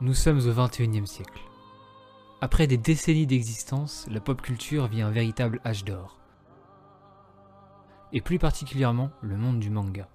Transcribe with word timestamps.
Nous 0.00 0.14
sommes 0.14 0.38
au 0.38 0.52
XXIe 0.52 1.08
siècle. 1.08 1.42
Après 2.40 2.68
des 2.68 2.76
décennies 2.76 3.26
d'existence, 3.26 4.06
la 4.08 4.20
pop 4.20 4.40
culture 4.40 4.86
vit 4.86 5.02
un 5.02 5.10
véritable 5.10 5.60
âge 5.66 5.84
d'or. 5.84 6.20
Et 8.12 8.20
plus 8.20 8.38
particulièrement 8.38 9.10
le 9.22 9.36
monde 9.36 9.58
du 9.58 9.70
manga. 9.70 10.06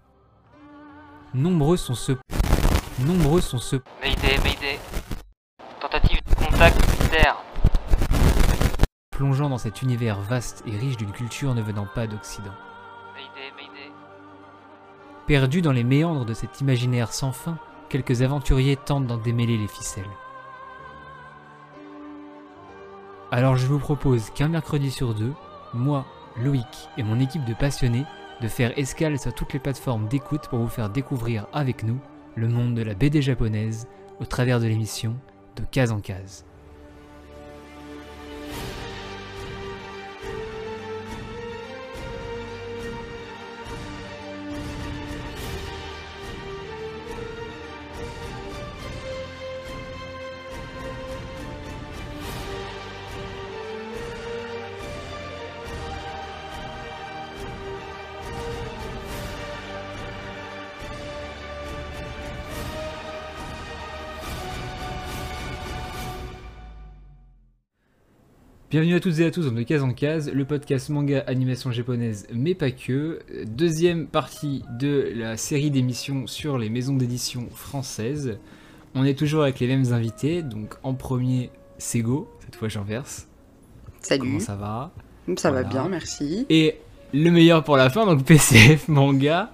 Nombreux 1.33 1.75
sont 1.75 1.95
ceux... 1.95 2.17
Nombreux 3.05 3.41
sont 3.41 3.57
ceux... 3.57 3.83
Mayday, 4.01 4.37
Mayday. 4.37 4.79
Tentative 5.81 6.21
de 6.29 6.35
contact 6.35 6.99
militaire. 7.01 7.43
plongeant 9.11 9.49
dans 9.49 9.57
cet 9.57 9.81
univers 9.81 10.21
vaste 10.21 10.63
et 10.65 10.77
riche 10.77 10.95
d'une 10.95 11.11
culture 11.11 11.53
ne 11.55 11.61
venant 11.61 11.87
pas 11.93 12.07
d'Occident. 12.07 12.55
Perdus 15.27 15.61
dans 15.61 15.73
les 15.73 15.83
méandres 15.83 16.25
de 16.25 16.33
cet 16.33 16.61
imaginaire 16.61 17.11
sans 17.11 17.33
fin, 17.33 17.57
quelques 17.93 18.23
aventuriers 18.23 18.75
tentent 18.75 19.05
d'en 19.05 19.17
démêler 19.17 19.55
les 19.55 19.67
ficelles. 19.67 20.09
Alors 23.29 23.55
je 23.55 23.67
vous 23.67 23.77
propose 23.77 24.31
qu'un 24.31 24.47
mercredi 24.47 24.89
sur 24.89 25.13
deux, 25.13 25.33
moi, 25.75 26.03
Loïc 26.41 26.89
et 26.97 27.03
mon 27.03 27.19
équipe 27.19 27.45
de 27.45 27.53
passionnés, 27.53 28.05
de 28.41 28.47
faire 28.47 28.75
escale 28.79 29.19
sur 29.19 29.31
toutes 29.31 29.53
les 29.53 29.59
plateformes 29.59 30.07
d'écoute 30.07 30.47
pour 30.49 30.57
vous 30.57 30.69
faire 30.69 30.89
découvrir 30.89 31.45
avec 31.53 31.83
nous 31.83 31.99
le 32.35 32.47
monde 32.47 32.73
de 32.73 32.81
la 32.81 32.95
BD 32.95 33.21
japonaise 33.21 33.87
au 34.19 34.25
travers 34.25 34.59
de 34.59 34.65
l'émission 34.65 35.15
de 35.55 35.61
case 35.61 35.91
en 35.91 35.99
case. 35.99 36.45
Bienvenue 68.73 68.95
à 68.95 68.99
toutes 68.99 69.19
et 69.19 69.25
à 69.25 69.29
tous 69.29 69.45
dans 69.45 69.51
De 69.51 69.61
Case 69.61 69.83
en 69.83 69.93
Case, 69.93 70.31
le 70.33 70.45
podcast 70.45 70.89
manga 70.89 71.23
animation 71.27 71.71
japonaise, 71.71 72.25
mais 72.33 72.55
pas 72.55 72.71
que. 72.71 73.19
Deuxième 73.45 74.07
partie 74.07 74.63
de 74.79 75.11
la 75.15 75.37
série 75.37 75.69
d'émissions 75.69 76.25
sur 76.25 76.57
les 76.57 76.71
maisons 76.71 76.95
d'édition 76.95 77.47
françaises. 77.51 78.39
On 78.95 79.05
est 79.05 79.13
toujours 79.13 79.43
avec 79.43 79.59
les 79.59 79.67
mêmes 79.67 79.93
invités, 79.93 80.41
donc 80.41 80.73
en 80.81 80.95
premier, 80.95 81.51
Sego, 81.77 82.27
cette 82.43 82.55
fois 82.55 82.67
j'inverse. 82.67 83.27
Salut, 84.01 84.21
Comment 84.21 84.39
ça 84.39 84.55
va 84.55 84.91
ça 85.37 85.51
va 85.51 85.61
bien, 85.61 85.87
merci. 85.87 86.47
Et 86.49 86.79
le 87.13 87.29
meilleur 87.29 87.63
pour 87.63 87.77
la 87.77 87.91
fin, 87.91 88.07
donc 88.07 88.23
PCF 88.25 88.87
Manga. 88.87 89.51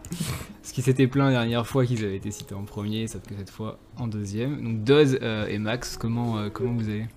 Parce 0.62 0.72
qu'ils 0.72 0.86
s'étaient 0.86 1.08
plaints 1.08 1.26
la 1.26 1.32
dernière 1.32 1.68
fois 1.68 1.86
qu'ils 1.86 2.06
avaient 2.06 2.16
été 2.16 2.32
cités 2.32 2.56
en 2.56 2.64
premier, 2.64 3.08
sauf 3.08 3.24
que 3.24 3.36
cette 3.38 3.50
fois 3.50 3.80
en 3.98 4.08
deuxième. 4.08 4.64
Donc 4.64 4.86
Doz 4.86 5.20
euh, 5.22 5.46
et 5.48 5.58
Max, 5.58 5.98
comment, 5.98 6.38
euh, 6.38 6.50
comment 6.50 6.72
vous 6.72 6.88
allez? 6.88 7.08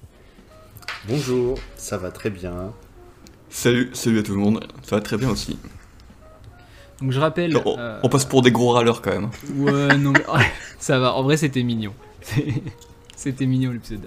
Bonjour, 1.09 1.59
ça 1.77 1.99
va 1.99 2.11
très 2.11 2.31
bien. 2.31 2.73
Salut, 3.51 3.91
salut 3.93 4.21
à 4.21 4.23
tout 4.23 4.33
le 4.35 4.41
monde, 4.41 4.65
ça 4.83 4.97
va 4.97 5.03
très 5.03 5.17
bien 5.17 5.31
aussi. 5.31 5.59
Donc 7.01 7.11
je 7.11 7.19
rappelle... 7.21 7.57
on, 7.65 7.79
euh, 7.79 7.99
on 8.03 8.09
passe 8.09 8.25
pour 8.25 8.43
des 8.43 8.53
gros 8.53 8.71
râleurs 8.71 9.03
quand 9.03 9.11
même. 9.11 9.31
Ouais, 9.57 9.97
non, 9.99 10.13
mais 10.13 10.23
ça 10.79 10.99
va. 10.99 11.15
En 11.15 11.23
vrai, 11.23 11.37
c'était 11.37 11.63
mignon. 11.63 11.93
C'était 13.17 13.47
mignon 13.47 13.71
l'épisode 13.73 14.07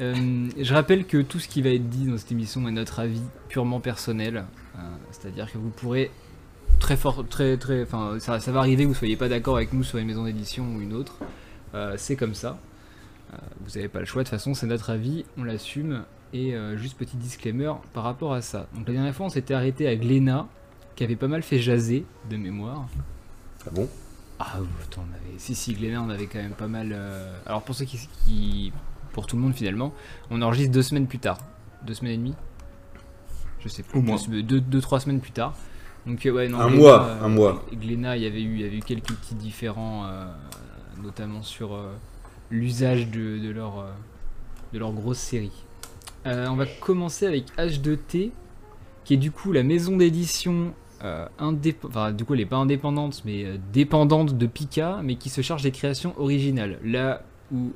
1. 0.00 0.02
Euh, 0.02 0.48
je 0.58 0.74
rappelle 0.74 1.06
que 1.06 1.22
tout 1.22 1.38
ce 1.38 1.46
qui 1.46 1.62
va 1.62 1.70
être 1.70 1.88
dit 1.88 2.06
dans 2.06 2.18
cette 2.18 2.32
émission 2.32 2.66
est 2.66 2.72
notre 2.72 2.98
avis 2.98 3.20
purement 3.48 3.78
personnel. 3.78 4.44
Euh, 4.76 4.80
C'est-à-dire 5.12 5.52
que 5.52 5.58
vous 5.58 5.68
pourrez 5.70 6.10
très 6.80 6.96
fort, 6.96 7.24
très, 7.28 7.56
très, 7.56 7.82
enfin, 7.82 8.16
ça, 8.18 8.40
ça 8.40 8.50
va 8.50 8.60
arriver 8.60 8.82
que 8.84 8.88
vous 8.88 8.94
soyez 8.94 9.16
pas 9.16 9.28
d'accord 9.28 9.56
avec 9.56 9.72
nous 9.72 9.84
sur 9.84 9.98
une 9.98 10.06
maison 10.06 10.24
d'édition 10.24 10.64
ou 10.74 10.80
une 10.80 10.92
autre. 10.92 11.18
Euh, 11.74 11.94
c'est 11.98 12.16
comme 12.16 12.34
ça. 12.34 12.58
Euh, 13.32 13.36
vous 13.60 13.70
n'avez 13.76 13.88
pas 13.88 14.00
le 14.00 14.04
choix. 14.04 14.22
De 14.22 14.28
toute 14.28 14.36
façon, 14.36 14.54
c'est 14.54 14.66
notre 14.66 14.90
avis, 14.90 15.24
on 15.38 15.44
l'assume. 15.44 16.04
Et 16.34 16.54
euh, 16.54 16.76
juste 16.78 16.96
petit 16.96 17.16
disclaimer 17.16 17.72
par 17.92 18.04
rapport 18.04 18.32
à 18.32 18.40
ça. 18.40 18.66
Donc 18.74 18.88
la 18.88 18.94
dernière 18.94 19.14
fois, 19.14 19.26
on 19.26 19.28
s'était 19.28 19.52
arrêté 19.54 19.86
à 19.86 19.94
Glénat, 19.96 20.46
qui 20.96 21.04
avait 21.04 21.16
pas 21.16 21.28
mal 21.28 21.42
fait 21.42 21.58
jaser 21.58 22.06
de 22.30 22.36
mémoire. 22.36 22.86
Ah 23.66 23.70
bon? 23.70 23.88
Ah, 24.38 24.54
oui, 24.60 24.66
attends, 24.82 25.04
on 25.10 25.14
avait... 25.14 25.38
si, 25.38 25.54
si, 25.54 25.74
Glénat, 25.74 26.00
on 26.02 26.08
avait 26.10 26.26
quand 26.26 26.38
même 26.38 26.52
pas 26.52 26.68
mal. 26.68 26.88
euh, 26.92 27.36
Alors, 27.46 27.62
pour 27.62 27.74
ceux 27.74 27.84
qui, 27.84 28.08
qui- 28.24 28.72
Pour 29.12 29.26
tout 29.26 29.36
le 29.36 29.42
monde, 29.42 29.54
finalement, 29.54 29.92
on 30.30 30.40
enregistre 30.40 30.72
deux 30.72 30.82
semaines 30.82 31.06
plus 31.06 31.18
tard. 31.18 31.36
Deux 31.86 31.92
semaines 31.94 32.14
et 32.14 32.16
demie? 32.16 32.34
Je 33.60 33.68
sais 33.68 33.82
plus. 33.82 33.98
Au 33.98 34.02
moins. 34.02 34.16
Deux, 34.28 34.42
deux, 34.42 34.60
deux, 34.60 34.80
trois 34.80 35.00
semaines 35.00 35.20
plus 35.20 35.32
tard. 35.32 35.54
Donc, 36.06 36.24
euh, 36.26 36.30
ouais, 36.32 36.48
non, 36.48 36.58
Un 36.60 36.68
mois, 36.70 37.04
euh, 37.06 37.24
un 37.24 37.28
mois. 37.28 37.62
Glénat, 37.72 38.16
il 38.16 38.22
y 38.22 38.26
avait 38.26 38.42
eu, 38.42 38.54
il 38.54 38.60
y 38.62 38.64
avait 38.64 38.78
eu 38.78 38.82
quelques 38.82 39.12
petits 39.12 39.34
différents, 39.36 40.06
euh, 40.06 40.24
notamment 41.02 41.42
sur 41.42 41.74
euh, 41.74 41.92
l'usage 42.52 43.08
de, 43.08 43.38
de 43.38 43.50
leur, 43.50 43.80
euh, 43.80 43.90
de 44.72 44.78
leur 44.78 44.92
grosse 44.92 45.18
série. 45.18 45.64
Euh, 46.26 46.46
on 46.48 46.54
va 46.54 46.66
commencer 46.66 47.26
avec 47.26 47.46
H2T, 47.58 48.30
qui 49.04 49.14
est 49.14 49.16
du 49.16 49.32
coup 49.32 49.50
la 49.50 49.64
maison 49.64 49.96
d'édition 49.96 50.72
euh, 51.04 51.26
enfin, 51.40 52.12
du 52.12 52.24
coup 52.24 52.34
elle 52.34 52.40
est 52.40 52.46
pas 52.46 52.58
indépendante 52.58 53.22
mais 53.24 53.44
euh, 53.44 53.56
dépendante 53.72 54.38
de 54.38 54.46
Pika 54.46 55.00
mais 55.02 55.16
qui 55.16 55.30
se 55.30 55.40
charge 55.40 55.62
des 55.64 55.72
créations 55.72 56.14
originales 56.16 56.78
là 56.84 57.24
où 57.52 57.72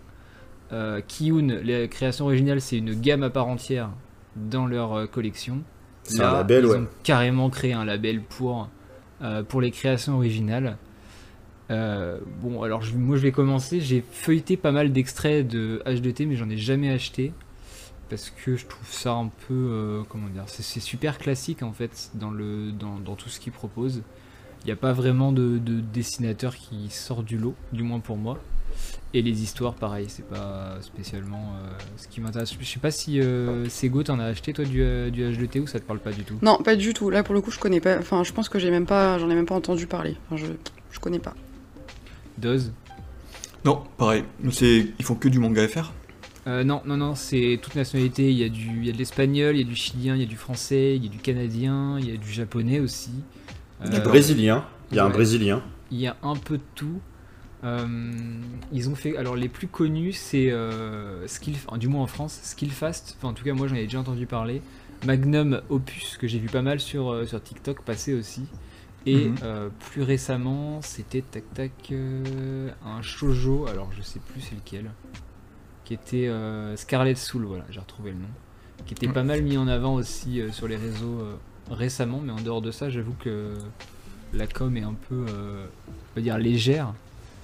euh, 0.73 1.01
Kiyun 1.01 1.61
les 1.61 1.89
créations 1.89 2.27
originales 2.27 2.61
c'est 2.61 2.79
une 2.79 2.95
gamme 2.95 3.25
à 3.25 3.31
part 3.31 3.49
entière 3.49 3.91
dans 4.37 4.67
leur 4.67 5.11
collection 5.11 5.63
C'est 6.05 6.23
un 6.23 6.35
label, 6.35 6.65
ils 6.65 6.71
ouais. 6.71 6.77
ont 6.79 6.87
carrément 7.03 7.51
créé 7.51 7.73
un 7.73 7.85
label 7.85 8.23
pour 8.23 8.69
pour 9.49 9.61
les 9.61 9.71
créations 9.73 10.15
originales 10.15 10.77
Euh, 11.71 12.19
bon 12.41 12.63
alors 12.63 12.81
moi 12.95 13.17
je 13.17 13.23
vais 13.23 13.33
commencer 13.33 13.81
j'ai 13.81 14.05
feuilleté 14.13 14.57
pas 14.57 14.71
mal 14.71 14.93
d'extraits 14.93 15.49
de 15.49 15.83
H2T 15.85 16.29
mais 16.29 16.37
j'en 16.37 16.49
ai 16.49 16.57
jamais 16.57 16.91
acheté 16.91 17.33
parce 18.09 18.31
que 18.31 18.57
je 18.57 18.67
trouve 18.67 18.89
ça 18.89 19.15
un 19.15 19.33
peu 19.49 19.55
euh, 19.55 20.03
comment 20.09 20.29
dire 20.29 20.45
c'est 20.47 20.79
super 20.79 21.19
classique 21.19 21.65
en 21.65 21.73
fait 21.73 22.11
dans 22.15 22.31
le 22.31 22.71
dans, 22.71 23.17
tout 23.17 23.29
ce 23.29 23.41
qu'ils 23.41 23.53
proposent 23.53 24.03
il 24.63 24.67
n'y 24.67 24.73
a 24.73 24.77
pas 24.77 24.93
vraiment 24.93 25.33
de, 25.33 25.59
de 25.59 25.81
dessinateur 25.81 26.55
qui 26.55 26.89
sort 26.89 27.25
du 27.25 27.37
lot 27.37 27.57
du 27.73 27.83
moins 27.83 27.99
pour 27.99 28.17
moi 28.17 28.39
et 29.13 29.21
les 29.21 29.43
histoires 29.43 29.75
pareil 29.75 30.07
c'est 30.09 30.29
pas 30.29 30.77
spécialement 30.83 31.55
euh, 31.65 31.73
ce 31.97 32.07
qui 32.07 32.21
m'intéresse 32.21 32.55
je 32.61 32.65
sais 32.65 32.79
pas 32.79 32.93
si 32.93 33.21
euh, 33.21 33.69
Sego 33.69 34.05
t'en 34.05 34.21
as 34.21 34.27
acheté 34.27 34.53
toi 34.53 34.65
du, 34.65 34.85
du 35.11 35.25
H2T 35.25 35.63
ou 35.63 35.67
ça 35.67 35.81
te 35.81 35.85
parle 35.85 35.99
pas 35.99 36.13
du 36.13 36.23
tout? 36.23 36.39
Non, 36.43 36.59
pas 36.59 36.77
du 36.77 36.95
tout. 36.95 37.11
Là, 37.11 37.23
pour 37.23 37.35
le 37.35 37.41
coup, 37.41 37.51
je 37.51 37.59
connais 37.59 37.81
pas. 37.81 37.99
Enfin, 37.99 38.25
je 38.25 38.33
pense 38.33 38.49
que 38.49 38.59
j'ai 38.59 38.71
même 38.71 38.87
pas, 38.87 39.19
j'en 39.19 39.31
ai 39.31 39.35
même 39.35 39.47
pas 39.47 39.55
entendu 39.55 39.87
parler. 39.87 40.17
Je, 40.35 40.47
je 40.91 41.01
connais 41.01 41.19
pas. 41.19 41.35
Doz 42.39 42.73
Non, 43.65 43.83
pareil, 43.97 44.25
c'est 44.51 44.87
ils 44.99 45.05
font 45.05 45.15
que 45.15 45.29
du 45.29 45.39
manga 45.39 45.67
FR. 45.67 45.93
Euh, 46.47 46.63
non, 46.63 46.81
non, 46.87 46.97
non, 46.97 47.15
c'est 47.15 47.59
toute 47.61 47.75
nationalité. 47.75 48.31
Il 48.31 48.39
y 48.39 48.45
a 48.45 48.49
du, 48.49 48.79
il 48.79 48.87
y 48.87 48.91
a 48.91 48.93
de 48.93 48.99
l'espagnol, 48.99 49.57
il 49.57 49.63
y 49.63 49.65
a 49.65 49.67
du 49.69 49.75
chilien, 49.75 50.15
il 50.15 50.21
y 50.21 50.25
a 50.25 50.29
du 50.29 50.37
français, 50.37 50.95
il 50.97 51.05
y 51.05 51.09
a 51.09 51.11
du 51.11 51.19
canadien, 51.19 51.99
il 51.99 52.09
y 52.09 52.15
a 52.15 52.17
du 52.17 52.31
japonais 52.31 52.79
aussi. 52.79 53.11
Du 53.85 53.97
Euh, 53.97 54.01
brésilien, 54.01 54.65
il 54.91 54.97
y 54.97 55.01
a 55.01 55.05
un 55.05 55.11
brésilien. 55.11 55.63
Il 55.91 55.99
y 55.99 56.07
a 56.07 56.17
un 56.23 56.37
peu 56.37 56.59
de 56.59 56.63
tout. 56.75 57.01
Euh, 57.65 57.87
ils 58.73 58.89
ont 58.89 58.95
fait. 58.95 59.17
Alors, 59.17 59.35
les 59.35 59.49
plus 59.49 59.67
connus, 59.67 60.13
c'est 60.13 60.51
euh, 60.53 61.27
Skill, 61.27 61.55
enfin, 61.67 61.79
du 61.79 61.89
moins 61.89 62.03
en 62.03 62.07
France, 62.07 62.39
Skillfast. 62.43 63.17
Enfin, 63.19 63.29
en 63.29 63.33
tout 63.33 63.45
cas, 63.45 63.55
moi, 63.55 63.67
j'en 63.67 63.75
ai 63.75 63.85
déjà 63.85 63.99
entendu 63.99 64.27
parler. 64.27 64.63
Magnum 65.05 65.61
Opus, 65.69 66.17
que 66.17 66.27
j'ai 66.27 66.39
vu 66.39 66.49
pas 66.49 66.63
mal 66.63 66.81
sur, 66.81 67.11
euh, 67.11 67.27
sur 67.27 67.43
TikTok 67.43 67.83
passer 67.83 68.15
aussi. 68.15 68.43
Et 69.07 69.29
Mhm. 69.29 69.37
euh, 69.45 69.69
plus 69.91 70.03
récemment, 70.03 70.83
c'était 70.83 71.23
tac 71.23 71.45
tac 71.55 71.71
euh, 71.93 72.69
un 72.85 73.03
shojo. 73.03 73.67
Alors, 73.69 73.89
je 73.97 74.03
sais 74.03 74.19
plus 74.19 74.41
c'est 74.41 74.57
lequel. 74.57 74.91
Qui 75.85 75.95
était 75.95 76.27
euh, 76.27 76.77
Scarlet 76.77 77.15
Soul. 77.15 77.45
Voilà, 77.45 77.65
j'ai 77.71 77.79
retrouvé 77.79 78.11
le 78.11 78.17
nom. 78.17 78.29
Qui 78.85 78.95
était 78.95 79.09
pas 79.09 79.23
mal 79.23 79.43
mis 79.43 79.57
en 79.57 79.69
avant 79.69 79.95
aussi 79.95 80.41
sur 80.53 80.69
les 80.69 80.77
réseaux 80.77 81.21
récemment. 81.71 82.21
Mais 82.23 82.33
en 82.33 82.41
dehors 82.41 82.61
de 82.63 82.71
ça, 82.71 82.91
j'avoue 82.91 83.15
que 83.19 83.55
la 84.33 84.47
com 84.47 84.77
est 84.77 84.83
un 84.83 84.95
peu, 85.09 85.25
on 85.29 86.15
va 86.15 86.23
dire, 86.23 86.37
légère. 86.39 86.93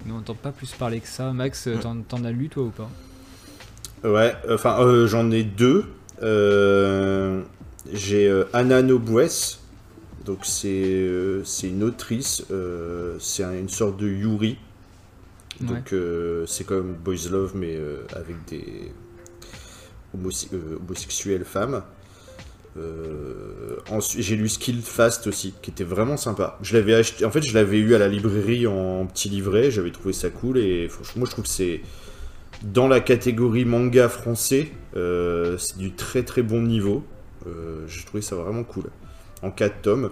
Mais 0.05 0.13
on 0.13 0.17
n'entend 0.17 0.35
pas 0.35 0.53
plus 0.53 0.73
parler 0.73 1.01
que 1.01 1.09
ça. 1.09 1.33
Max, 1.33 1.69
t'en, 1.81 2.25
as 2.25 2.31
lu 2.33 2.49
toi 2.49 2.65
ou 2.65 2.71
pas? 2.71 2.91
Ouais, 4.05 4.35
enfin, 4.51 5.07
j'en 5.07 5.31
ai 5.31 5.43
deux. 5.43 5.87
J'ai 7.93 8.43
Anna 8.53 8.83
Nobues, 8.83 9.59
donc 10.25 10.41
c'est 10.45 10.69
euh, 10.85 11.43
c'est 11.45 11.69
une 11.69 11.83
autrice, 11.83 12.45
euh, 12.51 13.17
c'est 13.21 13.45
un- 13.45 13.55
une 13.59 13.69
sorte 13.69 13.97
de 13.99 14.09
Yuri. 14.09 14.59
Donc 15.61 15.93
euh, 15.93 16.47
c'est 16.47 16.65
comme 16.65 16.95
Boys 16.95 17.29
Love, 17.31 17.53
mais 17.57 17.79
avec 18.17 18.37
des 18.49 18.93
euh, 20.15 20.77
homosexuelles 20.81 21.45
femmes. 21.45 21.83
Euh, 22.79 23.77
j'ai 24.19 24.37
lu 24.37 24.49
Skill 24.49 24.81
Fast 24.81 25.27
aussi, 25.27 25.53
qui 25.63 25.71
était 25.71 25.85
vraiment 25.85 26.17
sympa. 26.17 26.59
Je 26.63 26.75
l'avais 26.77 26.95
acheté, 26.95 27.25
en 27.25 27.31
fait, 27.31 27.43
je 27.43 27.53
l'avais 27.55 27.79
eu 27.79 27.95
à 27.95 27.99
la 27.99 28.09
librairie 28.09 28.67
en 28.67 29.07
petit 29.07 29.29
livret. 29.29 29.71
J'avais 29.71 29.91
trouvé 29.91 30.13
ça 30.15 30.31
cool 30.31 30.59
et 30.59 30.89
franchement, 30.89 31.21
moi, 31.21 31.27
je 31.27 31.33
trouve 31.33 31.45
que 31.45 31.51
c'est 31.51 31.83
dans 32.63 32.89
la 32.89 33.01
catégorie 33.01 33.65
manga 33.65 34.09
français, 34.09 34.71
euh, 34.97 35.59
c'est 35.59 35.79
du 35.79 35.93
très 35.93 36.23
très 36.25 36.43
bon 36.43 36.63
niveau. 36.63 37.05
Euh, 37.47 37.87
J'ai 37.89 38.05
trouvé 38.05 38.23
ça 38.23 38.37
vraiment 38.37 38.65
cool. 38.65 38.85
En 39.43 39.51
4 39.51 39.83
tomes. 39.83 40.11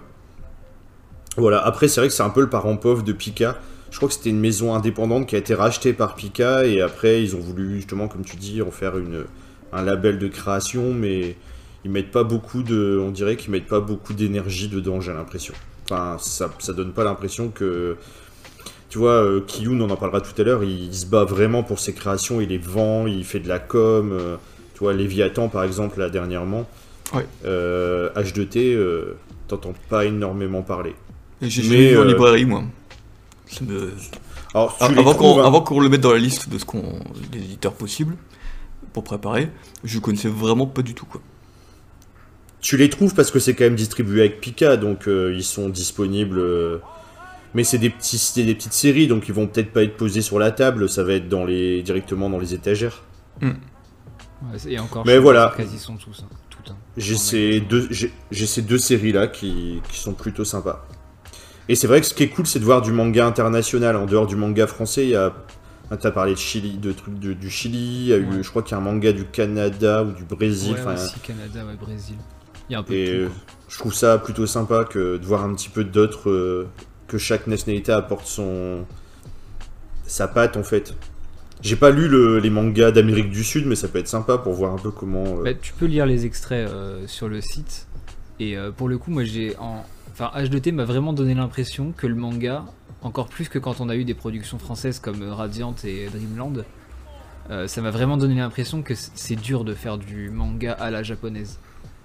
Voilà, 1.37 1.65
après 1.65 1.87
c'est 1.87 2.01
vrai 2.01 2.09
que 2.09 2.13
c'est 2.13 2.23
un 2.23 2.29
peu 2.29 2.41
le 2.41 2.49
parent 2.49 2.75
pauvre 2.77 3.03
de 3.03 3.13
Pika. 3.13 3.57
Je 3.89 3.97
crois 3.97 4.07
que 4.07 4.15
c'était 4.15 4.29
une 4.29 4.39
maison 4.39 4.73
indépendante 4.73 5.27
qui 5.27 5.35
a 5.35 5.39
été 5.39 5.53
rachetée 5.53 5.93
par 5.93 6.15
Pika 6.15 6.65
et 6.65 6.81
après 6.81 7.23
ils 7.23 7.35
ont 7.35 7.39
voulu 7.39 7.75
justement, 7.75 8.07
comme 8.07 8.23
tu 8.23 8.35
dis, 8.35 8.61
en 8.61 8.71
faire 8.71 8.97
une, 8.97 9.25
un 9.73 9.81
label 9.81 10.19
de 10.19 10.27
création, 10.27 10.93
mais 10.93 11.35
ils 11.83 11.91
mettent 11.91 12.11
pas 12.11 12.23
beaucoup 12.23 12.63
de, 12.63 12.99
on 13.01 13.11
dirait 13.11 13.35
qu'ils 13.35 13.51
mettent 13.51 13.67
pas 13.67 13.79
beaucoup 13.79 14.13
d'énergie 14.13 14.67
dedans, 14.67 15.01
j'ai 15.01 15.13
l'impression. 15.13 15.53
Enfin, 15.85 16.17
ça, 16.19 16.51
ça 16.59 16.73
donne 16.73 16.93
pas 16.93 17.03
l'impression 17.03 17.49
que, 17.49 17.97
tu 18.89 18.97
vois, 18.97 19.23
euh, 19.23 19.41
Kiyun, 19.41 19.79
on 19.81 19.89
en 19.89 19.95
parlera 19.95 20.21
tout 20.21 20.39
à 20.39 20.43
l'heure, 20.43 20.63
il, 20.63 20.93
se 20.93 21.05
bat 21.05 21.23
vraiment 21.23 21.63
pour 21.63 21.79
ses 21.79 21.93
créations, 21.93 22.41
il 22.41 22.49
les 22.49 22.57
vend, 22.57 23.07
il 23.07 23.23
fait 23.23 23.39
de 23.39 23.47
la 23.47 23.59
com. 23.59 24.11
euh, 24.11 24.35
tu 24.73 24.79
vois, 24.79 24.93
Léviathan 24.93 25.47
par 25.47 25.63
exemple 25.63 25.99
là 25.99 26.09
dernièrement. 26.09 26.67
Ouais. 27.13 27.25
Euh, 27.45 28.09
H2T, 28.15 28.73
euh, 28.73 29.17
t'entends 29.47 29.73
pas 29.89 30.05
énormément 30.05 30.61
parler. 30.61 30.95
J'ai 31.41 31.61
Mais, 31.63 31.67
jamais 31.69 31.89
vu 31.91 31.97
en 31.97 32.01
euh, 32.01 32.05
librairie, 32.07 32.45
moi. 32.45 32.63
Ça 33.47 33.63
me- 33.65 33.91
Alors, 34.53 34.77
Ah, 34.79 34.85
avant 34.85 35.13
qu'on 35.13 35.41
hein. 35.41 35.45
avant 35.45 35.61
qu'on 35.61 35.79
le 35.79 35.89
mette 35.89 36.01
dans 36.01 36.11
la 36.13 36.19
liste 36.19 36.49
de 36.49 36.57
ce 36.57 36.65
qu'on 36.65 36.99
des 37.31 37.39
éditeurs 37.39 37.73
possibles 37.73 38.15
pour 38.93 39.03
préparer, 39.03 39.49
je 39.83 39.99
connaissais 39.99 40.27
vraiment 40.29 40.67
pas 40.67 40.81
du 40.81 40.93
tout 40.93 41.05
quoi. 41.05 41.21
Tu 42.61 42.77
les 42.77 42.89
trouves 42.89 43.15
parce 43.15 43.31
que 43.31 43.39
c'est 43.39 43.55
quand 43.55 43.63
même 43.63 43.75
distribué 43.75 44.21
avec 44.21 44.39
Pika, 44.39 44.77
donc 44.77 45.07
euh, 45.07 45.33
ils 45.35 45.43
sont 45.43 45.67
disponibles. 45.69 46.37
euh, 46.39 46.77
mais 47.53 47.63
c'est 47.65 47.77
des, 47.79 47.89
petits, 47.89 48.17
c'est 48.19 48.43
des 48.43 48.55
petites 48.55 48.71
séries, 48.73 49.07
donc 49.07 49.27
ils 49.27 49.33
vont 49.33 49.47
peut-être 49.47 49.73
pas 49.73 49.83
être 49.83 49.97
posés 49.97 50.21
sur 50.21 50.39
la 50.39 50.51
table, 50.51 50.87
ça 50.87 51.03
va 51.03 51.13
être 51.13 51.27
dans 51.27 51.43
les, 51.43 51.81
directement 51.83 52.29
dans 52.29 52.39
les 52.39 52.53
étagères. 52.53 53.03
Ouais, 53.41 53.49
et 54.67 54.79
encore, 54.79 55.05
Mais 55.05 55.17
voilà. 55.17 55.53
quasi 55.57 55.77
sont 55.79 55.95
tous. 55.97 56.23
hein, 56.23 56.29
J'ai 56.97 57.15
En 57.15 57.17
ces, 57.17 57.59
deux, 57.61 57.87
j'ai, 57.89 58.11
j'ai 58.31 58.45
ces 58.45 58.61
deux 58.61 58.77
séries-là 58.77 59.27
qui, 59.27 59.81
qui 59.89 59.97
sont 59.97 60.13
plutôt 60.13 60.43
sympas. 60.45 60.85
Et 61.69 61.75
c'est 61.75 61.87
vrai 61.87 62.01
que 62.01 62.07
ce 62.07 62.13
qui 62.13 62.23
est 62.23 62.29
cool, 62.29 62.45
c'est 62.47 62.59
de 62.59 62.65
voir 62.65 62.81
du 62.81 62.91
manga 62.91 63.25
international. 63.25 63.95
En 63.95 64.05
dehors 64.05 64.27
du 64.27 64.35
manga 64.35 64.67
français, 64.67 65.05
il 65.05 65.09
y 65.11 65.15
a. 65.15 65.33
ah, 65.89 65.97
T'as 65.97 66.11
parlé 66.11 66.33
de 66.33 66.37
Chili, 66.39 66.77
de 66.77 66.91
trucs 66.91 67.17
de- 67.19 67.33
du 67.33 67.49
Chili, 67.49 67.77
il 67.77 68.05
y 68.07 68.13
a 68.13 68.17
eu, 68.17 68.43
je 68.43 68.49
crois 68.49 68.61
qu'il 68.63 68.71
y 68.71 68.75
a 68.75 68.77
un 68.77 68.81
manga 68.85 69.11
du 69.13 69.25
Canada 69.25 70.03
ou 70.03 70.11
du 70.11 70.23
Brésil. 70.23 70.73
Ouais, 70.73 70.95
Canada, 71.23 71.65
ouais, 71.65 71.75
Brésil. 71.79 72.15
Il 72.69 72.73
y 72.73 72.75
a 72.75 72.79
un 72.79 72.83
peu 72.83 72.93
Et 72.93 73.05
de 73.19 73.25
tout. 73.27 73.31
quoi. 73.31 73.41
je 73.69 73.77
trouve 73.79 73.93
ça 73.93 74.17
plutôt 74.17 74.45
sympa 74.47 74.83
que 74.85 75.17
de 75.17 75.25
voir 75.25 75.43
un 75.45 75.53
petit 75.53 75.69
peu 75.69 75.83
d'autres. 75.83 76.29
euh, 76.29 76.67
que 77.07 77.17
chaque 77.17 77.47
nationalité 77.47 77.91
apporte 77.91 78.25
son. 78.25 78.85
sa 80.05 80.27
patte 80.27 80.57
en 80.57 80.63
fait. 80.63 80.93
J'ai 81.61 81.75
pas 81.75 81.91
lu 81.91 82.07
le- 82.07 82.39
les 82.39 82.49
mangas 82.49 82.91
d'Amérique 82.91 83.29
du 83.29 83.43
Sud, 83.43 83.65
mais 83.67 83.75
ça 83.75 83.87
peut 83.87 83.99
être 83.99 84.07
sympa 84.07 84.37
pour 84.37 84.53
voir 84.53 84.73
un 84.73 84.77
peu 84.77 84.91
comment. 84.91 85.23
euh, 85.39 85.43
Bah, 85.43 85.53
tu 85.53 85.73
peux 85.73 85.85
lire 85.85 86.05
les 86.05 86.25
extraits 86.25 86.67
euh, 86.69 87.05
sur 87.07 87.27
le 87.29 87.39
site. 87.41 87.87
Et 88.39 88.57
euh, 88.57 88.71
pour 88.71 88.89
le 88.89 88.97
coup, 88.97 89.11
moi 89.11 89.23
j'ai. 89.23 89.55
En... 89.57 89.85
Enfin, 90.11 90.31
H2T 90.35 90.71
m'a 90.73 90.85
vraiment 90.85 91.13
donné 91.13 91.33
l'impression 91.35 91.93
que 91.95 92.07
le 92.07 92.15
manga, 92.15 92.65
encore 93.01 93.27
plus 93.29 93.47
que 93.49 93.59
quand 93.59 93.79
on 93.79 93.89
a 93.89 93.95
eu 93.95 94.03
des 94.03 94.13
productions 94.13 94.59
françaises 94.59 94.99
comme 94.99 95.23
Radiant 95.23 95.75
et 95.83 96.07
Dreamland, 96.07 96.65
ça 97.67 97.81
m'a 97.81 97.91
vraiment 97.91 98.17
donné 98.17 98.35
l'impression 98.35 98.81
que 98.81 98.93
c'est 98.95 99.35
dur 99.35 99.63
de 99.65 99.73
faire 99.73 99.97
du 99.97 100.29
manga 100.29 100.71
à 100.73 100.89
la 100.91 101.01
japonaise. 101.03 101.59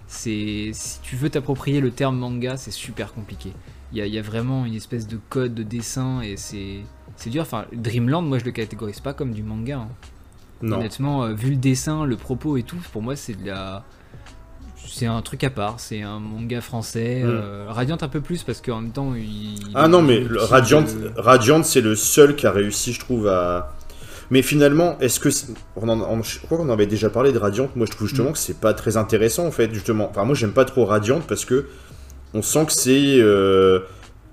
C'est 0.08 0.70
si 0.73 1.00
tu 1.03 1.17
veux 1.17 1.31
t'approprier 1.31 1.81
le 1.81 1.91
terme 1.91 2.17
manga, 2.19 2.56
c'est 2.56 2.70
super 2.70 3.12
compliqué. 3.12 3.53
Il 3.93 4.05
y 4.06 4.19
a 4.19 4.23
vraiment 4.23 4.64
une 4.67 4.75
espèce 4.75 5.06
de 5.06 5.19
code 5.29 5.55
de 5.55 5.62
dessin 5.62 6.20
et 6.20 6.37
c'est 6.37 6.81
c'est 7.16 7.30
dur. 7.30 7.42
Enfin, 7.42 7.64
Dreamland, 7.72 8.22
moi 8.22 8.38
je 8.38 8.44
le 8.44 8.50
catégorise 8.52 9.00
pas 9.00 9.12
comme 9.12 9.32
du 9.32 9.42
manga. 9.42 9.78
hein. 9.78 9.88
non. 10.62 10.76
Honnêtement, 10.78 11.24
euh, 11.24 11.32
vu 11.34 11.50
le 11.50 11.56
dessin, 11.56 12.04
le 12.04 12.16
propos 12.16 12.56
et 12.56 12.62
tout, 12.62 12.78
pour 12.92 13.02
moi 13.02 13.16
c'est 13.16 13.34
de 13.40 13.46
la. 13.46 13.84
C'est 14.88 15.06
un 15.06 15.20
truc 15.20 15.42
à 15.42 15.50
part, 15.50 15.80
c'est 15.80 16.02
un 16.02 16.20
manga 16.20 16.60
français. 16.60 17.22
Mm. 17.24 17.28
euh, 17.28 17.66
Radiant 17.68 17.98
un 18.00 18.08
peu 18.08 18.20
plus 18.20 18.42
parce 18.44 18.60
qu'en 18.60 18.80
même 18.80 18.92
temps 18.92 19.14
il. 19.14 19.58
Ah 19.74 19.88
non, 19.88 20.00
mais 20.02 20.20
le 20.20 20.40
Radiant, 20.40 20.84
Radiant 21.16 21.62
c'est 21.62 21.80
le 21.80 21.96
seul 21.96 22.36
qui 22.36 22.46
a 22.46 22.52
réussi, 22.52 22.92
je 22.92 23.00
trouve, 23.00 23.26
à. 23.28 23.72
Mais 24.30 24.42
finalement, 24.42 24.96
est-ce 25.00 25.20
que. 25.20 25.28
On 25.76 25.88
en, 25.88 26.00
on- 26.00 26.22
je 26.22 26.38
crois 26.40 26.58
qu'on 26.58 26.64
en 26.69 26.72
avait 26.72 26.86
déjà 26.86 27.10
parlé 27.10 27.32
de 27.32 27.38
Radiant. 27.38 27.69
Moi, 27.76 27.86
je 27.86 27.92
trouve 27.92 28.08
justement 28.08 28.32
que 28.32 28.38
c'est 28.38 28.58
pas 28.60 28.74
très 28.74 28.96
intéressant, 28.96 29.46
en 29.46 29.50
fait, 29.52 29.72
justement. 29.72 30.08
Enfin, 30.10 30.24
moi, 30.24 30.34
j'aime 30.34 30.52
pas 30.52 30.64
trop 30.64 30.84
Radiant 30.84 31.20
parce 31.26 31.44
que 31.44 31.66
on 32.34 32.42
sent 32.42 32.66
que 32.66 32.72
c'est 32.72 33.19
euh, 33.20 33.80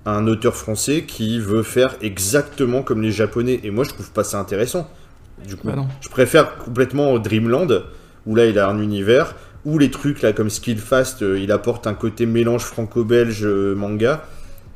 un 0.06 0.28
auteur 0.28 0.56
français 0.56 1.04
qui 1.04 1.40
veut 1.40 1.64
faire 1.64 1.96
exactement 2.02 2.82
comme 2.82 3.02
les 3.02 3.12
Japonais. 3.12 3.60
Et 3.64 3.72
moi, 3.72 3.84
je 3.84 3.90
trouve 3.90 4.12
pas 4.12 4.24
ça 4.24 4.40
intéressant. 4.40 4.90
Du 5.48 5.56
coup, 5.56 5.68
Bah 5.68 5.76
je 6.02 6.10
préfère 6.10 6.58
complètement 6.58 7.18
Dreamland, 7.20 7.84
où 8.26 8.36
là, 8.36 8.46
il 8.46 8.58
a 8.60 8.68
un 8.68 8.80
univers, 8.82 9.36
où 9.66 9.78
les 9.78 9.92
trucs, 9.92 10.22
là, 10.22 10.34
comme 10.34 10.50
Skillfast, 10.50 11.22
euh, 11.24 11.40
il 11.40 11.52
apporte 11.52 11.88
un 11.88 11.94
côté 11.94 12.26
mélange 12.26 12.64
franco-belge 12.64 13.44
euh, 13.44 13.76
manga, 13.76 14.26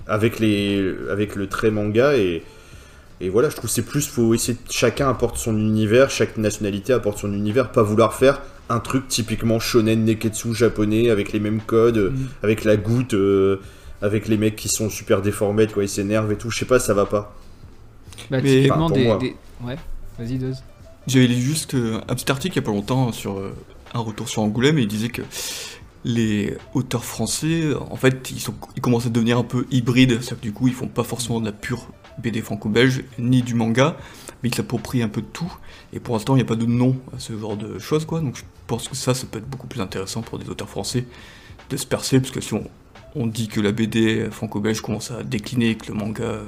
avec, 0.08 0.40
les, 0.40 0.94
avec 1.12 1.36
le 1.36 1.48
trait 1.48 1.72
manga, 1.72 2.16
et, 2.16 2.44
et 3.22 3.30
voilà, 3.30 3.50
je 3.50 3.56
trouve 3.56 3.70
que 3.70 3.74
c'est 3.74 3.82
plus, 3.86 4.08
faut 4.08 4.34
essayer, 4.34 4.58
chacun 4.70 5.10
apporte 5.10 5.38
son 5.38 5.58
univers, 5.58 6.10
chaque 6.10 6.38
nationalité 6.38 6.94
apporte 6.94 7.20
son 7.20 7.34
univers, 7.34 7.72
pas 7.72 7.84
vouloir 7.84 8.14
faire 8.14 8.42
un 8.70 8.80
truc 8.80 9.08
typiquement 9.08 9.60
shonen 9.60 10.04
neketsu 10.04 10.54
japonais, 10.54 11.10
avec 11.10 11.32
les 11.32 11.40
mêmes 11.40 11.62
codes, 11.62 11.98
euh, 11.98 12.10
Mm. 12.10 12.28
avec 12.44 12.64
la 12.66 12.76
goutte, 12.78 13.14
euh, 13.14 13.58
avec 14.02 14.28
les 14.28 14.38
mecs 14.38 14.56
qui 14.56 14.70
sont 14.70 14.90
super 14.90 15.22
déformés, 15.22 15.68
quoi, 15.68 15.84
ils 15.84 15.90
s'énervent 15.90 16.32
et 16.32 16.38
tout, 16.38 16.50
je 16.50 16.60
sais 16.60 16.66
pas, 16.66 16.80
ça 16.80 16.94
va 16.94 17.06
pas. 17.06 17.36
Bah, 18.30 18.40
Mais- 18.42 18.64
typiquement 18.64 18.86
Enfin, 18.86 19.18
des, 19.18 19.36
Ouais, 19.64 19.76
vas-y, 20.20 20.38
Doz. 20.38 20.64
J'avais 21.08 21.28
lu 21.28 21.36
juste 21.42 21.74
euh, 21.74 22.02
un 22.08 22.16
petit 22.16 22.30
article 22.32 22.56
il 22.56 22.62
y 22.62 22.64
a 22.64 22.66
pas 22.66 22.72
longtemps 22.72 23.12
sur 23.12 23.40
euh, 23.40 23.56
un 23.94 24.00
retour 24.00 24.28
sur 24.28 24.42
Angoulême 24.42 24.78
et 24.78 24.82
il 24.82 24.88
disait 24.88 25.10
que 25.10 25.22
les 26.04 26.58
auteurs 26.74 27.06
français, 27.06 27.62
euh, 27.64 27.80
en 27.90 27.96
fait, 27.96 28.30
ils, 28.32 28.40
sont, 28.40 28.54
ils 28.76 28.82
commencent 28.82 29.06
à 29.06 29.10
devenir 29.10 29.38
un 29.38 29.44
peu 29.44 29.66
hybrides, 29.72 30.22
c'est-à-dire 30.22 30.38
que 30.38 30.42
du 30.42 30.54
coup, 30.54 30.68
ils 30.68 30.74
font 30.74 30.88
pas 30.88 31.04
forcément 31.04 31.40
de 31.40 31.46
la 31.46 31.52
pure 31.52 31.88
BD 32.20 32.42
franco-belge 32.42 33.04
ni 33.20 33.42
du 33.42 33.56
manga, 33.56 33.98
mais 34.44 34.50
ils 34.50 34.56
s'approprient 34.56 35.02
un 35.02 35.10
peu 35.10 35.22
de 35.22 35.28
tout. 35.28 35.52
Et 35.94 36.00
pour 36.00 36.16
l'instant, 36.16 36.34
il 36.36 36.38
n'y 36.38 36.44
a 36.44 36.46
pas 36.46 36.56
de 36.56 36.66
nom 36.66 36.98
à 37.16 37.20
ce 37.20 37.38
genre 37.38 37.58
de 37.58 37.80
choses, 37.80 38.06
quoi. 38.06 38.20
Donc 38.20 38.36
je 38.36 38.44
pense 38.68 38.88
que 38.88 38.96
ça, 38.96 39.14
ça 39.14 39.26
peut 39.30 39.40
être 39.40 39.50
beaucoup 39.50 39.68
plus 39.68 39.82
intéressant 39.82 40.22
pour 40.22 40.40
des 40.40 40.50
auteurs 40.50 40.70
français 40.70 41.06
de 41.70 41.78
se 41.78 41.86
percer, 41.86 42.20
parce 42.20 42.32
que 42.32 42.42
si 42.42 42.54
on, 42.54 42.64
on 43.16 43.28
dit 43.28 43.48
que 43.48 43.60
la 43.62 43.72
BD 43.72 44.30
franco-belge 44.32 44.82
commence 44.82 45.12
à 45.12 45.24
décliner 45.24 45.72
et 45.72 45.76
que 45.76 45.88
le 45.88 45.94
manga 45.94 46.24
euh, 46.24 46.44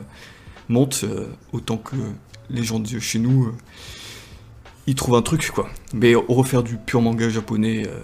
monte, 0.67 1.01
euh, 1.03 1.27
autant 1.51 1.77
que 1.77 1.95
les 2.49 2.63
gens 2.63 2.79
de 2.79 2.99
chez 2.99 3.19
nous. 3.19 3.45
euh, 3.47 3.53
ils 4.87 4.95
trouvent 4.95 5.15
un 5.15 5.21
truc 5.21 5.49
quoi. 5.51 5.69
Mais 5.93 6.15
refaire 6.15 6.63
du 6.63 6.77
pur 6.77 7.01
manga 7.01 7.29
japonais, 7.29 7.85
euh, 7.87 7.99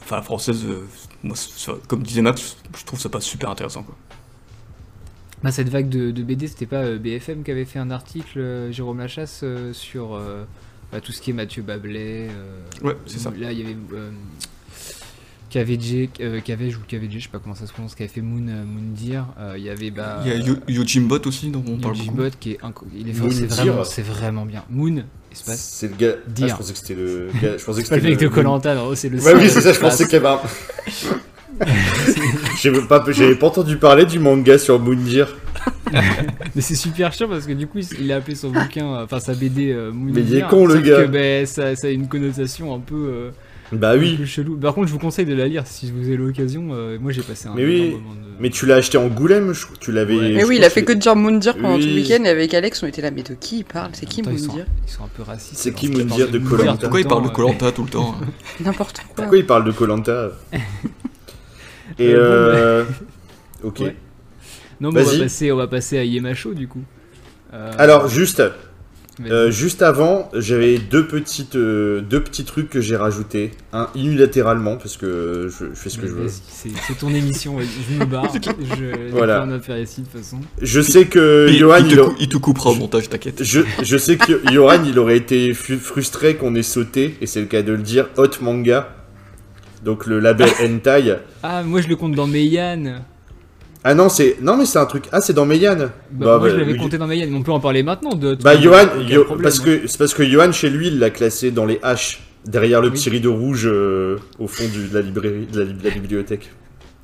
enfin 0.00 0.22
française, 0.22 0.64
euh, 0.64 0.86
moi, 1.22 1.36
ça- 1.36 1.74
comme 1.88 2.02
disait 2.02 2.22
Max, 2.22 2.56
je 2.78 2.84
trouve 2.84 2.98
ça 3.00 3.08
pas 3.08 3.20
super 3.20 3.50
intéressant 3.50 3.82
quoi. 3.82 3.94
Bah, 5.42 5.52
cette 5.52 5.68
vague 5.68 5.90
de, 5.90 6.10
de 6.10 6.22
BD, 6.22 6.48
c'était 6.48 6.66
pas 6.66 6.82
euh, 6.84 6.98
BFM 6.98 7.42
qui 7.44 7.50
avait 7.50 7.66
fait 7.66 7.78
un 7.78 7.90
article, 7.90 8.38
euh, 8.38 8.72
Jérôme 8.72 8.98
Lachasse, 8.98 9.40
euh, 9.42 9.72
sur 9.74 10.14
euh, 10.14 10.44
bah, 10.90 11.00
tout 11.02 11.12
ce 11.12 11.20
qui 11.20 11.30
est 11.30 11.34
Mathieu 11.34 11.62
Bablet. 11.62 12.28
euh, 12.30 12.60
Ouais, 12.82 12.96
c'est 13.06 13.18
ça. 13.18 13.30
Là, 13.38 13.52
il 13.52 13.58
y 13.58 13.62
avait 13.62 13.76
euh, 13.92 14.10
KVJ, 15.60 16.08
euh, 16.20 16.40
KVJ 16.40 16.76
ou 16.76 16.80
KVJ, 16.86 17.12
je 17.14 17.18
sais 17.24 17.28
pas 17.32 17.38
comment 17.38 17.54
ça 17.54 17.66
se 17.66 17.72
prononce, 17.72 17.94
qui 17.94 18.02
avait 18.02 18.12
fait 18.12 18.20
Moon, 18.20 18.46
euh, 18.48 18.64
Moondir. 18.64 19.24
Euh, 19.40 19.54
Il 19.56 19.64
y 19.64 19.70
avait 19.70 19.90
bah, 19.90 20.20
Il 20.24 20.30
y 20.30 20.34
a 20.34 20.36
Yo- 20.38 20.56
Yojimbot 20.68 21.20
aussi 21.26 21.48
dont 21.48 21.64
on 21.66 21.78
parle. 21.78 21.96
Yojibot 21.96 22.30
qui 22.38 22.52
est, 22.52 22.60
inco- 22.62 22.84
il 22.94 23.08
est 23.08 23.14
c'est 23.14 23.46
vraiment, 23.46 23.84
c'est 23.84 24.02
vraiment 24.02 24.44
bien. 24.44 24.64
Moon, 24.68 25.04
espace. 25.32 25.60
C'est 25.78 25.88
le 25.88 25.96
gars. 25.96 26.14
Ah, 26.42 26.46
je 26.48 26.54
pensais 26.54 26.72
que 26.74 26.78
c'était 26.78 26.94
le 26.94 27.28
gars. 27.42 27.56
Je 27.56 27.64
pensais 27.64 27.80
que 27.82 27.88
C'est 27.88 27.94
pas 27.94 27.96
le 27.96 28.00
c'était 28.02 28.10
mec 28.10 28.18
de 28.18 28.24
le- 28.24 28.30
Colanta, 28.30 28.74
non, 28.74 28.94
c'est 28.94 29.08
le. 29.08 29.18
Ouais, 29.22 29.34
oui, 29.34 29.48
c'est 29.48 29.62
ça, 29.62 29.72
je 29.72 29.80
pensais 29.80 30.04
qu'il 30.04 30.12
y 30.14 30.16
avait 30.16 30.28
un. 30.28 30.40
J'avais 32.60 32.82
pas, 32.82 33.02
j'avais 33.08 33.34
pas 33.34 33.46
entendu 33.46 33.78
parler 33.78 34.04
du 34.04 34.18
manga 34.18 34.58
sur 34.58 34.78
Moondir. 34.78 35.34
Mais 36.54 36.60
c'est 36.60 36.74
super 36.74 37.12
chiant 37.14 37.28
parce 37.28 37.46
que 37.46 37.52
du 37.52 37.66
coup, 37.66 37.78
il 37.98 38.12
a 38.12 38.16
appelé 38.16 38.34
son 38.34 38.50
bouquin, 38.50 38.86
euh, 38.92 39.04
enfin 39.04 39.20
sa 39.20 39.34
BD 39.34 39.72
euh, 39.72 39.90
Moondir. 39.90 40.14
Mais 40.14 40.20
il 40.30 40.36
est 40.36 40.46
con, 40.48 40.66
le 40.66 40.80
gars. 40.80 41.04
Que, 41.04 41.08
ben, 41.08 41.46
ça, 41.46 41.74
ça 41.76 41.86
a 41.86 41.90
une 41.90 42.08
connotation 42.08 42.74
un 42.74 42.80
peu. 42.80 42.94
euh, 43.08 43.30
Bah 43.72 43.94
oui. 43.96 44.18
chelou. 44.26 44.56
Par 44.56 44.74
contre, 44.74 44.86
je 44.86 44.92
vous 44.92 44.98
conseille 44.98 45.24
de 45.26 45.34
la 45.34 45.48
lire 45.48 45.64
si 45.66 45.90
vous 45.90 46.06
avez 46.06 46.16
l'occasion. 46.16 46.68
euh, 46.72 46.98
moi, 47.00 47.10
j'ai 47.12 47.22
passé 47.22 47.48
un 47.48 47.54
Mais 47.54 47.64
oui, 47.64 47.90
moment 47.92 48.14
de. 48.14 48.20
Mais 48.38 48.50
tu 48.50 48.64
l'as 48.66 48.76
acheté 48.76 48.96
en 48.98 49.08
Goulême, 49.08 49.52
je- 49.54 49.66
tu 49.80 49.90
l'avais. 49.92 50.16
Ouais. 50.16 50.32
Mais 50.34 50.44
oui, 50.44 50.56
il 50.58 50.64
a 50.64 50.70
fait 50.70 50.84
que 50.84 50.92
de 50.92 50.98
dire 50.98 51.16
Moundir 51.16 51.56
pendant 51.56 51.74
tout 51.76 51.82
Oui. 51.84 51.90
le 51.90 51.94
week-end 52.02 52.22
et 52.24 52.28
avec 52.28 52.54
Alex, 52.54 52.82
on 52.82 52.86
était 52.86 53.02
là. 53.02 53.10
Mais 53.10 53.22
de 53.22 53.34
qui 53.34 53.58
il 53.58 53.64
parle? 53.64 53.90
C'est 53.94 54.06
qui 54.06 54.20
ils 54.20 54.38
sont, 54.38 54.46
Moundir? 54.48 54.66
ils 54.86 54.90
sont 54.92 55.04
un 55.04 55.08
peu 55.08 55.22
racistes. 55.22 55.56
C'est 55.60 55.72
qui 55.72 55.88
Moundir 55.88 56.28
de 56.30 56.38
tout 56.38 56.56
le 56.56 56.76
Pourquoi 56.78 57.00
il 57.00 57.06
parle 57.06 57.24
de 57.24 57.28
Colanta 57.30 57.72
tout 57.72 57.82
le 57.82 57.88
temps 57.90 58.14
hein? 58.20 58.26
N'importe 58.64 58.98
quoi. 58.98 59.14
Pourquoi 59.16 59.38
il 59.38 59.46
parle 59.46 59.64
de 59.64 59.72
Colanta? 59.72 60.30
Et 61.98 62.12
Euh, 62.14 62.18
euh. 62.82 62.84
Ok. 63.62 63.80
Ouais. 63.80 63.96
Non, 64.80 64.92
mais 64.92 65.00
on 65.00 65.04
va, 65.04 65.18
passer, 65.18 65.52
on 65.52 65.56
va 65.56 65.66
passer 65.66 65.98
à 65.98 66.04
Yemacho 66.04 66.52
du 66.52 66.68
coup. 66.68 66.82
Euh, 67.54 67.72
Alors, 67.78 68.08
juste. 68.08 68.42
Euh, 69.24 69.50
juste 69.50 69.80
avant, 69.80 70.28
j'avais 70.34 70.76
deux 70.78 71.06
petites, 71.06 71.56
euh, 71.56 72.02
deux 72.02 72.20
petits 72.22 72.44
trucs 72.44 72.68
que 72.68 72.82
j'ai 72.82 72.96
rajoutés. 72.96 73.52
Un 73.72 73.88
unilatéralement 73.94 74.76
parce 74.76 74.98
que 74.98 75.48
je, 75.48 75.66
je 75.70 75.74
fais 75.74 75.88
ce 75.88 75.96
que 75.96 76.02
Mais 76.02 76.08
je 76.08 76.12
veux. 76.14 76.28
C'est 76.28 76.98
ton 76.98 77.08
émission, 77.14 77.56
je 77.60 77.98
me 77.98 78.04
barre. 78.04 78.30
je 78.34 79.10
Voilà. 79.12 79.42
on 79.48 79.52
a 79.52 79.58
fait 79.58 79.82
ici 79.82 80.02
de 80.02 80.06
toute 80.06 80.20
façon. 80.20 80.38
Je 80.60 80.80
sais 80.82 81.06
que 81.06 81.46
Il, 81.48 81.56
Johan, 81.58 81.78
il 81.78 81.84
te, 81.88 81.92
il, 81.94 82.00
a- 82.00 82.04
cou- 82.04 82.14
il 82.20 82.28
te 82.28 82.36
coupera 82.36 82.70
au 82.70 82.74
montage, 82.74 83.08
t'inquiète. 83.08 83.42
je, 83.42 83.60
je 83.82 83.96
sais 83.96 84.18
que 84.18 84.42
Johan, 84.52 84.84
il 84.84 84.98
aurait 84.98 85.16
été 85.16 85.54
frustré 85.54 86.36
qu'on 86.36 86.54
ait 86.54 86.62
sauté, 86.62 87.16
et 87.22 87.26
c'est 87.26 87.40
le 87.40 87.46
cas 87.46 87.62
de 87.62 87.72
le 87.72 87.78
dire, 87.82 88.08
Hot 88.18 88.28
Manga. 88.42 88.92
Donc 89.82 90.06
le 90.06 90.18
label 90.20 90.50
Hentai. 90.62 91.16
Ah, 91.42 91.62
moi 91.62 91.80
je 91.80 91.88
le 91.88 91.96
compte 91.96 92.12
dans 92.14 92.26
Meian. 92.26 93.02
Ah 93.88 93.94
non, 93.94 94.08
c'est 94.08 94.38
non 94.42 94.56
mais 94.56 94.66
c'est 94.66 94.78
un 94.78 94.86
truc. 94.86 95.04
Ah, 95.12 95.20
c'est 95.20 95.32
dans 95.32 95.46
Meian. 95.46 95.76
Bah, 95.76 95.88
Bah, 96.10 96.38
moi 96.38 96.48
je 96.48 96.54
bah, 96.54 96.58
l'avais 96.60 96.72
oui. 96.72 96.78
compté 96.78 96.98
dans 96.98 97.06
Meian, 97.06 97.26
mais 97.30 97.36
on 97.36 97.42
peut 97.44 97.52
en 97.52 97.60
parler 97.60 97.84
maintenant 97.84 98.14
de. 98.14 98.34
Bah 98.34 98.60
Johan, 98.60 98.86
Yo- 99.08 99.24
problème, 99.24 99.44
parce 99.44 99.60
hein. 99.60 99.64
que 99.64 99.86
c'est 99.86 99.96
parce 99.98 100.12
que 100.12 100.24
Johan 100.24 100.50
chez 100.50 100.70
lui, 100.70 100.88
il 100.88 100.98
l'a 100.98 101.10
classé 101.10 101.52
dans 101.52 101.64
les 101.66 101.76
H 101.76 102.18
derrière 102.46 102.80
le 102.80 102.88
Oui. 102.88 102.94
petit 102.94 103.10
rideau 103.10 103.34
rouge 103.34 103.62
euh, 103.66 104.16
au 104.40 104.48
fond 104.48 104.64
du- 104.66 104.88
de 104.88 104.94
la 104.94 105.02
librairie, 105.02 105.46
de 105.52 105.60
la, 105.60 105.66
de 105.66 105.84
la 105.84 105.90
bibliothèque. 105.90 106.50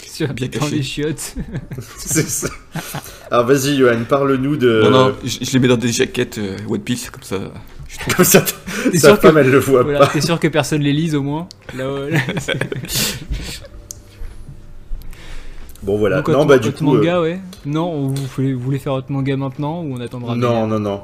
Sur, 0.05 0.33
Bien 0.35 0.49
dans 0.61 0.67
les 0.67 0.83
chiottes. 0.83 1.37
c'est 1.99 2.29
ça. 2.29 2.49
Alors 3.31 3.47
vas-y 3.47 3.77
Johan, 3.77 4.01
parle-nous 4.09 4.57
de. 4.57 4.83
Non, 4.83 4.91
non, 4.91 5.15
je, 5.25 5.39
je 5.43 5.53
les 5.53 5.59
mets 5.61 5.69
dans 5.69 5.77
des 5.77 5.93
jaquettes 5.93 6.39
euh, 6.39 6.57
One 6.69 6.81
Piece, 6.81 7.09
comme 7.11 7.23
ça. 7.23 7.39
je 7.89 8.15
Comme 8.17 8.25
ça, 8.25 8.43
T'es 8.91 8.99
sa 8.99 9.09
sûr 9.11 9.21
que- 9.21 9.29
femme 9.29 9.39
elle 9.39 9.51
le 9.51 9.59
voit 9.61 9.85
Voilà, 9.85 10.01
pas. 10.01 10.07
t'es 10.09 10.21
sûr 10.21 10.41
que 10.41 10.49
personne 10.49 10.83
les 10.83 10.93
lise 10.93 11.15
au 11.15 11.23
moins? 11.23 11.49
Là, 11.79 11.85
là, 12.11 12.19
c'est- 12.41 12.59
Bon 15.83 15.97
voilà. 15.99 16.23
Donc, 16.23 16.29
non 16.29 16.45
bah 16.47 16.59
du 16.59 16.73
coup. 16.73 16.85
manga, 16.85 17.21
ouais. 17.21 17.41
Non, 17.67 18.09
vous 18.09 18.15
voulez, 18.37 18.55
vous 18.55 18.61
voulez 18.61 18.79
faire 18.79 18.93
hot 18.95 19.03
manga 19.09 19.37
maintenant 19.37 19.83
ou 19.83 19.95
on 19.95 20.01
euh, 20.01 20.05
attendra 20.05 20.37
non 20.37 20.67
non 20.67 20.79
non 20.79 21.03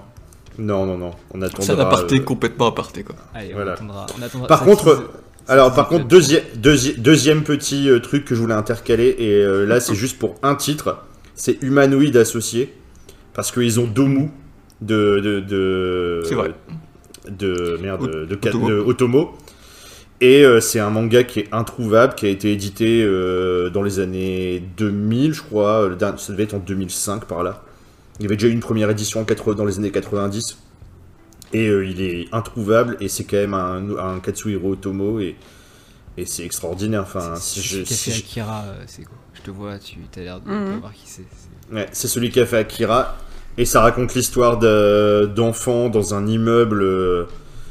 non 0.59 0.87
non 0.87 0.99
non. 0.99 1.11
On 1.33 1.43
attendra. 1.43 1.63
C'est 1.63 1.73
un 1.73 1.79
aparté 1.79 2.17
euh, 2.19 2.23
complètement 2.23 2.67
aparté, 2.67 3.03
quoi. 3.05 3.15
Allez, 3.35 3.53
Voilà. 3.53 3.73
on 3.73 3.75
attendra. 3.75 4.07
on 4.19 4.23
attendra. 4.23 4.47
Par 4.49 4.59
Ça 4.61 4.65
contre, 4.65 5.11
Alors 5.49 5.73
par 5.75 5.89
contre, 5.89 6.07
deuxième, 6.07 6.43
deuxi- 6.57 6.99
deuxième 6.99 7.43
petit 7.45 7.89
euh, 7.89 8.01
truc 8.01 8.25
que 8.25 8.35
je 8.35 8.41
voulais 8.41 8.55
intercaler, 8.55 9.15
et 9.19 9.35
euh, 9.35 9.65
là 9.67 9.81
c'est 9.81 9.95
juste 9.95 10.19
pour 10.19 10.35
un 10.43 10.55
titre, 10.57 10.99
c'est 11.35 11.63
Humanoïde 11.63 12.17
Associé, 12.17 12.75
parce 13.35 13.51
qu'ils 13.53 13.79
ont 13.81 13.87
Domu 13.87 14.31
de... 14.81 15.21
de, 15.21 15.41
de 15.41 16.23
C'est 16.25 16.35
vrai. 16.35 16.53
De, 17.31 17.79
merde, 17.83 18.09
de, 18.11 18.25
de, 18.25 18.35
de 18.37 18.79
Otomo. 18.81 19.31
Et 20.21 20.43
euh, 20.45 20.61
c'est 20.61 20.81
un 20.81 20.91
manga 20.91 21.23
qui 21.23 21.41
est 21.41 21.49
introuvable, 21.53 22.15
qui 22.17 22.27
a 22.27 22.29
été 22.29 22.53
édité 22.53 23.05
euh, 23.05 23.71
dans 23.71 23.83
les 23.83 24.01
années 24.01 24.61
2000, 24.77 25.33
je 25.33 25.43
crois, 25.43 25.89
le 25.89 25.95
dernier- 25.95 26.19
ça 26.19 26.33
devait 26.33 26.43
être 26.45 26.55
en 26.55 26.59
2005 26.59 27.25
par 27.27 27.45
là. 27.45 27.63
Il 28.19 28.25
y 28.25 28.27
avait 28.27 28.37
déjà 28.37 28.49
eu 28.49 28.53
une 28.53 28.59
première 28.61 28.91
édition 28.91 29.21
en 29.21 29.25
80 29.25 29.55
dans 29.55 29.65
les 29.65 29.79
années 29.79 29.93
90. 29.93 30.59
Et 31.53 31.69
euh, 31.69 31.87
il 31.87 32.01
est 32.03 32.27
introuvable, 32.33 32.97
et 33.01 33.09
c'est 33.09 33.25
quand 33.25 33.37
même 33.37 33.55
un, 33.55 33.97
un 33.97 34.19
Katsuhiro 34.19 34.73
Otomo, 34.73 35.21
et, 35.21 35.37
et 36.17 36.27
c'est 36.27 36.45
extraordinaire. 36.45 37.03
Enfin, 37.03 37.35
C'est 37.37 37.61
si 37.61 37.69
celui 37.69 37.81
je- 37.83 37.87
qui 37.87 37.93
a 37.95 37.97
si 37.97 38.11
Akira, 38.11 38.65
c'est 38.87 39.05
quoi? 39.05 39.17
Je 39.35 39.43
te 39.43 39.51
vois, 39.53 39.79
tu 39.79 39.97
as 40.17 40.21
l'air 40.21 40.41
de 40.41 40.51
Mhm. 40.51 40.73
pas 40.73 40.79
voir 40.81 40.93
qui 40.93 41.03
c'est. 41.07 41.23
c'est- 41.31 41.75
Ouais, 41.75 41.87
c'est 41.93 42.09
celui 42.09 42.31
qui 42.31 42.41
a 42.41 42.47
fait 42.47 42.57
Akira. 42.59 43.17
Et 43.57 43.65
ça 43.65 43.81
raconte 43.83 44.15
l'histoire 44.15 44.59
de- 44.59 45.31
d'enfants 45.35 45.89
dans 45.89 46.13
un 46.15 46.27
immeuble. 46.27 46.83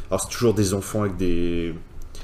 Alors, 0.10 0.22
c'est 0.22 0.30
toujours 0.30 0.54
des 0.54 0.74
enfants 0.74 1.02
avec 1.02 1.18
des, 1.18 1.74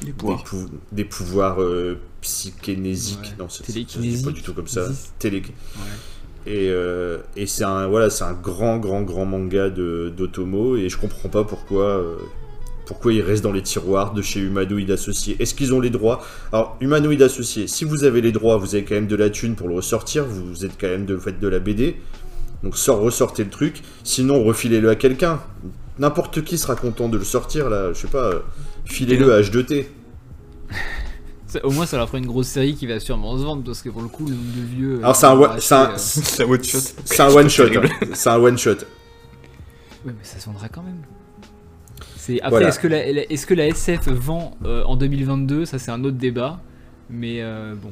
des, 0.05 0.11
pouvoirs. 0.13 0.43
pou- 0.43 0.69
des 0.91 1.05
pouvoirs 1.05 1.61
euh, 1.61 1.97
psychénésiques. 2.21 3.19
Ouais. 3.21 3.35
Non, 3.39 3.47
c'est 3.49 3.63
pas 4.23 4.31
du 4.31 4.41
tout 4.41 4.53
comme 4.53 4.67
ça. 4.67 4.87
Télé... 5.19 5.37
Ouais. 5.41 5.83
Et, 6.45 6.69
euh, 6.69 7.19
et 7.37 7.45
c'est 7.47 7.63
un, 7.63 7.87
voilà, 7.87 8.09
c'est 8.09 8.25
un 8.25 8.33
grand, 8.33 8.77
grand, 8.77 9.01
grand 9.03 9.25
manga 9.25 9.69
de- 9.69 10.11
d'Otomo. 10.15 10.75
Et 10.75 10.89
je 10.89 10.97
comprends 10.97 11.29
pas 11.29 11.43
pourquoi. 11.43 11.83
euh, 11.83 12.15
pourquoi 12.85 13.13
il 13.13 13.21
reste 13.21 13.41
dans 13.43 13.53
les 13.53 13.61
tiroirs 13.61 14.13
de 14.13 14.21
chez 14.21 14.41
Humanoid 14.41 14.91
Associé 14.91 15.37
Est-ce 15.39 15.55
qu'ils 15.55 15.73
ont 15.73 15.79
les 15.79 15.89
droits? 15.89 16.21
Alors, 16.51 16.75
Humanoid 16.81 17.21
Associé, 17.21 17.65
si 17.67 17.85
vous 17.85 18.03
avez 18.03 18.19
les 18.19 18.33
droits, 18.33 18.57
vous 18.57 18.75
avez 18.75 18.83
quand 18.83 18.95
même 18.95 19.07
de 19.07 19.15
la 19.15 19.29
thune 19.29 19.55
pour 19.55 19.69
le 19.69 19.75
ressortir, 19.75 20.25
vous 20.25 20.65
êtes 20.65 20.73
quand 20.77 20.89
même 20.89 21.05
de, 21.05 21.17
faites 21.17 21.39
de 21.39 21.47
la 21.47 21.59
BD, 21.59 21.95
donc 22.61 22.75
sort, 22.77 22.99
ressortez 22.99 23.45
le 23.45 23.49
truc, 23.49 23.81
sinon 24.03 24.43
refilez-le 24.43 24.89
à 24.89 24.95
quelqu'un. 24.95 25.39
N'importe 25.97 26.43
qui 26.43 26.57
sera 26.57 26.75
content 26.75 27.07
de 27.07 27.17
le 27.17 27.23
sortir, 27.23 27.69
là, 27.69 27.93
je 27.93 27.99
sais 28.01 28.07
pas, 28.07 28.25
euh, 28.25 28.39
filez-le 28.85 29.33
à 29.33 29.41
H2T. 29.41 29.85
Ça- 31.47 31.63
Au 31.63 31.69
moins, 31.71 31.85
ça 31.85 31.97
leur 31.97 32.07
fera 32.07 32.17
une 32.17 32.25
grosse 32.25 32.47
série 32.47 32.73
qui 32.75 32.87
va 32.87 32.99
sûrement 32.99 33.37
se 33.37 33.43
vendre 33.43 33.63
parce 33.63 33.81
que 33.83 33.89
pour 33.89 34.01
le 34.01 34.07
coup, 34.07 34.25
le 34.25 34.33
nombre 34.33 34.55
de 34.55 34.61
vieux. 34.61 34.93
euh, 34.95 34.99
Alors, 35.03 35.15
c'est 35.15 35.25
un, 35.27 35.35
wa- 35.37 35.59
c'est 35.59 35.75
un, 35.75 35.97
C'est 35.97 36.43
un 36.43 36.49
one 36.49 36.63
shot. 36.63 36.79
c'est 37.05 37.19
un 37.21 37.29
one-shot, 37.29 37.69
terrible. 37.69 37.89
hein. 38.01 38.07
c'est 38.13 38.29
un 38.29 38.37
one-shot. 38.37 38.69
euh, 38.71 38.75
Ouais, 40.05 40.13
mais 40.17 40.23
ça 40.23 40.39
se 40.39 40.45
vendra 40.47 40.67
quand 40.69 40.81
même. 40.81 41.01
C'est 42.17 42.39
après, 42.39 42.49
Voilà. 42.49 42.69
est-ce 42.69 42.79
que 42.79 42.87
la, 42.87 43.11
la- 43.11 43.31
est-ce 43.31 43.45
que 43.45 43.53
la 43.53 43.67
SF 43.67 44.07
vend 44.07 44.57
euh, 44.65 44.83
en 44.85 44.95
2022 44.95 45.65
Ça, 45.65 45.77
c'est 45.77 45.91
un 45.91 46.03
autre 46.03 46.17
débat. 46.17 46.59
Mais 47.09 47.41
euh, 47.43 47.75
bon, 47.75 47.91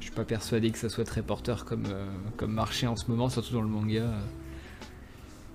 je 0.00 0.06
suis 0.06 0.14
pas 0.14 0.24
persuadé 0.24 0.70
que 0.70 0.78
ça 0.78 0.88
soit 0.88 1.04
très 1.04 1.22
porteur 1.22 1.64
comme, 1.64 1.84
euh, 1.86 2.06
comme 2.36 2.52
marché 2.52 2.86
en 2.88 2.96
ce 2.96 3.04
moment, 3.08 3.28
surtout 3.28 3.52
dans 3.54 3.62
le 3.62 3.68
manga. 3.68 4.00
euh. 4.00 4.18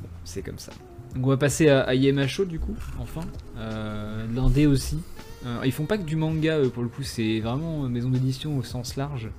Bon, 0.01 0.07
c'est 0.23 0.41
comme 0.41 0.59
ça. 0.59 0.71
Donc 1.15 1.25
on 1.25 1.29
va 1.29 1.37
passer 1.37 1.67
à, 1.69 1.81
à 1.81 1.95
du 1.95 2.59
coup, 2.59 2.75
enfin. 2.99 3.21
Euh, 3.57 4.25
L'Indé 4.33 4.65
aussi. 4.67 4.97
Euh, 5.45 5.59
ils 5.65 5.71
font 5.71 5.85
pas 5.85 5.97
que 5.97 6.03
du 6.03 6.15
manga 6.15 6.59
eux, 6.59 6.69
pour 6.69 6.83
le 6.83 6.89
coup, 6.89 7.03
c'est 7.03 7.39
vraiment 7.39 7.83
euh, 7.83 7.87
maison 7.87 8.09
d'édition 8.09 8.57
au 8.57 8.63
sens 8.63 8.95
large 8.95 9.29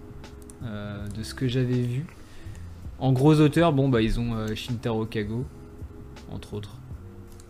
euh, 0.65 1.07
de 1.17 1.23
ce 1.23 1.35
que 1.35 1.47
j'avais 1.49 1.81
vu. 1.81 2.05
En 2.99 3.13
gros 3.13 3.35
auteurs, 3.41 3.73
bon 3.73 3.89
bah 3.89 4.03
ils 4.03 4.19
ont 4.21 4.35
euh, 4.35 4.55
Shintaro 4.55 5.07
Kago, 5.07 5.45
entre 6.31 6.55
autres. 6.55 6.77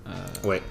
Euh, 0.07 0.49
Ouais. 0.49 0.62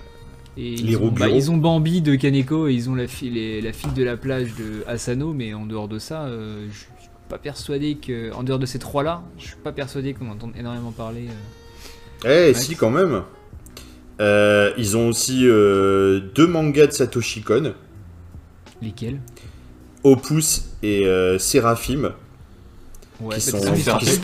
et 0.58 0.76
Les 0.76 0.92
ils 0.92 0.98
ont, 0.98 1.12
bah, 1.12 1.28
ils 1.30 1.50
ont 1.52 1.58
Bambi 1.58 2.02
de 2.02 2.16
Kaneko 2.16 2.68
et 2.68 2.74
ils 2.74 2.90
ont 2.90 2.96
la 2.96 3.08
fille, 3.08 3.30
les- 3.32 3.62
la 3.62 3.74
fille 3.74 3.92
de 3.94 4.04
la 4.04 4.16
plage 4.18 4.54
de 4.56 4.84
Asano, 4.88 5.34
mais 5.34 5.54
en 5.54 5.66
dehors 5.66 5.88
de 5.88 5.98
ça, 6.00 6.24
euh, 6.24 6.68
je 6.72 6.78
suis 6.78 6.88
pas 7.30 7.38
persuadé 7.38 7.96
que. 7.96 8.32
En 8.34 8.44
dehors 8.44 8.60
de 8.60 8.66
ces 8.66 8.80
trois-là, 8.80 9.24
je 9.38 9.48
suis 9.48 9.56
pas 9.56 9.72
persuadé 9.72 10.14
qu'on 10.14 10.30
entende 10.30 10.54
énormément 10.58 10.92
parler. 10.92 11.28
euh. 12.26 12.50
Eh, 12.50 12.54
si, 12.54 12.76
quand 12.76 12.92
même. 12.92 13.24
Euh, 14.22 14.72
ils 14.78 14.96
ont 14.98 15.08
aussi 15.08 15.48
euh, 15.48 16.20
deux 16.36 16.46
mangas 16.46 16.88
de 16.88 16.92
Satoshi 16.92 17.42
Kon, 17.42 17.74
Lesquels? 18.80 19.20
Opus 20.04 20.66
et 20.84 21.08
euh, 21.08 21.40
Seraphim. 21.40 22.14
Ouais, 23.20 23.38
qui 23.38 23.52
bah, 23.52 23.60
sont, 23.60 23.74
qui, 23.74 24.06
sont, 24.06 24.22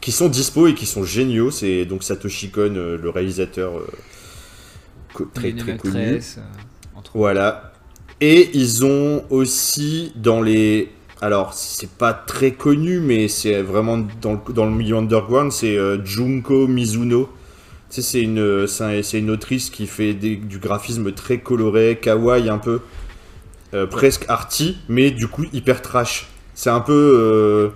qui 0.00 0.12
sont 0.12 0.28
dispo 0.28 0.66
et 0.66 0.74
qui 0.74 0.86
sont 0.86 1.04
géniaux. 1.04 1.50
C'est 1.50 1.84
donc 1.84 2.04
Satoshi 2.04 2.50
Kon, 2.50 2.74
euh, 2.74 2.96
le 2.96 3.10
réalisateur 3.10 3.72
très, 5.34 5.52
très 5.52 5.76
connu. 5.76 6.20
Voilà. 7.12 7.74
Et 8.22 8.50
ils 8.54 8.82
ont 8.84 9.24
aussi 9.28 10.12
dans 10.16 10.40
les. 10.40 10.90
Alors, 11.20 11.52
c'est 11.52 11.90
pas 11.90 12.14
très 12.14 12.52
connu, 12.52 12.98
mais 13.00 13.28
c'est 13.28 13.60
vraiment 13.60 13.98
dans 14.22 14.32
le, 14.32 14.52
dans 14.54 14.64
le 14.64 14.72
milieu 14.72 14.96
underground, 14.96 15.52
c'est 15.52 15.76
Junko 16.02 16.66
Mizuno. 16.66 17.28
Sais, 17.92 18.00
c'est 18.00 18.22
une, 18.22 18.66
c'est 18.66 18.84
un- 18.84 19.02
c'est 19.02 19.18
une 19.18 19.28
autrice 19.30 19.68
qui 19.68 19.86
fait 19.86 20.14
des- 20.14 20.36
du 20.36 20.58
graphisme 20.58 21.12
très 21.12 21.40
coloré, 21.40 21.98
kawaii 22.00 22.48
un 22.48 22.56
peu, 22.56 22.80
euh, 23.74 23.86
presque 23.86 24.24
arty, 24.28 24.78
mais 24.88 25.10
du 25.10 25.28
coup 25.28 25.44
hyper 25.52 25.82
trash. 25.82 26.26
C'est 26.54 26.70
un 26.70 26.80
peu 26.80 26.92
euh, 26.94 27.68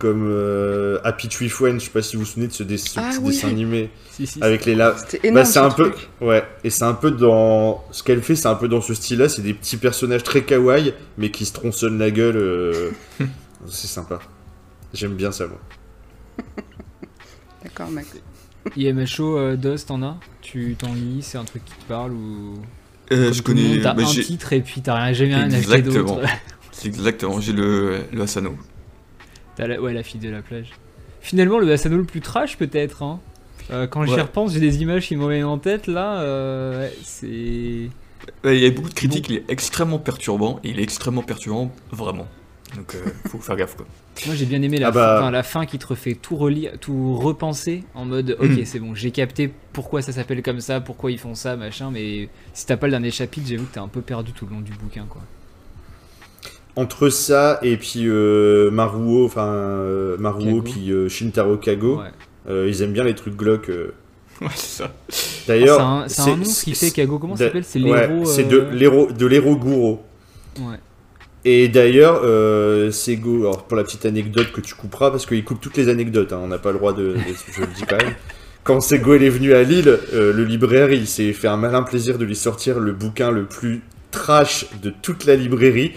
comme 0.00 0.26
euh, 0.28 0.98
Happy 1.04 1.28
Tree 1.28 1.48
Friends, 1.48 1.78
je 1.78 1.84
sais 1.84 1.90
pas 1.90 2.02
si 2.02 2.16
vous 2.16 2.22
vous 2.24 2.28
souvenez 2.28 2.48
de 2.48 2.52
ce, 2.52 2.64
Ah 2.98 3.10
oui. 3.22 3.30
dessin 3.30 3.46
animé 3.48 3.90
Si, 4.10 4.26
si, 4.26 4.42
avec 4.42 4.64
les 4.64 4.74
la- 4.74 4.90
bah, 4.90 4.98
énorme. 5.22 5.44
c'est 5.46 5.52
ce 5.52 5.58
un 5.60 5.70
peu, 5.70 5.92
ouais, 6.20 6.42
et 6.64 6.70
c'est 6.70 6.82
un 6.84 6.94
peu 6.94 7.12
dans 7.12 7.84
ce 7.92 8.02
qu'elle 8.02 8.22
fait, 8.22 8.34
c'est 8.34 8.48
un 8.48 8.56
peu 8.56 8.66
dans 8.66 8.80
ce 8.80 8.92
style-là. 8.92 9.28
C'est 9.28 9.42
des 9.42 9.54
petits 9.54 9.76
personnages 9.76 10.24
très 10.24 10.42
kawaii, 10.42 10.94
mais 11.16 11.30
qui 11.30 11.44
se 11.44 11.52
tronçonnent 11.52 11.98
la 12.00 12.10
gueule. 12.10 12.36
euh, 12.36 12.90
c'est 13.68 13.86
sympa. 13.86 14.18
J'aime 14.92 15.14
bien 15.14 15.30
ça, 15.30 15.46
moi. 15.46 15.60
D'accord, 17.62 17.88
mec. 17.92 18.06
IMHO, 18.76 19.38
euh, 19.38 19.56
DOS, 19.56 19.86
t'en 19.86 20.02
as 20.02 20.18
Tu 20.42 20.76
t'en 20.78 20.92
lis 20.92 21.22
C'est 21.22 21.38
un 21.38 21.44
truc 21.44 21.64
qui 21.64 21.74
te 21.74 21.84
parle 21.84 22.12
ou. 22.12 22.54
Euh, 23.12 23.32
je 23.32 23.42
connais. 23.42 23.80
T'as 23.80 23.94
bah, 23.94 24.02
un 24.02 24.06
titre 24.06 24.52
et 24.52 24.60
puis 24.60 24.80
t'as 24.80 24.94
rien, 24.94 25.12
jamais 25.12 25.34
rien 25.34 25.44
acheté 25.46 25.58
Exactement. 25.58 26.16
d'autre. 26.16 26.28
Exactement, 26.84 27.40
j'ai 27.40 27.52
le, 27.52 28.00
le 28.12 28.22
Asano. 28.22 28.56
La, 29.58 29.80
ouais, 29.80 29.92
la 29.92 30.02
fille 30.02 30.20
de 30.20 30.28
la 30.28 30.42
plage. 30.42 30.70
Finalement, 31.20 31.58
le 31.58 31.72
Asano 31.72 31.96
le 31.96 32.04
plus 32.04 32.20
trash, 32.20 32.58
peut-être. 32.58 33.02
Hein. 33.02 33.20
Euh, 33.70 33.86
quand 33.86 34.04
j'y 34.04 34.14
repense, 34.14 34.52
j'ai 34.52 34.60
des 34.60 34.82
images 34.82 35.06
qui 35.06 35.16
me 35.16 35.24
reviennent 35.24 35.44
en 35.44 35.58
tête. 35.58 35.86
Là, 35.86 36.20
euh, 36.20 36.82
ouais, 36.82 36.92
c'est. 37.02 37.88
Il 38.44 38.58
y 38.58 38.66
a 38.66 38.70
beaucoup 38.70 38.88
de 38.88 38.94
critiques, 38.94 39.28
il 39.28 39.36
est 39.36 39.44
extrêmement 39.48 39.98
perturbant, 39.98 40.60
et 40.64 40.70
il 40.70 40.80
est 40.80 40.82
extrêmement 40.82 41.22
perturbant, 41.22 41.70
vraiment. 41.90 42.26
Donc 42.76 42.94
euh, 42.94 42.98
faut 43.28 43.38
faire 43.38 43.56
gaffe 43.56 43.76
quoi. 43.76 43.86
Moi, 44.26 44.34
j'ai 44.34 44.46
bien 44.46 44.60
aimé 44.62 44.78
la, 44.78 44.88
Ah 44.88 44.90
bah. 44.90 45.00
fin, 45.16 45.22
enfin, 45.22 45.30
la 45.30 45.42
fin 45.42 45.66
qui 45.66 45.78
te 45.78 45.86
refait 45.86 46.14
tout 46.14 46.36
relire, 46.36 46.72
tout 46.80 47.16
repenser 47.16 47.84
en 47.94 48.04
mode 48.04 48.36
Ok, 48.40 48.50
Mm. 48.50 48.64
c'est 48.64 48.78
bon, 48.80 48.94
j'ai 48.94 49.10
capté 49.10 49.50
pourquoi 49.72 50.02
ça 50.02 50.12
s'appelle 50.12 50.42
comme 50.42 50.60
ça, 50.60 50.80
pourquoi 50.80 51.10
ils 51.10 51.18
font 51.18 51.34
ça, 51.34 51.56
machin. 51.56 51.90
Mais 51.92 52.28
si 52.52 52.66
t'as 52.66 52.76
pas 52.76 52.86
le 52.86 52.92
dernier 52.92 53.10
chapitre, 53.10 53.46
j'avoue 53.48 53.64
que 53.66 53.74
t'es 53.74 53.80
un 53.80 53.88
peu 53.88 54.00
perdu 54.00 54.32
tout 54.32 54.46
le 54.46 54.54
long 54.54 54.60
du 54.60 54.72
bouquin, 54.72 55.06
quoi. 55.08 55.22
Entre 56.76 57.08
ça 57.08 57.60
et 57.62 57.76
puis 57.76 58.02
euh, 58.08 58.70
Maruo, 58.72 59.24
enfin 59.24 59.46
euh, 59.46 60.16
Maruo, 60.18 60.44
Kago. 60.44 60.62
puis 60.62 60.90
euh, 60.90 61.08
Shintaro 61.08 61.56
Kago, 61.56 61.98
Ouais. 62.00 62.08
euh, 62.48 62.68
ils 62.68 62.82
aiment 62.82 62.92
bien 62.92 63.04
les 63.04 63.14
trucs 63.14 63.36
glauques. 63.36 63.70
euh. 63.70 63.94
Ouais, 64.40 64.48
c'est 64.56 64.82
ça. 64.82 64.92
D'ailleurs, 65.46 65.76
c'est 65.76 65.82
un, 65.84 66.08
c'est 66.24 66.30
un 66.32 66.36
nom 66.38 66.42
qui 66.42 66.74
fait 66.74 66.90
Kago. 66.90 67.20
Comment 67.20 67.36
s'appelle? 67.36 67.62
C'est 67.62 67.80
ouais, 67.80 68.08
l'héros. 68.08 68.24
c'est 68.24 68.44
euh, 68.52 68.68
de 68.70 68.76
l'héros 68.76 69.06
de 69.12 69.26
l'héros 69.26 69.54
Gouro. 69.56 70.02
Ouais. 70.58 70.78
Et 71.46 71.68
d'ailleurs, 71.68 72.22
euh, 72.24 72.90
Sego, 72.90 73.40
alors 73.42 73.64
pour 73.64 73.76
la 73.76 73.84
petite 73.84 74.06
anecdote 74.06 74.50
que 74.52 74.60
tu 74.62 74.74
couperas, 74.74 75.10
parce 75.10 75.26
qu'il 75.26 75.44
coupe 75.44 75.60
toutes 75.60 75.76
les 75.76 75.88
anecdotes, 75.88 76.32
hein, 76.32 76.40
on 76.42 76.48
n'a 76.48 76.58
pas 76.58 76.72
le 76.72 76.78
droit 76.78 76.92
de, 76.94 77.08
de- 77.08 77.16
Je 77.54 77.60
le 77.60 77.66
dis 77.66 77.82
quand 77.88 77.98
même. 77.98 78.14
Quand 78.62 78.80
Sego 78.80 79.12
est 79.14 79.28
venu 79.28 79.52
à 79.52 79.62
Lille, 79.62 79.98
euh, 80.14 80.32
le 80.32 80.44
libraire, 80.44 80.90
il 80.90 81.06
s'est 81.06 81.34
fait 81.34 81.48
un 81.48 81.58
malin 81.58 81.82
plaisir 81.82 82.16
de 82.16 82.24
lui 82.24 82.34
sortir 82.36 82.80
le 82.80 82.92
bouquin 82.92 83.30
le 83.30 83.44
plus 83.44 83.82
trash 84.10 84.66
de 84.82 84.90
toute 85.02 85.26
la 85.26 85.36
librairie. 85.36 85.92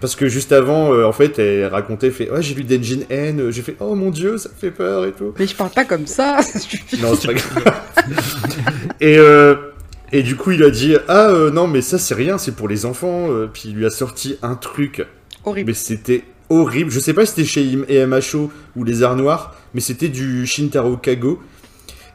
Parce 0.00 0.14
que 0.16 0.28
juste 0.28 0.52
avant, 0.52 0.92
euh, 0.94 1.04
en 1.04 1.12
fait, 1.12 1.38
elle 1.40 1.66
racontait, 1.66 2.10
fait, 2.10 2.30
ouais, 2.30 2.40
j'ai 2.42 2.54
lu 2.54 2.62
D'Engine 2.64 3.04
N, 3.10 3.50
j'ai 3.50 3.62
fait, 3.62 3.76
oh 3.80 3.94
mon 3.96 4.10
dieu, 4.10 4.36
ça 4.38 4.48
me 4.48 4.54
fait 4.54 4.70
peur 4.72 5.04
et 5.06 5.12
tout. 5.12 5.32
Mais 5.38 5.46
je 5.46 5.54
parle 5.56 5.70
pas 5.70 5.84
comme 5.84 6.06
ça. 6.06 6.38
Non, 7.00 7.14
c'est 7.16 7.26
pas 7.28 7.32
grave. 7.62 7.74
et, 9.00 9.16
euh, 9.18 9.54
et 10.12 10.22
du 10.22 10.36
coup, 10.36 10.52
il 10.52 10.62
a 10.62 10.70
dit 10.70 10.96
Ah 11.08 11.28
euh, 11.30 11.50
non, 11.50 11.66
mais 11.66 11.80
ça, 11.82 11.98
c'est 11.98 12.14
rien, 12.14 12.38
c'est 12.38 12.52
pour 12.54 12.68
les 12.68 12.86
enfants. 12.86 13.30
euh, 13.30 13.48
Puis 13.52 13.64
il 13.66 13.74
lui 13.74 13.86
a 13.86 13.90
sorti 13.90 14.36
un 14.42 14.54
truc, 14.54 15.06
Horrible. 15.44 15.68
mais 15.68 15.74
c'était 15.74 16.24
horrible. 16.50 16.90
Je 16.90 16.98
sais 17.00 17.12
pas 17.14 17.26
si 17.26 17.32
c'était 17.34 17.46
chez 17.48 17.78
EMHO 17.88 18.50
ou 18.76 18.84
les 18.84 19.02
Arts 19.02 19.16
Noirs, 19.16 19.54
mais 19.74 19.80
c'était 19.80 20.08
du 20.08 20.46
Shintaro 20.46 20.96
Kago. 20.96 21.40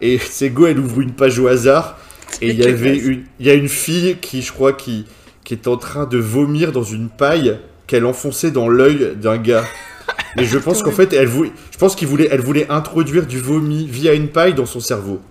Et 0.01 0.17
Sego, 0.19 0.65
elle 0.67 0.79
ouvre 0.79 1.01
une 1.01 1.13
page 1.13 1.39
au 1.39 1.47
hasard. 1.47 1.97
Et 2.41 2.49
il 2.49 2.57
y 2.59 2.65
avait 2.65 2.97
une, 2.97 3.23
il 3.39 3.45
y 3.45 3.49
a 3.51 3.53
une 3.53 3.69
fille 3.69 4.17
qui, 4.19 4.41
je 4.41 4.51
crois, 4.51 4.73
qui, 4.73 5.05
qui 5.43 5.53
est 5.53 5.67
en 5.67 5.77
train 5.77 6.05
de 6.05 6.17
vomir 6.17 6.71
dans 6.71 6.83
une 6.83 7.09
paille 7.09 7.59
qu'elle 7.85 8.05
enfonçait 8.05 8.49
dans 8.49 8.67
l'œil 8.69 9.13
d'un 9.21 9.37
gars. 9.37 9.63
Et 10.39 10.45
je 10.45 10.57
pense 10.57 10.81
qu'en 10.81 10.91
fait, 10.91 11.13
elle 11.13 11.27
voulait, 11.27 11.51
je 11.71 11.77
pense 11.77 11.95
qu'il 11.95 12.07
voulait, 12.07 12.27
elle 12.31 12.41
voulait 12.41 12.65
introduire 12.71 13.27
du 13.27 13.39
vomi 13.39 13.85
via 13.85 14.13
une 14.15 14.29
paille 14.29 14.55
dans 14.55 14.65
son 14.65 14.79
cerveau. 14.79 15.21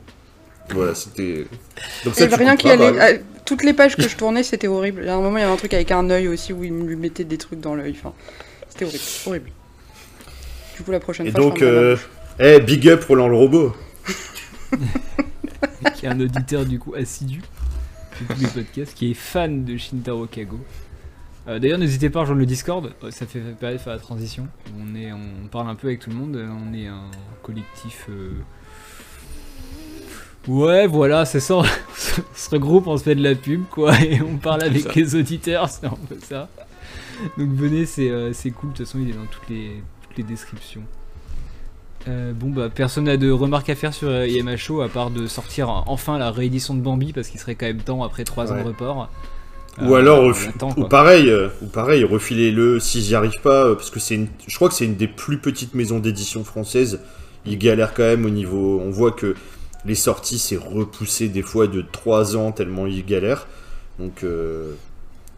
Voilà, 0.71 0.95
c'était. 0.95 1.47
Donc 2.05 2.15
rien 2.17 2.57
qui 2.57 2.71
allait. 2.71 2.93
bah, 2.93 2.99
ah, 3.01 3.19
Toutes 3.45 3.63
les 3.65 3.73
pages 3.73 3.97
que 3.97 4.09
je 4.09 4.17
tournais, 4.17 4.43
c'était 4.43 4.69
horrible. 4.69 5.09
À 5.09 5.15
un 5.15 5.21
moment, 5.21 5.37
il 5.37 5.41
y 5.41 5.45
avait 5.45 5.53
un 5.53 5.57
truc 5.57 5.75
avec 5.75 5.91
un 5.91 6.09
œil 6.11 6.29
aussi 6.29 6.53
où 6.53 6.65
il 6.65 6.73
lui 6.73 6.97
mettait 6.97 7.25
des 7.25 7.39
trucs 7.39 7.61
dans 7.61 7.75
l'œil. 7.75 7.95
Enfin, 7.99 8.13
c'était 8.69 8.85
horrible. 8.87 9.03
Horrible. 9.27 9.51
Du 10.77 10.83
coup, 10.83 10.91
la 10.91 11.01
prochaine 11.01 11.27
Et 11.27 11.31
fois, 11.31 11.41
je 11.41 11.47
donc, 11.47 11.63
euh, 11.63 11.95
bouche. 11.97 12.09
eh, 12.39 12.61
big 12.61 12.89
up 12.89 13.05
Roland 13.05 13.29
le 13.29 13.37
robot. 13.37 13.75
qui 15.95 16.07
est 16.07 16.09
un 16.09 16.21
auditeur 16.21 16.65
du 16.65 16.79
coup 16.79 16.95
assidu 16.95 17.41
de 18.21 18.35
tous 18.35 18.41
les 18.41 18.47
podcasts, 18.49 18.95
qui 18.95 19.11
est 19.11 19.15
fan 19.15 19.65
de 19.65 19.77
Shintaro 19.77 20.27
Kago. 20.27 20.59
Euh, 21.49 21.59
D'ailleurs, 21.59 21.79
n'hésitez 21.79 22.09
pas 22.09 22.21
à 22.21 22.23
rejoindre 22.23 22.41
le 22.41 22.47
Discord, 22.47 22.93
euh, 23.03 23.11
ça 23.11 23.27
fait 23.27 23.41
faire 23.59 23.81
faire 23.81 23.93
la 23.93 23.99
transition. 23.99 24.47
On, 24.81 24.95
est, 24.95 25.13
on 25.13 25.49
parle 25.49 25.69
un 25.69 25.75
peu 25.75 25.89
avec 25.89 26.01
tout 26.01 26.11
le 26.11 26.17
monde, 26.17 26.37
on 26.37 26.73
est 26.73 26.87
un 26.87 27.11
collectif. 27.43 28.07
euh, 28.09 28.31
Ouais, 30.49 30.87
voilà, 30.87 31.25
c'est 31.25 31.41
ça. 31.41 31.55
on 31.57 31.65
se 32.35 32.51
regroupe, 32.51 32.87
on 32.87 32.97
se 32.97 33.05
fait 33.05 33.15
de 33.15 33.23
la 33.23 33.35
pub, 33.35 33.65
quoi, 33.71 33.99
et 34.01 34.21
on 34.21 34.37
parle 34.37 34.65
avec 34.65 34.83
ça. 34.83 34.91
les 34.95 35.15
auditeurs, 35.15 35.69
c'est 35.69 35.87
un 35.87 35.99
peu 36.09 36.17
ça. 36.21 36.49
Donc 37.39 37.51
venez, 37.51 37.87
c'est 37.87 38.11
euh, 38.11 38.33
c'est 38.33 38.51
cool, 38.51 38.73
de 38.73 38.77
toute 38.77 38.87
façon, 38.87 38.99
il 39.01 39.11
est 39.11 39.13
dans 39.13 39.27
toutes 39.31 39.49
les, 39.49 39.83
toutes 40.03 40.17
les 40.17 40.25
descriptions. 40.25 40.83
Euh, 42.09 42.33
bon 42.33 42.51
bah 42.51 42.69
personne 42.69 43.05
n'a 43.05 43.17
de 43.17 43.31
remarques 43.31 43.71
à 43.71 43.77
faire 43.77 43.95
sur 43.95 44.09
euh, 44.09 44.27
IMHO 44.27 44.81
à 44.81 44.89
part 44.89 45.11
de 45.11 45.29
sortir 45.29 45.71
euh, 45.71 45.83
enfin 45.87 46.19
la 46.19 46.33
réédition 46.33 46.75
de 46.75 46.81
Bambi 46.81 47.13
parce 47.13 47.29
qu'il 47.29 47.39
serait 47.39 47.55
quand 47.55 47.67
même 47.67 47.81
temps 47.81 48.03
après 48.03 48.25
3 48.25 48.53
ans 48.53 48.57
de 48.57 48.63
report. 48.63 49.09
Ou 49.81 49.95
alors, 49.95 50.31
attend, 50.49 50.75
ou 50.77 50.85
pareil, 50.85 51.33
ou 51.63 51.67
pareil, 51.67 52.05
refilez-le 52.05 52.79
s'ils 52.79 53.09
y 53.09 53.15
arrivent 53.15 53.41
pas, 53.43 53.75
parce 53.75 53.89
que 53.89 54.01
c'est 54.01 54.17
une, 54.17 54.27
je 54.47 54.55
crois 54.55 54.69
que 54.69 54.75
c'est 54.75 54.85
une 54.85 54.97
des 54.97 55.09
plus 55.09 55.39
petites 55.39 55.75
maisons 55.75 55.99
d'édition 55.99 56.45
françaises. 56.45 57.01
Ils 57.47 57.57
galèrent 57.57 57.95
quand 57.95 58.03
même 58.03 58.27
au 58.27 58.31
niveau, 58.31 58.83
on 58.85 58.91
voit 58.91 59.13
que 59.13 59.35
les 59.85 59.95
sorties 59.95 60.39
c'est 60.39 60.57
repoussé 60.57 61.29
des 61.29 61.43
fois 61.43 61.67
de 61.67 61.83
3 61.83 62.37
ans 62.37 62.53
tellement 62.53 62.87
ils 62.87 63.05
galèrent. 63.05 63.47
Donc 63.99 64.23
euh, 64.25 64.73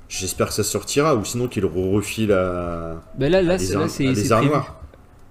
j'espère 0.08 0.48
que 0.48 0.54
ça 0.54 0.64
sortira, 0.64 1.14
ou 1.16 1.24
sinon 1.24 1.48
qu'ils 1.48 1.64
refilent 1.66 2.32
à, 2.32 3.02
Bah 3.18 3.28
là, 3.28 3.38
à 3.38 3.42
là, 3.42 3.56
les 3.56 3.72
à 3.74 3.86
les. 4.12 4.50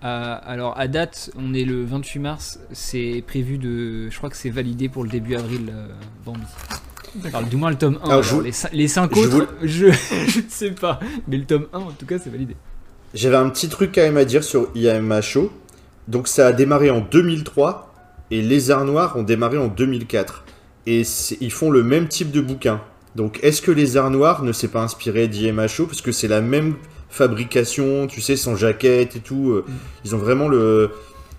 À- 0.05 0.34
alors 0.34 0.77
à 0.77 0.88
date, 0.89 1.32
on 1.38 1.53
est 1.53 1.63
le 1.63 1.86
28 1.86 2.20
mars, 2.20 2.60
c'est 2.74 3.24
prévu 3.25 3.58
de. 3.58 4.10
Je 4.10 4.17
crois 4.17 4.29
que 4.29 4.36
c'est 4.36 4.50
validé 4.50 4.89
pour 4.89 5.03
le 5.03 5.10
début 5.10 5.36
avril, 5.36 5.72
euh, 5.74 5.88
Bambi. 6.25 6.41
Alors, 7.25 7.43
du 7.43 7.55
moins 7.55 7.70
le 7.70 7.77
tome 7.77 7.93
1. 7.96 7.98
Alors, 8.00 8.12
alors, 8.12 8.24
je 8.24 8.36
vous- 8.36 8.41
les, 8.41 8.51
les 8.74 8.88
5 8.88 9.13
je 9.15 9.20
autres, 9.22 9.36
vous- 9.38 9.45
je, 9.67 9.91
je 9.91 10.39
ne 10.39 10.49
sais 10.49 10.71
pas. 10.71 10.99
Mais 11.28 11.38
le 11.38 11.45
tome 11.45 11.67
1, 11.71 11.78
en 11.80 11.91
tout 11.91 12.06
cas, 12.08 12.17
c'est 12.19 12.32
validé. 12.32 12.56
J'avais 13.13 13.36
un 13.38 13.47
petit 13.49 13.69
truc 13.69 13.91
quand 13.93 14.02
même 14.02 14.17
à 14.17 14.26
dire 14.26 14.43
sur 14.43 14.69
IMHO. 14.76 15.52
Donc 16.10 16.28
ça 16.28 16.47
a 16.47 16.52
démarré 16.52 16.89
en 16.89 16.99
2003 16.99 17.92
et 18.34 18.41
Les 18.41 18.72
Arts 18.72 18.86
Noirs 18.86 19.15
ont 19.15 19.22
démarré 19.22 19.60
en 19.60 19.67
2004. 19.67 20.43
Et 20.88 21.04
ils 21.39 21.52
font 21.52 21.69
le 21.69 21.84
même 21.84 22.08
type 22.08 22.32
de 22.32 22.41
bouquin. 22.41 22.82
Donc 23.15 23.39
est-ce 23.43 23.62
que 23.62 23.69
Les 23.69 23.96
Arts 23.96 24.10
Noirs 24.10 24.41
ne 24.41 24.52
s'est 24.52 24.69
pas 24.69 24.82
inspiré 24.82 25.28
d'IMHO 25.28 25.86
Parce 25.86 26.02
que 26.02 26.12
c'est 26.12 26.28
la 26.28 26.41
même 26.41 26.74
fabrication, 27.12 28.08
tu 28.08 28.22
sais, 28.22 28.36
sans 28.36 28.56
jaquette 28.56 29.15
et 29.15 29.19
tout. 29.19 29.52
euh, 29.52 29.65
Ils 30.04 30.15
ont 30.15 30.17
vraiment 30.17 30.48
le... 30.50 30.89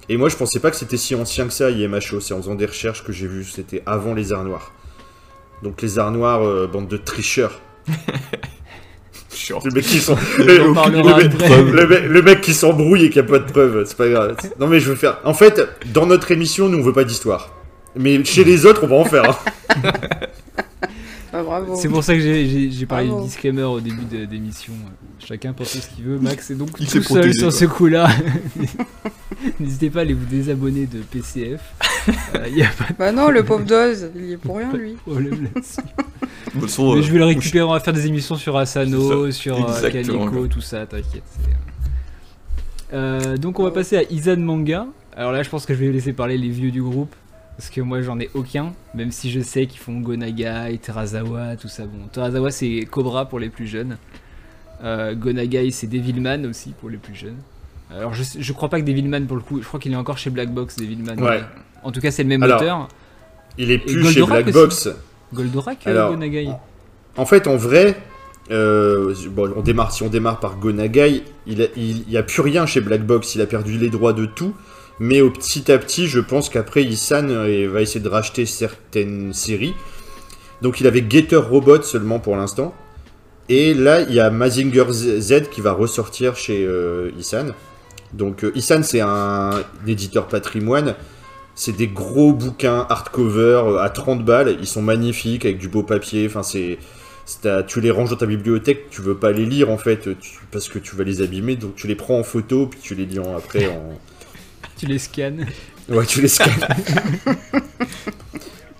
Et 0.09 0.17
moi 0.17 0.29
je 0.29 0.37
pensais 0.37 0.61
pas 0.61 0.71
que 0.71 0.77
c'était 0.77 0.97
si 0.97 1.17
ancien 1.17 1.49
que 1.49 1.53
ça 1.53 1.69
IMHO. 1.73 2.21
C'est 2.21 2.33
en 2.33 2.37
faisant 2.41 2.55
des 2.55 2.67
recherches 2.67 3.03
que 3.03 3.13
j'ai 3.13 3.27
vu, 3.27 3.43
c'était 3.43 3.83
avant 3.87 4.15
Les 4.15 4.33
Arts 4.33 4.45
Noirs. 4.45 4.73
Donc 5.65 5.83
Les 5.83 5.99
Arts 5.99 6.13
Noirs, 6.13 6.43
euh, 6.47 6.69
bande 6.69 6.87
de 6.87 6.97
tricheurs. 6.97 7.61
Chiant. 9.35 9.59
Qui 9.61 9.68
le, 10.38 10.73
mec- 10.73 11.35
après. 11.35 11.62
le 11.62 11.87
mec- 11.87 12.05
le 12.09 12.23
mec 12.23 12.40
qui 12.40 12.55
s'embrouille 12.55 13.05
et 13.07 13.11
qui 13.11 13.18
a 13.18 13.23
pas 13.23 13.38
de 13.38 13.51
preuves, 13.51 13.85
c'est 13.87 13.97
pas 13.97 14.09
grave. 14.09 14.37
Non 14.61 14.66
mais 14.66 14.81
je 14.81 14.88
veux 14.90 14.97
faire... 14.97 15.18
En 15.25 15.35
fait, 15.35 15.61
dans 15.92 16.07
notre 16.07 16.31
émission, 16.31 16.68
nous 16.68 16.79
on 16.79 16.83
veut 16.83 16.92
pas 16.92 17.05
d'histoire. 17.05 17.51
Mais 17.97 18.25
chez 18.25 18.44
les 18.44 18.66
autres, 18.66 18.81
on 18.85 18.88
va 18.88 18.97
en 18.97 19.05
faire. 19.05 19.38
hein. 19.75 19.83
Ah, 21.37 21.42
bravo. 21.42 21.75
C'est 21.75 21.88
pour 21.88 22.05
ça 22.05 22.14
que 22.14 22.20
j'ai- 22.20 22.87
parlé 22.87 23.09
Bravo. 23.09 23.23
du 23.23 23.27
disclaimer 23.29 23.64
au 23.64 23.81
début 23.81 24.05
de 24.05 24.25
d'émission. 24.25 24.73
Chacun 25.18 25.53
pense 25.53 25.68
ce 25.68 25.88
qu'il 25.94 26.05
veut. 26.05 26.18
Max 26.18 26.51
est 26.51 26.55
donc 26.55 26.68
Il 26.79 26.87
tout 26.87 26.92
seul 26.92 27.03
protégé, 27.03 27.33
sur 27.33 27.49
quoi. 27.49 27.59
ce 27.59 27.64
coup-là. 27.64 28.09
N'hésitez 29.61 29.90
pas 29.90 30.01
à 30.01 30.03
aller 30.03 30.14
vous 30.14 30.27
désabonner 30.27 30.87
de 30.87 30.99
PCF. 31.01 31.61
A 32.35 32.38
pas 32.38 32.94
Bah 32.99 33.12
non, 33.12 33.31
le 33.31 33.42
pauvre 33.44 33.64
Doz, 33.64 34.11
il 34.14 34.25
y 34.27 34.33
est 34.33 34.37
pour 34.37 34.59
rien, 34.59 34.73
lui. 34.73 34.97
Mais 35.07 36.62
euh, 36.62 37.03
je 37.03 37.11
vais 37.12 37.18
le 37.18 37.25
récupérer, 37.25 37.64
on 37.64 37.73
va 37.73 37.81
faire 37.81 37.92
des 37.94 38.07
émissions 38.07 38.37
sur 38.37 38.57
Asano, 38.57 39.31
sur 39.33 39.57
euh, 39.68 39.90
Calico, 39.90 40.47
tout 40.47 40.61
ça, 40.61 40.87
t'inquiète. 40.87 41.23
euh. 42.92 42.97
Euh, 42.97 43.37
donc 43.37 43.59
on 43.59 43.64
va 43.64 43.70
passer 43.73 43.97
à 43.97 44.03
Izan 44.05 44.37
Manga. 44.38 44.87
Alors 45.16 45.33
là 45.33 45.42
je 45.42 45.49
pense 45.51 45.66
que 45.66 45.75
je 45.75 45.81
vais 45.81 45.90
laisser 45.90 46.12
parler 46.12 46.38
les 46.38 46.49
vieux 46.51 46.70
du 46.70 46.83
groupe. 46.83 47.14
Parce 47.57 47.71
que 47.71 47.81
moi 47.81 48.03
j'en 48.03 48.19
ai 48.19 48.31
aucun, 48.35 48.73
même 48.95 49.12
si 49.12 49.31
je 49.31 49.40
sais 49.40 49.67
qu'ils 49.67 49.81
font 49.81 50.01
Gonagai, 50.01 50.79
Terazawa, 50.79 51.57
tout 51.57 51.69
ça. 51.69 51.85
Bon, 51.85 52.07
Terazawa 52.12 52.51
c'est 52.51 52.87
Cobra 52.90 53.29
pour 53.29 53.38
les 53.38 53.49
plus 53.49 53.67
jeunes. 53.67 53.97
Euh, 54.83 55.14
Gonagai 55.14 55.71
c'est 55.71 55.87
Devilman 55.87 56.47
aussi 56.47 56.73
pour 56.81 56.90
les 56.90 56.97
plus 56.99 57.14
jeunes. 57.14 57.38
Alors 57.90 58.12
je, 58.14 58.25
je 58.38 58.53
crois 58.53 58.69
pas 58.69 58.81
que 58.81 58.87
Devilman 58.87 59.27
pour 59.27 59.37
le 59.37 59.43
coup, 59.43 59.62
je 59.62 59.67
crois 59.67 59.79
qu'il 59.79 59.93
est 59.93 59.97
encore 59.97 60.19
chez 60.19 60.31
Black 60.31 60.53
Box 60.53 60.77
Devilman. 60.77 61.19
Ouais. 61.21 61.43
En 61.85 61.93
tout 61.93 62.01
cas 62.01 62.11
c'est 62.11 62.25
le 62.25 62.29
même 62.29 62.43
Alors, 62.43 62.61
auteur. 62.61 62.88
Il 63.57 63.71
est 63.71 63.79
plus 63.79 64.05
chez 64.12 64.23
Black. 64.23 64.51
Box. 64.51 64.88
Goldorak, 65.33 65.87
euh, 65.87 65.90
Alors, 65.90 66.11
Gonagai. 66.12 66.49
En 67.17 67.27
fait, 67.27 67.47
en 67.47 67.57
vrai, 67.57 67.97
euh, 68.51 69.14
bon, 69.31 69.53
on 69.57 69.62
démarre, 69.62 69.93
si 69.93 70.03
on 70.03 70.09
démarre 70.09 70.40
par 70.40 70.59
Gonagai, 70.59 71.23
il 71.47 71.59
n'y 71.59 72.05
il, 72.09 72.17
a 72.17 72.23
plus 72.23 72.40
rien 72.40 72.67
chez 72.67 72.81
Black 72.81 73.05
Box. 73.05 73.35
Il 73.35 73.40
a 73.40 73.47
perdu 73.47 73.79
les 73.79 73.90
droits 73.90 74.12
de 74.12 74.27
tout. 74.27 74.55
Mais 75.01 75.21
au 75.21 75.31
petit 75.31 75.73
à 75.73 75.79
petit, 75.79 76.07
je 76.07 76.21
pense 76.21 76.49
qu'après, 76.49 76.85
Isan 76.85 77.29
euh, 77.29 77.69
va 77.71 77.83
essayer 77.83 78.01
de 78.01 78.09
racheter 78.09 78.47
certaines 78.47 79.33
séries. 79.33 79.75
Donc 80.63 80.81
il 80.81 80.87
avait 80.87 81.03
Gator 81.03 81.49
Robot 81.49 81.83
seulement 81.83 82.21
pour 82.21 82.37
l'instant. 82.37 82.75
Et 83.49 83.75
là, 83.75 84.01
il 84.03 84.15
y 84.15 84.21
a 84.21 84.31
Mazinger 84.31 84.85
Z 84.91 85.51
qui 85.51 85.61
va 85.61 85.73
ressortir 85.73 86.37
chez 86.37 86.65
euh, 86.65 87.11
Isan. 87.19 87.47
Donc 88.13 88.45
euh, 88.45 88.53
Isan, 88.55 88.83
c'est 88.83 89.01
un, 89.01 89.51
éditeur 89.87 90.29
patrimoine. 90.29 90.95
C'est 91.57 91.77
des 91.77 91.89
gros 91.89 92.33
bouquins 92.33 92.87
hardcover 92.89 93.79
à 93.81 93.91
30 93.91 94.25
balles. 94.25 94.57
Ils 94.61 94.67
sont 94.67 94.83
magnifiques 94.83 95.45
avec 95.45 95.59
du 95.59 95.69
beau 95.69 95.83
papier. 95.83 96.27
Enfin, 96.27 96.43
c'est, 96.43 96.79
tu 97.67 97.81
les 97.81 97.91
ranges 97.91 98.11
dans 98.11 98.17
ta 98.17 98.27
bibliothèque. 98.27 98.91
Tu 98.91 99.03
veux 99.03 99.17
pas 99.17 99.33
les 99.33 99.45
lire 99.45 99.71
en 99.71 99.79
fait 99.79 100.09
parce 100.51 100.69
que 100.69 100.79
tu 100.79 100.97
vas 100.97 101.05
les 101.05 101.21
abîmer. 101.21 101.57
Donc 101.57 101.75
tu 101.77 101.87
les 101.87 101.95
prends 101.97 102.19
en 102.19 102.25
photo 102.25 102.67
puis 102.67 102.81
tu 102.81 102.95
les 102.95 103.07
lis 103.07 103.21
après 103.37 103.69
en, 103.69 103.99
Tu 104.85 104.90
les 104.90 104.99
scannes. 104.99 105.47
Ouais, 105.88 106.05
tu 106.05 106.20
les 106.20 106.29
scannes. 106.29 106.53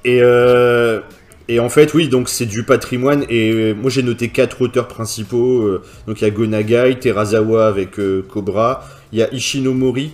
et, 0.04 0.18
euh, 0.20 1.00
et 1.48 1.60
en 1.60 1.70
fait, 1.70 1.94
oui, 1.94 2.08
donc 2.08 2.28
c'est 2.28 2.44
du 2.44 2.62
patrimoine. 2.62 3.24
Et 3.30 3.50
euh, 3.52 3.72
moi, 3.72 3.90
j'ai 3.90 4.02
noté 4.02 4.28
quatre 4.28 4.60
auteurs 4.60 4.86
principaux. 4.86 5.62
euh, 5.62 5.82
donc 6.06 6.20
il 6.20 6.24
y 6.24 6.26
a 6.26 6.30
Gonagai, 6.30 6.98
Terazawa 7.00 7.68
avec 7.68 7.92
Cobra. 8.28 8.86
Il 9.12 9.18
y 9.18 9.22
a 9.22 9.32
Ishinomori, 9.32 10.12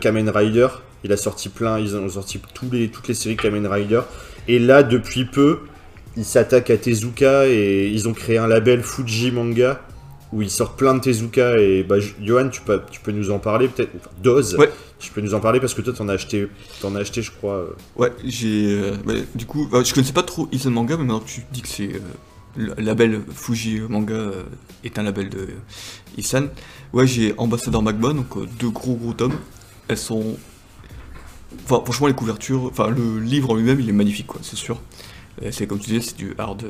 Kamen 0.00 0.30
Rider. 0.30 0.66
Il 1.04 1.12
a 1.12 1.16
sorti 1.16 1.48
plein, 1.48 1.78
ils 1.78 1.94
ont 1.94 2.08
sorti 2.08 2.40
toutes 2.52 3.06
les 3.06 3.14
séries 3.14 3.36
Kamen 3.36 3.68
Rider. 3.68 4.00
Et 4.48 4.58
là, 4.58 4.82
depuis 4.82 5.26
peu, 5.26 5.60
ils 6.16 6.24
s'attaquent 6.24 6.70
à 6.70 6.76
Tezuka 6.76 7.46
et 7.46 7.86
ils 7.86 8.08
ont 8.08 8.14
créé 8.14 8.38
un 8.38 8.48
label 8.48 8.82
Fuji 8.82 9.30
Manga 9.30 9.80
où 10.34 10.42
ils 10.42 10.50
sortent 10.50 10.76
plein 10.76 10.94
de 10.94 11.00
Tezuka 11.00 11.58
et 11.58 11.84
bah, 11.84 11.94
Johan, 12.20 12.48
tu 12.48 12.60
peux, 12.60 12.82
tu 12.90 13.00
peux 13.00 13.12
nous 13.12 13.30
en 13.30 13.38
parler 13.38 13.68
peut-être. 13.68 13.90
Enfin, 13.96 14.10
Doz, 14.20 14.56
Ouais. 14.56 14.68
tu 14.98 15.12
peux 15.12 15.20
nous 15.20 15.32
en 15.32 15.38
parler 15.40 15.60
parce 15.60 15.74
que 15.74 15.80
toi, 15.80 15.92
t'en 15.92 16.08
as 16.08 16.14
acheté, 16.14 16.48
t'en 16.80 16.94
as 16.96 17.00
acheté, 17.00 17.22
je 17.22 17.30
crois. 17.30 17.54
euh, 17.54 17.66
Ouais, 17.96 18.12
j'ai. 18.24 18.66
euh, 18.66 18.96
ouais, 19.06 19.24
du 19.36 19.46
coup, 19.46 19.68
euh, 19.72 19.84
je 19.84 19.94
connaissais 19.94 20.12
pas 20.12 20.24
trop 20.24 20.48
Isan 20.50 20.70
Manga, 20.72 20.96
mais 20.96 21.04
maintenant 21.04 21.20
que 21.20 21.28
tu 21.28 21.42
dis 21.52 21.62
que 21.62 21.68
c'est. 21.68 21.94
euh, 21.94 22.00
le 22.56 22.74
label 22.78 23.20
Fuji 23.32 23.80
Manga 23.88 24.12
euh, 24.14 24.42
est 24.84 24.98
un 24.98 25.04
label 25.04 25.28
de 25.28 25.48
Isan. 26.18 26.46
Ouais, 26.92 27.06
j'ai 27.06 27.32
Ambassadeur 27.38 27.82
Magma, 27.82 28.12
donc 28.12 28.36
deux 28.58 28.70
gros 28.70 28.94
gros 28.96 29.12
tomes. 29.12 29.36
Elles 29.88 29.98
sont. 29.98 30.36
Enfin, 31.64 31.80
franchement, 31.84 32.06
les 32.08 32.14
couvertures. 32.14 32.64
Enfin, 32.64 32.90
le 32.90 33.20
livre 33.20 33.50
en 33.50 33.54
lui-même, 33.56 33.78
il 33.80 33.88
est 33.88 33.92
magnifique, 33.92 34.26
quoi, 34.26 34.40
c'est 34.42 34.56
sûr. 34.56 34.80
C'est 35.50 35.66
comme 35.66 35.78
tu 35.80 35.90
disais, 35.90 36.00
c'est 36.00 36.16
du 36.16 36.34
hard 36.38 36.64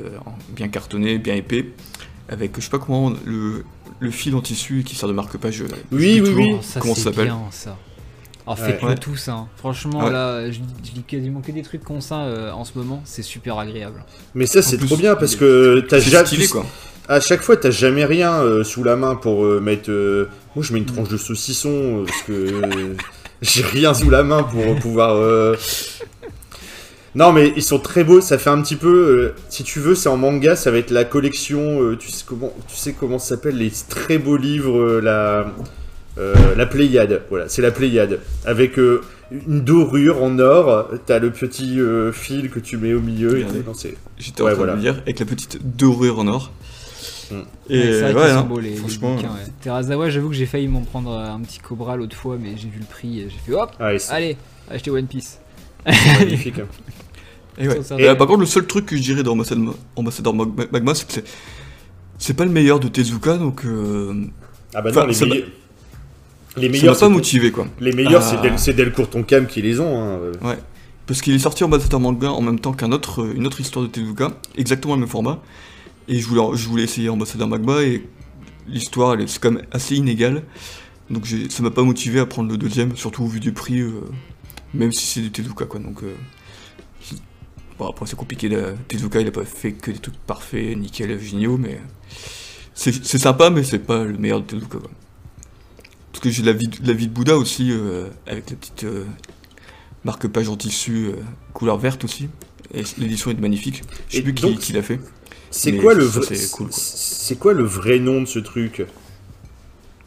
bien 0.51 0.69
cartonné, 0.69 1.19
bien 1.19 1.35
épais. 1.35 1.71
Avec, 2.29 2.53
je 2.57 2.63
sais 2.63 2.71
pas 2.71 2.79
comment, 2.79 3.13
le, 3.27 3.65
le 4.01 4.11
fil 4.11 4.35
en 4.35 4.41
tissu 4.41 4.83
qui 4.85 4.95
sert 4.97 5.09
de 5.09 5.13
marque-page. 5.13 5.61
euh, 5.63 5.67
Oui, 5.93 6.21
oui, 6.21 6.29
oui. 6.29 6.33
comment- 6.35 6.59
Oh, 6.59 6.63
ça 6.63 6.81
comment 6.81 6.95
ça 6.95 7.03
s'appelle 7.05 7.27
bien 7.27 7.41
ça. 7.51 7.77
Alors 8.47 8.59
Ouais. 8.61 8.67
faites-le 8.67 8.89
Ouais. 8.89 8.95
tous, 8.97 9.29
hein. 9.29 9.49
franchement 9.57 10.05
Ouais. 10.05 10.11
là, 10.13 10.51
je, 10.51 10.59
je 10.85 10.93
lis 10.95 11.03
quasiment 11.07 11.41
que 11.41 11.51
des 11.53 11.63
trucs 11.63 11.83
comme 11.85 12.01
ça 12.03 12.21
euh, 12.25 12.51
en 12.53 12.65
ce 12.65 12.77
moment, 12.77 13.01
c'est 13.05 13.23
super 13.23 13.59
agréable. 13.59 14.05
Mais 14.35 14.45
ça, 14.47 14.61
c'est 14.63 14.77
plus, 14.77 14.87
trop 14.87 14.97
bien 14.97 15.15
parce 15.17 15.35
que 15.37 15.81
t'as 15.89 16.01
C'est 16.01 16.11
jamais. 16.11 16.27
stylé, 16.27 16.49
quoi. 16.49 16.65
À 17.09 17.21
chaque 17.21 17.43
fois, 17.43 17.57
t'as 17.59 17.71
jamais 17.71 18.05
rien 18.07 18.33
euh, 18.35 18.65
sous 18.65 18.83
la 18.85 18.97
main 18.97 19.15
pour 19.17 19.45
euh, 19.45 19.61
mettre. 19.61 19.91
euh, 19.91 20.29
Moi, 20.57 20.65
je 20.65 20.73
mets 20.73 20.79
une 20.79 20.87
tranche 20.87 21.09
de 21.09 21.17
saucisson 21.19 21.69
euh, 21.71 22.05
parce 22.07 22.23
que 22.23 22.33
euh, 22.33 22.97
j'ai 23.43 23.63
rien 23.63 23.93
sous 23.95 24.09
la 24.11 24.23
main 24.23 24.43
pour 24.43 24.77
pouvoir. 24.77 25.15
Non, 27.15 27.33
mais 27.33 27.53
ils 27.57 27.63
sont 27.63 27.79
très 27.79 28.03
beaux. 28.05 28.21
Ça 28.21 28.39
fait 28.39 28.51
un 28.51 28.61
petit 28.63 28.77
peu. 28.77 28.89
euh, 28.89 29.35
Si 29.49 29.63
tu 29.65 29.79
veux, 29.81 29.95
c'est 29.95 30.09
en 30.09 30.17
manga. 30.17 30.57
Ça 30.57 30.71
va 30.71 30.79
être 30.79 30.91
la 30.91 31.05
collection. 31.05 31.81
euh, 31.83 31.97
tu 31.97 32.11
sais 32.11 32.25
comment 32.27 32.53
Tu 32.69 32.77
sais 32.77 32.93
comment 32.93 33.19
ça 33.19 33.37
s'appelle 33.37 33.57
les 33.57 33.71
très 33.89 34.19
beaux 34.19 34.37
livres. 34.37 34.79
euh, 34.79 35.01
la 35.01 35.47
euh, 36.19 36.35
la 36.57 36.67
Pléiade. 36.67 37.23
Voilà, 37.31 37.49
c'est 37.49 37.63
la 37.63 37.71
Pléiade 37.71 38.21
avec. 38.45 38.79
euh, 38.79 39.01
une 39.49 39.63
dorure 39.63 40.23
en 40.23 40.39
or, 40.39 40.91
t'as 41.07 41.19
le 41.19 41.31
petit 41.31 41.81
euh, 41.81 42.13
fil 42.13 42.51
que 42.51 42.61
tu 42.61 42.77
mets 42.77 42.93
au 42.95 43.01
milieu. 43.01 43.31
Et 43.39 43.43
Regardez. 43.43 43.61
tout. 43.61 43.67
Non, 43.69 43.75
c'est- 43.75 43.97
J'étais 44.19 44.43
en 44.43 44.45
Ouais, 44.45 44.51
train 44.53 44.59
voilà. 44.65 44.77
de 44.77 44.85
le 44.85 44.91
avec 44.91 45.19
la 45.19 45.25
petite 45.27 45.59
dorure 45.77 46.19
en 46.21 46.29
or. 46.29 46.53
Mm. 47.31 47.35
Et 47.71 47.79
Ouais, 47.79 47.85
c'est 47.93 48.01
vrai 48.01 48.15
ouais, 48.15 48.21
qu'ils 48.21 48.31
sont 48.31 48.37
hein, 48.39 48.43
beaux 48.43 48.61
les, 48.61 48.71
les 48.71 48.77
franchement, 48.77 49.15
bouquins, 49.17 49.29
ouais. 49.31 50.11
J'avoue 50.11 50.29
que 50.29 50.35
j'ai 50.35 50.47
failli 50.47 50.69
m'en 50.69 50.83
prendre 50.83 51.11
euh, 51.11 51.27
un 51.35 51.41
petit 51.41 51.59
Cobra 51.59 51.97
l'autre 51.97 52.15
fois, 52.15 52.37
mais 52.41 52.51
j'ai 52.57 52.69
vu 52.69 52.79
le 52.79 52.85
prix 52.85 53.21
et 53.21 53.29
j'ai 53.31 53.39
fait 53.45 53.55
hop, 53.59 53.71
Ah, 53.81 53.95
et 53.95 53.99
c'est 53.99 54.13
allez, 54.13 54.37
acheter 54.71 54.91
One 54.91 55.07
Piece. 55.07 55.41
magnifique. 56.21 56.59
hein. 56.61 56.67
Et 57.59 57.69
ouais. 57.69 57.77
Ça, 57.77 57.83
ça 57.83 57.99
Et, 58.01 58.09
euh, 58.09 58.15
par 58.15 58.27
contre, 58.27 58.41
le 58.41 58.47
seul 58.47 58.67
truc 58.67 58.87
que 58.87 58.97
je 58.97 59.03
dirais 59.03 59.23
dans 59.23 59.33
Ambassadeur, 59.33 59.75
Ambassadeur 59.97 60.35
Mag- 60.35 60.69
Magma, 60.73 60.95
c'est 60.95 61.07
que 61.07 61.27
c'est- 62.19 62.35
pas 62.35 62.45
le 62.45 62.51
meilleur 62.51 62.81
de 62.81 62.89
Tezuka, 62.89 63.37
donc 63.37 63.65
euh, 63.65 64.25
Ah 64.75 64.83
bah 64.83 64.91
non, 64.93 65.07
les, 65.07 65.15
ça 65.15 65.25
les 65.27 65.41
ça 66.55 66.61
meilleurs, 66.69 66.95
m'a 66.95 67.01
pas 67.01 67.09
motivé 67.09 67.51
quoi. 67.51 67.67
les 67.81 67.93
meilleurs, 67.93 68.23
Ah. 68.25 68.31
c'est 68.31 68.41
Del, 68.43 68.59
c'est 68.59 68.73
Delcourt 68.73 69.09
Cam 69.27 69.47
qui 69.47 69.63
les 69.63 69.81
ont. 69.81 70.19
hein. 70.43 70.57
Parce 71.07 71.21
qu'il 71.21 71.35
est 71.35 71.39
sorti 71.39 71.65
Ambassadeur 71.65 72.01
Manga 72.01 72.31
en 72.31 72.41
même 72.41 72.59
temps 72.59 72.73
qu'un 72.73 72.91
autre, 72.93 73.23
euh, 73.23 73.35
une 73.37 73.47
autre 73.47 73.61
histoire 73.61 73.85
de 73.85 73.91
Tezuka, 73.91 74.31
exactement 74.57 74.95
le 74.95 75.01
même 75.01 75.09
format. 75.09 75.43
Et 76.09 76.19
je 76.19 76.27
voulais, 76.27 76.43
je 76.57 76.67
voulais 76.69 76.85
essayer 76.85 77.09
Ambassadeur 77.11 77.47
Magma 77.49 77.83
et 77.83 78.07
l'histoire, 78.69 79.15
elle 79.15 79.23
est 79.23 79.27
c'est 79.27 79.39
quand 79.41 79.51
même 79.51 79.65
assez 79.71 79.97
inégale. 79.97 80.43
Donc 81.11 81.27
ça 81.51 81.63
m'a 81.63 81.71
pas 81.71 81.83
motivé 81.83 82.21
à 82.21 82.27
prendre 82.27 82.51
le 82.51 82.57
deuxième, 82.57 82.97
surtout 82.97 83.25
au 83.25 83.27
vu 83.27 83.39
du 83.41 83.53
prix, 83.53 83.81
euh, 83.81 83.91
même 84.73 84.93
si 84.93 85.05
c'est 85.07 85.21
du 85.21 85.31
Tezuka 85.31 85.67
quoi. 85.67 85.79
Donc 85.81 86.03
euh, 86.03 86.15
bon, 87.79 87.89
après 87.89 88.07
c'est 88.07 88.17
compliqué. 88.17 88.49
là. 88.49 88.73
Tezuka 88.89 89.21
il 89.21 89.27
a 89.29 89.31
pas 89.31 89.45
fait 89.45 89.73
que 89.73 89.91
des 89.91 89.99
trucs 89.99 90.17
parfaits, 90.27 90.77
nickel, 90.77 91.19
géniaux, 91.21 91.57
mais 91.59 91.81
c'est 92.75 92.93
sympa, 93.19 93.51
mais 93.51 93.63
c'est 93.63 93.79
pas 93.79 94.05
le 94.05 94.17
meilleur 94.19 94.41
de 94.41 94.47
Tezuka 94.47 94.79
quoi. 94.79 94.91
Parce 96.13 96.23
que 96.23 96.31
j'ai 96.31 96.43
la 96.43 96.53
vie, 96.53 96.69
de- 96.69 96.87
la 96.87 96.93
vie 96.93 97.09
de 97.09 97.13
Bouddha 97.13 97.37
aussi, 97.37 97.71
euh, 97.73 98.09
avec 98.27 98.49
la 98.51 98.57
petite 98.57 98.85
euh, 98.85 99.05
marque-page 100.05 100.49
en 100.49 100.57
tissu 100.57 101.07
euh, 101.09 101.13
couleur 101.53 101.77
verte 101.79 102.05
aussi. 102.05 102.29
Et 102.73 102.83
l'édition 102.99 103.31
est 103.31 103.41
magnifique. 103.41 103.83
Je 104.09 104.17
sais 104.17 104.23
plus 104.23 104.33
qui, 104.35 104.43
donc, 104.43 104.59
qui 104.59 104.73
l'a 104.73 104.83
fait. 104.83 105.01
C'est 105.51 105.77
quoi 105.77 105.95
le 105.95 106.05
vrai, 106.05 106.35
c'est 106.35 106.51
cool, 106.51 106.69
quoi. 106.69 106.77
c'est 106.81 107.39
quoi 107.39 107.53
le 107.53 107.63
vrai 107.65 107.99
nom 107.99 108.21
de 108.23 108.27
ce 108.27 108.39
truc? 108.41 108.85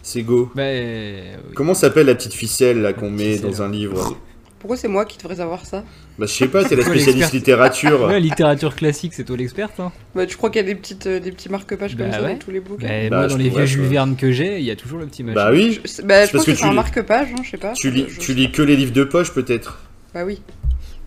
C'est 0.02 0.24
Go. 0.24 0.50
Bah, 0.56 0.64
oui. 0.66 1.54
Comment 1.56 1.74
s'appelle 1.74 2.08
la 2.08 2.16
petite 2.16 2.34
ficelle 2.34 2.82
là 2.82 2.94
qu'on 2.94 3.10
met 3.12 3.34
Ficelle. 3.36 3.52
dans 3.52 3.62
un 3.62 3.70
livre? 3.70 4.18
Pourquoi 4.60 4.76
c'est 4.76 4.88
moi 4.88 5.06
qui 5.06 5.18
devrais 5.20 5.36
savoir 5.36 5.66
ça 5.66 5.84
Bah 6.18 6.26
je 6.26 6.34
sais 6.34 6.48
pas, 6.48 6.64
t'es 6.64 6.76
la 6.76 6.84
spécialiste 6.86 7.32
littérature. 7.34 8.02
Ouais, 8.04 8.20
littérature 8.20 8.76
classique, 8.76 9.14
c'est 9.14 9.24
toi 9.24 9.38
l'experte. 9.38 9.80
Hein. 9.80 9.92
Bah, 10.16 10.26
tu 10.26 10.36
crois 10.36 10.50
qu'il 10.50 10.62
y 10.62 10.66
a 10.66 10.68
des, 10.68 10.74
petites, 10.76 11.06
euh, 11.06 11.20
des 11.20 11.32
petits 11.32 11.48
marque-pages 11.50 11.96
comme 11.96 12.08
Bah 12.10 12.14
ça 12.18 12.24
ouais. 12.24 12.34
dans 12.34 12.40
tous 12.40 12.50
les 12.52 12.60
bouquins 12.60 12.88
Bah, 12.88 13.10
Bah, 13.10 13.18
moi, 13.18 13.28
je 13.28 13.34
dans 13.34 13.38
les 13.38 13.50
pourrais, 13.50 13.66
vieux 13.66 13.84
Jules. 13.84 13.86
Verne 13.92 14.16
que 14.16 14.32
j'ai, 14.32 14.58
il 14.60 14.66
y 14.66 14.72
a 14.72 14.76
toujours 14.76 14.98
le 15.00 15.06
petit 15.06 15.24
machin. 15.24 15.36
Bah 15.36 15.52
oui. 15.52 15.80
Je, 15.86 16.02
bah, 16.02 16.26
je 16.26 16.32
parce 16.32 16.32
pense 16.32 16.46
que 16.46 16.52
que, 16.52 16.56
tu 16.56 16.58
c'est 16.58 16.66
un 16.66 16.70
lis- 16.72 16.76
marque-page, 16.76 17.28
hein, 17.38 17.42
je 17.44 17.50
sais 17.52 17.58
pas. 17.58 17.74
Tu 17.74 17.92
lis, 17.92 18.06
Je- 18.10 18.20
tu 18.20 18.34
lis 18.34 18.52
que 18.52 18.64
les 18.64 18.76
livres 18.76 18.94
de 18.94 19.04
poche 19.04 19.32
peut-être. 19.32 19.80
Bah 20.14 20.24
oui, 20.26 20.42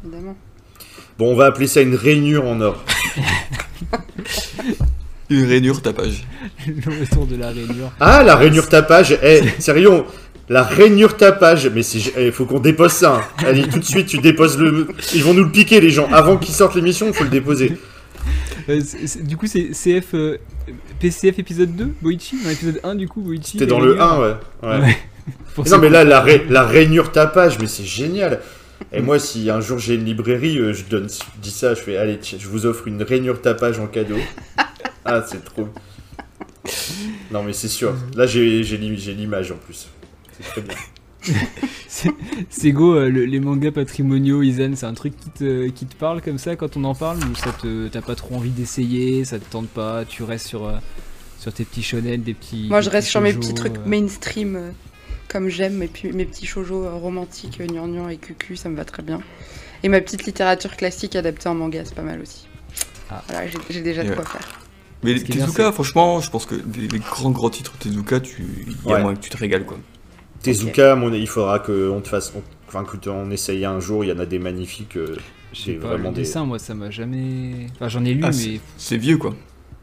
évidemment. 0.05 0.37
Bon, 1.19 1.33
on 1.33 1.35
va 1.37 1.47
appeler 1.47 1.67
ça 1.67 1.81
une 1.81 1.97
rainure 1.97 2.47
en 2.47 2.61
or. 2.61 2.85
Une 5.29 5.45
rainure 5.47 5.81
tapage. 5.83 6.25
le 6.67 7.01
retour 7.01 7.27
de 7.27 7.37
la 7.37 7.49
rainure. 7.49 7.93
Ah, 8.01 8.23
la 8.25 8.35
rainure 8.37 8.69
tapage. 8.69 9.17
Eh, 9.23 9.43
sérieux, 9.61 9.91
on- 9.91 10.05
la 10.51 10.63
rainure 10.63 11.17
tapage. 11.17 11.67
Mais 11.75 11.83
c'est, 11.83 12.01
il 12.27 12.33
faut 12.33 12.45
qu'on 12.45 12.61
dépose 12.61 12.93
ça. 12.93 13.17
hein. 13.39 13.45
Allez, 13.47 13.67
tout 13.67 13.79
de 13.79 13.85
suite, 13.85 14.07
tu 14.09 14.19
déposes 14.19 14.59
le. 14.59 14.89
Ils 15.15 15.25
vont 15.25 15.33
nous 15.33 15.45
le 15.45 15.51
piquer, 15.51 15.81
les 15.81 15.89
gens. 15.91 16.09
Avant 16.13 16.37
qu'ils 16.37 16.55
sortent 16.55 16.75
l'émission, 16.75 17.07
il 17.09 17.15
faut 17.15 17.25
le 17.25 17.31
déposer. 17.31 17.73
Euh, 18.69 18.81
du 19.23 19.39
coup, 19.39 19.47
c'est 19.47 19.71
CF. 19.73 20.13
euh, 20.15 20.37
PCF 21.01 21.39
épisode 21.39 21.75
2, 21.75 21.89
Boichi? 22.03 22.37
Dans 22.43 22.51
l'épisode 22.51 22.81
1, 22.85 22.95
du 22.95 23.09
coup, 23.09 23.23
Boichi. 23.23 23.57
T'es 23.57 23.65
les 23.65 23.67
dans 23.71 23.81
le 23.81 23.93
rainures. 23.93 24.05
1, 24.13 24.21
ouais. 24.21 24.35
ouais. 24.65 24.79
Ouais. 24.87 24.97
Pour 25.55 25.67
Non 25.69 25.79
mais 25.79 25.89
là 25.89 26.05
la, 26.05 26.21
ra- 26.21 26.45
la 26.49 26.65
rainure 26.65 27.11
tapage 27.13 27.59
mais 27.59 27.67
c'est 27.67 27.85
génial. 27.85 28.41
Et 28.93 29.01
moi 29.01 29.19
si 29.19 29.49
un 29.51 29.61
jour 29.61 29.79
j'ai 29.79 29.95
une 29.95 30.05
librairie 30.05 30.59
euh, 30.59 30.73
je 30.73 30.85
donne 30.85 31.09
je 31.09 31.41
dis 31.41 31.51
ça 31.51 31.75
je 31.75 31.81
fais 31.81 31.97
allez 31.97 32.19
je 32.23 32.47
vous 32.49 32.67
offre 32.67 32.87
une 32.89 33.03
rainure 33.03 33.41
tapage 33.41 33.79
en 33.79 33.87
cadeau. 33.87 34.17
Ah 35.05 35.25
c'est 35.27 35.45
trop. 35.45 35.69
Non 37.31 37.43
mais 37.43 37.53
c'est 37.53 37.69
sûr. 37.69 37.95
Là 38.17 38.27
j'ai 38.27 38.63
l'image 38.63 39.53
en 39.53 39.57
plus. 39.57 39.89
C'est 40.41 40.51
très 40.51 40.61
bien. 40.63 40.77
Sego, 42.51 42.95
euh, 42.95 43.09
le- 43.11 43.25
les 43.27 43.41
mangas 43.41 43.73
patrimoniaux, 43.73 44.43
Izan, 44.43 44.75
c'est 44.75 44.87
un 44.87 44.95
truc 44.95 45.15
qui 45.19 45.31
te, 45.31 45.69
qui 45.69 45.87
te 45.87 45.95
parle 45.95 46.23
comme 46.23 46.39
ça 46.39 46.57
quand 46.57 46.77
on 46.77 46.85
en 46.85 46.95
parle 46.95 47.19
ou 47.31 47.35
ça 47.35 47.53
te 47.53 47.89
t'as 47.89 48.01
pas 48.01 48.15
trop 48.15 48.37
envie 48.37 48.51
d'essayer, 48.51 49.25
ça 49.25 49.39
te 49.39 49.45
tente 49.45 49.69
pas, 49.69 50.05
tu 50.05 50.23
restes 50.23 50.47
sur, 50.47 50.67
euh, 50.67 50.77
sur 51.39 51.53
tes 51.53 51.65
petits 51.65 51.83
shonen, 51.83 52.23
des 52.23 52.35
petits. 52.35 52.67
Moi, 52.69 52.81
des 52.81 52.87
je 52.87 52.91
reste 52.91 53.07
petits 53.07 53.11
sur 53.11 53.21
mes 53.21 53.33
petits 53.35 53.55
trucs 53.55 53.77
euh. 53.77 53.85
mainstream, 53.87 54.57
euh, 54.57 54.71
comme 55.29 55.49
j'aime, 55.49 55.87
puis 55.93 56.11
mes 56.13 56.25
petits 56.25 56.47
shoujo 56.47 56.85
euh, 56.85 56.95
romantiques, 56.95 57.61
gnangnan 57.61 58.09
et 58.09 58.17
cucu, 58.17 58.57
ça 58.57 58.69
me 58.69 58.77
va 58.77 58.85
très 58.85 59.03
bien. 59.03 59.21
Et 59.83 59.89
ma 59.89 60.01
petite 60.01 60.25
littérature 60.25 60.77
classique 60.77 61.17
adaptée 61.17 61.49
en 61.49 61.55
manga, 61.55 61.83
c'est 61.85 61.95
pas 61.95 62.03
mal 62.03 62.21
aussi. 62.21 62.47
Ah. 63.11 63.23
Voilà, 63.29 63.47
j'ai- 63.47 63.59
j'ai 63.71 63.81
déjà 63.83 64.05
de 64.05 64.13
quoi 64.15 64.25
faire. 64.25 64.61
Mais 65.03 65.19
Tezuka, 65.19 65.73
franchement, 65.73 66.21
je 66.21 66.31
pense 66.31 66.45
que 66.47 66.55
les, 66.55 66.87
les 66.89 66.99
grands 66.99 67.31
grands 67.31 67.49
titres 67.51 67.73
Tezuka, 67.79 68.21
tu, 68.21 68.43
il 68.67 68.73
y 68.73 68.93
a 68.93 68.95
Ouais. 68.97 69.01
moyen 69.03 69.17
que 69.17 69.23
tu 69.23 69.31
te 69.31 69.37
régales 69.37 69.65
quoi. 69.65 69.79
Tezuka 70.43 70.95
mon, 70.97 71.13
il 71.13 71.27
faudra 71.29 71.59
qu'on 71.59 72.01
te 72.03 72.09
fasse 72.09 72.33
on- 72.37 72.43
enfin 72.69 72.85
que 72.85 73.09
on 73.11 73.31
essaye 73.31 73.65
un 73.65 73.81
jour 73.81 74.05
il 74.05 74.09
y 74.09 74.13
en 74.13 74.19
a 74.19 74.27
des 74.27 74.39
magnifiques. 74.39 74.97
euh, 74.97 75.17
pas, 75.81 75.89
vraiment 75.89 76.11
le 76.11 76.15
des. 76.15 76.23
dessin, 76.23 76.45
moi, 76.45 76.59
ça 76.59 76.75
m'a 76.75 76.91
jamais. 76.91 77.67
Enfin, 77.75 77.89
j'en 77.89 78.05
ai 78.05 78.15
lu, 78.15 78.21
Ah, 78.25 78.31
mais. 78.31 78.61
C'est 78.77 78.97
vieux 78.97 79.17
quoi. 79.19 79.35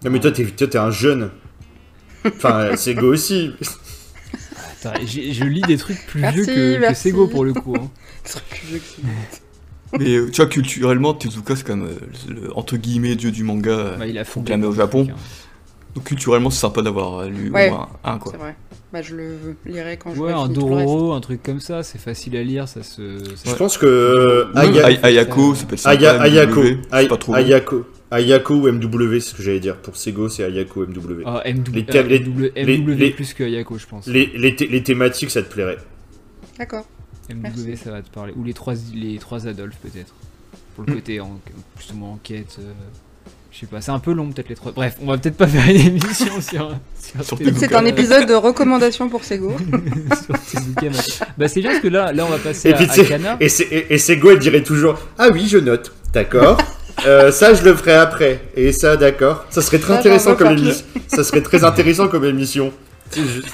Non 0.03 0.11
mais 0.11 0.19
toi 0.19 0.31
t'es 0.31 0.45
toi, 0.45 0.67
t'es 0.67 0.77
un 0.77 0.91
jeune. 0.91 1.29
Enfin 2.25 2.75
c'est 2.75 2.93
go 2.95 3.11
aussi. 3.13 3.51
Attends, 4.83 4.99
j'ai- 5.05 5.33
je 5.33 5.43
lis 5.43 5.61
des 5.61 5.77
trucs 5.77 6.05
plus 6.07 6.21
Merci, 6.21 6.41
vieux 6.43 6.45
que, 6.45 6.87
que. 6.89 6.93
Sego 6.93 7.27
pour 7.27 7.43
le 7.45 7.53
coup. 7.53 7.75
hein. 7.75 7.89
Ce 8.23 8.33
serait 8.33 8.43
plus 8.49 8.67
vieux 8.67 8.79
que 8.79 8.83
ça. 8.85 9.37
Mais 9.99 10.15
euh, 10.17 10.29
tu 10.29 10.37
vois, 10.41 10.47
culturellement, 10.47 11.13
Tezuka, 11.13 11.55
c'est 11.55 11.65
quand 11.65 11.77
même 11.77 11.87
euh, 11.87 12.31
le, 12.33 12.57
entre 12.57 12.75
guillemets 12.75 13.15
dieu 13.15 13.31
du 13.31 13.43
manga. 13.43 13.95
Bah, 13.97 14.05
il 14.05 14.17
a 14.17 14.25
fondé. 14.25 14.53
au 14.53 14.73
Japon. 14.73 15.07
hein. 15.09 15.15
Donc 15.95 16.03
culturellement, 16.05 16.49
c'est 16.49 16.59
sympa 16.59 16.81
d'avoir 16.81 17.19
euh, 17.21 17.29
lu 17.29 17.49
Ouais. 17.51 17.69
moins 17.69 17.89
un 18.03 18.17
quoi. 18.19 18.31
C'est 18.31 18.37
vrai. 18.37 18.55
Bah, 18.93 19.01
je 19.01 19.15
le 19.15 19.35
lirai 19.65 19.97
quand 19.97 20.13
je 20.15 20.21
Ouais, 20.21 20.31
un. 20.31 20.47
Dororo, 20.47 21.11
un 21.13 21.19
truc 21.21 21.43
comme 21.43 21.59
ça, 21.59 21.83
c'est 21.83 21.97
facile 21.97 22.37
à 22.37 22.43
lire, 22.43 22.67
ça 22.69 22.83
se. 22.83 23.17
ça 23.35 23.41
Je 23.45 23.49
se- 23.51 23.55
pense 23.55 23.77
que 23.77 23.85
euh, 23.85 24.45
Aya- 24.55 24.99
Ayako, 25.03 25.55
ça 25.55 25.65
peut 25.65 25.73
être 25.73 25.79
sympa. 25.81 25.95
Aya- 25.95 26.21
Ayako, 26.21 26.61
Ay- 26.91 27.07
pas 27.09 27.17
trop. 27.17 27.33
Ayako, 27.33 27.85
Ayako 28.11 28.53
ou 28.55 28.67
MW, 28.71 29.19
c'est 29.19 29.31
ce 29.31 29.35
que 29.35 29.43
j'allais 29.43 29.59
dire. 29.59 29.75
Pour 29.77 29.97
Sego, 29.97 30.29
c'est 30.29 30.43
Ayako 30.45 30.85
MW. 30.85 31.23
Ah, 31.25 31.41
MW, 31.45 31.73
Les 31.73 31.85
thèmes- 31.85 32.07
les- 32.07 32.19
MW, 32.19 32.51
les- 32.55 32.77
MW 32.77 32.93
les- 32.95 33.09
plus 33.11 33.33
que 33.33 33.43
Ayako, 33.43 33.77
je 33.77 33.87
pense. 33.87 34.07
Les, 34.07 34.27
les, 34.35 34.55
thé- 34.55 34.67
les 34.67 34.83
thématiques, 34.83 35.31
ça 35.31 35.41
te 35.43 35.51
plairait. 35.51 35.77
D'accord. 36.57 36.85
MW, 37.29 37.35
Merci. 37.41 37.77
ça 37.77 37.91
va 37.91 38.01
te 38.01 38.09
parler. 38.09 38.31
Ou 38.37 38.43
les 38.45 38.53
trois, 38.53 38.75
les 38.95 39.17
trois 39.17 39.45
Adolphe, 39.47 39.75
peut-être. 39.81 40.13
Pour 40.75 40.85
le 40.87 40.93
côté, 40.93 41.19
en, 41.19 41.39
justement, 41.77 42.13
enquête. 42.13 42.55
euh, 42.59 42.71
je 43.59 43.61
sais 43.61 43.65
pas, 43.65 43.81
c'est 43.81 43.89
un 43.89 43.97
peu 43.97 44.13
long, 44.13 44.27
peut-être 44.31 44.49
les 44.49 44.55
trois. 44.55 44.71
Bref, 44.71 44.97
on 45.01 45.07
va 45.07 45.17
peut-être 45.17 45.35
pas 45.37 45.47
faire 45.55 45.67
une 45.67 45.87
émission 45.97 46.39
sur. 46.41 46.69
sur. 47.01 47.37
C'est 47.57 47.73
un 47.73 47.85
épisode 47.85 48.27
de 48.27 48.35
recommandation 48.35 49.09
pour 49.09 49.23
Sego. 49.23 49.55
Bah, 51.37 51.47
c'est 51.47 51.59
bien 51.61 51.69
parce 51.71 51.81
que 51.81 51.87
là, 51.87 52.11
là, 52.11 52.25
on 52.25 52.29
va 52.29 52.37
passer 52.37 52.69
Et 52.69 52.73
à, 52.73 52.79
à 52.79 52.87
Kana. 52.87 53.37
Et, 53.39 53.47
et, 53.47 53.93
et 53.93 53.97
Sego, 53.97 54.31
elle 54.31 54.39
dirait 54.39 54.63
toujours 54.63 54.99
Ah 55.17 55.29
oui, 55.31 55.47
je 55.47 55.57
note. 55.57 55.91
D'accord. 56.13 56.57
Euh, 57.05 57.31
ça, 57.31 57.53
je 57.53 57.63
le 57.63 57.75
ferai 57.75 57.93
après. 57.93 58.41
Et 58.55 58.71
ça, 58.71 58.97
d'accord. 58.97 59.45
Ça 59.49 59.61
serait 59.61 59.79
très 59.79 59.93
intéressant 59.93 60.35
comme 60.35 60.51
émission. 60.57 60.85
Ça 61.07 61.23
serait 61.23 61.41
très 61.41 61.63
intéressant 61.63 62.07
comme 62.07 62.25
émission. 62.25 62.71
C'est 63.11 63.21
juste- 63.23 63.47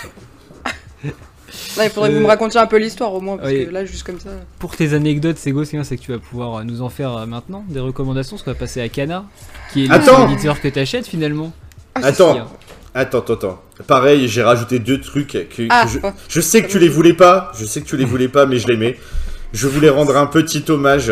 il 1.83 1.89
faudrait 1.89 2.09
que 2.09 2.13
vous 2.15 2.19
Euh, 2.19 2.23
me 2.23 2.27
racontiez 2.27 2.59
un 2.59 2.67
peu 2.67 2.77
l'histoire 2.77 3.13
au 3.13 3.21
moins, 3.21 3.38
parce 3.38 3.49
oui. 3.51 3.65
que 3.65 3.71
là, 3.71 3.86
juste 3.86 4.03
comme 4.03 4.19
ça. 4.19 4.29
Pour 4.59 4.75
tes 4.75 4.93
anecdotes, 4.93 5.38
c'est 5.38 5.49
ce 5.51 5.63
qui 5.69 5.75
bien, 5.75 5.83
c'est 5.83 5.97
que 5.97 6.01
tu 6.01 6.12
vas 6.12 6.19
pouvoir 6.19 6.57
euh, 6.59 6.63
nous 6.63 6.81
en 6.81 6.89
faire 6.89 7.15
euh, 7.17 7.25
maintenant 7.25 7.63
des 7.69 7.79
recommandations, 7.79 8.36
parce 8.36 8.43
qu'on 8.43 8.51
va 8.51 8.57
passer 8.57 8.81
à 8.81 8.89
Cana, 8.89 9.25
qui 9.71 9.86
est 9.86 9.88
le 9.88 9.93
Attends. 9.93 10.17
seul 10.27 10.31
éditeur 10.31 10.62
que 10.62 10.67
t'achètes 10.67 11.07
finalement. 11.07 11.51
Attends, 11.95 12.33
Bien. 12.33 12.47
attends, 12.93 13.19
attends, 13.19 13.33
attends. 13.33 13.62
Pareil, 13.88 14.27
j'ai 14.27 14.43
rajouté 14.43 14.79
deux 14.79 14.99
trucs 15.01 15.27
que, 15.27 15.38
que 15.39 15.67
Ah, 15.69 15.86
je, 15.88 15.99
je 16.29 16.41
sais 16.41 16.62
que 16.63 16.67
tu 16.67 16.79
les 16.79 16.89
voulais 16.89 17.13
pas. 17.13 17.51
Je 17.57 17.65
sais 17.65 17.81
que 17.81 17.88
tu 17.88 17.97
les 17.97 18.05
voulais 18.05 18.27
pas, 18.27 18.45
mais 18.45 18.57
je 18.57 18.67
les 18.67 18.77
mets. 18.77 18.97
Je 19.53 19.67
voulais 19.67 19.89
rendre 19.89 20.15
un 20.17 20.25
petit 20.25 20.63
hommage 20.69 21.12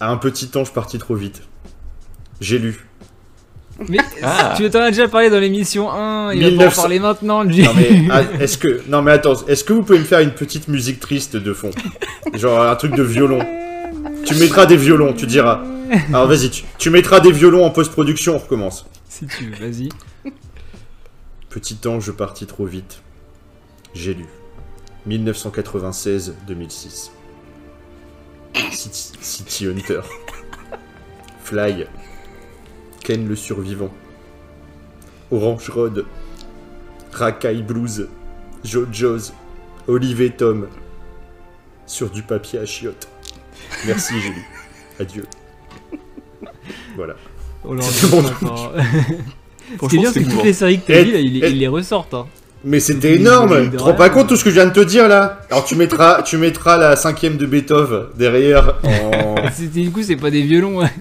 à 0.00 0.10
un 0.10 0.16
petit 0.16 0.48
ange 0.56 0.72
parti 0.72 0.98
trop 0.98 1.14
vite. 1.16 1.42
J'ai 2.40 2.58
lu. 2.58 2.86
Mais 3.88 3.98
Ah. 4.22 4.54
tu 4.56 4.68
t'en 4.70 4.80
as 4.80 4.90
déjà 4.90 5.08
parlé 5.08 5.30
dans 5.30 5.40
l'émission 5.40 5.90
1, 5.90 6.32
il 6.34 6.42
va 6.42 6.42
pas 6.42 6.46
en 6.46 6.50
1900. 6.50 6.82
parler 6.82 6.98
maintenant, 6.98 7.42
lui. 7.42 7.62
Non 7.62 7.72
mais 7.74 8.02
ah, 8.10 8.22
est-ce 8.40 8.58
que 8.58 8.82
non 8.88 9.02
mais 9.02 9.12
attends, 9.12 9.34
est-ce 9.46 9.64
que 9.64 9.72
vous 9.72 9.82
pouvez 9.82 9.98
me 9.98 10.04
faire 10.04 10.20
une 10.20 10.32
petite 10.32 10.68
musique 10.68 11.00
triste 11.00 11.36
de 11.36 11.52
fond, 11.52 11.70
genre 12.34 12.62
un 12.62 12.76
truc 12.76 12.94
de 12.94 13.02
violon. 13.02 13.40
Tu 14.24 14.34
mettras 14.36 14.66
des 14.66 14.76
violons, 14.76 15.12
tu 15.12 15.26
diras. 15.26 15.62
Alors 16.08 16.26
vas-y, 16.26 16.50
tu, 16.50 16.64
tu 16.78 16.90
mettras 16.90 17.20
des 17.20 17.32
violons 17.32 17.64
en 17.64 17.70
post-production, 17.70 18.36
on 18.36 18.38
recommence. 18.38 18.86
Si 19.08 19.26
tu 19.26 19.44
veux, 19.50 19.66
vas-y. 19.66 19.88
Petit 21.50 21.76
ange 21.86 22.12
parti 22.12 22.46
trop 22.46 22.64
vite. 22.64 23.02
J'ai 23.94 24.14
lu. 24.14 24.24
1996-2006. 25.06 27.10
City, 28.70 29.12
City 29.20 29.66
Hunter. 29.66 30.00
Fly. 31.44 31.86
Ken 33.04 33.26
le 33.28 33.36
survivant. 33.36 33.90
Orange 35.30 35.68
Road. 35.70 36.04
Rakai 37.12 37.62
Blues. 37.62 38.08
JoJo's. 38.64 39.32
Olive 39.88 40.20
et 40.22 40.30
Tom. 40.30 40.68
Sur 41.86 42.10
du 42.10 42.22
papier 42.22 42.60
à 42.60 42.66
chiottes. 42.66 43.08
Merci, 43.86 44.14
lu. 44.14 44.44
Adieu. 45.00 45.24
Voilà. 46.96 47.14
Leur 47.68 47.82
C'est 47.82 48.10
bon. 48.10 48.24
encore. 48.24 48.72
Ce 48.82 48.86
qui 49.68 49.74
est 49.74 49.76
Franchement, 49.78 50.00
bien, 50.02 50.12
c'est 50.12 50.18
que 50.20 50.24
toutes 50.24 50.32
émouvant. 50.32 50.44
les 50.44 50.52
séries 50.52 50.80
que 50.80 50.86
t'as 50.86 51.00
Et- 51.00 51.04
dit, 51.04 51.12
là, 51.12 51.20
ils, 51.20 51.44
et- 51.44 51.50
ils 51.50 51.58
les 51.58 51.68
ressortent. 51.68 52.14
Hein. 52.14 52.26
Mais 52.64 52.78
c'était 52.80 53.16
énorme 53.16 53.70
Tu 53.70 53.76
te 53.76 53.82
rends 53.82 53.94
pas 53.94 54.08
compte 54.08 54.28
tout 54.28 54.36
ce 54.36 54.44
que 54.44 54.50
je 54.50 54.54
viens 54.54 54.66
de 54.66 54.72
te 54.72 54.80
dire 54.80 55.08
là 55.08 55.40
Alors 55.50 55.64
tu 55.64 55.74
mettras, 55.74 56.22
tu 56.22 56.36
mettras 56.36 56.78
la 56.78 56.94
cinquième 56.96 57.36
de 57.36 57.46
Beethoven 57.46 58.04
derrière 58.16 58.76
en... 58.84 59.34
C'était 59.54 59.80
du 59.80 59.90
coup, 59.90 60.02
c'est 60.02 60.16
pas 60.16 60.30
des 60.30 60.42
violons, 60.42 60.78
ouais. 60.78 60.92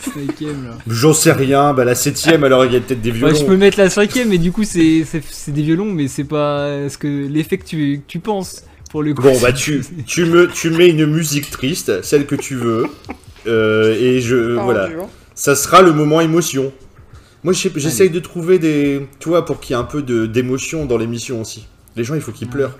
Cinquième 0.00 0.64
là. 0.64 0.70
J'en 0.86 1.14
sais 1.14 1.32
rien, 1.32 1.72
bah 1.72 1.84
la 1.84 1.94
septième 1.94 2.44
alors 2.44 2.64
il 2.66 2.72
y 2.72 2.76
a 2.76 2.80
peut-être 2.80 3.00
des 3.00 3.10
Ouais, 3.10 3.16
violons. 3.18 3.34
je 3.34 3.44
peux 3.44 3.56
mettre 3.56 3.78
la 3.78 3.88
cinquième, 3.88 4.28
mais 4.28 4.38
du 4.38 4.52
coup, 4.52 4.64
c'est 4.64 5.04
des 5.48 5.62
violons, 5.62 5.86
mais 5.86 6.08
c'est 6.08 6.24
pas 6.24 6.88
ce 6.88 6.98
que 6.98 7.06
l'effet 7.26 7.58
que 7.58 7.64
tu, 7.64 8.02
que 8.06 8.10
tu 8.12 8.18
penses 8.18 8.62
pour 8.90 9.02
le 9.02 9.14
coup. 9.14 9.22
Bon 9.22 9.38
bah 9.40 9.52
tu, 9.52 9.82
tu, 10.06 10.26
me, 10.26 10.48
tu 10.48 10.70
mets 10.70 10.88
une 10.88 11.06
musique 11.06 11.50
triste, 11.50 12.02
celle 12.02 12.26
que 12.26 12.34
tu 12.34 12.54
veux, 12.56 12.86
euh, 13.46 13.96
et 13.98 14.20
je... 14.20 14.54
Voilà. 14.58 14.88
Ça 15.34 15.54
sera 15.54 15.82
le 15.82 15.92
moment 15.92 16.20
émotion. 16.20 16.72
Moi 17.46 17.52
j'essaye 17.54 18.10
de 18.10 18.18
trouver 18.18 18.58
des... 18.58 19.06
Tu 19.20 19.28
vois, 19.28 19.44
pour 19.44 19.60
qu'il 19.60 19.74
y 19.76 19.78
ait 19.78 19.80
un 19.80 19.84
peu 19.84 20.02
de- 20.02 20.26
d'émotion 20.26 20.84
dans 20.84 20.98
l'émission 20.98 21.40
aussi. 21.40 21.68
Les 21.94 22.02
gens 22.02 22.16
il 22.16 22.20
faut 22.20 22.32
qu'ils 22.32 22.48
pleurent. 22.48 22.76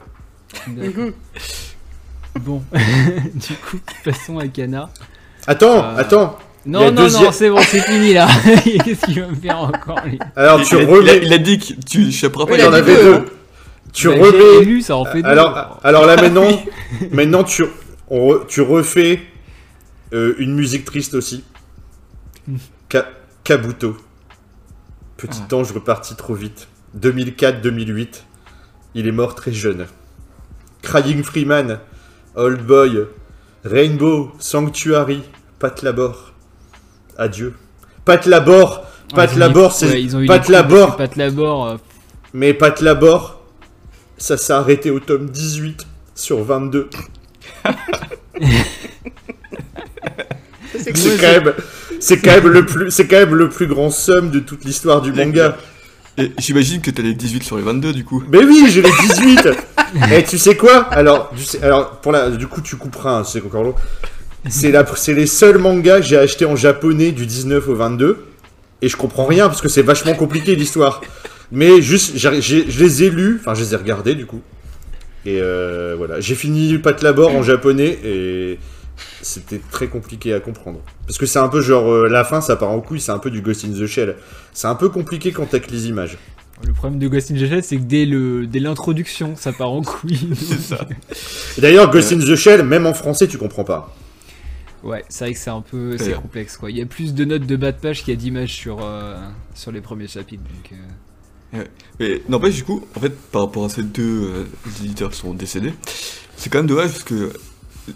Bon, 2.40 2.62
du 2.72 3.54
coup, 3.54 3.78
passons 4.04 4.38
à 4.38 4.46
Cana. 4.48 4.90
Attends, 5.46 5.84
Euh, 5.84 5.96
attends 5.96 6.38
Non, 6.66 6.80
a 6.88 6.90
non, 6.90 7.02
deuxième- 7.04 7.22
non, 7.24 7.32
c'est 7.32 7.48
bon, 7.48 7.60
c'est 7.62 7.80
fini 7.80 8.12
là. 8.12 8.28
Qu'est-ce 8.84 9.06
qu'il 9.06 9.20
va 9.22 9.28
me 9.28 9.34
faire 9.36 9.58
encore 9.58 10.00
lui? 10.04 10.18
Alors 10.34 10.60
tu 10.62 10.74
il 10.74 10.80
a- 10.80 10.82
il 10.82 10.88
a, 10.88 10.92
remets... 10.96 11.20
il 11.22 11.32
a 11.32 11.38
dit 11.38 11.58
que 11.58 11.72
tu 11.88 12.08
échapperas 12.08 12.44
pas. 12.46 12.56
Il 12.56 12.60
y 12.60 12.64
en 12.64 12.72
avait 12.72 12.94
deux. 13.02 13.24
Tu 13.92 14.08
Bah, 14.08 14.14
remets... 14.18 14.64
lu, 14.64 14.82
ça 14.82 14.96
en 14.96 15.04
fait 15.06 15.22
deux. 15.22 15.28
Alors, 15.28 15.80
alors 15.84 16.04
là 16.06 16.16
maintenant, 16.16 16.48
maintenant 17.12 17.44
tu, 17.44 17.64
on 18.10 18.28
re- 18.32 18.46
tu 18.48 18.60
refais 18.60 19.20
euh, 20.12 20.34
une 20.38 20.54
musique 20.54 20.84
triste 20.84 21.14
aussi. 21.14 21.42
Ka- 22.90 23.08
Kabuto. 23.44 23.96
Petit 25.16 25.40
Ah. 25.50 25.54
ange 25.54 25.72
reparti 25.72 26.14
trop 26.16 26.34
vite. 26.34 26.68
2004-2008. 26.94 28.24
Il 28.94 29.06
est 29.06 29.12
mort 29.12 29.34
très 29.34 29.52
jeune. 29.52 29.86
Crying 30.82 31.22
Freeman. 31.22 31.80
Old 32.34 32.62
Boy. 32.66 33.06
Rainbow. 33.64 34.32
Sanctuary. 34.38 35.22
Pat 35.58 35.82
Labor. 35.82 36.32
Adieu. 37.18 37.54
Pat 38.04 38.24
Labor. 38.26 38.82
Ah, 39.12 39.16
Pat 39.16 39.34
Labor, 39.36 39.72
c'est 39.72 39.88
ouais, 40.14 40.26
Pat 40.26 40.48
Labor. 40.48 40.96
Pat 40.96 41.14
Labor. 41.16 41.66
euh, 41.66 41.76
Mais 42.34 42.52
Pat 42.54 42.80
Labor, 42.80 43.40
ça 44.18 44.36
s'est 44.36 44.52
arrêté 44.52 44.90
au 44.90 44.98
tome 45.00 45.30
18 45.30 45.86
sur 46.14 46.42
22. 46.42 46.90
C'est 50.78 50.92
quand 50.92 51.32
même, 51.32 51.52
c'est 52.00 52.18
quand 52.18 52.30
même 52.32 52.48
le 52.48 52.66
plus, 52.66 52.90
c'est 52.90 53.06
quand 53.06 53.16
même 53.18 53.34
le 53.34 53.48
plus 53.48 53.66
grand 53.66 53.90
somme 53.90 54.30
de 54.30 54.40
toute 54.40 54.64
l'histoire 54.64 55.00
du 55.02 55.12
manga. 55.12 55.56
Et 56.18 56.32
J'imagine 56.38 56.80
que 56.80 56.90
t'as 56.90 57.02
les 57.02 57.14
18 57.14 57.42
sur 57.44 57.56
les 57.58 57.62
22 57.62 57.92
du 57.92 58.04
coup. 58.04 58.22
Mais 58.30 58.42
oui, 58.44 58.66
j'ai 58.70 58.82
les 58.82 58.90
18. 59.08 59.48
Et 60.12 60.24
tu 60.24 60.38
sais 60.38 60.56
quoi? 60.56 60.84
Alors, 60.90 61.30
tu 61.36 61.44
sais- 61.44 61.62
alors 61.62 62.00
pour 62.00 62.12
la, 62.12 62.30
du 62.30 62.46
coup, 62.46 62.60
tu 62.60 62.76
couperas, 62.76 63.18
hein, 63.20 63.24
c'est 63.24 63.42
encore 63.42 63.62
long. 63.64 63.74
C'est 64.48 64.70
la, 64.70 64.84
c'est 64.94 65.14
les 65.14 65.26
seuls 65.26 65.58
mangas 65.58 66.00
que 66.00 66.06
j'ai 66.06 66.16
achetés 66.18 66.44
en 66.46 66.56
japonais 66.56 67.12
du 67.12 67.26
19 67.26 67.68
au 67.68 67.74
22. 67.74 68.24
Et 68.82 68.88
je 68.88 68.96
comprends 68.96 69.26
rien 69.26 69.48
parce 69.48 69.60
que 69.60 69.68
c'est 69.68 69.82
vachement 69.82 70.14
compliqué 70.14 70.54
l'histoire. 70.54 71.00
Mais 71.52 71.80
juste, 71.82 72.12
j'ai- 72.16 72.40
j'ai- 72.42 72.70
je 72.70 72.82
les 72.84 73.04
ai 73.04 73.10
lus, 73.10 73.38
enfin, 73.40 73.54
je 73.54 73.62
les 73.62 73.72
ai 73.74 73.76
regardés 73.76 74.14
du 74.14 74.26
coup. 74.26 74.40
Et 75.24 75.38
euh, 75.40 75.94
voilà, 75.98 76.20
j'ai 76.20 76.34
fini 76.34 76.78
Pat 76.78 77.00
Labor 77.02 77.34
en 77.34 77.42
japonais 77.42 77.98
et 78.04 78.58
c'était 79.26 79.60
très 79.70 79.88
compliqué 79.88 80.32
à 80.32 80.40
comprendre. 80.40 80.80
Parce 81.06 81.18
que 81.18 81.26
c'est 81.26 81.38
un 81.38 81.48
peu 81.48 81.60
genre, 81.60 81.90
euh, 81.90 82.08
la 82.08 82.24
fin 82.24 82.40
ça 82.40 82.56
part 82.56 82.70
en 82.70 82.80
couille, 82.80 83.00
c'est 83.00 83.12
un 83.12 83.18
peu 83.18 83.30
du 83.30 83.40
Ghost 83.42 83.64
in 83.64 83.70
the 83.72 83.86
Shell. 83.86 84.16
C'est 84.52 84.68
un 84.68 84.74
peu 84.74 84.88
compliqué 84.88 85.32
quand 85.32 85.46
t'as 85.46 85.58
que 85.58 85.70
les 85.70 85.88
images. 85.88 86.16
Le 86.66 86.72
problème 86.72 86.98
de 86.98 87.08
Ghost 87.08 87.30
in 87.30 87.34
the 87.34 87.46
Shell, 87.46 87.62
c'est 87.62 87.76
que 87.76 87.82
dès 87.82 88.06
le 88.06 88.46
dès 88.46 88.60
l'introduction, 88.60 89.36
ça 89.36 89.52
part 89.52 89.70
en 89.70 89.82
couille. 89.82 90.30
C'est 90.34 90.60
ça. 90.60 90.86
Et 91.58 91.60
D'ailleurs, 91.60 91.90
Ghost 91.90 92.12
in 92.12 92.18
the 92.18 92.34
Shell, 92.34 92.62
même 92.62 92.86
en 92.86 92.94
français, 92.94 93.26
tu 93.28 93.36
comprends 93.36 93.64
pas. 93.64 93.94
Ouais, 94.82 95.04
c'est 95.08 95.24
vrai 95.24 95.32
que 95.34 95.38
c'est 95.40 95.50
un 95.50 95.62
peu 95.62 95.98
c'est 95.98 96.10
Ouais. 96.14 96.20
complexe 96.20 96.56
quoi. 96.56 96.70
Il 96.70 96.78
y 96.78 96.82
a 96.82 96.86
plus 96.86 97.12
de 97.12 97.24
notes 97.24 97.44
de 97.46 97.56
bas 97.56 97.72
de 97.72 97.78
page 97.78 98.04
qu'il 98.04 98.14
y 98.14 98.16
a 98.16 98.20
d'images 98.20 98.52
sur 98.52 98.78
euh, 98.84 99.16
sur 99.54 99.72
les 99.72 99.80
premiers 99.80 100.06
chapitres. 100.06 100.42
Donc, 100.44 100.72
euh, 101.52 101.64
Mais 101.98 102.22
n'empêche, 102.28 102.54
du 102.54 102.64
coup, 102.64 102.86
en 102.94 103.00
fait, 103.00 103.12
par 103.32 103.42
rapport 103.42 103.64
à 103.64 103.68
ces 103.68 103.82
deux 103.82 104.02
euh, 104.02 104.44
éditeurs 104.84 105.10
qui 105.10 105.16
sont 105.18 105.34
décédés, 105.34 105.72
c'est 106.36 106.50
quand 106.50 106.58
même 106.58 106.66
dommage 106.66 106.90
parce 106.90 107.02
que 107.04 107.32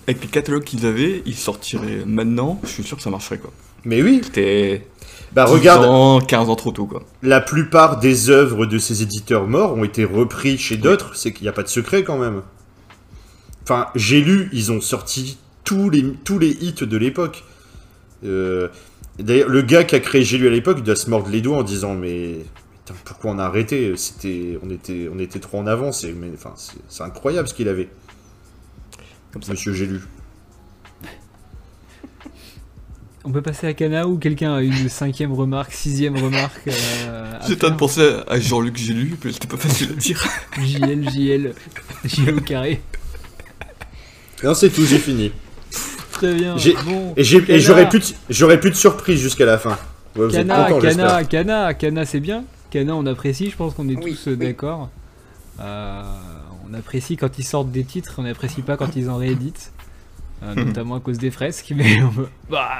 avec 0.07 0.23
les 0.23 0.29
catalogues 0.29 0.65
qu'ils 0.65 0.87
avaient, 0.87 1.23
ils 1.27 1.37
sortiraient 1.37 2.05
maintenant, 2.07 2.61
je 2.65 2.69
suis 2.69 2.83
sûr 2.83 2.97
que 2.97 3.03
ça 3.03 3.11
marcherait 3.11 3.39
quoi. 3.39 3.53
Mais 3.85 4.03
oui, 4.03 4.21
C'était 4.25 4.87
bah 5.33 5.45
10 5.47 5.53
regarde, 5.53 5.85
ans, 5.85 6.21
15 6.21 6.49
ans 6.49 6.57
trop 6.57 6.73
tôt 6.73 6.87
quoi. 6.87 7.03
la 7.23 7.41
plupart 7.41 7.99
des 7.99 8.31
œuvres 8.31 8.67
de 8.67 8.79
ces 8.79 9.03
éditeurs 9.03 9.47
morts 9.47 9.77
ont 9.77 9.85
été 9.85 10.05
repris 10.05 10.59
chez 10.59 10.77
d'autres, 10.77 11.15
c'est 11.17 11.33
qu'il 11.33 11.45
n'y 11.45 11.49
a 11.49 11.53
pas 11.53 11.63
de 11.63 11.69
secret 11.69 12.03
quand 12.05 12.19
même. 12.19 12.43
Enfin, 13.63 13.87
j'ai 13.95 14.21
lu, 14.21 14.49
ils 14.53 14.73
ont 14.73 14.81
sorti 14.81 15.39
tous 15.65 15.91
les, 15.91 16.05
tous 16.25 16.39
les 16.39 16.49
hits 16.51 16.73
de 16.87 16.97
l'époque. 16.97 17.45
Euh, 18.25 18.69
D'ailleurs, 19.19 19.49
le 19.51 19.61
gars 19.63 19.85
qui 19.85 19.95
a 19.95 20.01
créé 20.01 20.23
J'ai 20.23 20.39
lu 20.39 20.47
à 20.47 20.51
l'époque, 20.51 20.79
il 20.79 20.85
doit 20.85 20.97
se 20.97 21.11
mordre 21.11 21.29
les 21.29 21.41
doigts 21.43 21.59
en 21.59 21.63
disant 21.63 21.95
Mais 21.95 22.39
putain, 22.87 22.99
pourquoi 23.05 23.31
on 23.33 23.39
a 23.39 23.45
arrêté? 23.45 23.93
C'était, 23.97 24.59
on, 24.65 24.71
était, 24.71 25.11
on 25.15 25.19
était 25.19 25.39
trop 25.41 25.59
en 25.59 25.67
avance. 25.67 26.05
Et, 26.05 26.13
mais, 26.13 26.31
enfin, 26.35 26.55
c'est 26.89 27.03
incroyable 27.05 27.47
ce 27.49 27.55
qu'il 27.55 27.69
avait, 27.69 27.89
Comme 29.33 29.43
ça. 29.43 29.53
monsieur 29.53 29.73
J'ai 29.73 29.87
lu. 29.87 30.01
On 33.25 33.31
peut 33.33 33.43
passer 33.43 33.67
à 33.67 33.75
Cana 33.75 34.07
ou 34.09 34.17
quelqu'un 34.19 34.55
a 34.55 34.61
une 34.63 34.89
cinquième 34.89 35.33
remarque, 35.33 35.73
sixième 35.73 36.17
remarque. 36.17 36.69
Euh, 36.69 37.35
à 37.39 37.47
J'étais 37.47 37.65
en 37.65 37.69
train 37.69 37.71
de 37.71 37.77
penser 37.77 38.17
à 38.27 38.41
Jean-Luc 38.41 38.77
j'ai 38.79 38.95
lu, 38.95 39.15
mais 39.23 39.33
c'était 39.33 39.47
pas 39.47 39.59
facile 39.59 39.91
à 39.91 39.95
dire. 39.95 40.25
JL, 40.59 41.11
JL, 41.11 41.55
JL 42.05 42.35
au 42.35 42.41
carré. 42.41 42.81
Non, 44.43 44.55
c'est 44.55 44.71
tout, 44.71 44.87
j'ai 44.87 44.99
fini. 44.99 45.33
Très 46.13 46.33
bien. 46.35 46.57
J'ai- 46.57 46.73
Bon, 46.85 47.13
Et, 47.17 47.23
j'ai- 47.25 47.61
j'aurais 47.61 47.89
plus, 47.91 47.99
de- 48.01 48.17
j'aurais 48.31 48.59
plus 48.59 48.71
de 48.71 48.75
surprise 48.77 49.21
jusqu'à 49.21 49.45
la 49.45 49.59
fin. 49.59 49.79
Ouais, 50.17 50.25
vous 50.27 50.31
Cana. 50.33 50.69
Cana, 50.81 51.25
Cana, 51.25 51.75
Cana, 51.75 52.07
c'est 52.07 52.21
bien. 52.21 52.45
Cana, 52.71 52.97
on 52.97 53.05
apprécie, 53.05 53.51
je 53.51 53.57
pense 53.57 53.75
qu'on 53.75 53.89
est 53.91 53.97
Oui, 53.97 54.13
tous 54.15 54.29
oui. 54.31 54.37
d'accord. 54.39 54.89
Euh, 55.61 56.03
on 56.71 56.75
apprécie 56.75 57.17
quand 57.17 57.39
ils 57.39 57.45
sortent 57.45 57.71
des 57.73 57.85
titres, 57.85 58.15
on 58.19 58.23
n'apprécie 58.23 58.63
pas 58.63 58.77
quand 58.77 58.95
ils 58.97 59.09
en 59.11 59.17
rééditent. 59.17 59.73
Euh, 60.43 60.55
notamment 60.55 60.95
à 60.97 61.01
cause 61.01 61.19
des 61.19 61.31
fresques, 61.31 61.73
mais 61.77 62.03
on 62.03 62.11
bah, 62.51 62.71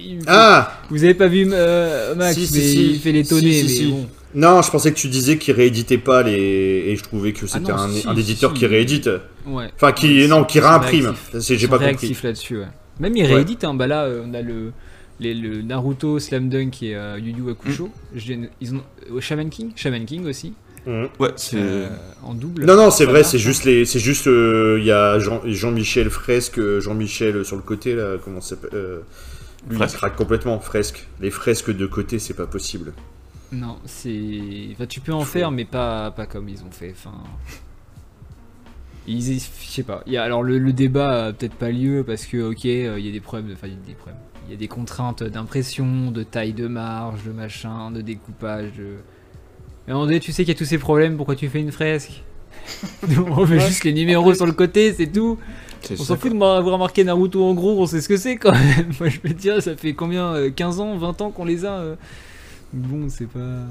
il- 0.00 0.18
Ah 0.26 0.72
vous 0.90 1.04
avez 1.04 1.14
pas 1.14 1.28
vu 1.28 1.48
euh, 1.52 2.14
Max, 2.16 2.34
Si, 2.36 2.46
si, 2.48 2.54
mais 2.54 2.60
si. 2.60 2.90
il 2.90 2.98
fait 2.98 3.12
mais 3.12 3.90
bon. 3.90 4.08
Non, 4.34 4.62
je 4.62 4.70
pensais 4.70 4.90
que 4.92 4.98
tu 4.98 5.08
disais 5.08 5.38
qu'il 5.38 5.54
rééditait 5.54 5.96
pas 5.98 6.22
les. 6.24 6.32
Et 6.88 6.96
je 6.96 7.02
trouvais 7.04 7.32
que 7.32 7.46
c'était 7.46 7.70
Ah 7.72 7.86
non, 7.86 8.10
un, 8.10 8.16
éditeur 8.16 8.52
qui 8.52 8.66
réédite. 8.66 9.08
Ouais. 9.46 9.70
Enfin, 9.76 9.92
qui. 9.92 10.22
Ouais, 10.22 10.26
non, 10.26 10.44
qui 10.44 10.58
réimprime. 10.60 11.14
J'ai 11.34 11.68
pas 11.68 11.78
compris. 11.78 12.16
là-dessus, 12.22 12.58
ouais. 12.58 12.66
Même 13.00 13.16
ils 13.16 13.22
Ouais. 13.24 13.34
rééditent, 13.34 13.64
hein, 13.64 13.74
bah 13.74 13.86
là, 13.86 14.04
euh, 14.04 14.24
on 14.26 14.34
a 14.34 14.42
le, 14.42 14.72
les, 15.20 15.32
le 15.34 15.62
Naruto, 15.62 16.18
Slam 16.18 16.48
Dunk 16.48 16.82
et 16.82 16.94
euh, 16.96 17.18
Yu 17.18 17.32
Yu 17.32 17.50
Hakusho. 17.50 17.90
J'ai- 18.14 18.50
Ils 18.60 18.74
ont 18.74 18.82
Shaman 19.20 19.48
King, 19.50 19.70
Shaman 19.76 20.04
King 20.04 20.26
aussi 20.26 20.52
Ouais, 20.86 21.32
c'est. 21.36 21.56
euh, 21.58 21.88
en 22.22 22.34
double. 22.34 22.64
Non, 22.64 22.76
non, 22.76 22.90
c'est 22.90 23.04
vrai, 23.04 23.24
c'est 23.24 23.38
juste 23.38 23.64
les, 23.64 23.84
c'est 23.84 23.98
juste, 23.98 24.26
euh, 24.26 24.76
il 24.78 24.84
y 24.86 24.92
a 24.92 25.18
Jean, 25.18 25.40
Jean-Michel 25.44 26.08
Fresque, 26.10 26.58
euh, 26.58 26.80
Jean-Michel 26.80 27.44
sur 27.44 27.56
le 27.56 27.62
côté 27.62 27.94
là, 27.94 28.16
comment 28.22 28.40
ça 28.40 28.50
s'appelle 28.50 28.70
euh, 28.74 29.00
Lui, 29.68 29.78
il 29.78 29.86
craque 29.86 30.16
complètement, 30.16 30.58
Fresque. 30.60 31.06
Les 31.20 31.30
fresques 31.30 31.74
de 31.74 31.86
côté, 31.86 32.18
c'est 32.18 32.34
pas 32.34 32.46
possible. 32.46 32.92
Non, 33.52 33.78
c'est. 33.86 34.68
Enfin, 34.72 34.86
tu 34.86 35.00
peux 35.00 35.12
en 35.12 35.24
faire, 35.24 35.50
mais 35.50 35.64
pas, 35.64 36.10
pas 36.10 36.26
comme 36.26 36.48
ils 36.48 36.62
ont 36.62 36.70
fait. 36.70 36.92
Enfin. 36.96 37.14
Ils, 39.06 39.22
je 39.40 39.66
sais 39.70 39.82
pas. 39.82 40.02
Il 40.06 40.12
y 40.12 40.16
a, 40.18 40.22
alors 40.22 40.42
le, 40.42 40.58
le 40.58 40.72
débat 40.72 41.26
a 41.26 41.32
peut-être 41.32 41.54
pas 41.54 41.70
lieu 41.70 42.04
parce 42.06 42.26
que 42.26 42.50
ok, 42.50 42.66
euh, 42.66 42.98
il 42.98 43.06
y 43.06 43.08
a 43.08 43.12
des 43.12 43.20
problèmes. 43.20 43.50
Enfin, 43.54 43.66
il 43.66 43.72
y 43.72 43.76
a 43.76 43.86
des 43.86 43.94
problèmes. 43.94 44.20
Il 44.46 44.52
y 44.52 44.54
a 44.54 44.58
des 44.58 44.68
contraintes 44.68 45.22
d'impression, 45.22 46.10
de 46.10 46.22
taille 46.22 46.52
de 46.54 46.68
marge, 46.68 47.24
de 47.24 47.32
machin, 47.32 47.90
de 47.90 48.00
découpage. 48.02 48.72
De... 48.78 48.96
Mais 49.88 49.94
moment 49.94 50.04
donné, 50.06 50.20
tu 50.20 50.30
sais 50.32 50.44
qu'il 50.44 50.52
y 50.52 50.56
a 50.56 50.58
tous 50.58 50.64
ces 50.66 50.78
problèmes. 50.78 51.16
Pourquoi 51.16 51.34
tu 51.34 51.48
fais 51.48 51.60
une 51.60 51.72
fresque 51.72 52.22
On 53.30 53.46
met 53.46 53.58
juste 53.58 53.82
les 53.84 53.92
numéros 53.94 54.34
sur 54.34 54.44
le 54.46 54.52
côté, 54.52 54.92
c'est 54.92 55.06
tout. 55.10 55.38
On 55.90 55.96
s'en 55.96 56.16
fout 56.16 56.30
de 56.32 56.36
m'avoir 56.36 56.78
marqué 56.78 57.02
Naruto 57.04 57.42
en 57.44 57.54
gros, 57.54 57.80
on 57.80 57.86
sait 57.86 58.00
ce 58.02 58.08
que 58.08 58.16
c'est 58.18 58.36
quand 58.36 58.52
même. 58.52 58.92
Moi 59.00 59.08
je 59.08 59.18
te 59.20 59.28
dire, 59.28 59.62
ça 59.62 59.74
fait 59.76 59.94
combien 59.94 60.34
euh, 60.34 60.50
15 60.50 60.80
ans, 60.80 60.96
20 60.98 61.20
ans 61.22 61.30
qu'on 61.30 61.44
les 61.46 61.64
a 61.64 61.72
euh. 61.78 61.94
Bon, 62.72 63.08
c'est 63.08 63.26
pas. 63.28 63.64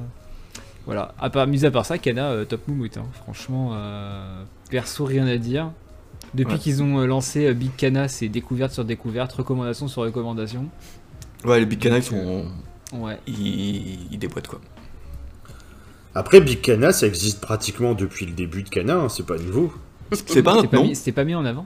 Voilà, 0.86 1.14
à 1.20 1.30
part, 1.30 1.46
mis 1.48 1.66
à 1.66 1.70
part 1.72 1.86
ça, 1.86 1.98
Kana, 1.98 2.30
euh, 2.32 2.46
top 2.46 2.68
moumoute. 2.68 2.98
hein. 2.98 3.06
Franchement, 3.24 3.72
euh, 3.74 4.44
perso, 4.72 5.06
rien 5.06 5.28
à 5.28 5.38
dire. 5.38 5.70
Depuis 6.34 6.54
Ouais. 6.54 6.60
qu'ils 6.60 6.82
ont 6.82 7.00
euh, 7.00 7.06
lancé 7.06 7.46
euh, 7.46 7.54
Big 7.54 7.76
Kana, 7.76 8.08
c'est 8.08 8.30
découverte 8.30 8.72
sur 8.74 8.84
découverte, 8.86 9.34
recommandation 9.34 9.88
sur 9.88 10.02
recommandation. 10.02 10.66
Ouais, 11.46 11.60
les 11.60 11.66
Big 11.66 11.78
Cana, 11.80 11.98
ils 11.98 12.04
sont. 12.04 12.46
Ouais. 12.94 13.20
Ils, 13.28 14.12
ils 14.12 14.18
déboîtent 14.18 14.48
quoi. 14.48 14.60
Après, 16.16 16.42
Big 16.42 16.62
Cana, 16.62 16.92
ça 16.92 17.06
existe 17.08 17.42
pratiquement 17.42 17.94
depuis 17.94 18.26
le 18.26 18.32
début 18.34 18.64
de 18.64 18.70
Cana, 18.70 18.96
hein, 18.96 19.10
c'est 19.10 19.26
pas 19.26 19.38
nouveau. 19.38 19.72
C'est 20.12 20.42
pas 20.42 20.64
pas, 20.64 20.78
non 20.78 20.84
mis- 20.86 20.96
c'était 20.96 21.12
pas 21.12 21.24
mis 21.26 21.36
en 21.36 21.46
avant 21.46 21.66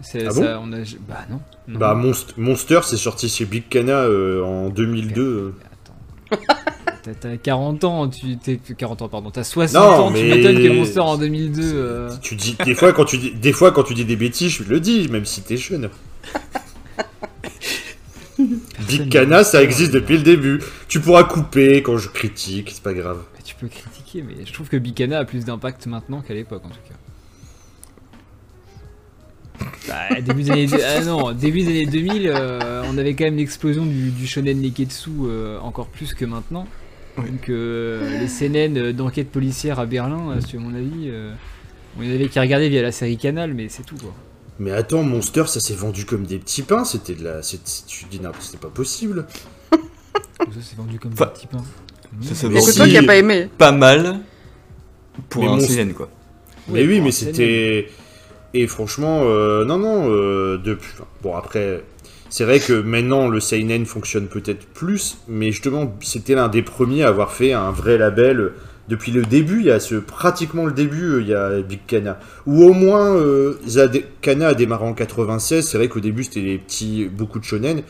Ah 0.00 0.30
ça, 0.30 0.60
on 0.62 0.72
a... 0.72 0.76
Bah 1.08 1.24
non. 1.30 1.40
non. 1.66 1.78
Bah, 1.78 1.94
Monst- 1.94 2.34
Monster, 2.36 2.80
c'est 2.84 2.96
sorti 2.98 3.28
chez 3.28 3.44
Big 3.46 3.68
Cana 3.68 4.02
euh, 4.02 4.42
en 4.44 4.68
2002. 4.68 5.22
euh. 5.22 5.52
Attends. 6.30 6.42
T'as- 7.02 7.14
T'as 7.14 7.36
40 7.38 7.84
ans, 7.84 8.08
tu 8.08 8.36
t'es 8.36 8.58
40 8.76 9.00
ans 9.02 9.08
pardon, 9.08 9.30
t'as 9.30 9.42
60 9.44 9.82
Non, 9.82 9.88
ans, 9.88 10.12
tu 10.12 10.22
mais- 10.22 10.36
m'étonnes 10.36 10.62
que 10.62 10.68
Monster 10.68 11.00
en 11.00 11.16
2002. 11.16 11.62
euh, 11.74 12.10
Tu 12.20 12.36
dis, 12.36 12.56
des 12.64 12.74
fois, 12.74 12.92
quand 12.92 13.06
tu 13.06 13.16
dis, 13.18 13.30
des 13.32 13.52
fois, 13.52 13.72
quand 13.72 13.82
tu 13.84 13.94
dis 13.94 14.04
des 14.04 14.16
bêtises, 14.16 14.52
je 14.52 14.64
le 14.64 14.78
dis, 14.80 15.08
même 15.08 15.24
si 15.24 15.40
t'es 15.40 15.56
jeune. 15.56 15.88
Big 18.86 19.08
Cana, 19.10 19.42
ça 19.42 19.62
existe 19.62 19.92
depuis 19.92 20.16
le 20.18 20.22
début. 20.22 20.60
Tu 20.88 21.00
pourras 21.00 21.24
couper 21.24 21.82
quand 21.82 21.96
je 21.98 22.08
critique, 22.08 22.70
c'est 22.72 22.82
pas 22.82 22.94
grave. 22.94 23.18
Tu 23.48 23.54
peux 23.54 23.68
critiquer, 23.68 24.22
mais 24.22 24.44
je 24.44 24.52
trouve 24.52 24.68
que 24.68 24.76
Bicana 24.76 25.20
a 25.20 25.24
plus 25.24 25.46
d'impact 25.46 25.86
maintenant 25.86 26.20
qu'à 26.20 26.34
l'époque 26.34 26.62
en 26.66 26.68
tout 26.68 26.76
cas. 26.86 26.94
Bah, 29.88 30.20
début 30.26 30.42
des 30.42 30.50
années, 30.50 30.84
ah 30.84 31.02
non, 31.02 31.32
début 31.32 31.62
des 31.62 31.68
années 31.68 31.86
2000, 31.86 32.28
euh, 32.28 32.82
on 32.86 32.98
avait 32.98 33.14
quand 33.14 33.24
même 33.24 33.38
l'explosion 33.38 33.86
du, 33.86 34.10
du 34.10 34.26
shonen 34.26 34.60
neketsu 34.60 35.10
euh, 35.22 35.58
encore 35.60 35.86
plus 35.86 36.12
que 36.12 36.26
maintenant. 36.26 36.68
Oui. 37.16 37.30
Donc 37.30 37.48
euh, 37.48 38.20
les 38.20 38.28
CNN 38.28 38.92
d'enquête 38.92 39.30
policière 39.30 39.80
à 39.80 39.86
Berlin, 39.86 40.38
sur 40.46 40.60
mon 40.60 40.74
avis, 40.74 41.08
euh, 41.08 41.32
y 41.98 42.06
en 42.06 42.14
avait 42.14 42.28
qui 42.28 42.38
regardaient 42.38 42.68
via 42.68 42.82
la 42.82 42.92
série 42.92 43.16
Canal, 43.16 43.54
mais 43.54 43.70
c'est 43.70 43.82
tout 43.82 43.96
quoi. 43.96 44.14
Mais 44.58 44.72
attends, 44.72 45.02
Monster, 45.04 45.44
ça 45.46 45.60
s'est 45.60 45.74
vendu 45.74 46.04
comme 46.04 46.26
des 46.26 46.38
petits 46.38 46.62
pains, 46.62 46.84
c'était 46.84 47.14
de 47.14 47.24
la. 47.24 47.40
Tu 47.40 48.04
dis 48.10 48.20
n'importe 48.20 48.42
c'était 48.42 48.58
pas 48.58 48.68
possible. 48.68 49.26
Ça 49.70 50.60
c'est 50.60 50.76
vendu 50.76 50.98
comme 50.98 51.12
Enfin, 51.14 51.26
des 51.26 51.32
petits 51.32 51.46
pains. 51.46 51.64
Ça, 52.22 52.34
ça 52.34 52.48
Mmh. 52.48 52.56
Aussi- 52.56 52.76
toi 52.76 52.88
qui 52.88 52.96
a 52.96 53.02
pas 53.02 53.16
aimé. 53.16 53.48
Pas 53.58 53.72
mal 53.72 54.20
pour 55.28 55.42
Mais 55.42 55.80
un 55.80 55.88
quoi. 55.92 56.08
Mais 56.68 56.86
oui, 56.86 57.00
mais 57.00 57.12
c'était. 57.12 57.88
Et 58.54 58.66
franchement, 58.66 59.20
euh, 59.24 59.64
non, 59.64 59.78
non, 59.78 60.10
euh, 60.10 60.58
depuis. 60.58 60.90
enfin, 60.94 61.06
Bon, 61.22 61.34
après, 61.36 61.82
c'est 62.30 62.44
vrai 62.44 62.60
que 62.60 62.72
maintenant 62.72 63.28
le 63.28 63.40
Seinen 63.40 63.84
fonctionne 63.86 64.26
peut-être 64.26 64.66
plus, 64.66 65.18
mais 65.28 65.50
justement, 65.52 65.94
c'était 66.00 66.34
l'un 66.34 66.48
des 66.48 66.62
premiers 66.62 67.02
à 67.04 67.08
avoir 67.08 67.32
fait 67.32 67.52
un 67.52 67.70
vrai 67.70 67.98
label. 67.98 68.52
Depuis 68.88 69.12
le 69.12 69.22
début, 69.22 69.60
il 69.60 69.66
y 69.66 69.70
a 69.70 69.80
ce, 69.80 69.96
pratiquement 69.96 70.64
le 70.64 70.72
début, 70.72 71.04
euh, 71.04 71.20
il 71.20 71.28
y 71.28 71.34
a 71.34 71.60
Big 71.60 71.80
Kana. 71.86 72.18
Ou 72.46 72.64
au 72.64 72.72
moins, 72.72 73.14
euh, 73.16 73.58
Kana 74.22 74.48
a 74.48 74.54
démarré 74.54 74.86
en 74.86 74.94
96. 74.94 75.68
C'est 75.68 75.76
vrai 75.76 75.88
qu'au 75.88 76.00
début, 76.00 76.24
c'était 76.24 76.40
les 76.40 76.56
petits, 76.56 77.04
beaucoup 77.06 77.38
de 77.38 77.44
shonen. 77.44 77.82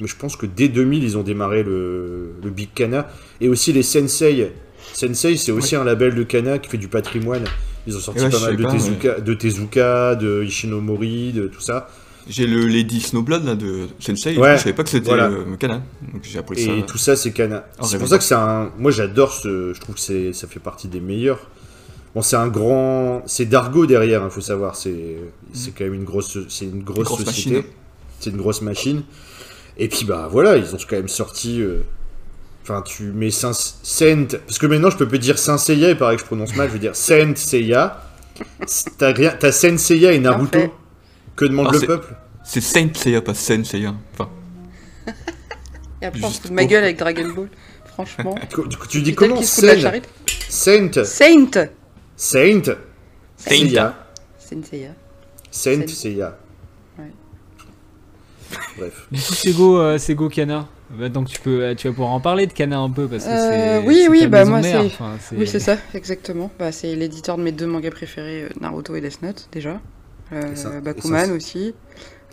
Mais 0.00 0.06
je 0.06 0.16
pense 0.16 0.36
que 0.36 0.46
dès 0.46 0.68
2000, 0.68 1.02
ils 1.04 1.16
ont 1.16 1.22
démarré 1.22 1.62
le, 1.62 2.32
le 2.42 2.50
Big 2.50 2.68
Kana. 2.74 3.08
Et 3.40 3.48
aussi 3.48 3.72
les 3.72 3.82
Sensei. 3.82 4.52
Sensei, 4.92 5.36
c'est 5.36 5.52
aussi 5.52 5.74
un 5.76 5.84
label 5.84 6.14
de 6.14 6.22
Kana 6.22 6.58
qui 6.58 6.68
fait 6.70 6.78
du 6.78 6.88
patrimoine. 6.88 7.44
Ils 7.86 7.96
ont 7.96 8.00
sorti 8.00 8.22
Ouais, 8.24 8.30
pas 8.30 8.40
mal 8.40 8.56
de 8.56 8.62
pas, 8.62 8.72
Tezuka, 8.72 9.20
de 9.20 9.34
Tezuka, 9.34 10.14
de 10.16 10.42
Ishinomori, 10.44 11.32
de 11.32 11.46
tout 11.48 11.60
ça. 11.60 11.88
J'ai 12.28 12.46
le 12.48 12.66
Lady 12.66 13.00
Snowblood 13.00 13.44
là 13.44 13.54
de 13.54 13.86
Sensei, 14.00 14.36
Ouais, 14.36 14.56
je 14.56 14.62
savais 14.62 14.72
pas 14.74 14.82
que 14.82 14.88
c'était 14.90 15.06
voilà. 15.06 15.28
euh, 15.28 15.56
Kana. 15.56 15.82
Donc 16.12 16.22
j'ai 16.24 16.38
appris 16.40 16.60
ça. 16.64 16.72
Et 16.72 16.84
tout 16.84 16.98
ça, 16.98 17.14
c'est 17.14 17.30
Kana. 17.32 17.66
C'est 17.82 17.98
pour 17.98 18.08
ça 18.08 18.18
que 18.18 18.24
c'est 18.24 18.34
un. 18.34 18.72
Moi, 18.78 18.90
j'adore 18.90 19.32
ce. 19.32 19.72
Je 19.72 19.80
trouve 19.80 19.94
que 19.94 20.32
ça 20.32 20.46
fait 20.48 20.58
partie 20.60 20.88
des 20.88 21.00
meilleurs. 21.00 21.48
Bon, 22.14 22.22
c'est 22.22 22.36
un 22.36 22.48
grand. 22.48 23.22
C'est 23.26 23.44
Dargo 23.44 23.86
derrière, 23.86 24.22
il 24.24 24.30
faut 24.30 24.40
savoir. 24.40 24.74
C'est, 24.74 25.16
c'est 25.52 25.70
quand 25.72 25.84
même 25.84 25.94
une 25.94 26.04
grosse, 26.04 26.36
c'est 26.48 26.64
une 26.64 26.82
grosse, 26.82 27.04
grosse 27.04 27.24
société. 27.24 27.64
C'est 28.18 28.30
une 28.30 28.38
grosse 28.38 28.62
machine. 28.62 29.02
Et 29.78 29.88
puis, 29.88 30.04
bah 30.04 30.28
voilà, 30.30 30.56
ils 30.56 30.74
ont 30.74 30.78
quand 30.88 30.96
même 30.96 31.08
sorti. 31.08 31.60
euh, 31.60 31.80
Enfin, 32.62 32.82
tu 32.82 33.04
mets 33.12 33.30
Saint, 33.30 33.52
Saint. 33.52 34.26
Parce 34.46 34.58
que 34.58 34.66
maintenant, 34.66 34.90
je 34.90 34.96
peux 34.96 35.06
plus 35.06 35.20
dire 35.20 35.38
Saint 35.38 35.56
Seiya, 35.58 35.90
il 35.90 35.96
paraît 35.96 36.16
que 36.16 36.22
je 36.22 36.26
prononce 36.26 36.56
mal. 36.56 36.66
Je 36.68 36.72
veux 36.72 36.78
dire 36.80 36.96
Saint 36.96 37.34
Seiya. 37.36 38.02
T'as, 38.98 39.12
rien... 39.12 39.30
T'as 39.38 39.52
Saint 39.52 39.76
Seiya 39.76 40.12
et 40.12 40.18
Naruto. 40.18 40.50
Parfait. 40.50 40.70
Que 41.36 41.44
demande 41.44 41.68
Alors, 41.68 41.80
le 41.80 41.86
peuple? 41.86 42.14
C'est 42.44 42.60
Saint 42.60 42.88
Seiya, 42.92 43.22
pas 43.22 43.34
Saint 43.34 43.62
Seiya. 43.62 43.94
Enfin, 44.14 44.28
Et 46.02 46.06
après, 46.06 46.24
on 46.24 46.30
se 46.30 46.40
fout 46.40 46.50
de 46.50 46.54
ma 46.56 46.64
gueule 46.64 46.82
avec 46.84 46.98
Dragon 46.98 47.28
Ball. 47.34 47.48
Franchement. 47.84 48.34
Du 48.66 48.76
coup, 48.76 48.86
Tu 48.88 49.00
dis 49.02 49.14
comment 49.14 49.40
Saint. 49.42 50.00
Saint 50.48 50.90
Saint 50.92 51.04
Saint 51.04 51.54
Saint. 52.16 52.74
Seiya. 53.36 53.94
Saint 54.38 54.62
Seiya. 54.64 54.88
Saint 55.52 55.80
Saint. 55.80 55.86
Seiya. 55.86 56.38
Bref. 58.78 59.06
Du 59.10 59.20
coup, 59.20 59.34
c'est 59.34 59.52
Go, 59.52 59.78
euh, 59.78 60.28
Kana. 60.28 60.66
Bah, 60.90 61.08
donc 61.08 61.26
tu 61.28 61.40
peux, 61.40 61.74
tu 61.76 61.88
vas 61.88 61.92
pouvoir 61.94 62.12
en 62.12 62.20
parler 62.20 62.46
de 62.46 62.52
Kana 62.52 62.78
un 62.78 62.90
peu 62.90 63.08
parce 63.08 63.24
que 63.24 63.28
Euh, 63.30 63.80
c'est. 63.80 63.86
oui, 63.88 64.06
oui, 64.08 64.26
bah, 64.28 64.44
moi, 64.44 64.62
c'est- 64.62 64.76
enfin, 64.76 65.14
Oui, 65.36 65.46
c'est 65.48 65.58
ça, 65.60 65.76
exactement. 65.94 66.50
Bah, 66.58 66.70
c'est 66.70 66.94
l'éditeur 66.94 67.36
de 67.38 67.42
mes 67.42 67.52
deux 67.52 67.66
mangas 67.66 67.90
préférés, 67.90 68.44
euh, 68.44 68.48
Naruto 68.60 68.94
et 68.94 69.00
Death 69.00 69.20
Note, 69.22 69.48
déjà. 69.50 69.80
Euh, 70.32 70.54
ça- 70.54 70.80
Bakuman 70.80 71.26
ça, 71.26 71.32
aussi. 71.32 71.74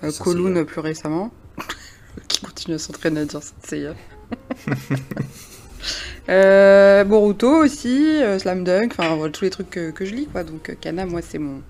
Euh, 0.03 0.11
ça, 0.11 0.23
Kowloon 0.23 0.65
plus 0.65 0.81
récemment. 0.81 1.31
qui 2.27 2.41
continue 2.45 2.75
à 2.75 2.79
s'entraîner 2.79 3.21
à 3.21 3.25
dire 3.25 3.39
Seiya. 3.67 3.95
euh, 6.29 7.03
Boruto 7.03 7.63
aussi, 7.63 8.21
euh, 8.21 8.39
Slam 8.39 8.63
Dunk, 8.63 8.93
enfin 8.97 9.15
voilà, 9.15 9.31
tous 9.31 9.43
les 9.45 9.49
trucs 9.49 9.69
que, 9.69 9.91
que 9.91 10.05
je 10.05 10.13
lis 10.15 10.27
quoi. 10.27 10.43
Donc 10.43 10.75
Kana, 10.79 11.05
moi 11.05 11.21
c'est 11.27 11.39
mon, 11.39 11.61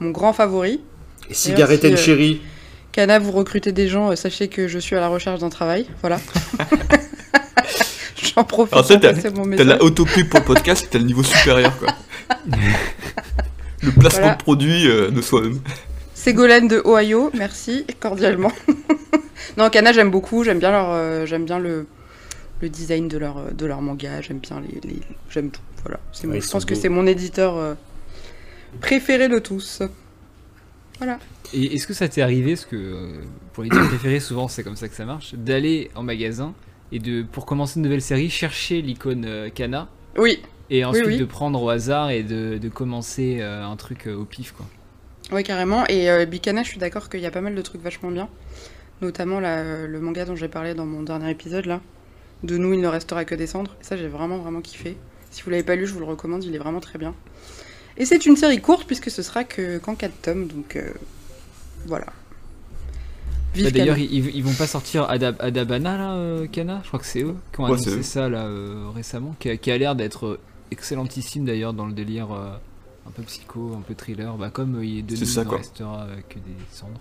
mon 0.00 0.10
grand 0.10 0.32
favori. 0.32 0.80
Et 1.30 1.34
Cigarette 1.34 1.84
and 1.84 1.92
euh, 1.92 1.96
Kana, 2.96 3.18
vous 3.18 3.30
recrutez 3.30 3.72
des 3.72 3.88
gens, 3.88 4.10
euh, 4.10 4.16
sachez 4.16 4.48
que 4.48 4.68
je 4.68 4.78
suis 4.78 4.96
à 4.96 5.00
la 5.00 5.08
recherche 5.08 5.40
d'un 5.40 5.50
travail. 5.50 5.86
Voilà. 6.00 6.18
J'en 8.34 8.42
profite 8.42 8.72
Alors, 8.72 8.86
ça, 8.86 8.94
pour 8.94 9.02
t'as- 9.02 9.12
t'as 9.30 9.44
message. 9.44 9.66
la 9.66 9.82
autopub 9.82 10.26
pour 10.30 10.40
le 10.40 10.46
podcast, 10.46 10.88
t'as 10.90 10.98
le 10.98 11.04
niveau 11.04 11.22
supérieur 11.22 11.76
quoi. 11.78 11.88
le 13.82 13.90
placement 13.92 14.20
Voilà. 14.20 14.34
de 14.36 14.42
produit 14.42 14.88
euh, 14.88 15.10
de 15.10 15.20
soi-même. 15.20 15.60
Ségolène 16.14 16.68
de 16.68 16.80
Ohio, 16.86 17.30
merci 17.34 17.84
cordialement. 18.00 18.50
non, 19.58 19.68
Kana, 19.68 19.92
j'aime 19.92 20.10
beaucoup, 20.10 20.42
j'aime 20.42 20.58
bien 20.58 20.70
leur, 20.70 20.86
euh, 20.90 21.26
j'aime 21.26 21.44
bien 21.44 21.58
le, 21.58 21.86
le 22.62 22.68
design 22.70 23.08
de 23.08 23.18
leur, 23.18 23.52
de 23.52 23.66
leur 23.66 23.82
manga, 23.82 24.22
j'aime 24.22 24.38
bien 24.38 24.62
les, 24.62 24.80
les- 24.88 25.00
j'aime 25.28 25.50
tout. 25.50 25.60
Voilà, 25.84 26.00
c'est 26.12 26.26
Ouais, 26.26 26.40
je 26.40 26.48
pense 26.50 26.64
que 26.64 26.74
c'est 26.74 26.88
mon 26.88 27.06
éditeur 27.06 27.56
euh, 27.58 27.74
préféré 28.80 29.28
de 29.28 29.38
tous. 29.38 29.82
Voilà. 30.98 31.18
Et 31.52 31.74
est-ce 31.74 31.86
que 31.86 31.94
ça 31.94 32.08
t'est 32.08 32.22
arrivé, 32.22 32.52
parce 32.54 32.64
que 32.64 32.76
euh, 32.76 33.22
pour 33.52 33.62
les 33.64 33.70
titres 33.70 33.88
préférés, 33.88 34.20
souvent 34.20 34.48
c'est 34.48 34.62
comme 34.62 34.76
ça 34.76 34.88
que 34.88 34.94
ça 34.94 35.04
marche, 35.04 35.34
d'aller 35.34 35.90
en 35.94 36.02
magasin 36.02 36.54
et 36.92 36.98
de, 36.98 37.22
pour 37.22 37.46
commencer 37.46 37.78
une 37.78 37.82
nouvelle 37.84 38.02
série, 38.02 38.30
chercher 38.30 38.80
l'icône 38.82 39.24
euh, 39.26 39.50
Kana 39.50 39.88
Oui, 40.18 40.40
et 40.70 40.84
ensuite 40.84 41.06
oui. 41.06 41.18
de 41.18 41.24
prendre 41.24 41.62
au 41.62 41.68
hasard 41.68 42.10
et 42.10 42.22
de, 42.22 42.58
de 42.58 42.68
commencer 42.68 43.38
euh, 43.40 43.64
un 43.64 43.76
truc 43.76 44.06
euh, 44.06 44.16
au 44.16 44.24
pif 44.24 44.52
quoi. 44.52 44.66
ouais 45.32 45.42
carrément. 45.42 45.84
Et 45.88 46.10
euh, 46.10 46.26
Bikana, 46.26 46.62
je 46.62 46.68
suis 46.68 46.78
d'accord 46.78 47.08
qu'il 47.08 47.20
y 47.20 47.26
a 47.26 47.30
pas 47.30 47.40
mal 47.42 47.54
de 47.54 47.62
trucs 47.62 47.82
vachement 47.82 48.10
bien, 48.10 48.28
notamment 49.02 49.40
euh, 49.42 49.86
le 49.86 50.00
manga 50.00 50.24
dont 50.24 50.34
j'ai 50.36 50.48
parlé 50.48 50.74
dans 50.74 50.86
mon 50.86 51.02
dernier 51.02 51.30
épisode 51.30 51.66
là. 51.66 51.80
De 52.42 52.58
nous, 52.58 52.74
il 52.74 52.80
ne 52.80 52.88
restera 52.88 53.24
que 53.24 53.34
des 53.34 53.46
cendres. 53.46 53.74
Ça, 53.80 53.96
j'ai 53.96 54.08
vraiment 54.08 54.36
vraiment 54.38 54.60
kiffé. 54.60 54.96
Si 55.30 55.42
vous 55.42 55.48
l'avez 55.50 55.62
pas 55.62 55.74
lu, 55.74 55.86
je 55.86 55.94
vous 55.94 56.00
le 56.00 56.04
recommande, 56.06 56.44
il 56.44 56.54
est 56.54 56.58
vraiment 56.58 56.80
très 56.80 56.98
bien. 56.98 57.14
Et 57.98 58.04
c'est 58.04 58.26
une 58.26 58.36
série 58.36 58.60
courte 58.60 58.86
puisque 58.86 59.10
ce 59.10 59.22
sera 59.22 59.44
que 59.44 59.78
qu'en 59.78 59.94
4 59.94 60.22
tomes, 60.22 60.46
donc 60.48 60.76
euh, 60.76 60.92
voilà. 61.86 62.06
Bah, 63.58 63.70
D'ailleurs, 63.70 63.96
ils, 63.96 64.36
ils 64.36 64.44
vont 64.44 64.52
pas 64.52 64.66
sortir 64.66 65.04
Adab- 65.10 65.40
Adabana 65.40 65.96
là, 65.96 66.12
euh, 66.14 66.46
Kana 66.46 66.80
Je 66.82 66.88
crois 66.88 67.00
que 67.00 67.06
c'est 67.06 67.22
eux 67.22 67.34
qui 67.54 67.60
ont 67.60 67.64
Ouais, 67.64 67.70
annoncé 67.72 68.02
ça 68.02 68.28
là 68.28 68.44
euh, 68.46 68.90
récemment, 68.94 69.34
qui 69.38 69.48
a, 69.48 69.56
qui 69.56 69.70
a 69.70 69.78
l'air 69.78 69.94
d'être 69.96 70.26
euh, 70.26 70.40
excellentissime 70.70 71.46
d'ailleurs 71.46 71.72
dans 71.72 71.86
le 71.86 71.94
délire 71.94 72.32
euh, 72.32 72.54
un 73.08 73.10
peu 73.12 73.22
psycho, 73.22 73.74
un 73.78 73.80
peu 73.80 73.94
thriller, 73.94 74.36
bah 74.36 74.50
comme 74.50 74.76
euh, 74.76 74.84
il 74.84 74.98
est 74.98 75.02
de 75.02 75.16
nous, 75.16 75.24
il 75.24 75.48
ne 75.50 75.54
restera 75.56 76.02
euh, 76.04 76.16
que 76.28 76.34
des 76.38 76.56
cendres, 76.70 77.00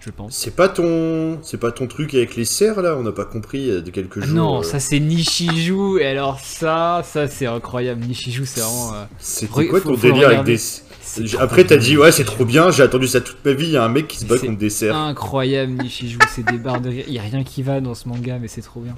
je 0.00 0.10
pense. 0.10 0.34
C'est 0.36 0.54
pas 0.54 0.68
ton, 0.68 1.38
c'est 1.42 1.56
pas 1.58 1.72
ton 1.72 1.86
truc 1.86 2.14
avec 2.14 2.36
les 2.36 2.44
cerfs 2.44 2.80
là 2.80 2.96
On 2.96 3.02
n'a 3.02 3.12
pas 3.12 3.24
compris 3.24 3.70
a 3.70 3.80
de 3.80 3.90
quelques 3.90 4.18
Ah 4.22 4.26
jours. 4.26 4.36
non, 4.36 4.58
euh, 4.60 4.62
ça 4.62 4.78
c'est 4.78 5.00
Nishiju, 5.00 5.98
et 6.00 6.06
alors 6.06 6.38
ça, 6.40 7.02
ça 7.04 7.26
c'est 7.28 7.46
incroyable. 7.46 8.04
Nishiju, 8.04 8.44
c'est 8.46 8.60
vraiment. 8.60 8.94
euh, 8.94 9.04
Re- 9.20 9.68
quoi 9.68 9.80
ton 9.80 9.90
faut 9.90 9.96
délire 9.96 10.28
avec 10.28 10.44
des. 10.44 10.58
c'est 10.58 11.36
Après, 11.40 11.64
t'as 11.64 11.76
dit, 11.76 11.96
ouais, 11.96 12.12
c'est 12.12 12.24
trop 12.24 12.44
bien, 12.44 12.70
j'ai 12.70 12.82
attendu 12.84 13.08
ça 13.08 13.20
toute 13.20 13.44
ma 13.44 13.52
vie. 13.52 13.64
Il 13.66 13.70
y 13.72 13.76
a 13.76 13.84
un 13.84 13.88
mec 13.88 14.06
qui 14.08 14.18
se 14.18 14.26
bat 14.26 14.36
C'est 14.38 14.46
contre 14.46 14.58
des 14.58 14.70
cerfs. 14.70 14.94
incroyable 14.96 15.72
Nishiju, 15.72 16.18
c'est 16.34 16.44
des 16.44 16.58
barres 16.58 16.80
de 16.80 16.90
rire. 16.90 17.04
Il 17.08 17.14
y 17.14 17.18
a 17.18 17.22
rien 17.22 17.42
qui 17.42 17.62
va 17.62 17.80
dans 17.80 17.94
ce 17.94 18.08
manga, 18.08 18.38
mais 18.38 18.48
c'est 18.48 18.62
trop 18.62 18.80
bien. 18.80 18.94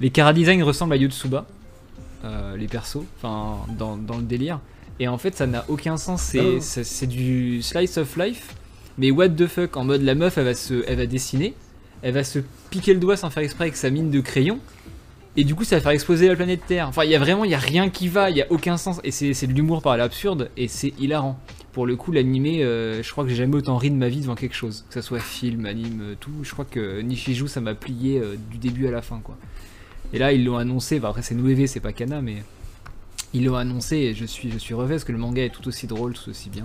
Les 0.00 0.10
chara 0.14 0.32
design 0.32 0.62
ressemblent 0.62 0.92
à 0.92 0.96
Yotsuba, 0.96 1.46
euh, 2.24 2.56
les 2.56 2.66
persos, 2.68 3.04
enfin 3.18 3.58
dans, 3.78 3.96
dans 3.96 4.16
le 4.16 4.22
délire. 4.24 4.60
Et 4.98 5.08
en 5.08 5.18
fait, 5.18 5.36
ça 5.36 5.46
n'a 5.46 5.64
aucun 5.68 5.96
sens. 5.98 6.22
C'est 6.22 6.40
Oh. 6.40 6.58
c'est- 6.60 6.84
c'est 6.84 7.06
du 7.06 7.62
slice 7.62 7.96
of 7.98 8.16
life, 8.16 8.54
mais 8.98 9.10
what 9.10 9.30
the 9.30 9.46
fuck 9.46 9.76
en 9.76 9.84
mode 9.84 10.02
la 10.02 10.14
meuf, 10.14 10.38
elle 10.38 10.44
va 10.44 10.54
se, 10.54 10.84
elle 10.86 10.96
va 10.96 11.06
dessiner, 11.06 11.54
elle 12.02 12.14
va 12.14 12.24
se 12.24 12.38
piquer 12.70 12.94
le 12.94 13.00
doigt 13.00 13.16
sans 13.16 13.30
faire 13.30 13.42
exprès 13.42 13.64
avec 13.64 13.76
sa 13.76 13.90
mine 13.90 14.10
de 14.10 14.20
crayon. 14.20 14.60
Et 15.38 15.44
du 15.44 15.54
coup, 15.54 15.64
ça 15.64 15.76
va 15.76 15.82
faire 15.82 15.92
exploser 15.92 16.28
la 16.28 16.36
planète 16.36 16.62
Terre. 16.66 16.88
Enfin, 16.88 17.04
il 17.04 17.10
y 17.10 17.14
a 17.14 17.18
vraiment, 17.18 17.44
il 17.44 17.54
rien 17.54 17.90
qui 17.90 18.08
va, 18.08 18.30
il 18.30 18.38
y 18.38 18.42
a 18.42 18.46
aucun 18.50 18.78
sens. 18.78 19.00
Et 19.04 19.10
c'est 19.10 19.46
de 19.46 19.52
l'humour 19.52 19.82
par 19.82 19.96
l'absurde, 19.98 20.50
et 20.56 20.66
c'est 20.66 20.94
hilarant. 20.98 21.38
Pour 21.72 21.86
le 21.86 21.94
coup, 21.94 22.10
l'animé, 22.10 22.64
euh, 22.64 23.02
je 23.02 23.10
crois 23.10 23.24
que 23.24 23.28
j'ai 23.28 23.36
jamais 23.36 23.56
autant 23.56 23.76
ri 23.76 23.90
de 23.90 23.96
ma 23.96 24.08
vie 24.08 24.20
devant 24.20 24.34
quelque 24.34 24.54
chose. 24.54 24.86
Que 24.88 24.94
ça 24.94 25.02
soit 25.02 25.18
film, 25.18 25.66
anime, 25.66 26.00
euh, 26.00 26.14
tout. 26.18 26.32
Je 26.42 26.52
crois 26.52 26.64
que 26.64 27.02
Nishiju, 27.02 27.48
ça 27.48 27.60
m'a 27.60 27.74
plié 27.74 28.18
euh, 28.18 28.36
du 28.50 28.56
début 28.56 28.86
à 28.86 28.90
la 28.90 29.02
fin, 29.02 29.20
quoi. 29.22 29.36
Et 30.14 30.18
là, 30.18 30.32
ils 30.32 30.42
l'ont 30.42 30.56
annoncé. 30.56 31.00
Bah, 31.00 31.08
après, 31.08 31.20
c'est 31.20 31.34
Nueve, 31.34 31.66
c'est 31.66 31.80
pas 31.80 31.92
Kana, 31.92 32.22
mais 32.22 32.42
ils 33.34 33.44
l'ont 33.44 33.56
annoncé. 33.56 33.96
Et 33.96 34.14
je 34.14 34.24
suis, 34.24 34.50
je 34.50 34.56
suis 34.56 34.74
parce 34.74 35.04
que 35.04 35.12
le 35.12 35.18
manga 35.18 35.44
est 35.44 35.50
tout 35.50 35.68
aussi 35.68 35.86
drôle, 35.86 36.14
tout 36.14 36.30
aussi 36.30 36.48
bien. 36.48 36.64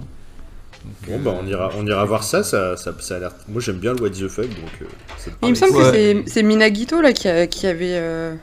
Donc, 0.83 0.93
Bon, 1.07 1.13
euh, 1.13 1.17
bah, 1.33 1.39
on 1.43 1.47
ira, 1.47 1.69
on 1.77 1.85
ira 1.85 2.03
voir 2.05 2.23
ça. 2.23 2.43
Ça, 2.43 2.75
ça, 2.77 2.93
ça 2.99 3.15
a 3.15 3.19
l'air. 3.19 3.31
Moi, 3.47 3.61
j'aime 3.61 3.77
bien 3.77 3.93
le 3.93 4.01
What 4.01 4.09
the 4.11 4.27
fuck, 4.27 4.45
donc. 4.49 4.69
euh, 4.81 4.85
ça 5.17 5.31
Il 5.43 5.49
me 5.49 5.55
semble 5.55 5.75
Ouais. 5.77 6.23
que 6.23 6.29
c'est- 6.29 6.43
Minagito 6.43 7.01
là 7.01 7.13
qui, 7.13 7.27
a- 7.27 7.45
qui 7.47 7.67
avait. 7.67 7.93
euh, 7.97 8.33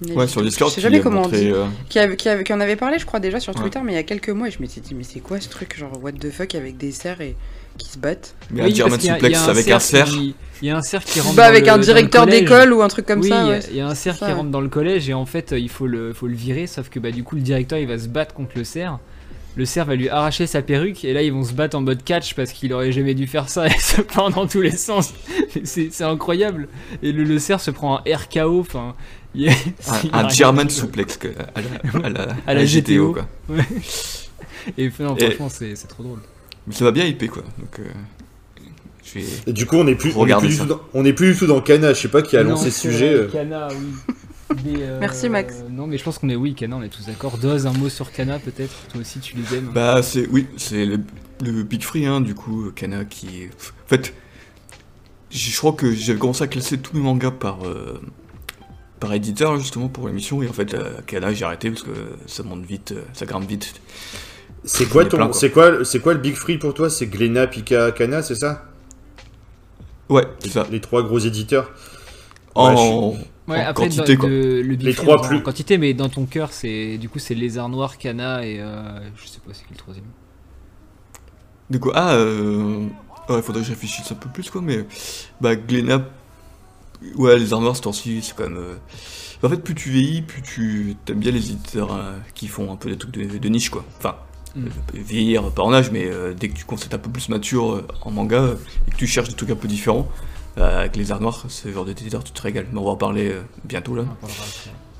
Minagito, 0.00 0.20
Ouais, 0.20 0.28
sur 0.28 0.42
Discord, 0.42 0.70
Je 0.70 0.74
sais 0.76 0.80
qui 0.80 0.82
jamais 0.84 0.98
a 0.98 1.02
comment 1.02 1.22
on 1.22 1.28
dit. 1.28 1.50
euh, 1.50 1.64
Qui, 1.88 1.98
avait- 1.98 2.14
qui, 2.16 2.28
avait- 2.28 2.44
qui 2.44 2.52
en 2.52 2.60
avait 2.60 2.76
parlé, 2.76 3.00
je 3.00 3.06
crois, 3.06 3.18
déjà 3.18 3.40
sur 3.40 3.52
Ouais. 3.56 3.60
Twitter, 3.62 3.80
mais 3.84 3.92
il 3.92 3.96
y 3.96 3.98
a 3.98 4.04
quelques 4.04 4.28
mois, 4.28 4.46
et 4.46 4.50
je 4.52 4.60
m'étais 4.60 4.80
dit, 4.80 4.94
mais 4.94 5.02
c'est 5.02 5.18
quoi 5.18 5.40
ce 5.40 5.48
truc, 5.48 5.76
genre 5.76 5.90
what 6.02 6.12
the 6.12 6.30
fuck 6.30 6.54
avec 6.54 6.76
des 6.76 6.92
cerfs 6.92 7.20
et 7.20 7.34
qui 7.78 7.88
se 7.88 7.98
battent? 7.98 8.36
Mais 8.52 8.62
oui, 8.62 8.80
un 8.80 8.86
a- 8.86 8.90
suplex 8.90 9.02
il 9.02 9.06
y 9.06 9.34
a 9.34 9.44
avec 9.50 9.68
un 9.70 9.80
cerf. 9.80 10.08
qui- 10.08 10.36
Il 10.62 10.68
y 10.68 10.70
a 10.70 10.76
un 10.76 10.82
cerf 10.82 11.04
qui 11.04 11.18
se 11.18 11.24
rentre. 11.24 11.34
bat 11.34 11.42
dans 11.44 11.48
avec 11.48 11.66
le- 11.66 11.72
un 11.72 11.78
directeur 11.78 12.26
d'école 12.26 12.72
ou 12.72 12.82
un 12.82 12.86
truc 12.88 13.06
comme 13.06 13.20
oui, 13.22 13.28
ça. 13.28 13.42
il 13.42 13.46
y 13.46 13.50
a- 13.50 13.52
ouais. 13.54 13.60
il 13.72 13.76
y 13.76 13.80
a 13.80 13.88
un 13.88 13.94
cerf 13.96 14.18
qui 14.18 14.24
rentre 14.30 14.50
dans 14.50 14.60
le 14.60 14.68
collège 14.68 15.08
et 15.10 15.14
en 15.14 15.26
fait 15.26 15.52
il 15.56 15.68
faut 15.68 15.86
le, 15.88 16.12
faut 16.12 16.26
le 16.28 16.34
virer 16.34 16.66
sauf 16.68 16.88
que 16.90 16.98
bah 17.00 17.10
du 17.12 17.22
coup 17.24 17.34
le 17.36 17.42
directeur 17.42 17.78
il 17.80 17.86
va 17.88 17.98
se 17.98 18.06
battre 18.08 18.34
contre 18.34 18.52
le 18.56 18.62
cerf. 18.64 18.98
Le 19.58 19.64
cerf 19.64 19.84
va 19.86 19.96
lui 19.96 20.08
arracher 20.08 20.46
sa 20.46 20.62
perruque 20.62 21.04
et 21.04 21.12
là 21.12 21.20
ils 21.22 21.32
vont 21.32 21.42
se 21.42 21.52
battre 21.52 21.76
en 21.76 21.80
mode 21.80 22.04
catch 22.04 22.34
parce 22.34 22.52
qu'il 22.52 22.72
aurait 22.72 22.92
jamais 22.92 23.14
dû 23.14 23.26
faire 23.26 23.48
ça 23.48 23.66
et 23.66 23.70
se 23.78 24.00
part 24.00 24.30
dans 24.30 24.46
tous 24.46 24.60
les 24.62 24.70
sens. 24.70 25.12
C'est 25.64 26.00
incroyable. 26.02 26.68
Et 27.02 27.10
le, 27.12 27.24
le 27.24 27.38
cerf 27.40 27.60
se 27.60 27.72
prend 27.72 27.98
un 27.98 28.02
RKO, 28.16 28.60
enfin... 28.60 28.94
Un, 30.12 30.28
German 30.28 30.68
que- 30.68 31.28
à 31.54 31.60
la, 32.00 32.06
à 32.06 32.08
la, 32.08 32.36
À 32.46 32.54
la 32.54 32.64
GTO. 32.64 33.12
quoi. 33.12 33.26
Et 34.78 34.90
non, 35.00 35.16
Et- 35.16 35.32
franchement 35.32 35.48
c'est 35.50 35.88
trop 35.88 36.02
drôle. 36.04 36.20
Mais 36.66 36.74
ça 36.74 36.84
va 36.84 36.90
bien 36.92 37.04
hyper 37.04 37.30
quoi. 37.30 37.42
Donc, 37.58 37.80
euh. 37.80 39.20
Et 39.46 39.52
du 39.52 39.64
coup, 39.66 39.76
on 39.76 39.84
n'est 39.84 39.94
plus, 39.94 40.12
on 40.16 40.26
est 40.26 40.36
plus, 40.38 40.48
du 40.48 40.58
tout 40.58 40.66
dans, 40.66 40.80
on 40.94 41.04
est 41.04 41.12
plus 41.14 41.32
du 41.32 41.38
tout 41.38 41.46
dans 41.46 41.60
Kana. 41.62 41.94
Je 41.94 42.00
sais 42.00 42.08
pas 42.08 42.22
qui 42.22 42.36
a 42.36 42.44
Non, 42.44 42.50
lancé 42.50 42.70
ce 42.70 42.80
sujet. 42.80 43.14
vrai, 43.14 43.24
euh. 43.24 43.28
Kana, 43.32 43.68
oui. 43.70 44.14
Mais, 44.64 44.82
euh, 44.82 44.98
Merci, 45.00 45.28
Max. 45.28 45.62
Non 45.70 45.86
mais 45.86 45.98
je 45.98 46.04
pense 46.04 46.18
qu'on 46.18 46.28
est 46.28 46.36
oui 46.36 46.54
Kana, 46.54 46.76
on 46.76 46.82
est 46.82 46.88
tous 46.88 47.06
d'accord. 47.06 47.38
Dose 47.38 47.66
un 47.66 47.72
mot 47.72 47.88
sur 47.88 48.10
Kana 48.12 48.38
peut-être? 48.38 48.74
Toi 48.88 49.00
aussi 49.02 49.20
tu 49.20 49.36
les 49.36 49.56
aimes. 49.56 49.70
Bah, 49.74 50.02
c'est. 50.02 50.26
Oui, 50.28 50.46
c'est 50.56 50.86
le, 50.86 50.98
le 51.44 51.62
Big 51.62 51.82
Free, 51.82 52.06
hein, 52.06 52.20
du 52.20 52.34
coup, 52.34 52.70
Kana 52.74 53.04
qui. 53.04 53.42
est- 53.42 53.50
En 53.84 53.88
fait, 53.88 54.14
je 55.30 55.56
crois 55.56 55.72
que 55.72 55.92
j'avais 55.94 56.18
commencé 56.18 56.42
à 56.44 56.46
classer 56.46 56.78
tous 56.78 56.96
mes 56.96 57.02
mangas 57.02 57.32
par. 57.32 57.64
euh, 57.66 58.00
par 59.00 59.12
éditeur 59.14 59.58
justement 59.58 59.88
pour 59.88 60.08
l'émission 60.08 60.42
et 60.42 60.48
en 60.48 60.52
fait 60.52 60.74
euh, 60.74 61.00
Kana 61.06 61.32
j'ai 61.32 61.44
arrêté 61.44 61.70
parce 61.70 61.84
que 61.84 61.90
ça 62.26 62.42
monte 62.42 62.64
vite, 62.64 62.92
euh, 62.92 63.02
ça 63.12 63.26
grimpe 63.26 63.48
vite. 63.48 63.80
C'est 64.64 64.88
quoi 64.88 65.04
ton, 65.04 65.32
c'est 65.32 65.50
quoi, 65.50 65.84
c'est 65.84 66.00
quoi 66.00 66.14
le 66.14 66.20
Big 66.20 66.34
Free 66.34 66.58
pour 66.58 66.74
toi? 66.74 66.90
C'est 66.90 67.06
Glénat, 67.06 67.46
Pika, 67.46 67.92
Kana, 67.92 68.22
c'est 68.22 68.34
ça? 68.34 68.64
Ouais, 70.08 70.26
c'est 70.40 70.50
ça. 70.50 70.66
Les 70.70 70.80
trois 70.80 71.02
gros 71.02 71.18
éditeurs. 71.18 71.70
En, 72.54 73.14
Ouais, 73.14 73.28
Ouais, 73.48 73.58
en 73.64 73.68
après, 73.68 73.84
quantité 73.88 74.14
dans- 74.14 74.20
quoi. 74.20 74.28
de- 74.28 74.62
le 74.64 74.74
Les 74.74 74.94
trois 74.94 75.18
en 75.18 75.26
plus- 75.28 75.42
quantité, 75.42 75.78
mais 75.78 75.94
dans 75.94 76.08
ton 76.08 76.26
cœur, 76.26 76.52
c'est 76.52 76.98
du 76.98 77.08
coup 77.08 77.18
c'est 77.18 77.34
Lézard 77.34 77.68
Noir, 77.68 77.96
Kana 77.98 78.44
et 78.46 78.58
euh, 78.60 79.00
je 79.16 79.26
sais 79.26 79.38
pas 79.40 79.52
c'est 79.54 79.64
qui 79.64 79.72
le 79.72 79.78
troisième. 79.78 80.04
De 81.70 81.78
quoi? 81.78 81.92
Ah, 81.96 82.14
euh... 82.14 82.86
ouais, 83.28 83.42
faudrait 83.42 83.60
que 83.62 83.66
je 83.68 83.72
réfléchisse 83.72 84.10
un 84.10 84.14
peu 84.14 84.28
plus, 84.30 84.48
quoi, 84.50 84.62
mais... 84.62 84.86
Bah, 85.40 85.54
Glénat... 85.54 86.02
Ouais, 87.16 87.38
les 87.38 87.52
armoires, 87.52 87.76
ce 87.76 87.82
temps-ci, 87.82 88.22
c'est 88.22 88.34
quand 88.34 88.44
même... 88.48 88.56
euh, 88.56 88.76
En 89.42 89.48
fait, 89.50 89.58
plus 89.62 89.74
tu 89.74 89.90
vieillis, 89.90 90.22
plus 90.22 90.40
tu 90.42 90.96
t'aimes 91.04 91.18
bien 91.20 91.30
les 91.30 91.50
éditeurs 91.50 91.92
euh, 91.94 92.16
qui 92.34 92.48
font 92.48 92.72
un 92.72 92.76
peu 92.76 92.88
des 92.90 92.96
trucs 92.96 93.12
de, 93.12 93.38
de 93.38 93.48
niche, 93.48 93.70
quoi. 93.70 93.84
Enfin, 93.98 94.16
Mm. 94.56 94.64
euh, 94.64 94.70
vieillir, 94.94 95.50
pas 95.52 95.62
en 95.62 95.74
âge, 95.74 95.90
mais 95.90 96.06
euh, 96.06 96.32
dès 96.32 96.48
que 96.48 96.54
tu 96.56 96.64
commences 96.64 96.84
à 96.84 96.86
être 96.86 96.94
un 96.94 96.98
peu 96.98 97.10
plus 97.10 97.28
mature 97.28 97.74
euh, 97.74 97.86
en 98.00 98.10
manga, 98.10 98.40
euh, 98.40 98.54
et 98.88 98.90
que 98.92 98.96
tu 98.96 99.06
cherches 99.06 99.28
des 99.28 99.34
trucs 99.34 99.50
un 99.50 99.56
peu 99.56 99.68
différents, 99.68 100.08
avec 100.64 100.96
les 100.96 101.12
arts 101.12 101.20
noirs, 101.20 101.44
ce 101.48 101.68
genre 101.70 101.84
d'éditeur, 101.84 102.24
tu 102.24 102.32
te 102.32 102.42
régales. 102.42 102.66
Mais 102.72 102.78
on 102.78 102.84
va 102.84 102.90
en 102.90 102.96
parler 102.96 103.30
euh, 103.30 103.42
bientôt, 103.64 103.94
là. 103.94 104.04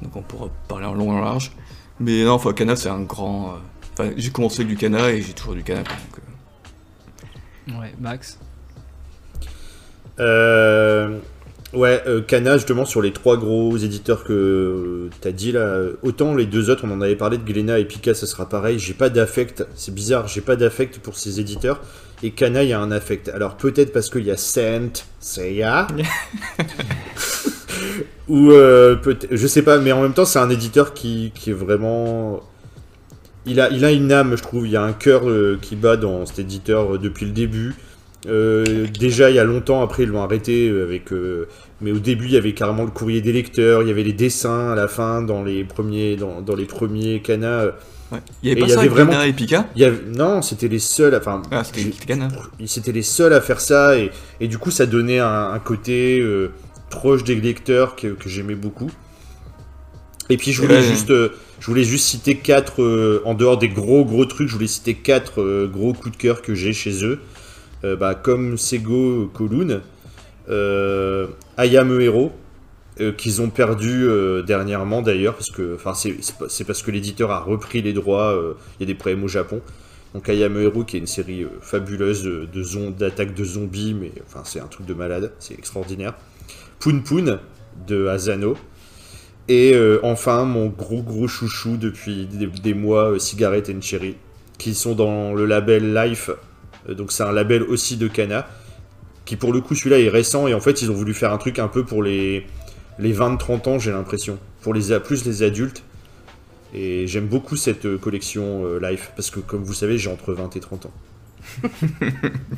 Donc 0.03 0.15
on 0.17 0.23
pourra 0.23 0.49
parler 0.69 0.87
en 0.87 0.95
long 0.95 1.13
et 1.13 1.17
en 1.17 1.21
large. 1.21 1.53
Mais 2.01 2.25
non, 2.25 2.33
enfin, 2.33 2.53
Kana, 2.53 2.77
c'est 2.77 2.89
un 2.89 3.03
grand... 3.03 3.49
euh, 3.51 3.57
Enfin, 4.01 4.11
j'ai 4.17 4.31
commencé 4.31 4.61
avec 4.61 4.69
du 4.69 4.77
Kana, 4.77 5.11
et 5.11 5.21
j'ai 5.23 5.33
toujours 5.33 5.55
du 5.55 5.65
Kana, 5.65 5.83
quoi, 5.83 5.95
donc... 5.95 6.19
euh, 7.77 7.81
Ouais, 7.81 7.93
Max. 8.01 8.39
Euh, 10.21 11.19
ouais, 11.73 12.01
euh, 12.07 12.21
Kana, 12.23 12.57
justement, 12.57 12.85
sur 12.85 13.03
les 13.03 13.13
trois 13.13 13.37
gros 13.37 13.77
éditeurs 13.77 14.23
que 14.23 14.33
euh, 14.33 15.11
t'as 15.21 15.33
dit 15.33 15.51
là, 15.51 15.61
euh, 15.61 15.95
autant 16.03 16.35
les 16.37 16.47
deux 16.47 16.71
autres, 16.71 16.85
on 16.87 16.93
en 16.93 17.01
avait 17.01 17.17
parlé 17.17 17.39
de 17.39 17.45
Glénat 17.45 17.81
et 17.81 17.85
Pika, 17.85 18.15
ça 18.15 18.27
sera 18.27 18.49
pareil. 18.49 18.79
J'ai 18.79 18.95
pas 18.95 19.11
d'affect, 19.11 19.67
c'est 19.75 19.93
bizarre, 19.93 20.29
j'ai 20.29 20.41
pas 20.43 20.55
d'affect 20.55 21.01
pour 21.01 21.17
ces 21.17 21.41
éditeurs. 21.41 21.81
Et 22.23 22.31
Kana, 22.33 22.65
il 22.65 22.71
y 22.71 22.73
a 22.73 22.81
un 22.81 22.91
affect. 22.91 23.29
Alors 23.29 23.57
peut-être 23.57 23.93
parce 23.93 24.11
qu'il 24.11 24.25
y 24.25 24.31
a 24.31 24.37
Saint 24.37 24.91
Seiya. 25.21 25.87
Ou 28.29 28.51
euh, 28.51 28.97
peut 28.97 29.17
je 29.31 29.47
sais 29.47 29.63
pas, 29.63 29.79
mais 29.79 29.93
en 29.93 30.03
même 30.03 30.13
temps, 30.13 30.25
c'est 30.25 30.39
un 30.39 30.51
éditeur 30.51 30.95
qui, 30.95 31.33
qui 31.35 31.51
est 31.51 31.55
vraiment. 31.55 32.41
Il 33.47 33.61
a, 33.61 33.71
il 33.71 33.85
a 33.85 33.93
une 33.93 34.13
âme, 34.13 34.37
je 34.37 34.43
trouve. 34.43 34.67
Il 34.67 34.73
y 34.73 34.77
a 34.77 34.83
un 34.83 34.93
cœur 34.93 35.29
euh, 35.29 35.59
qui 35.61 35.77
bat 35.77 35.97
dans 35.97 36.27
cet 36.27 36.41
éditeur 36.41 36.95
euh, 36.95 36.99
depuis 36.99 37.25
le 37.27 37.33
début. 37.33 37.75
Déjà, 38.27 39.31
il 39.31 39.37
y 39.37 39.39
a 39.39 39.45
longtemps, 39.45 39.81
après, 39.81 40.03
ils 40.03 40.09
l'ont 40.09 40.23
arrêté 40.23 40.69
avec. 40.69 41.13
mais 41.81 41.93
au 41.93 41.99
début, 41.99 42.27
il 42.27 42.33
y 42.33 42.37
avait 42.37 42.53
carrément 42.53 42.85
le 42.85 42.91
courrier 42.91 43.23
des 43.23 43.33
lecteurs, 43.33 43.81
il 43.81 43.89
y 43.89 43.91
avait 43.91 44.03
les 44.03 44.13
dessins 44.13 44.73
à 44.73 44.75
la 44.75 44.89
fin 44.89 45.23
dans 45.23 45.43
les 45.43 45.65
premiers, 45.65 46.17
dans, 46.17 46.43
dans 46.43 46.57
les 46.57 46.67
premiers 46.67 47.23
canas. 47.23 47.69
Ouais. 48.11 48.21
Il 48.43 48.49
y 48.49 48.53
avait 48.53 48.61
Et 48.61 48.63
pas 48.63 48.67
y 48.69 48.71
ça 48.71 48.81
avait 48.81 48.89
avec 48.89 49.07
vraiment- 49.07 49.23
et 49.23 49.33
Pika 49.33 49.67
Il 49.77 49.83
y 49.83 49.85
avait, 49.85 50.01
non, 50.17 50.41
c'était 50.43 50.69
les 50.69 50.79
seuls. 50.79 51.15
Enfin, 51.15 51.43
Ah, 51.51 51.63
c'était 52.67 52.93
les 52.93 53.03
seuls 53.03 53.33
à 53.35 53.41
faire 53.41 53.61
ça 53.61 53.99
et, 53.99 54.11
et 54.41 54.49
du 54.49 54.57
coup 54.59 54.71
ça 54.71 54.87
donnait 54.87 55.19
un, 55.19 55.51
un 55.53 55.59
côté 55.59 56.19
euh, 56.21 56.51
proche 56.91 57.23
des 57.25 57.35
lecteurs 57.35 57.97
que, 57.97 58.09
que 58.09 58.29
j'aimais 58.31 58.55
beaucoup. 58.55 58.91
Et 60.31 60.37
puis 60.37 60.53
je 60.53 60.63
voulais 60.63 60.77
Ouais. 60.77 60.83
juste, 60.83 61.11
euh, 61.11 61.31
je 61.61 61.67
voulais 61.67 61.85
juste 61.85 62.07
citer 62.07 62.37
quatre 62.37 62.83
euh, 62.83 63.21
en 63.27 63.35
dehors 63.35 63.59
des 63.59 63.69
gros 63.69 64.05
gros 64.05 64.25
trucs, 64.25 64.49
je 64.49 64.55
voulais 64.55 64.67
citer 64.67 64.95
quatre 64.95 65.43
euh, 65.43 65.67
gros 65.71 65.93
coups 65.93 66.17
de 66.17 66.21
cœur 66.21 66.41
que 66.43 66.55
j'ai 66.55 66.73
chez 66.73 67.05
eux, 67.05 67.21
bah, 67.83 68.15
comme 68.15 68.57
Sego 68.59 69.31
euh, 70.49 71.27
Ayame 71.57 72.01
Hero. 72.01 72.33
Euh, 73.01 73.13
qu'ils 73.13 73.41
ont 73.41 73.49
perdu 73.49 74.09
euh, 74.09 74.43
dernièrement 74.43 75.03
d'ailleurs 75.03 75.35
parce 75.35 75.53
que 75.53 75.79
c'est 76.49 76.65
parce 76.65 76.83
que 76.83 76.91
l'éditeur 76.91 77.31
a 77.31 77.39
repris 77.39 77.81
les 77.81 77.93
droits 77.93 78.33
euh, 78.33 78.55
il 78.79 78.83
y 78.83 78.91
a 78.91 78.93
des 78.93 78.99
problèmes 78.99 79.23
au 79.23 79.29
Japon 79.29 79.61
donc 80.15 80.29
Ayame 80.29 80.73
qui 80.85 80.97
est 80.97 80.99
une 80.99 81.07
série 81.07 81.47
fabuleuse 81.61 82.25
de, 82.25 82.47
de 82.47 83.45
zombies, 83.45 83.95
mais 83.95 84.11
c'est 84.43 84.59
un 84.59 84.67
truc 84.67 84.87
de 84.87 84.95
malade, 84.95 85.33
c'est 85.39 85.53
extraordinaire. 85.53 86.15
Poun 86.81 87.03
Poun 87.03 87.39
de 87.87 88.07
Asano. 88.07 88.57
Et 89.49 89.79
enfin 90.03 90.45
mon 90.45 90.69
gros 90.69 91.03
gros 91.03 91.29
chouchou 91.29 91.77
depuis 91.77 92.27
des, 92.27 92.73
mois, 92.73 93.21
Cigarette 93.21 93.69
and 93.69 93.83
Cherry, 93.83 94.17
qui 94.57 94.75
sont 94.75 94.95
dans 94.95 95.35
le 95.35 95.45
label 95.45 95.93
Life. 95.93 96.31
Donc 96.89 97.13
c'est 97.13 97.25
un 97.25 97.33
label 97.33 97.63
aussi 97.65 97.99
de 97.99 98.09
Kana, 98.09 98.49
qui 99.27 99.37
pour 99.37 99.53
le 99.53 99.61
coup 99.61 99.75
celui-là 99.75 100.01
est 100.01 100.09
récent 100.09 100.49
et 100.49 100.55
en 100.55 100.61
fait 100.61 100.81
ils 100.81 100.91
ont 100.91 100.95
voulu 100.95 101.13
faire 101.13 101.35
un 101.35 101.39
truc 101.39 101.59
un 101.59 101.69
peu 101.69 101.85
pour 101.85 102.03
les, 102.03 102.47
les 102.99 103.15
20-30 103.15 103.69
ans 103.69 103.79
j'ai 103.79 103.91
l'impression, 103.91 104.39
pour 104.63 104.75
les 104.75 104.93
a- 104.93 105.01
plus 105.01 105.25
les 105.25 105.43
adultes. 105.43 105.83
Et 106.75 107.07
j'aime 107.07 107.27
beaucoup 107.27 107.57
cette 107.57 107.87
euh, 107.87 107.97
collection 107.97 108.65
euh, 108.67 108.79
Life, 108.91 109.13
parce 109.17 109.31
que 109.31 109.41
comme 109.41 109.65
vous 109.65 109.73
savez, 109.73 109.97
j'ai 109.97 110.11
entre 110.11 110.35
20 110.35 110.55
et 110.57 110.61
30 110.61 110.87
ans. 110.87 110.93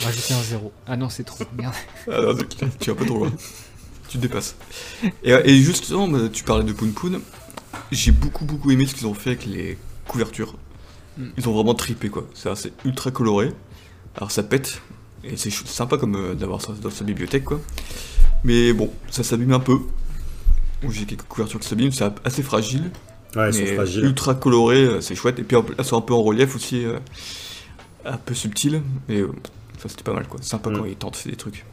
Rajouter 0.02 0.34
un 0.34 0.42
zéro. 0.42 0.72
Ah 0.86 0.96
non, 0.96 1.08
c'est 1.08 1.22
trop. 1.24 1.44
Merde. 1.56 1.74
Ah 2.10 2.20
non, 2.22 2.34
tu- 2.36 2.66
tu 2.80 2.90
vas 2.90 2.96
pas 2.96 3.04
trop 3.04 3.18
loin. 3.20 3.32
Tu 4.08 4.18
te 4.18 4.22
dépasses. 4.22 4.56
Et, 5.22 5.30
et 5.30 5.56
justement, 5.60 6.08
bah, 6.08 6.28
tu 6.32 6.42
parlais 6.42 6.64
de 6.64 6.72
Poon 6.72 6.90
Poon. 6.90 7.20
J'ai 7.92 8.10
beaucoup 8.10 8.44
beaucoup 8.44 8.70
aimé 8.72 8.86
ce 8.86 8.94
qu'ils 8.96 9.06
ont 9.06 9.14
fait 9.14 9.30
avec 9.30 9.46
les 9.46 9.78
couvertures. 10.08 10.56
Mm. 11.16 11.26
Ils 11.38 11.48
ont 11.48 11.52
vraiment 11.52 11.74
tripé 11.74 12.08
quoi. 12.08 12.26
C'est 12.34 12.48
assez 12.50 12.72
ultra 12.84 13.12
coloré. 13.12 13.52
Alors 14.16 14.32
ça 14.32 14.42
pète. 14.42 14.82
Et 15.22 15.36
c'est 15.36 15.50
sympa 15.50 15.98
comme 15.98 16.16
euh, 16.16 16.34
d'avoir 16.34 16.60
ça 16.60 16.72
dans 16.82 16.90
sa 16.90 17.04
bibliothèque 17.04 17.44
quoi. 17.44 17.60
Mais 18.42 18.72
bon, 18.72 18.90
ça 19.10 19.22
s'abîme 19.22 19.52
un 19.52 19.60
peu. 19.60 19.78
Bon, 20.82 20.90
J'ai 20.90 21.04
quelques 21.04 21.22
couvertures 21.22 21.60
qui 21.60 21.68
s'abîment, 21.68 21.92
c'est 21.92 22.04
assez 22.24 22.42
fragile. 22.42 22.90
Ouais, 23.36 23.52
sont 23.52 23.60
mais 23.60 23.74
fragiles. 23.74 24.04
ultra 24.04 24.34
coloré, 24.34 24.78
euh, 24.84 25.00
c'est 25.00 25.14
chouette. 25.14 25.38
Et 25.38 25.42
puis 25.44 25.56
elles 25.78 25.84
sont 25.84 25.96
un 25.96 26.00
peu 26.00 26.14
en 26.14 26.22
relief 26.22 26.56
aussi, 26.56 26.84
euh, 26.84 26.98
un 28.04 28.16
peu 28.16 28.34
subtil. 28.34 28.82
Et 29.08 29.20
euh, 29.20 29.30
ça 29.78 29.88
c'était 29.88 30.02
pas 30.02 30.12
mal 30.14 30.26
quoi. 30.26 30.40
Sympa 30.42 30.70
Mm. 30.70 30.76
quand 30.78 30.84
ils 30.86 30.96
tentent 30.96 31.28
des 31.28 31.36
trucs. 31.36 31.64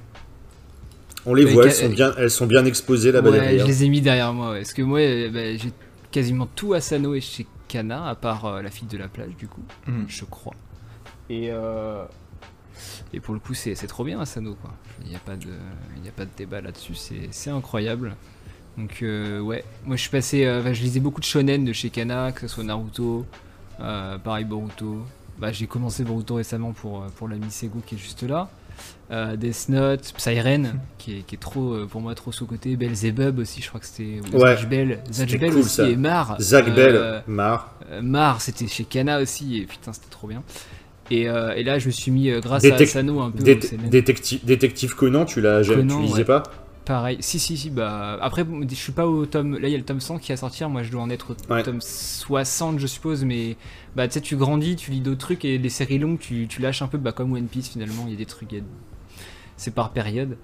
On 1.25 1.33
les 1.33 1.45
Mais 1.45 1.53
voit, 1.53 1.65
elles 1.65 1.73
sont 1.73 1.89
bien, 1.89 2.13
elles 2.17 2.29
sont 2.31 2.45
bien 2.45 2.63
exposées 2.65 3.11
là-bas 3.11 3.31
Ouais, 3.31 3.39
derrière. 3.39 3.65
je 3.65 3.71
les 3.71 3.83
ai 3.85 3.89
mis 3.89 4.01
derrière 4.01 4.33
moi. 4.33 4.51
ouais. 4.51 4.59
Parce 4.59 4.73
que 4.73 4.81
moi, 4.81 4.99
euh, 4.99 5.29
bah, 5.31 5.55
j'ai 5.57 5.71
quasiment 6.11 6.47
tout 6.55 6.73
Asano 6.73 7.15
et 7.15 7.21
chez 7.21 7.45
Kana, 7.67 8.07
à 8.07 8.15
part 8.15 8.45
euh, 8.45 8.61
la 8.61 8.69
fille 8.69 8.87
de 8.87 8.97
la 8.97 9.07
plage, 9.07 9.35
du 9.37 9.47
coup, 9.47 9.63
Mm. 9.87 10.03
je 10.07 10.25
crois. 10.25 10.53
Et, 11.29 11.49
euh, 11.51 12.05
et 13.13 13.19
pour 13.19 13.33
le 13.33 13.39
coup, 13.41 13.53
c'est 13.55 13.73
trop 13.87 14.03
bien 14.05 14.19
Asano, 14.21 14.55
quoi. 14.61 14.73
Il 15.03 15.09
n'y 15.09 15.15
a, 15.15 15.19
pas 15.19 15.35
de- 15.35 15.47
il 15.97 16.05
y 16.05 16.07
a 16.07 16.11
pas 16.11 16.23
de 16.25 16.29
débat 16.37 16.61
là-dessus, 16.61 16.93
c'est 17.31 17.49
incroyable. 17.49 18.15
Donc, 18.77 18.99
euh, 19.01 19.39
ouais, 19.39 19.63
moi 19.85 19.95
je 19.95 20.01
suis 20.01 20.09
passé. 20.11 20.45
euh, 20.45 20.61
bah, 20.61 20.73
je 20.73 20.81
lisais 20.81 20.99
beaucoup 20.99 21.19
de 21.19 21.25
shonen 21.25 21.65
de 21.65 21.73
chez 21.73 21.89
Kana, 21.89 22.31
que 22.31 22.41
ce 22.41 22.47
soit 22.47 22.63
Naruto, 22.63 23.25
euh, 23.79 24.17
pareil 24.19 24.45
Boruto. 24.45 24.99
Bah, 25.39 25.51
j'ai 25.51 25.67
commencé 25.67 26.03
Boruto 26.03 26.35
récemment 26.35 26.73
pour, 26.73 27.01
euh, 27.03 27.07
pour 27.15 27.27
l'ami 27.27 27.49
Sego 27.49 27.79
qui 27.85 27.95
est 27.95 27.97
juste 27.97 28.23
là. 28.23 28.49
Euh, 29.09 29.35
Death 29.35 29.69
Note, 29.69 30.13
Psyren, 30.17 30.79
qui 30.99 31.17
est, 31.19 31.21
qui 31.21 31.35
est 31.35 31.39
trop, 31.39 31.85
pour 31.89 32.01
moi, 32.01 32.13
trop 32.13 32.31
sous-côté. 32.31 32.75
Belzebub 32.75 33.39
aussi, 33.39 33.61
je 33.63 33.67
crois 33.69 33.79
que 33.79 33.87
c'était. 33.87 34.19
ou 34.33 34.37
Ouais. 34.37 34.55
Bell. 34.67 34.99
Bell 35.39 35.49
cool, 35.51 35.59
aussi, 35.59 35.69
ça. 35.69 35.87
et 35.89 35.95
Mar. 35.95 36.35
Zach 36.39 36.65
Euh, 36.67 36.75
Bell, 36.75 37.23
Mar. 37.27 37.73
Mar, 38.03 38.41
c'était 38.41 38.67
chez 38.67 38.83
Kana 38.83 39.19
aussi, 39.21 39.57
et 39.57 39.65
putain, 39.65 39.93
c'était 39.93 40.09
trop 40.11 40.27
bien. 40.27 40.43
Et, 41.09 41.27
euh, 41.29 41.53
et 41.55 41.63
là, 41.63 41.79
je 41.79 41.87
me 41.87 41.91
suis 41.91 42.11
mis, 42.11 42.29
euh, 42.29 42.41
grâce 42.41 42.63
Détec- 42.63 42.73
à 42.79 42.83
Asano, 42.83 43.21
un 43.21 43.31
peu. 43.31 43.41
détective, 43.41 44.43
détective 44.45 44.93
Conan, 44.93 45.25
tu 45.25 45.39
l'as, 45.41 45.63
tu 45.63 45.73
Conan, 45.73 46.01
lisais 46.01 46.17
ouais. 46.17 46.23
pas? 46.25 46.43
Pareil, 46.87 47.17
si, 47.19 47.37
si, 47.37 47.57
si, 47.57 47.69
bah. 47.69 48.17
Après, 48.21 48.45
je 48.69 48.75
suis 48.75 48.93
pas 48.93 49.05
au 49.05 49.25
tome. 49.25 49.57
Là, 49.57 49.67
il 49.67 49.71
y 49.71 49.75
a 49.75 49.77
le 49.77 49.83
tome 49.83 49.99
100 49.99 50.19
qui 50.19 50.31
va 50.31 50.37
sortir. 50.37 50.69
Moi, 50.69 50.83
je 50.83 50.91
dois 50.91 51.01
en 51.01 51.09
être 51.09 51.31
au 51.49 51.53
Ouais. 51.53 51.61
tome 51.63 51.81
60, 51.81 52.79
je 52.79 52.87
suppose. 52.87 53.25
Mais, 53.25 53.57
bah, 53.95 54.07
tu 54.07 54.13
sais, 54.13 54.21
tu 54.21 54.37
grandis, 54.37 54.77
tu 54.77 54.91
lis 54.91 55.01
d'autres 55.01 55.19
trucs. 55.19 55.43
Et 55.43 55.57
les 55.57 55.69
séries 55.69 55.99
longues, 55.99 56.17
tu, 56.19 56.47
tu 56.47 56.61
lâches 56.61 56.81
un 56.81 56.87
peu, 56.87 56.97
bah, 56.97 57.11
comme 57.11 57.33
One 57.33 57.47
Piece, 57.47 57.67
finalement. 57.69 58.03
Il 58.07 58.11
y 58.11 58.15
a 58.15 58.17
des 58.17 58.25
trucs. 58.25 58.53
a- 58.53 58.57
C'est 59.57 59.73
par 59.73 59.89
période. 59.91 60.37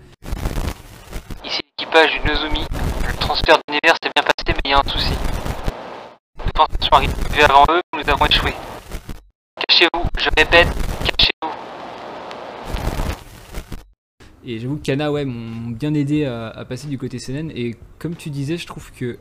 Ici 1.46 1.62
l'équipage 1.80 2.12
du 2.20 2.28
Nozomi. 2.28 2.66
Le 3.08 3.14
transfert 3.20 3.58
d'univers 3.68 3.96
s'est 4.04 4.12
bien 4.14 4.24
passé, 4.24 4.48
mais 4.48 4.62
il 4.66 4.72
y 4.72 4.74
a 4.74 4.80
un 4.80 4.90
souci. 4.90 5.14
Forces 6.58 6.70
sont 6.82 6.90
arrivées 6.96 7.44
avant 7.48 7.64
eux, 7.72 7.82
nous 7.96 8.10
avons 8.10 8.26
échoué. 8.26 8.54
Cachez-vous, 9.70 10.04
je 10.18 10.30
répète, 10.38 10.68
cachez-vous. 11.06 11.54
Et 14.46 14.60
j'avoue 14.60 14.78
que 14.78 14.82
Kana, 14.82 15.12
ouais, 15.12 15.26
m'ont 15.26 15.72
bien 15.72 15.94
aidé 15.94 16.26
à, 16.26 16.66
passer 16.68 16.88
du 16.88 16.98
côté 16.98 17.18
CNN. 17.18 17.50
Et 17.56 17.76
comme 18.00 18.16
tu 18.16 18.30
disais, 18.30 18.58
je 18.58 18.68
trouve 18.68 18.92
que 18.92 19.18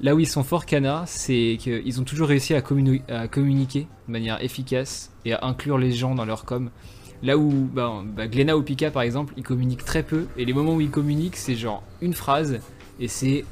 là 0.00 0.14
où 0.14 0.18
ils 0.18 0.28
sont 0.28 0.44
forts, 0.44 0.66
Kana, 0.66 1.04
c'est 1.06 1.56
qu'ils 1.58 2.00
ont 2.00 2.04
toujours 2.04 2.28
réussi 2.28 2.54
à 2.54 2.60
communiquer 2.60 3.86
de 4.06 4.12
manière 4.12 4.42
efficace 4.42 5.12
et 5.24 5.32
à 5.32 5.44
inclure 5.44 5.78
les 5.78 5.92
gens 5.92 6.14
dans 6.14 6.24
leur 6.24 6.44
com. 6.44 6.70
Là 7.22 7.36
où 7.36 7.68
bah, 7.72 8.02
bah, 8.04 8.28
Glenna 8.28 8.56
ou 8.56 8.62
Pika, 8.62 8.90
par 8.90 9.02
exemple, 9.02 9.34
ils 9.36 9.42
communiquent 9.42 9.84
très 9.84 10.02
peu. 10.02 10.26
Et 10.36 10.44
les 10.44 10.52
moments 10.52 10.74
où 10.74 10.80
ils 10.80 10.90
communiquent, 10.90 11.36
c'est 11.36 11.56
genre 11.56 11.82
une 12.00 12.14
phrase. 12.14 12.60
Et 13.00 13.08
c'est 13.08 13.44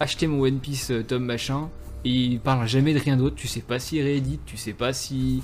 acheter 0.00 0.26
mon 0.26 0.42
One 0.42 0.58
Piece 0.58 0.90
euh, 0.90 1.02
tome 1.02 1.24
machin. 1.24 1.70
Et 2.04 2.10
ils 2.10 2.40
parlent 2.40 2.68
jamais 2.68 2.92
de 2.92 2.98
rien 2.98 3.16
d'autre. 3.16 3.36
Tu 3.36 3.48
sais 3.48 3.60
pas 3.60 3.78
s'ils 3.78 4.02
rééditent, 4.02 4.44
tu 4.44 4.58
sais 4.58 4.74
pas 4.74 4.92
si 4.92 5.42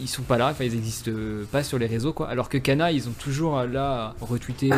ils 0.00 0.08
sont 0.08 0.22
pas 0.22 0.38
là, 0.38 0.48
enfin 0.50 0.64
ils 0.64 0.74
existent 0.74 1.10
pas 1.50 1.62
sur 1.62 1.78
les 1.78 1.86
réseaux 1.86 2.12
quoi. 2.12 2.28
Alors 2.28 2.48
que 2.48 2.58
Kana, 2.58 2.92
ils 2.92 3.08
ont 3.08 3.12
toujours 3.12 3.58
euh, 3.58 3.66
là 3.66 4.14
à 4.20 4.24
retweeter, 4.24 4.72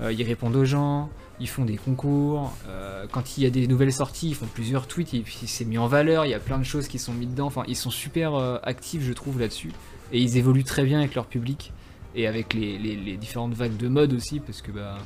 euh, 0.00 0.12
ils 0.12 0.22
répondent 0.22 0.56
aux 0.56 0.64
gens, 0.64 1.10
ils 1.40 1.48
font 1.48 1.64
des 1.64 1.76
concours. 1.76 2.52
euh, 2.68 3.06
quand 3.10 3.36
il 3.36 3.44
y 3.44 3.46
a 3.46 3.50
des 3.50 3.66
nouvelles 3.66 3.92
sorties, 3.92 4.30
ils 4.30 4.34
font 4.34 4.46
plusieurs 4.46 4.86
tweets 4.86 5.14
et 5.14 5.20
puis 5.20 5.40
c'est 5.46 5.64
mis 5.64 5.78
en 5.78 5.86
valeur. 5.86 6.24
Il 6.24 6.30
y 6.30 6.34
a 6.34 6.40
plein 6.40 6.58
de 6.58 6.64
choses 6.64 6.88
qui 6.88 6.98
sont 6.98 7.12
mises 7.12 7.30
dedans. 7.30 7.46
Enfin, 7.46 7.62
ils 7.68 7.76
sont 7.76 7.90
super 7.90 8.34
actifs, 8.62 9.02
je 9.02 9.12
trouve 9.12 9.38
là-dessus. 9.38 9.72
Et 10.12 10.20
ils 10.20 10.36
évoluent 10.36 10.64
très 10.64 10.84
bien 10.84 10.98
avec 10.98 11.14
leur 11.14 11.26
public 11.26 11.72
et 12.14 12.26
avec 12.26 12.54
les, 12.54 13.16
différentes 13.16 13.54
vagues 13.54 13.76
de 13.76 13.88
mode 13.88 14.12
aussi, 14.12 14.40
parce 14.40 14.62
que 14.62 14.70
bah, 14.70 14.98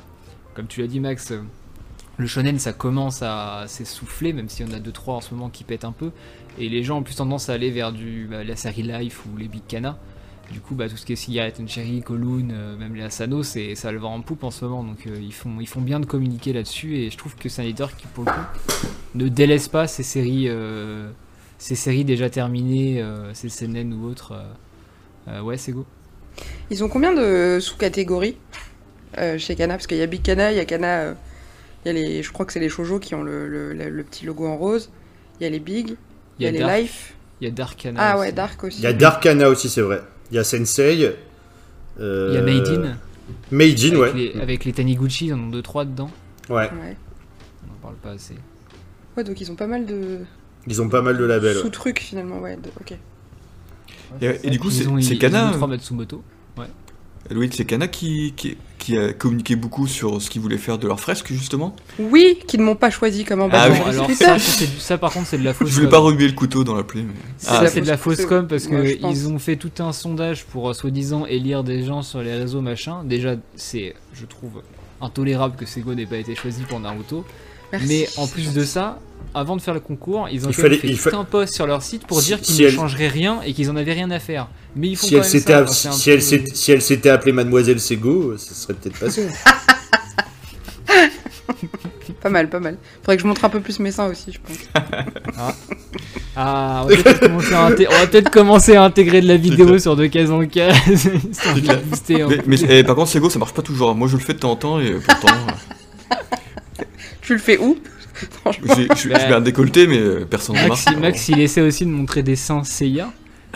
comme 0.53 0.67
tu 0.67 0.81
l'as 0.81 0.87
dit 0.87 0.99
Max. 0.99 1.33
le 2.17 2.27
shonen 2.27 2.59
ça 2.59 2.73
commence 2.73 3.21
à 3.23 3.65
s'essouffler 3.67 4.33
même 4.33 4.47
s'il 4.47 4.67
y 4.67 4.71
en 4.71 4.73
a 4.73 4.79
2-3 4.79 5.09
en 5.09 5.21
ce 5.21 5.33
moment 5.33 5.49
qui 5.49 5.63
pètent 5.63 5.85
un 5.85 5.91
peu 5.91 6.11
et 6.59 6.69
les 6.69 6.83
gens 6.83 6.99
ont 6.99 7.03
plus 7.03 7.15
tendance 7.15 7.49
à 7.49 7.53
aller 7.53 7.71
vers 7.71 7.91
du, 7.91 8.27
bah, 8.29 8.43
la 8.43 8.55
série 8.55 8.83
Life 8.83 9.23
ou 9.25 9.37
les 9.37 9.47
Big 9.47 9.63
Kana. 9.67 9.97
Du 10.51 10.59
coup, 10.59 10.75
bah, 10.75 10.89
tout 10.89 10.97
ce 10.97 11.05
qui 11.05 11.13
est 11.13 11.15
Cigarette 11.15 11.59
and 11.61 11.67
Cherry, 11.67 12.01
Kowloon, 12.01 12.49
euh, 12.51 12.77
même 12.77 12.95
les 12.95 13.03
Asano, 13.03 13.43
ça 13.43 13.91
le 13.91 13.97
vend 13.97 14.13
en 14.13 14.21
poupe 14.21 14.43
en 14.43 14.51
ce 14.51 14.65
moment. 14.65 14.83
Donc 14.83 15.07
euh, 15.07 15.17
ils, 15.19 15.33
font, 15.33 15.59
ils 15.59 15.67
font 15.67 15.81
bien 15.81 15.99
de 15.99 16.05
communiquer 16.05 16.53
là-dessus. 16.53 16.95
Et 16.97 17.09
je 17.09 17.17
trouve 17.17 17.35
que 17.35 17.49
c'est 17.49 17.61
un 17.61 17.65
éditeur 17.65 17.95
qui, 17.95 18.07
pour 18.07 18.25
le 18.25 18.31
coup, 18.31 18.37
ne 19.15 19.27
délaisse 19.29 19.67
pas 19.67 19.87
ces 19.87 20.03
séries, 20.03 20.45
euh, 20.47 21.09
ces 21.57 21.75
séries 21.75 22.05
déjà 22.05 22.29
terminées, 22.29 23.01
euh, 23.01 23.33
ces 23.33 23.49
CNN 23.49 23.93
ou 23.93 24.05
autres. 24.05 24.33
ouais, 25.27 25.57
c'est 25.57 25.71
go. 25.71 25.85
Ils 26.69 26.83
ont 26.83 26.89
combien 26.89 27.13
de 27.13 27.59
sous-catégories 27.59 28.37
chez 29.37 29.55
Kana? 29.55 29.75
Parce 29.75 29.87
qu'il 29.87 29.97
y 29.97 30.01
a 30.01 30.07
Big 30.07 30.21
Kana, 30.21 30.51
il 30.51 30.57
y 30.57 30.59
a 30.59 30.65
Kana. 30.65 31.15
il 31.85 31.87
y 31.87 31.89
a 31.89 31.93
les, 31.93 32.23
je 32.23 32.31
crois 32.31 32.45
que 32.45 32.53
c'est 32.53 32.59
les 32.59 32.69
shoujo 32.69 32.99
qui 32.99 33.15
ont 33.15 33.23
le- 33.23 33.47
le 33.73 34.03
petit 34.03 34.25
logo 34.25 34.47
en 34.47 34.57
rose. 34.57 34.89
Il 35.39 35.43
y 35.43 35.47
a 35.47 35.49
les 35.49 35.59
Big, 35.59 35.95
il 36.39 36.45
y 36.45 36.47
a, 36.47 36.51
les 36.51 36.59
Dark, 36.59 36.77
Life. 36.81 37.13
il 37.41 37.45
y 37.45 37.47
a 37.47 37.51
Dark 37.51 37.79
Kana. 37.79 37.99
Ah 38.01 38.15
aussi. 38.17 38.21
ouais, 38.25 38.31
Dark 38.31 38.63
aussi. 38.63 38.77
Il 38.79 38.83
y 38.83 38.87
a 38.87 38.93
Darkana 38.93 39.49
aussi, 39.49 39.69
c'est 39.69 39.81
vrai. 39.81 40.01
Il 40.31 40.35
y 40.35 40.39
a 40.39 40.43
Sensei. 40.43 41.13
euh, 41.99 42.27
Il 42.31 42.35
y 42.35 42.37
a 42.37 42.41
Made 42.41 42.67
in. 42.67 42.97
Made 43.51 43.79
in, 43.83 43.95
ouais. 43.97 44.09
avec, 44.09 44.15
les, 44.35 44.41
avec 44.41 44.65
les 44.65 44.73
Taniguchi, 44.73 45.27
ils 45.27 45.33
en 45.33 45.39
ont 45.39 45.49
2-3 45.51 45.85
dedans. 45.85 46.09
Ouais. 46.49 46.69
Ouais. 46.71 46.97
On 47.67 47.71
en 47.73 47.77
parle 47.81 47.95
pas 47.95 48.11
assez. 48.11 48.35
Ouais, 49.15 49.23
donc 49.23 49.39
ils 49.39 49.51
ont 49.51 49.55
pas 49.55 49.67
mal 49.67 49.85
de 49.85 50.19
Ils 50.67 50.81
ont 50.81 50.89
pas 50.89 51.01
mal 51.01 51.17
de 51.17 51.23
labels. 51.23 51.55
ouais. 51.57 51.61
sous-trucs 51.61 51.99
finalement. 51.99 52.39
Ouais, 52.39 52.55
de- 52.57 52.69
ok. 52.79 52.97
Et, 54.21 54.39
et 54.43 54.49
du 54.49 54.59
coup, 54.59 54.69
Ils 54.69 55.03
c'est 55.03 55.17
Kana, 55.17 55.39
ils 55.39 55.43
ont 55.45 55.49
deux, 55.51 55.55
trois 55.57 55.67
Matsumoto. 55.67 56.23
Loïc, 57.31 57.53
c'est 57.55 57.63
Kana 57.65 57.87
qui, 57.87 58.33
qui, 58.35 58.57
qui 58.83 58.97
a 58.97 59.13
communiqué 59.13 59.55
beaucoup 59.55 59.87
sur 59.87 60.21
ce 60.21 60.29
qu'ils 60.29 60.41
voulaient 60.41 60.57
faire 60.57 60.77
de 60.77 60.87
leur 60.87 60.99
fresque, 60.99 61.27
justement. 61.31 61.73
Oui, 61.99 62.37
qui 62.47 62.57
ne 62.57 62.63
m'ont 62.63 62.75
pas 62.75 62.89
choisi 62.89 63.23
comme 63.23 63.39
Ah 63.39 63.45
ambassadeur. 63.45 63.77
oui. 63.77 63.79
Bon, 63.79 63.89
alors 63.89 64.11
ça, 64.11 64.35
du- 64.35 64.65
ça, 64.79 64.97
par 64.97 65.13
contre, 65.13 65.27
c'est 65.27 65.37
de 65.37 65.43
la 65.45 65.53
fausse 65.53 65.69
Je 65.69 65.73
voulais 65.75 65.85
com. 65.85 65.91
pas 65.91 65.97
remuer 65.99 66.27
le 66.27 66.33
couteau 66.33 66.63
dans 66.65 66.75
la 66.75 66.83
plaie, 66.83 67.03
mais... 67.03 67.13
Ça, 67.37 67.61
Ah, 67.63 67.67
c'est 67.67 67.79
de 67.81 67.87
la 67.87 67.95
fausse 67.97 68.25
com 68.25 68.45
parce 68.47 68.65
ouais, 68.65 68.85
je 68.87 68.93
que 68.95 69.01
pense. 69.01 69.15
ils 69.17 69.27
ont 69.29 69.39
fait 69.39 69.55
tout 69.55 69.71
un 69.79 69.93
sondage 69.93 70.43
pour 70.43 70.69
euh, 70.69 70.73
soi-disant 70.73 71.25
élire 71.25 71.63
des 71.63 71.83
gens 71.85 72.01
sur 72.01 72.21
les 72.21 72.33
réseaux 72.35 72.59
machin. 72.61 73.03
Déjà, 73.05 73.35
c'est, 73.55 73.95
je 74.13 74.25
trouve, 74.25 74.61
intolérable 75.01 75.55
que 75.55 75.65
Sego 75.65 75.93
n'ait 75.95 76.05
pas 76.05 76.17
été 76.17 76.35
choisi 76.35 76.63
pour 76.63 76.79
Naruto. 76.79 77.25
Merci. 77.71 77.87
Mais 77.87 78.07
en 78.17 78.27
plus 78.27 78.53
de 78.53 78.63
ça, 78.63 78.99
avant 79.33 79.55
de 79.55 79.61
faire 79.61 79.73
le 79.73 79.79
concours, 79.79 80.27
ils 80.31 80.45
ont 80.45 80.49
Il 80.49 80.53
fallait- 80.53 80.77
fait 80.77 80.87
il 80.89 80.97
tout 80.97 81.09
fa- 81.09 81.17
un 81.17 81.23
post 81.23 81.55
sur 81.55 81.65
leur 81.65 81.81
site 81.81 82.05
pour 82.05 82.19
Si- 82.21 82.27
dire 82.27 82.39
qu'ils 82.41 82.53
si 82.55 82.61
ne 82.61 82.67
elle- 82.67 82.73
changeraient 82.73 83.07
rien 83.07 83.41
et 83.43 83.53
qu'ils 83.53 83.71
en 83.71 83.75
avaient 83.75 83.93
rien 83.93 84.11
à 84.11 84.19
faire. 84.19 84.47
Mais 84.75 84.89
ils 84.89 84.95
font 84.95 85.07
Si 85.07 85.11
quand 85.11 85.17
elle 85.17 85.21
même 85.23 85.29
s'était 85.31 85.51
ça. 85.53 85.57
app- 85.57 85.63
alors 85.63 85.73
c'est 85.73 85.87
un 85.87 85.91
si 85.91 86.09
elle 86.09 86.15
peu- 86.17 86.21
s'était- 86.21 86.55
si 86.55 86.71
elle 86.71 86.81
s'était 86.81 87.09
appelée 87.09 87.31
Mademoiselle 87.31 87.79
Sego, 87.79 88.37
ça 88.37 88.53
serait 88.55 88.73
peut-être 88.73 88.99
passé. 88.99 89.27
Pas 92.21 92.29
mal, 92.29 92.49
pas 92.49 92.59
mal. 92.61 92.77
Faudrait 93.01 93.17
que 93.17 93.21
je 93.23 93.27
montre 93.27 93.43
un 93.43 93.49
peu 93.49 93.59
plus 93.59 93.79
mes 93.79 93.91
seins 93.91 94.05
aussi, 94.07 94.31
je 94.31 94.39
pense. 94.39 94.57
Ah, 96.37 96.83
on 96.85 96.87
va 96.87 96.95
peut-être 96.95 97.19
commencer, 97.19 97.53
à 97.53 97.69
inté- 97.69 97.87
on 97.89 97.93
va 97.99 98.07
peut-être 98.07 98.29
commencer 98.31 98.75
à 98.75 98.83
intégrer 98.83 99.21
de 99.21 99.27
la 99.27 99.35
vidéo 99.35 99.77
sur 99.77 99.95
de 99.97 100.05
case 100.07 100.31
en 100.31 100.45
case. 100.47 101.09
booster 101.89 102.25
Mais, 102.47 102.55
eh, 102.69 102.83
par 102.83 102.95
contre, 102.95 103.09
Sego, 103.11 103.29
ça 103.29 103.39
marche 103.39 103.53
pas 103.53 103.61
toujours. 103.61 103.93
Moi, 103.93 104.07
je 104.07 104.15
le 104.15 104.21
fais 104.23 104.33
de 104.33 104.39
temps 104.39 104.51
en 104.51 104.55
temps, 104.55 104.79
et 104.79 104.93
pourtant, 105.05 105.35
Tu 107.21 107.33
le 107.33 107.39
fais 107.39 107.57
où? 107.57 107.77
Franchement. 108.41 108.73
je, 108.77 108.95
je 108.95 109.09
mets 109.09 109.33
un 109.33 109.41
décolleté, 109.41 109.85
mais 109.85 109.97
euh, 109.99 110.25
personne 110.29 110.55
ne 110.55 110.67
Max, 110.67 110.85
il- 110.89 110.97
Max, 110.99 111.27
il 111.29 111.39
essaie 111.41 111.61
aussi 111.61 111.83
de 111.85 111.89
montrer 111.91 112.23
des 112.23 112.37
seins 112.37 112.63
Seiya. 112.63 113.11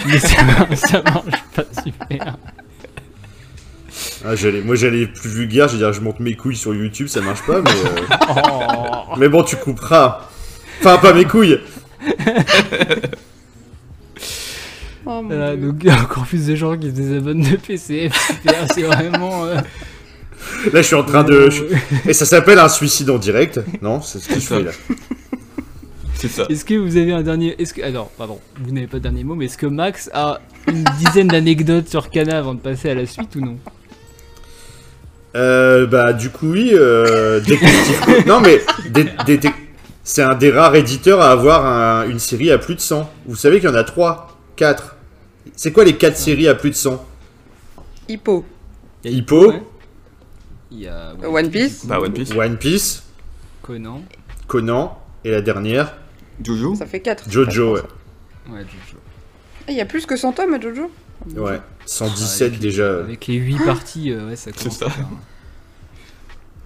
Mais 0.06 0.20
ça, 0.20 0.30
ça 0.76 1.02
marche 1.04 1.44
pas 1.56 1.64
super. 1.84 2.38
Ah, 4.26 4.36
j'allais- 4.36 4.62
moi 4.62 4.76
j'allais 4.76 5.08
plus 5.08 5.30
vulgaire, 5.30 5.68
dire 5.68 5.92
je 5.94 6.02
monte 6.02 6.20
mes 6.20 6.36
couilles 6.36 6.56
sur 6.56 6.74
YouTube, 6.76 7.08
ça 7.08 7.22
marche 7.22 7.44
pas, 7.46 7.62
mais, 7.62 7.72
euh, 7.72 8.06
Oh. 8.30 9.16
mais 9.18 9.28
bon, 9.30 9.44
tu 9.44 9.56
couperas. 9.56 10.30
Enfin, 10.80 10.98
pas 11.00 11.14
mes 11.14 11.26
couilles. 11.26 11.60
Oh, 15.06 15.22
mon 15.22 15.28
Voilà, 15.28 15.56
Dieu. 15.56 15.68
donc 15.68 15.76
il 15.82 15.88
y 15.88 15.90
a 15.90 16.00
encore 16.02 16.26
plus 16.26 16.46
de 16.48 16.56
gens 16.56 16.78
qui 16.78 16.88
se 16.88 16.92
désabonnent 16.96 17.42
de 17.42 17.56
PCF. 17.56 18.14
Super, 18.28 18.66
c'est 18.74 18.82
vraiment. 18.84 19.46
euh, 19.46 19.56
Là, 20.74 20.82
je 20.82 20.88
suis 20.88 20.96
en 20.96 21.04
train 21.04 21.24
de. 21.24 21.50
je- 21.50 21.64
Et 22.10 22.14
ça 22.14 22.26
s'appelle 22.26 22.60
un 22.60 22.70
suicide 22.70 23.10
en 23.10 23.18
direct 23.18 23.60
Non, 23.82 24.02
c'est 24.02 24.20
ce 24.20 24.28
que 24.28 24.36
je 24.36 24.40
fais 24.40 24.64
là. 24.64 24.72
C'est 26.20 26.28
ça. 26.30 26.46
Est-ce 26.50 26.66
que 26.66 26.74
vous 26.74 26.98
avez 26.98 27.14
un 27.14 27.22
dernier. 27.22 27.60
Est-ce 27.62 27.74
que. 27.74 27.82
Alors, 27.84 28.10
pardon, 28.10 28.40
vous 28.62 28.72
n'avez 28.72 28.88
pas 28.88 28.98
de 28.98 29.04
dernier 29.04 29.24
mot, 29.24 29.36
mais 29.36 29.46
est-ce 29.46 29.58
que 29.58 29.68
Max 29.68 30.10
a 30.14 30.40
une 30.68 30.84
dizaine 31.00 31.28
d'anecdotes 31.28 31.88
sur 31.90 32.10
Kana 32.10 32.40
avant 32.40 32.54
de 32.56 32.60
passer 32.60 32.90
à 32.90 32.96
la 32.96 33.06
suite 33.06 33.36
ou 33.36 33.42
non? 33.42 33.58
Euh, 35.36 35.86
bah, 35.86 36.14
du 36.14 36.30
coup, 36.30 36.52
oui. 36.52 36.72
Euh, 36.74 37.40
Détective 37.42 38.24
Non, 38.28 38.42
mais 38.42 38.62
c'est 40.04 40.24
un 40.24 40.36
des 40.36 40.50
rares 40.52 40.76
éditeurs 40.76 41.22
à 41.22 41.32
avoir 41.32 41.66
un- 41.66 42.10
une 42.10 42.20
série 42.20 42.50
à 42.52 42.58
plus 42.58 42.76
de 42.76 42.80
100. 42.80 43.10
Vous 43.28 43.36
savez 43.36 43.60
qu'il 43.60 43.70
y 43.70 43.72
en 43.72 43.76
a 43.76 43.84
3, 43.84 44.38
4. 44.56 44.96
C'est 45.56 45.72
quoi 45.72 45.84
les 45.84 45.96
4 45.98 46.18
séries 46.18 46.48
à 46.48 46.56
plus 46.56 46.72
de 46.72 46.76
100 46.76 47.06
Hippo. 48.10 48.46
Il 49.04 49.12
y 49.12 49.14
a 49.14 49.18
Hippo. 49.18 49.50
ouais. 49.52 49.62
Il 50.72 50.80
y 50.80 50.88
a. 50.88 51.14
One 51.24 51.50
Piece. 51.52 51.86
Bah, 51.86 52.00
One 52.00 52.14
Piece. 52.14 52.34
One 52.34 52.58
Piece, 52.58 53.04
Conan. 53.62 54.02
Conan, 54.48 54.98
et 55.24 55.32
la 55.32 55.42
dernière, 55.42 55.94
Jojo 56.44 56.76
Ça 56.76 56.86
fait 56.86 57.00
4. 57.00 57.30
Jojo, 57.32 57.76
ouais. 57.76 57.82
Ouais, 58.50 58.60
Jojo. 58.62 58.98
Il 59.70 59.76
y 59.76 59.82
a 59.82 59.86
plus 59.86 60.06
que 60.06 60.16
100 60.16 60.34
tomes 60.34 60.54
à 60.54 60.60
Jojo 60.60 60.90
Ouais, 61.36 61.60
117 61.86 62.42
Avec 62.48 62.54
les- 62.54 62.60
déjà. 62.70 63.00
Avec 63.00 63.28
les 63.28 63.36
8 63.36 63.58
parties, 63.66 64.12
euh, 64.12 64.30
ouais, 64.30 64.36
ça 64.36 64.52
commence 64.52 64.78
ça. 64.78 64.86
à 64.86 64.90
faire. 64.90 65.08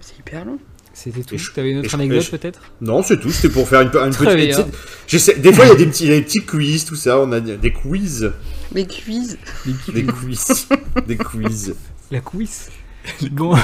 C'est 0.02 0.20
hyper 0.20 0.46
long. 0.46 0.60
C'était 0.94 1.24
tout. 1.24 1.38
Je- 1.38 1.52
T'avais 1.52 1.72
une 1.72 1.80
autre 1.80 1.90
je- 1.90 1.96
anecdote 1.96 2.22
je- 2.22 2.32
peut-être? 2.32 2.62
Non, 2.82 3.02
c'est 3.02 3.20
tout, 3.20 3.32
c'était 3.32 3.52
pour 3.54 3.68
faire 3.68 3.82
une, 3.82 3.90
petite. 3.90 4.76
j'essaie- 5.08 5.40
Des 5.40 5.54
fois, 5.54 5.66
il 5.66 5.70
y 5.70 5.72
a 5.72 5.76
des 5.76 5.86
petits, 5.88 6.08
des 6.08 6.22
petits 6.22 6.46
quiz, 6.46 6.84
tout 6.86 6.96
ça. 6.98 7.18
On 7.20 7.32
a 7.32 7.40
des 7.40 7.72
quiz. 7.72 8.32
Les 8.74 8.86
quiz. 8.86 9.38
Des 9.66 10.04
quiz. 10.04 10.68
des 11.08 11.18
quiz. 11.18 11.76
La 12.12 12.20
quiz. 12.20 12.70
Bon, 13.32 13.56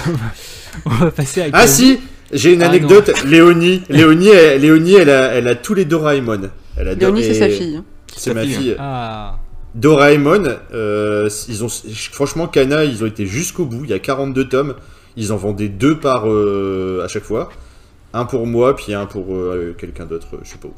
on 0.85 0.89
va 0.89 1.11
passer 1.11 1.41
à. 1.41 1.47
Ah 1.53 1.67
si 1.67 1.99
J'ai 2.31 2.53
une 2.53 2.63
Ah, 2.63 2.69
anecdote. 2.69 3.11
Léonie, 3.25 3.83
Léonie, 3.89 4.29
elle, 4.29 4.61
Léonie, 4.61 4.95
elle 4.95 5.09
a, 5.09 5.33
elle 5.33 5.47
a 5.47 5.55
tous 5.55 5.73
les 5.73 5.85
Doraemon. 5.85 6.49
Elle 6.75 6.87
a 6.89 6.93
Léonie, 6.93 7.23
c'est 7.23 7.29
et- 7.29 7.33
sa 7.39 7.49
fille. 7.49 7.75
hein. 7.77 7.85
C'est 8.15 8.33
ma 8.33 8.41
fille, 8.43 8.53
fille. 8.55 8.75
Ah. 8.79 9.37
Doraemon, 9.75 10.43
euh, 10.73 11.29
ils 11.47 11.63
ont, 11.63 11.67
franchement, 12.13 12.47
Kana, 12.47 12.83
ils 12.83 13.03
ont 13.03 13.07
été 13.07 13.25
jusqu'au 13.27 13.65
bout. 13.65 13.83
Il 13.83 13.89
y 13.91 13.93
a 13.93 13.99
42 13.99 14.47
tomes. 14.49 14.75
Ils 15.17 15.31
en 15.31 15.37
vendaient 15.37 15.67
deux 15.69 15.99
par 15.99 16.27
euh, 16.27 17.01
à 17.03 17.07
chaque 17.07 17.23
fois. 17.23 17.49
Un 18.13 18.25
pour 18.25 18.47
moi, 18.47 18.75
puis 18.75 18.93
un 18.93 19.05
pour 19.05 19.33
euh, 19.33 19.75
quelqu'un 19.77 20.05
d'autre, 20.05 20.27
je 20.43 20.49
sais 20.49 20.57
pas 20.57 20.67
où. 20.69 20.73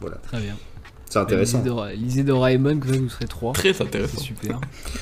Voilà, 0.00 0.16
Très 0.28 0.38
bien. 0.40 0.56
C'est 1.12 1.18
intéressant. 1.18 1.58
Lisez, 1.58 1.68
Dora- 1.70 1.92
lisez 1.92 2.22
Doraemon, 2.22 2.78
comme 2.78 2.92
ça 2.92 2.98
vous 3.00 3.08
serez 3.10 3.26
3. 3.26 3.52
Très 3.52 3.72
C'est 3.72 3.82
intéressant. 3.82 4.18
super. 4.20 4.58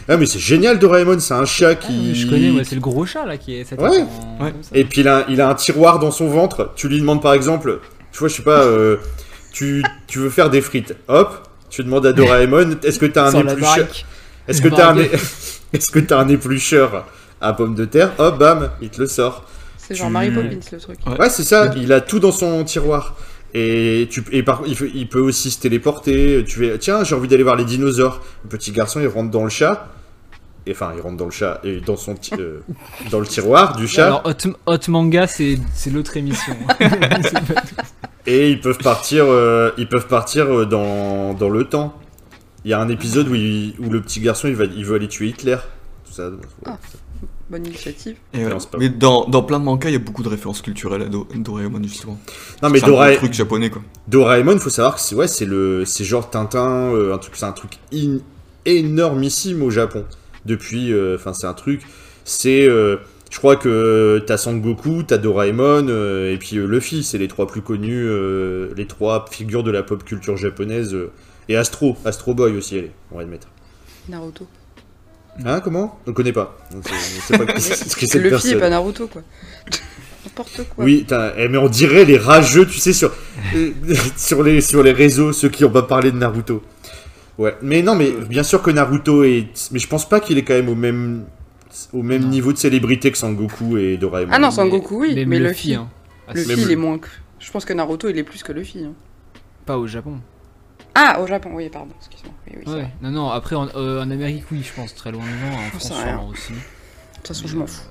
Ah 0.08 0.16
mais 0.16 0.26
c'est 0.26 0.38
génial 0.38 0.78
Doraemon, 0.78 1.18
c'est 1.20 1.34
un 1.34 1.44
chat 1.44 1.70
Ah, 1.70 1.74
qui... 1.76 1.92
mais 2.08 2.14
je 2.14 2.26
connais, 2.28 2.50
moi, 2.50 2.62
c'est 2.64 2.74
le 2.74 2.80
gros 2.80 3.06
chat 3.06 3.24
là 3.26 3.36
qui 3.36 3.54
est. 3.54 3.72
Ouais. 3.72 3.88
en- 3.88 4.44
Ouais. 4.44 4.50
comme 4.52 4.62
ça. 4.62 4.70
Et 4.74 4.84
puis 4.84 5.02
il 5.02 5.08
a, 5.08 5.24
il 5.28 5.40
a 5.40 5.48
un 5.48 5.54
tiroir 5.54 5.98
dans 6.00 6.11
son 6.11 6.28
ventre. 6.28 6.72
Tu 6.76 6.88
lui 6.88 6.98
demandes 7.00 7.22
par 7.22 7.32
exemple, 7.34 7.80
tu 8.12 8.18
vois, 8.18 8.28
je 8.28 8.34
sais 8.34 8.42
pas, 8.42 8.62
euh, 8.64 8.96
tu, 9.52 9.82
tu 10.08 10.18
veux 10.18 10.30
faire 10.30 10.50
des 10.50 10.61
frites. 10.61 10.96
Hop, 11.08 11.48
tu 11.68 11.84
demandes 11.84 12.06
à 12.06 12.12
Doraemon, 12.12 12.76
est-ce 12.82 12.98
que 12.98 13.06
t'as 13.06 13.28
un 13.30 13.46
éplucheur. 13.46 13.86
Est-ce 14.48 14.61
que 14.62 14.68
t'as 14.68 14.92
un, 14.92 14.96
est-ce 15.72 15.90
que 15.92 16.00
t'as 16.00 16.18
un 16.18 16.28
éplucheur 16.28 17.06
à 17.40 17.52
pommes 17.52 17.74
de 17.76 17.84
terre 17.84 18.12
Hop, 18.18 18.38
bam, 18.38 18.70
il 18.82 18.90
te 18.90 19.00
le 19.00 19.06
sort. 19.06 19.44
C'est 19.78 19.94
genre 19.94 20.08
Tu- 20.08 20.12
Mary 20.12 20.30
Poppins 20.30 20.48
le 20.72 20.78
truc. 20.80 20.98
Ouais. 21.06 21.18
Ouais, 21.20 21.30
c'est 21.30 21.44
ça. 21.44 21.72
Il 21.76 21.92
a 21.92 22.00
tout 22.00 22.18
dans 22.18 22.32
son 22.32 22.62
tiroir. 22.64 23.16
Et, 23.55 24.07
tu, 24.11 24.22
et 24.30 24.42
par, 24.42 24.62
il, 24.66 25.09
peut 25.09 25.20
aussi 25.20 25.51
se 25.51 25.61
téléporter. 25.61 26.44
Tu 26.46 26.59
fais, 26.61 26.78
tiens, 26.78 27.03
j'ai 27.05 27.14
envie 27.14 27.28
d'aller 27.28 27.42
voir 27.42 27.57
les 27.57 27.64
dinosaures. 27.64 28.22
Le 28.44 28.48
petit 28.48 28.72
garçon, 28.72 29.01
il 29.01 29.09
rentre 29.09 29.30
dans 29.30 29.44
le 29.44 29.51
chat. 29.51 29.88
Et, 30.66 30.72
enfin, 30.72 30.92
il 30.94 31.01
rentre 31.01 31.16
dans 31.16 31.24
le 31.24 31.30
chat 31.30 31.61
et 31.64 31.80
dans 31.80 31.96
son 31.96 32.14
euh, 32.38 32.61
dans 33.11 33.18
le 33.18 33.26
tiroir 33.26 33.76
du 33.76 33.88
chat. 33.88 34.07
Alors, 34.07 34.22
Hot, 34.24 34.51
Hot 34.66 34.78
Manga, 34.88 35.26
c'est 35.26 35.59
c'est 35.74 35.90
l'autre 35.90 36.16
émission. 36.16 36.55
Et 38.26 38.51
ils 38.51 38.61
peuvent 38.61 38.78
partir, 38.78 39.24
euh, 39.26 39.70
ils 39.78 39.88
peuvent 39.88 40.07
partir 40.07 40.46
euh, 40.46 40.66
dans, 40.66 41.34
dans 41.34 41.48
le 41.48 41.64
temps. 41.64 41.98
Il 42.64 42.70
y 42.70 42.74
a 42.74 42.78
un 42.80 42.88
épisode 42.88 43.28
où, 43.28 43.34
il- 43.34 43.74
où 43.78 43.90
le 43.90 44.03
petit 44.03 44.20
garçon 44.20 44.46
il, 44.48 44.55
va, 44.55 44.64
il 44.64 44.84
veut 44.84 44.96
aller 44.96 45.09
tuer 45.09 45.28
Hitler. 45.28 45.57
Tout 46.07 46.12
ça. 46.12 46.30
Ah. 46.66 46.78
Bonne 47.51 47.66
initiative. 47.66 48.16
Et 48.32 48.44
Mais 48.78 48.88
dans, 48.88 49.24
dans 49.26 49.42
plein 49.42 49.59
de 49.59 49.64
mangas, 49.64 49.88
il 49.88 49.92
y 49.94 49.96
a 49.96 49.98
beaucoup 49.98 50.22
de 50.22 50.28
références 50.28 50.62
culturelles 50.62 51.03
à 51.03 51.07
Do- 51.07 51.26
Doraemon, 51.34 51.82
justement. 51.82 52.16
Non 52.62 52.70
mais 52.70 52.78
c'est 52.78 52.84
un 52.84 52.88
gros 52.88 52.96
Dora- 52.98 53.16
truc 53.16 53.32
japonais, 53.32 53.70
quoi. 53.70 53.82
Doraemon, 54.07 54.57
faut 54.59 54.70
savoir 54.70 54.94
que 54.94 55.01
c'est 55.01 55.16
ouais, 55.16 55.26
c'est 55.26 55.46
le, 55.46 55.84
c'est 55.84 56.05
genre 56.05 56.30
Tintin, 56.30 56.94
euh, 56.94 57.12
un 57.12 57.18
truc, 57.18 57.34
c'est 57.34 57.46
un 57.46 57.53
truc 57.53 57.72
in- 57.92 58.18
énormissime 58.66 59.62
au 59.62 59.70
Japon. 59.70 60.05
Depuis, 60.46 60.92
euh, 60.92 61.16
enfin 61.16 61.32
c'est 61.34 61.46
un 61.46 61.53
truc, 61.55 61.82
c'est, 62.24 62.66
euh, 62.66 62.96
je 63.30 63.38
crois 63.38 63.57
que 63.57 64.22
t'as 64.26 64.36
Sangoku, 64.38 65.03
t'as 65.03 65.18
Doraemon 65.18 65.88
euh, 65.88 66.32
et 66.32 66.38
puis 66.38 66.57
euh, 66.57 66.66
Luffy, 66.66 67.03
c'est 67.03 67.18
les 67.18 67.28
trois 67.28 67.46
plus 67.46 67.62
connus, 67.62 68.07
euh, 68.07 68.72
les 68.76 68.86
trois 68.86 69.26
figures 69.30 69.62
de 69.64 69.70
la 69.72 69.82
pop 69.82 70.03
culture 70.05 70.36
japonaise 70.36 70.94
euh, 70.94 71.11
et 71.48 71.57
Astro, 71.57 71.96
Astro 72.05 72.32
Boy 72.32 72.57
aussi, 72.57 72.78
allez, 72.78 72.92
on 73.12 73.16
va 73.16 73.24
le 73.24 73.28
mettre. 73.28 73.48
Naruto. 74.09 74.46
Hein, 75.45 75.61
comment? 75.61 75.99
On 76.07 76.11
le 76.11 76.12
connaît 76.12 76.32
pas. 76.32 76.57
On 76.74 76.82
sait, 76.82 76.91
ce 77.59 77.95
que 77.97 78.01
c'est 78.01 78.07
cette 78.07 78.22
Luffy 78.22 78.51
et 78.53 78.57
pas 78.57 78.68
Naruto 78.70 79.07
quoi. 79.07 79.22
N'importe 80.24 80.62
quoi. 80.74 80.84
Oui, 80.84 81.07
eh, 81.38 81.49
mais 81.49 81.57
on 81.57 81.68
dirait 81.68 82.05
les 82.05 82.18
rageux, 82.18 82.66
tu 82.66 82.78
sais, 82.78 82.93
sur, 82.93 83.11
euh, 83.55 83.70
sur, 84.16 84.43
les, 84.43 84.61
sur 84.61 84.82
les 84.82 84.93
réseaux, 84.93 85.32
ceux 85.32 85.49
qui 85.49 85.64
ont 85.64 85.70
pas 85.70 85.82
parlé 85.82 86.11
de 86.12 86.16
Naruto. 86.18 86.62
Ouais, 87.38 87.55
mais 87.62 87.80
non, 87.80 87.95
mais 87.95 88.11
bien 88.28 88.43
sûr 88.43 88.61
que 88.61 88.70
Naruto 88.70 89.24
est. 89.24 89.49
Mais 89.72 89.78
je 89.78 89.88
pense 89.88 90.07
pas 90.07 90.20
qu'il 90.20 90.36
est 90.36 90.43
quand 90.43 90.53
même 90.53 90.68
au 90.68 90.74
même, 90.74 91.24
au 91.95 92.03
même 92.03 92.22
Non. 92.24 92.28
niveau 92.28 92.53
de 92.53 92.59
célébrité 92.59 93.11
que 93.11 93.16
Sangoku 93.16 93.78
et 93.78 93.97
Doraemon. 93.97 94.30
Ah 94.34 94.38
non, 94.38 94.51
Sangoku, 94.51 95.01
oui, 95.01 95.24
mais, 95.26 95.38
Luffy, 95.38 95.68
Luffy. 95.68 95.74
hein. 95.74 95.88
Ah, 96.28 96.34
Luffy, 96.34 96.49
Même 96.49 96.59
il 96.59 96.64
est 96.70 96.74
le- 96.74 96.80
moins 96.80 96.99
que. 96.99 97.09
Je 97.38 97.51
pense 97.51 97.64
que 97.64 97.72
Naruto, 97.72 98.11
il 98.11 98.18
est 98.18 98.22
plus 98.22 98.43
que 98.43 98.53
Luffy. 98.53 98.84
hein. 98.84 98.93
Pas 99.64 99.78
au 99.78 99.86
Japon. 99.86 100.18
Ah, 100.95 101.20
au 101.20 101.26
Japon, 101.26 101.51
oui, 101.55 101.68
pardon, 101.68 101.93
excuse-moi. 101.99 102.34
Oui, 102.66 102.80
Ouais. 102.80 102.88
Non, 103.03 103.11
non, 103.11 103.30
après 103.30 103.55
en, 103.57 103.68
euh, 103.76 104.03
en 104.03 104.11
Amérique, 104.11 104.45
oui, 104.51 104.62
je 104.66 104.72
pense, 104.72 104.95
très 104.95 105.12
loin 105.12 105.22
devant. 105.22 105.57
En 105.57 105.70
France, 105.70 105.84
sûrement 106.01 106.28
aussi. 106.28 106.53
De 106.53 106.59
toute 107.16 107.26
façon, 107.28 107.47
je 107.47 107.57
m'en 107.57 107.66
fous. 107.66 107.82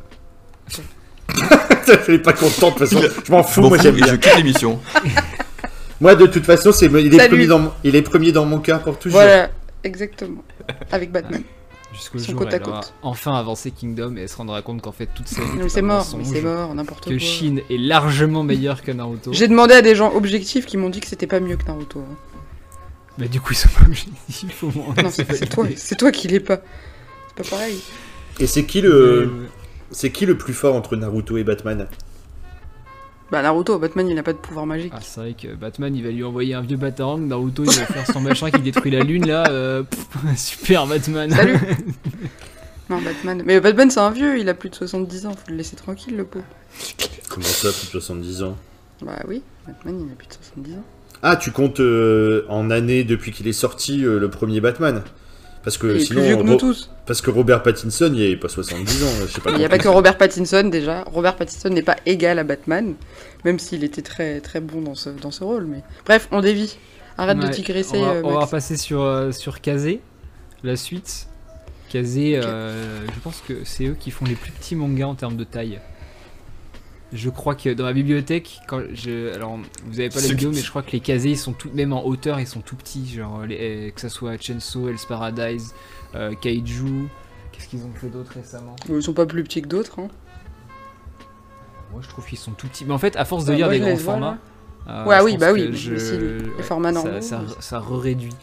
Elle 2.07 2.15
est 2.15 2.19
pas 2.19 2.33
contente, 2.33 2.79
de 2.79 2.85
toute 2.85 2.89
façon. 2.89 3.21
Je 3.25 3.31
m'en 3.31 3.43
fous, 3.43 3.61
M'en 3.61 3.69
moi 3.69 3.77
j'aime 3.77 3.95
et 3.95 3.99
je 3.99 4.03
bien. 4.05 4.17
quitte 4.17 4.35
l'émission. 4.37 4.79
Moi, 6.01 6.15
de 6.15 6.27
toute 6.27 6.45
façon, 6.45 6.71
c'est, 6.71 6.85
il, 6.85 7.13
est 7.13 7.27
premier 7.27 7.45
dans, 7.47 7.59
mon- 7.59 7.71
il 7.83 7.93
est 7.93 8.01
premier 8.01 8.31
dans 8.31 8.45
mon 8.45 8.59
cas 8.59 8.79
pour 8.79 8.97
toujours. 8.97 9.19
Voilà, 9.19 9.49
exactement. 9.83 10.41
Avec 10.93 11.11
Batman. 11.11 11.41
Jusqu'au 11.93 12.19
jour 12.19 12.35
où 12.35 12.37
côte 12.37 12.53
à 12.53 12.55
elle 12.57 12.63
aura 12.63 12.79
côte. 12.81 12.93
enfin 13.01 13.33
avancé 13.33 13.71
Kingdom 13.71 14.15
et 14.15 14.21
elle 14.21 14.29
se 14.29 14.37
rendra 14.37 14.61
compte 14.61 14.81
qu'en 14.81 14.91
fait, 14.93 15.07
toute 15.13 15.27
sa 15.27 15.41
vie. 15.41 15.47
C'est 15.67 15.81
mort, 15.81 16.05
c'est 16.23 16.41
mort, 16.41 16.73
n'importe 16.73 17.03
Que 17.05 17.09
quoi. 17.09 17.17
Shin 17.19 17.57
est 17.69 17.77
largement 17.77 18.43
meilleur 18.43 18.81
que 18.81 18.91
Naruto. 18.93 19.33
J'ai 19.33 19.47
demandé 19.49 19.73
à 19.73 19.81
des 19.81 19.93
gens 19.95 20.13
objectifs 20.15 20.65
qui 20.65 20.77
m'ont 20.77 20.89
dit 20.89 21.01
que 21.01 21.07
c'était 21.07 21.27
pas 21.27 21.41
mieux 21.41 21.57
que 21.57 21.65
Naruto. 21.65 21.99
hein. 21.99 22.15
Mais 23.19 23.27
du 23.27 23.41
coup, 23.41 23.53
ils 23.53 23.57
sont 23.57 23.69
pas 23.69 23.85
objectifs 23.85 24.63
au 24.63 24.71
moins. 24.71 24.95
Non, 25.03 25.09
c'est 25.11 25.49
toi, 25.49 25.67
c'est 25.75 25.95
toi 25.97 26.11
qui 26.11 26.27
l'es 26.27 26.39
pas. 26.39 26.61
C'est 27.27 27.43
pas 27.43 27.49
pareil. 27.57 27.79
Et 28.39 28.47
c'est 28.47 28.65
qui 28.65 28.81
le, 28.81 29.29
c'est 29.91 30.11
qui 30.11 30.25
le 30.25 30.37
plus 30.37 30.53
fort 30.53 30.75
entre 30.75 30.95
Naruto 30.95 31.37
et 31.37 31.43
Batman? 31.43 31.87
Bah 33.31 33.41
Naruto, 33.43 33.77
Batman, 33.77 34.07
il 34.07 34.17
a 34.17 34.23
pas 34.23 34.33
de 34.33 34.37
pouvoir 34.39 34.65
magique. 34.65 34.93
Ah, 34.95 35.01
c'est 35.01 35.19
vrai 35.19 35.33
que 35.33 35.53
Batman 35.53 35.95
il 35.95 36.03
va 36.03 36.09
lui 36.09 36.23
envoyer 36.23 36.55
un 36.55 36.61
vieux 36.61 36.77
batarang, 36.77 37.19
Naruto 37.19 37.63
il 37.63 37.71
va 37.71 37.85
faire 37.85 38.07
son 38.07 38.21
machin 38.21 38.49
qui 38.49 38.59
détruit 38.61 38.89
la 38.89 39.01
lune 39.01 39.27
là. 39.27 39.43
euh, 39.51 39.83
pff, 39.83 40.07
super 40.37 40.87
Batman. 40.87 41.29
Salut 41.29 41.57
Non, 42.89 42.99
Batman. 43.01 43.43
Mais 43.45 43.59
Batman, 43.59 43.91
c'est 43.91 43.99
un 43.99 44.09
vieux, 44.09 44.39
il 44.39 44.49
a 44.49 44.55
plus 44.55 44.69
de 44.71 44.75
70 44.75 45.27
ans, 45.27 45.33
faut 45.33 45.51
le 45.51 45.57
laisser 45.57 45.75
tranquille, 45.75 46.15
le 46.17 46.23
pauvre. 46.23 46.45
Comment 47.29 47.45
ça, 47.45 47.69
plus 47.71 47.85
de 47.85 47.91
70 47.99 48.41
ans? 48.41 48.57
Bah 49.03 49.19
oui, 49.27 49.43
Batman, 49.67 50.01
il 50.07 50.11
a 50.11 50.15
plus 50.15 50.27
de 50.27 50.33
70 50.33 50.73
ans. 50.73 50.83
Ah, 51.23 51.35
tu 51.35 51.51
comptes 51.51 51.79
euh, 51.81 52.45
en 52.49 52.69
années 52.71 53.03
depuis 53.03 53.31
qu'il 53.31 53.47
est 53.47 53.53
sorti 53.53 54.05
euh, 54.05 54.19
le 54.19 54.29
premier 54.29 54.61
Batman 54.61 55.01
Parce 55.63 55.77
que 55.77 55.87
il 55.87 55.97
est 55.97 55.99
sinon, 55.99 56.21
plus 56.21 56.27
vieux 56.27 56.37
que 56.37 56.43
nous 56.43 56.51
Ro- 56.53 56.57
tous. 56.59 56.89
parce 57.05 57.21
que 57.21 57.29
Robert 57.29 57.61
Pattinson, 57.61 58.11
il 58.13 58.21
est 58.21 58.37
pas 58.37 58.47
70 58.47 59.03
ans, 59.03 59.07
je 59.27 59.33
sais 59.33 59.41
pas. 59.41 59.51
Il 59.51 59.57
n'y 59.57 59.65
a 59.65 59.69
pas 59.69 59.77
que 59.77 59.87
Robert 59.89 60.17
Pattinson 60.17 60.63
déjà. 60.69 61.03
Robert 61.03 61.35
Pattinson 61.35 61.69
n'est 61.69 61.81
pas 61.83 61.97
égal 62.05 62.39
à 62.39 62.43
Batman, 62.45 62.93
même 63.43 63.59
s'il 63.59 63.83
était 63.83 64.01
très 64.01 64.39
très 64.39 64.61
bon 64.61 64.81
dans 64.81 64.95
ce, 64.95 65.09
dans 65.09 65.31
ce 65.31 65.43
rôle. 65.43 65.65
Mais 65.65 65.83
bref, 66.05 66.27
on 66.31 66.39
dévie. 66.41 66.77
Arrête 67.17 67.37
de 67.37 67.47
digresser, 67.49 67.97
On 67.97 68.05
va, 68.05 68.11
euh, 68.13 68.21
on 68.23 68.39
va 68.39 68.47
passer 68.47 68.77
sur, 68.77 69.01
euh, 69.01 69.33
sur 69.33 69.59
Kazé, 69.59 69.99
la 70.63 70.77
suite. 70.77 71.27
Kazé, 71.89 72.39
euh, 72.41 73.01
je 73.13 73.19
pense 73.21 73.43
que 73.45 73.55
c'est 73.65 73.87
eux 73.87 73.97
qui 73.99 74.09
font 74.11 74.23
les 74.23 74.35
plus 74.35 74.51
petits 74.53 74.75
mangas 74.75 75.07
en 75.07 75.15
termes 75.15 75.35
de 75.35 75.43
taille. 75.43 75.79
Je 77.11 77.29
crois 77.31 77.55
que 77.55 77.73
dans 77.73 77.85
ma 77.85 77.93
bibliothèque, 77.93 78.59
quand 78.67 78.81
je, 78.93 79.33
alors 79.33 79.57
vous 79.87 79.99
avez 79.99 80.09
pas 80.09 80.21
la 80.21 80.27
vidéo, 80.27 80.51
mais 80.53 80.61
je 80.61 80.69
crois 80.69 80.83
que 80.83 80.91
les 80.91 80.99
Kazé 80.99 81.29
ils 81.31 81.37
sont 81.37 81.53
tout, 81.53 81.69
même 81.73 81.91
en 81.91 82.05
hauteur, 82.05 82.39
ils 82.39 82.45
sont 82.47 82.61
tout 82.61 82.75
petits, 82.75 83.11
genre 83.15 83.45
les- 83.47 83.87
euh, 83.87 83.91
que 83.91 83.99
ça 83.99 84.09
soit 84.09 84.37
Chainsaw, 84.39 84.89
Hell's 84.89 85.05
Paradise, 85.05 85.73
euh, 86.13 86.33
Kaiju. 86.39 87.07
Qu'est-ce 87.51 87.67
qu'ils 87.67 87.79
ont 87.81 87.91
fait 87.99 88.09
d'autre 88.09 88.31
récemment? 88.35 88.75
Ils 88.87 89.01
sont 89.01 89.13
pas 89.13 89.25
plus 89.25 89.43
petits 89.43 89.63
que 89.63 89.67
d'autres. 89.67 89.97
Hein. 89.99 90.07
Moi 91.91 92.01
je 92.03 92.07
trouve 92.09 92.25
qu'ils 92.25 92.37
sont 92.37 92.51
tout 92.51 92.67
petits. 92.67 92.85
Mais 92.85 92.93
en 92.93 92.99
fait, 92.99 93.15
à 93.15 93.25
force 93.25 93.45
de 93.45 93.51
Bah, 93.51 93.57
lire 93.57 93.69
des 93.69 93.79
grands 93.79 93.95
formats. 93.97 94.37
euh, 94.87 95.05
Ouais, 95.05 95.19
oui, 95.21 95.37
bah 95.37 95.51
oui, 95.51 95.69
je- 95.73 95.93
les- 96.57 96.63
formats 96.63 96.93
ça- 96.93 97.03
normaux, 97.03 97.21
Ça, 97.21 97.41
ça, 97.59 97.79
réduit. 97.85 98.33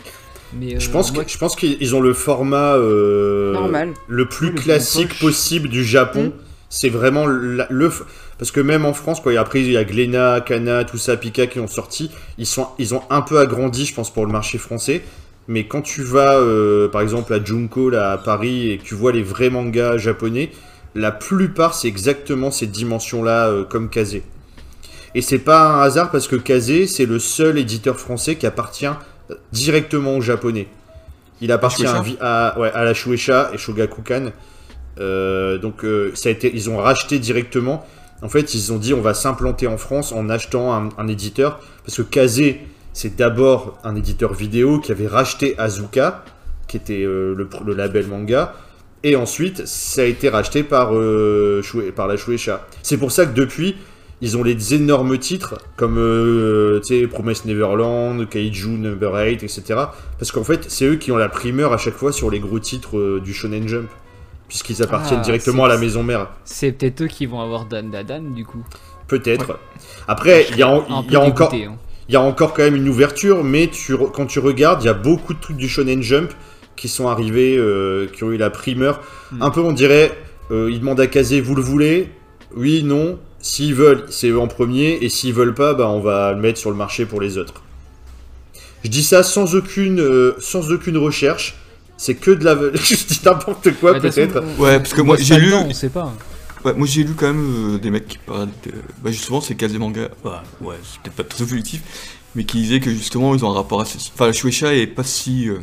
Mais 0.54 0.78
Je 0.80 0.88
euh, 0.88 0.92
pense, 0.92 1.12
moi, 1.12 1.24
que, 1.24 1.30
je 1.30 1.38
pense 1.38 1.54
qu'ils 1.56 1.94
ont 1.94 2.00
le 2.00 2.12
format 2.14 2.74
euh, 2.74 3.52
Normal. 3.52 3.94
le 4.08 4.28
plus 4.28 4.48
Oui, 4.48 4.54
le 4.54 4.60
classique 4.60 5.18
possible 5.20 5.68
du 5.68 5.84
Japon. 5.84 6.32
Mm. 6.36 6.40
C'est 6.68 6.88
vraiment 6.88 7.26
la- 7.26 7.66
le. 7.70 7.92
Parce 8.38 8.50
que 8.50 8.60
même 8.60 8.84
en 8.84 8.92
France, 8.92 9.20
quoi, 9.20 9.32
et 9.32 9.36
après 9.36 9.62
il 9.62 9.70
y 9.72 9.76
a 9.76 9.84
Glénat, 9.84 10.42
Cana, 10.42 10.84
tout 10.84 10.98
ça, 10.98 11.16
Pika 11.16 11.46
qui 11.46 11.58
ont 11.58 11.66
sorti, 11.68 12.10
ils, 12.36 12.46
sont, 12.46 12.68
ils 12.78 12.94
ont 12.94 13.02
un 13.08 13.22
peu 13.22 13.38
agrandi, 13.38 13.86
je 13.86 13.94
pense, 13.94 14.12
pour 14.12 14.26
le 14.26 14.32
marché 14.32 14.58
français. 14.58 15.02
Mais 15.48 15.66
quand 15.66 15.80
tu 15.80 16.02
vas, 16.02 16.34
euh, 16.34 16.88
par 16.88 17.00
exemple, 17.00 17.32
à 17.32 17.42
Junko, 17.42 17.88
là, 17.88 18.12
à 18.12 18.18
Paris, 18.18 18.70
et 18.72 18.78
que 18.78 18.82
tu 18.84 18.94
vois 18.94 19.12
les 19.12 19.22
vrais 19.22 19.48
mangas 19.48 19.96
japonais, 19.96 20.50
la 20.94 21.12
plupart, 21.12 21.74
c'est 21.74 21.88
exactement 21.88 22.50
ces 22.50 22.66
dimensions-là, 22.66 23.48
euh, 23.48 23.64
comme 23.64 23.88
Kazé. 23.88 24.22
Et 25.14 25.22
c'est 25.22 25.38
pas 25.38 25.68
un 25.68 25.82
hasard 25.82 26.10
parce 26.10 26.28
que 26.28 26.36
Kazé, 26.36 26.86
c'est 26.86 27.06
le 27.06 27.18
seul 27.18 27.58
éditeur 27.58 27.98
français 27.98 28.36
qui 28.36 28.46
appartient 28.46 28.86
directement 29.52 30.16
aux 30.16 30.20
japonais. 30.20 30.68
Il 31.40 31.52
appartient 31.52 31.86
à, 31.86 31.90
Shueisha 31.90 32.02
Vi- 32.02 32.18
à, 32.20 32.58
ouais, 32.58 32.70
à 32.72 32.84
la 32.84 32.92
Shueisha 32.92 33.50
et 33.54 33.58
Shogakukan. 33.58 34.32
Euh, 34.98 35.58
donc 35.58 35.84
euh, 35.84 36.10
ça 36.14 36.28
a 36.28 36.32
été, 36.32 36.50
ils 36.54 36.68
ont 36.70 36.78
racheté 36.78 37.18
directement. 37.18 37.86
En 38.22 38.28
fait, 38.28 38.54
ils 38.54 38.72
ont 38.72 38.78
dit 38.78 38.94
on 38.94 39.00
va 39.00 39.14
s'implanter 39.14 39.66
en 39.66 39.76
France 39.76 40.12
en 40.12 40.28
achetant 40.28 40.90
un, 40.98 41.08
éditeur 41.08 41.60
parce 41.84 41.98
que 41.98 42.02
Kazé, 42.02 42.60
c'est 42.92 43.16
d'abord 43.16 43.78
un 43.84 43.94
éditeur 43.94 44.32
vidéo 44.32 44.80
qui 44.80 44.92
avait 44.92 45.06
racheté 45.06 45.58
Azuka, 45.58 46.24
qui 46.66 46.76
était 46.78 47.04
euh, 47.04 47.34
le, 47.34 47.74
label 47.74 48.06
manga. 48.06 48.54
Et 49.02 49.14
ensuite, 49.14 49.66
ça 49.66 50.00
a 50.00 50.04
été 50.04 50.28
racheté 50.28 50.62
par, 50.62 50.94
euh, 50.94 51.62
par 51.94 52.08
la 52.08 52.16
Shueisha. 52.16 52.66
C'est 52.82 52.96
pour 52.96 53.12
ça 53.12 53.26
que 53.26 53.34
depuis, 53.34 53.76
ils 54.22 54.36
ont 54.36 54.42
les 54.42 54.74
énormes 54.74 55.18
titres 55.18 55.56
comme 55.76 55.98
euh, 55.98 56.80
Promise 57.10 57.44
Neverland, 57.44 58.26
Kaiju 58.28 58.70
Number 58.70 59.12
8, 59.14 59.42
etc. 59.42 59.62
Parce 60.18 60.32
qu'en 60.32 60.44
fait, 60.44 60.64
c'est 60.68 60.86
eux 60.86 60.96
qui 60.96 61.12
ont 61.12 61.18
la 61.18 61.28
primeur 61.28 61.72
à 61.72 61.78
chaque 61.78 61.94
fois 61.94 62.12
sur 62.12 62.30
les 62.30 62.40
gros 62.40 62.58
titres 62.58 62.96
euh, 62.96 63.20
du 63.20 63.34
Shonen 63.34 63.68
Jump. 63.68 63.88
Puisqu'ils 64.48 64.82
appartiennent 64.82 65.20
Ah, 65.22 65.24
directement 65.24 65.64
à 65.64 65.68
la 65.68 65.78
maison 65.78 66.02
mère. 66.02 66.28
C'est 66.44 66.72
peut-être 66.72 67.02
eux 67.02 67.06
qui 67.08 67.26
vont 67.26 67.40
avoir 67.40 67.64
Dan 67.64 67.90
Dadan 67.90 68.22
du 68.22 68.44
coup. 68.44 68.64
Peut-être. 69.08 69.58
Après, 70.08 70.46
il 70.50 70.56
y 70.56 70.62
a, 70.62 70.68
en- 70.68 71.02
y 71.08 71.16
encore. 71.16 71.52
hein. 71.54 71.76
Il 72.08 72.12
y 72.12 72.16
a 72.16 72.20
encore 72.20 72.54
quand 72.54 72.62
même 72.62 72.76
une 72.76 72.88
ouverture, 72.88 73.42
mais 73.42 73.68
tu, 73.68 73.96
quand 73.96 74.26
tu 74.26 74.38
regardes, 74.38 74.82
il 74.82 74.86
y 74.86 74.88
a 74.88 74.94
beaucoup 74.94 75.34
de 75.34 75.40
trucs 75.40 75.56
du 75.56 75.68
Shonen 75.68 76.02
Jump 76.02 76.32
qui 76.76 76.88
sont 76.88 77.08
arrivés, 77.08 77.56
euh, 77.56 78.06
qui 78.06 78.22
ont 78.22 78.30
eu 78.30 78.36
la 78.36 78.50
primeur. 78.50 79.00
Hmm. 79.32 79.42
Un 79.42 79.50
peu, 79.50 79.60
on 79.60 79.72
dirait, 79.72 80.16
euh, 80.52 80.70
ils 80.70 80.78
demandent 80.78 81.00
à 81.00 81.06
Kazé, 81.08 81.40
vous 81.40 81.54
le 81.56 81.62
voulez? 81.62 82.10
Oui, 82.54 82.82
non. 82.84 83.18
S'ils 83.40 83.74
veulent, 83.74 84.04
c'est 84.10 84.28
eux 84.28 84.38
en 84.38 84.46
premier, 84.46 84.98
et 85.02 85.08
s'ils 85.08 85.32
veulent 85.34 85.54
pas, 85.54 85.74
bah, 85.74 85.88
on 85.88 86.00
va 86.00 86.32
le 86.32 86.40
mettre 86.40 86.58
sur 86.58 86.70
le 86.70 86.76
marché 86.76 87.06
pour 87.06 87.20
les 87.20 87.38
autres. 87.38 87.62
Je 88.84 88.90
dis 88.90 89.02
ça 89.02 89.22
sans 89.22 89.54
aucune, 89.56 90.00
euh, 90.00 90.34
sans 90.38 90.70
aucune 90.72 90.96
recherche. 90.98 91.56
C'est 91.96 92.14
que 92.14 92.30
de 92.30 92.44
la. 92.44 92.54
Je 92.74 92.94
dis 93.06 93.20
n'importe 93.24 93.72
quoi, 93.80 93.94
Bah, 93.94 94.00
peut-être. 94.00 94.42
Ouais, 94.58 94.78
parce 94.78 94.92
que 94.94 95.00
moi 95.00 95.16
j'ai 95.18 95.36
lu, 95.38 95.46
dedans, 95.46 95.66
on 95.68 95.72
sait 95.72 95.88
pas. 95.88 96.12
ouais, 96.64 96.74
moi 96.74 96.86
j'ai 96.86 97.04
lu 97.04 97.14
quand 97.16 97.26
même 97.26 97.74
euh, 97.74 97.78
des 97.78 97.90
mecs 97.90 98.06
qui 98.08 98.18
parlaient 98.18 98.46
de, 98.64 98.72
bah 99.02 99.10
justement 99.10 99.40
c'est 99.40 99.54
quasi 99.54 99.78
manga, 99.78 100.08
ouais, 100.24 100.30
ouais 100.60 100.74
c'est 100.82 101.00
peut-être 101.00 101.16
pas 101.16 101.24
très 101.24 101.42
objectif, 101.42 101.82
mais 102.34 102.44
qui 102.44 102.58
disaient 102.60 102.80
que 102.80 102.90
justement 102.90 103.34
ils 103.34 103.44
ont 103.44 103.50
un 103.50 103.54
rapport 103.54 103.80
assez, 103.80 103.98
enfin 104.14 104.26
la 104.26 104.32
Shueisha 104.32 104.74
est 104.74 104.86
pas 104.86 105.04
si, 105.04 105.48
euh, 105.48 105.58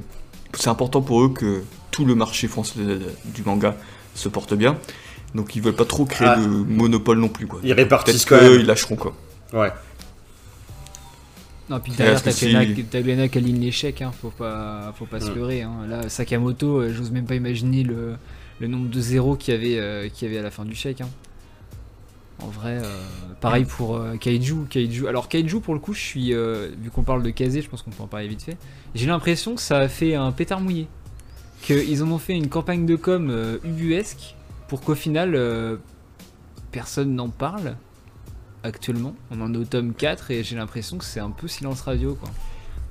c'est 0.55 0.69
important 0.69 1.01
pour 1.01 1.21
eux 1.23 1.29
que 1.29 1.61
tout 1.91 2.05
le 2.05 2.15
marché 2.15 2.47
français 2.47 2.79
de- 2.79 2.83
de- 2.95 3.01
du 3.25 3.43
manga 3.43 3.75
se 4.15 4.27
porte 4.29 4.53
bien, 4.55 4.77
donc 5.35 5.55
ils 5.55 5.61
veulent 5.61 5.75
pas 5.75 5.85
trop 5.85 6.05
créer 6.05 6.27
Ah. 6.31 6.37
de 6.39 6.47
monopole 6.47 7.19
non 7.19 7.29
plus 7.29 7.45
quoi. 7.47 7.59
Ils 7.63 7.73
répartissent 7.73 8.25
quand 8.25 8.41
même. 8.41 8.57
qu'ils 8.57 8.65
lâcheront 8.65 8.95
quoi. 8.95 9.13
Ouais. 9.53 9.71
Non, 11.73 11.79
puis 11.79 11.91
derrière, 11.93 12.21
t'as 12.21 13.01
Glenna 13.01 13.27
qui 13.27 13.37
aligne 13.39 13.59
l'échec, 13.59 14.01
hein. 14.03 14.11
faut 14.21 14.29
pas, 14.29 14.93
faut 14.95 15.07
pas 15.07 15.19
se 15.19 15.31
leurrer. 15.31 15.63
Hein. 15.63 15.87
Là, 15.87 16.07
Sakamoto, 16.07 16.81
euh, 16.81 16.93
j'ose 16.93 17.09
même 17.09 17.25
pas 17.25 17.33
imaginer 17.33 17.81
le, 17.83 18.13
le 18.59 18.67
nombre 18.67 18.89
de 18.89 18.99
zéros 19.01 19.35
qu'il 19.35 19.55
y, 19.55 19.57
avait, 19.57 19.79
euh, 19.79 20.07
qu'il 20.07 20.27
y 20.27 20.31
avait 20.31 20.39
à 20.39 20.43
la 20.43 20.51
fin 20.51 20.65
du 20.65 20.75
chèque. 20.75 21.01
hein. 21.01 21.09
En 22.43 22.47
vrai, 22.47 22.77
euh, 22.77 22.83
pareil 23.41 23.65
pour 23.65 23.99
Kaiju, 24.19 24.65
Kaiju. 24.69 25.07
Alors, 25.07 25.29
Kaiju, 25.29 25.61
pour 25.61 25.73
le 25.73 25.79
coup, 25.79 25.93
je 25.93 26.01
suis. 26.01 26.33
vu 26.33 26.91
qu'on 26.93 27.03
parle 27.03 27.23
de 27.23 27.31
Kazé, 27.31 27.61
je 27.61 27.69
pense 27.69 27.81
qu'on 27.81 27.91
peut 27.91 28.03
en 28.03 28.07
parler 28.07 28.27
vite 28.27 28.43
fait. 28.43 28.57
J'ai 28.93 29.07
l'impression 29.07 29.55
que 29.55 29.61
ça 29.61 29.79
a 29.79 29.87
fait 29.87 30.13
un 30.13 30.31
pétard 30.31 30.61
mouillé. 30.61 30.87
Qu'ils 31.63 32.03
en 32.03 32.11
ont 32.11 32.17
fait 32.19 32.33
une 32.33 32.49
campagne 32.49 32.85
de 32.85 32.95
com 32.97 33.57
ubuesque 33.63 34.35
pour 34.67 34.81
qu'au 34.81 34.95
final, 34.95 35.39
personne 36.71 37.15
n'en 37.15 37.29
parle 37.29 37.75
actuellement. 38.63 39.15
On 39.31 39.41
en 39.41 39.53
est 39.53 39.57
au 39.57 39.65
tome 39.65 39.93
4 39.93 40.31
et 40.31 40.43
j'ai 40.43 40.55
l'impression 40.55 40.97
que 40.97 41.05
c'est 41.05 41.19
un 41.19 41.29
peu 41.31 41.47
silence 41.47 41.81
radio 41.81 42.15
quoi. 42.15 42.29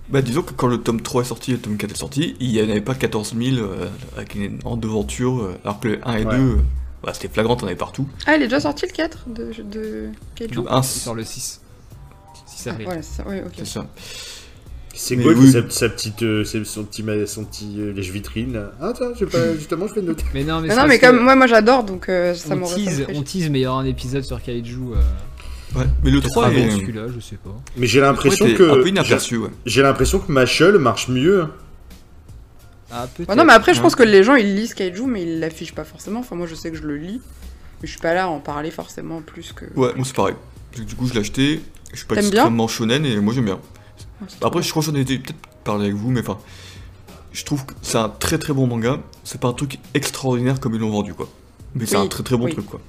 Bah 0.09 0.21
disons 0.21 0.43
que 0.43 0.53
quand 0.53 0.67
le 0.67 0.79
tome 0.79 1.01
3 1.01 1.23
est 1.23 1.27
sorti 1.27 1.53
et 1.53 1.55
le 1.55 1.61
tome 1.61 1.77
4 1.77 1.91
est 1.93 1.97
sorti, 1.97 2.37
il 2.41 2.53
n'y 2.53 2.61
en 2.61 2.69
avait 2.69 2.81
pas 2.81 2.95
14 2.95 3.35
000 3.37 3.57
euh, 3.57 3.89
avec 4.17 4.35
une 4.35 4.59
en 4.65 4.77
devanture, 4.77 5.43
euh, 5.43 5.55
alors 5.65 5.81
que 5.81 5.89
le 5.89 6.01
1 6.07 6.17
et 6.17 6.25
Ouais. 6.27 6.37
2, 6.37 6.43
euh, 6.43 6.57
bah, 7.03 7.13
c'était 7.15 7.29
flagrant, 7.29 7.57
t'en 7.57 7.67
avais 7.67 7.77
partout. 7.77 8.07
Ah, 8.27 8.37
il 8.37 8.43
est 8.43 8.47
déjà 8.47 8.61
sorti 8.61 8.87
le 8.87 8.93
4 8.93 9.29
de, 9.29 9.53
de 9.63 10.11
1, 10.69 10.81
Il 10.81 10.85
sort 10.85 11.15
le 11.15 11.25
6. 11.25 11.61
6 12.47 12.69
Ah, 12.69 12.75
voilà, 12.85 13.03
c'est 13.03 13.17
ça, 13.23 13.25
oui, 13.29 13.37
ok. 13.45 13.53
c'est 13.59 13.65
ça. 13.67 13.87
C'est 14.95 15.17
quoi 15.17 15.33
oui. 15.33 15.51
sa, 15.51 15.69
sa 15.71 15.89
petite, 15.89 16.23
euh, 16.23 16.45
c'est 16.45 16.63
son 16.67 16.85
petit, 16.85 17.03
son 17.27 17.45
petit 17.45 17.77
euh, 17.79 17.93
lèche-vitrine 17.95 18.53
là? 18.53 18.73
Ah 18.79 18.93
tiens, 18.95 19.13
j'ai 19.19 19.25
pas, 19.25 19.55
justement, 19.55 19.87
je 19.87 19.95
fais 19.95 20.01
une 20.01 20.07
note. 20.07 20.23
Mais 20.35 20.45
non, 20.45 20.61
mais, 20.61 20.69
Mais 20.69 20.77
non, 20.77 20.87
mais 20.87 20.99
comme 20.99 21.19
moi, 21.23 21.35
moi 21.35 21.47
j'adore, 21.47 21.83
donc 21.85 22.11
euh, 22.11 22.35
ça 22.35 22.55
on 22.55 22.61
tease, 22.67 23.07
ça 23.07 23.13
on 23.15 23.23
tease, 23.23 23.49
mais 23.49 23.61
il 23.61 23.63
y 23.63 23.67
aura 23.67 23.81
un 23.81 23.87
épisode 23.87 24.23
sur 24.23 24.43
Kaiju. 24.43 24.93
Ouais. 25.75 25.85
Mais 26.05 26.11
le 26.11 26.21
peut-être 26.21 26.33
3 26.33 26.47
avant 26.47 26.57
est, 26.57 26.71
celui-là, 26.71 27.07
je 27.15 27.21
sais 27.21 27.37
pas. 27.37 27.55
Mais 27.77 27.87
j'ai 27.87 28.01
l'impression 28.01 28.47
était 28.47 28.65
un 28.65 28.75
peu 28.75 28.83
que 28.83 28.89
inaperçu, 28.89 29.39
ouais. 29.39 29.51
j'ai 29.65 29.83
l'impression 29.83 30.19
que 30.19 30.31
Machel 30.31 30.79
marche 30.79 31.09
mieux. 31.09 31.49
Ah, 32.91 33.07
peut-être. 33.15 33.31
Ouais, 33.31 33.37
non, 33.37 33.45
mais 33.45 33.55
après, 33.55 33.73
je 33.73 33.81
pense 33.81 33.95
que 33.95 34.03
les 34.03 34.23
gens 34.23 34.35
ils 34.35 34.55
lisent 34.55 34.75
Kaiju, 34.75 35.07
mais 35.07 35.23
ils 35.23 35.41
l'affichent 35.41 35.75
pas 35.75 35.85
forcément. 35.85 36.21
Enfin, 36.21 36.37
moi 36.37 36.47
je 36.47 36.55
sais 36.55 36.71
que 36.71 36.77
je 36.77 36.83
le 36.83 36.97
lis, 36.97 37.21
mais 37.81 37.87
je 37.87 37.93
suis 37.93 38.01
pas 38.01 38.13
là 38.13 38.25
à 38.25 38.27
en 38.29 38.41
parler 38.41 38.71
forcément 38.71 39.23
plus 39.23 39.53
que. 39.53 39.65
Ouais, 39.77 39.95
moi 39.95 40.05
c'est 40.05 40.15
pareil. 40.15 40.35
Du 40.77 40.95
coup, 40.95 41.07
je 41.07 41.15
l'ai 41.15 41.21
acheté, 41.21 41.63
je 41.93 41.99
suis 41.99 42.07
pas 42.07 42.17
extrêmement 42.17 42.69
shonen 42.69 43.07
et 43.07 43.19
moi 43.21 43.33
j'aime 43.33 43.47
bien. 43.47 43.55
Ouais, 44.21 44.27
trop 44.27 44.47
Après, 44.47 44.61
bien. 44.61 44.67
je 44.67 44.71
crois 44.71 44.83
que 44.83 44.91
j'en 44.91 44.95
ai 44.97 45.01
été 45.01 45.19
peut-être 45.19 45.39
parlé 45.65 45.87
avec 45.87 45.97
vous, 45.97 46.11
mais 46.11 46.21
enfin, 46.21 46.39
je 47.33 47.45
trouve 47.45 47.65
que 47.65 47.73
c'est 47.81 47.99
un 47.99 48.11
très 48.11 48.39
très 48.39 48.53
bon 48.53 48.67
manga. 48.67 49.01
C'est 49.25 49.41
pas 49.41 49.49
un 49.49 49.53
truc 49.55 49.79
extraordinaire 49.95 50.61
comme 50.61 50.75
ils 50.75 50.81
l'ont 50.81 50.91
vendu, 50.91 51.15
quoi. 51.15 51.29
Mais 51.75 51.87
c'est 51.87 51.97
un 51.97 52.07
très 52.07 52.23
très 52.23 52.37
bon 52.37 52.45
oui. 52.45 52.53
truc, 52.53 52.67
quoi. 52.67 52.81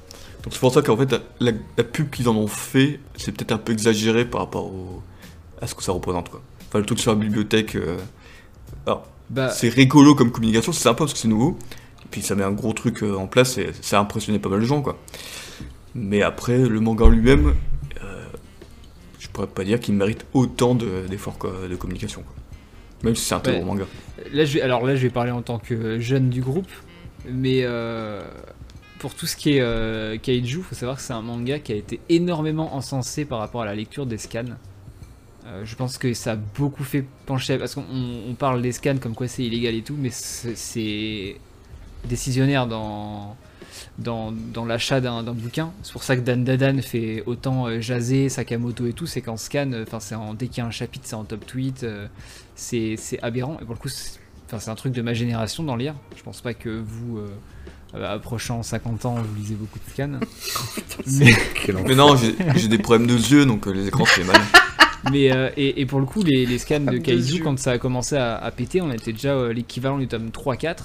Donc 0.43 0.51
c'est 0.53 0.59
pour 0.59 0.73
ça 0.73 0.81
qu'en 0.81 0.97
fait, 0.97 1.15
la, 1.39 1.53
pub 1.83 2.09
qu'ils 2.09 2.27
en 2.27 2.35
ont 2.35 2.47
fait, 2.47 2.99
c'est 3.15 3.31
peut-être 3.31 3.51
un 3.53 3.57
peu 3.57 3.71
exagéré 3.71 4.25
par 4.25 4.41
rapport 4.41 4.65
au- 4.65 5.01
à 5.61 5.67
ce 5.67 5.73
que 5.75 5.83
ça 5.83 5.91
représente, 5.93 6.29
quoi. 6.29 6.41
Enfin, 6.67 6.79
le 6.79 6.85
truc 6.85 6.99
sur 6.99 7.11
la 7.13 7.17
bibliothèque, 7.19 7.75
euh, 7.75 7.97
alors, 8.85 9.07
Bah, 9.29 9.49
c'est 9.49 9.69
rigolo 9.69 10.15
comme 10.15 10.31
communication, 10.31 10.73
c'est 10.73 10.83
sympa 10.83 10.99
parce 10.99 11.13
que 11.13 11.19
c'est 11.19 11.27
nouveau. 11.29 11.57
Et 12.03 12.07
puis 12.11 12.21
ça 12.21 12.35
met 12.35 12.43
un 12.43 12.51
gros 12.51 12.73
truc 12.73 13.03
euh, 13.03 13.15
en 13.15 13.25
place 13.27 13.57
et 13.57 13.71
ça 13.81 13.97
a 13.97 14.01
impressionné 14.01 14.37
pas 14.39 14.49
mal 14.49 14.59
de 14.59 14.65
gens, 14.65 14.81
quoi. 14.81 14.99
Mais 15.95 16.21
après, 16.23 16.57
le 16.57 16.79
manga 16.81 17.05
en 17.05 17.09
lui-même, 17.09 17.53
euh, 18.03 18.25
je 19.19 19.27
pourrais 19.29 19.47
pas 19.47 19.63
dire 19.63 19.79
qu'il 19.79 19.93
mérite 19.95 20.25
autant 20.33 20.75
de- 20.75 21.05
d'efforts 21.09 21.37
quoi, 21.37 21.53
de 21.69 21.75
communication. 21.77 22.21
Quoi. 22.23 22.33
Même 23.03 23.15
si 23.15 23.23
c'est 23.25 23.35
un 23.35 23.39
très 23.39 23.53
Ouais. 23.53 23.59
bon 23.59 23.65
manga. 23.67 23.85
là, 24.33 24.43
je 24.45 24.55
vais, 24.55 24.61
alors 24.61 24.85
là, 24.85 24.95
je 24.95 25.01
vais 25.03 25.09
parler 25.09 25.31
en 25.31 25.41
tant 25.41 25.57
que 25.59 25.99
jeune 25.99 26.29
du 26.29 26.41
groupe, 26.41 26.67
mais 27.29 27.61
euh, 27.63 28.23
pour 29.03 29.15
tout 29.15 29.27
ce 29.27 29.35
qui 29.35 29.57
est 29.57 29.59
euh, 29.59 30.17
Kaiju, 30.17 30.61
faut 30.61 30.75
savoir 30.75 30.95
que 30.95 31.03
c'est 31.03 31.11
un 31.11 31.21
manga 31.21 31.59
qui 31.59 31.73
a 31.73 31.75
été 31.75 31.99
énormément 32.07 32.73
encensé 32.73 33.25
par 33.25 33.39
rapport 33.39 33.61
à 33.61 33.65
la 33.65 33.75
lecture 33.75 34.05
des 34.05 34.17
scans. 34.17 34.45
Euh, 35.45 35.65
je 35.65 35.75
pense 35.75 35.97
que 35.97 36.13
ça 36.13 36.31
a 36.31 36.35
beaucoup 36.37 36.85
fait 36.85 37.03
pencher 37.25 37.57
parce 37.57 37.75
qu'on 37.75 37.81
on- 37.81 38.29
on 38.31 38.33
parle 38.33 38.61
des 38.61 38.71
scans 38.71 38.95
comme 39.01 39.13
quoi 39.13 39.27
c'est 39.27 39.43
illégal 39.43 39.75
et 39.75 39.81
tout, 39.81 39.97
mais 39.99 40.07
c'est 40.09 41.35
décisionnaire 42.05 42.65
dans 42.65 43.35
dans, 43.97 44.33
l'achat 44.65 45.01
d'un 45.01 45.21
bouquin. 45.33 45.73
C'est 45.81 45.91
pour 45.91 46.03
ça 46.03 46.15
que 46.15 46.21
Dan 46.21 46.45
Dadan 46.45 46.81
fait 46.81 47.23
autant 47.25 47.67
euh, 47.67 47.81
jaser 47.81 48.29
Sakamoto 48.29 48.87
et 48.87 48.93
tout, 48.93 49.05
c'est 49.05 49.21
qu'en 49.21 49.35
scan, 49.35 49.69
euh, 49.73 49.83
dès 50.39 50.47
qu'il 50.47 50.59
y 50.59 50.61
a 50.61 50.65
un 50.65 50.71
chapitre, 50.71 51.03
c'est 51.07 51.15
en 51.15 51.25
top 51.25 51.45
tweet, 51.45 51.85
c'est 52.55 52.95
aberrant. 53.21 53.57
Et 53.61 53.65
pour 53.65 53.73
le 53.73 53.79
coup, 53.81 53.89
c'est 53.89 54.69
un 54.69 54.75
truc 54.75 54.93
de 54.93 55.01
ma 55.01 55.13
génération 55.13 55.61
d'en 55.63 55.75
lire. 55.75 55.93
Je 56.15 56.23
pense 56.23 56.39
pas 56.39 56.53
que 56.53 56.69
vous, 56.69 57.19
euh, 57.95 58.15
approchant 58.15 58.63
50 58.63 59.05
ans, 59.05 59.15
vous 59.15 59.35
lisez 59.35 59.55
beaucoup 59.55 59.79
de 59.79 59.91
scans. 59.91 60.19
mais 61.87 61.95
non, 61.95 62.15
j'ai 62.55 62.67
des 62.67 62.77
problèmes 62.77 63.07
de 63.07 63.15
yeux 63.15 63.45
donc 63.45 63.67
euh, 63.67 63.71
les 63.71 63.87
écrans 63.87 64.05
c'est 64.05 64.23
mal. 64.23 64.39
mais, 65.11 65.31
euh, 65.31 65.49
et, 65.57 65.81
et 65.81 65.85
pour 65.85 65.99
le 65.99 66.05
coup, 66.05 66.23
les, 66.23 66.45
les 66.45 66.57
scans 66.57 66.79
de 66.79 66.93
yeux. 66.97 67.43
quand 67.43 67.57
ça 67.59 67.71
a 67.71 67.77
commencé 67.77 68.15
à, 68.15 68.35
à 68.35 68.51
péter, 68.51 68.81
on 68.81 68.91
était 68.91 69.11
déjà 69.13 69.33
euh, 69.33 69.53
l'équivalent 69.53 69.97
du 69.97 70.07
tome 70.07 70.29
3-4. 70.29 70.75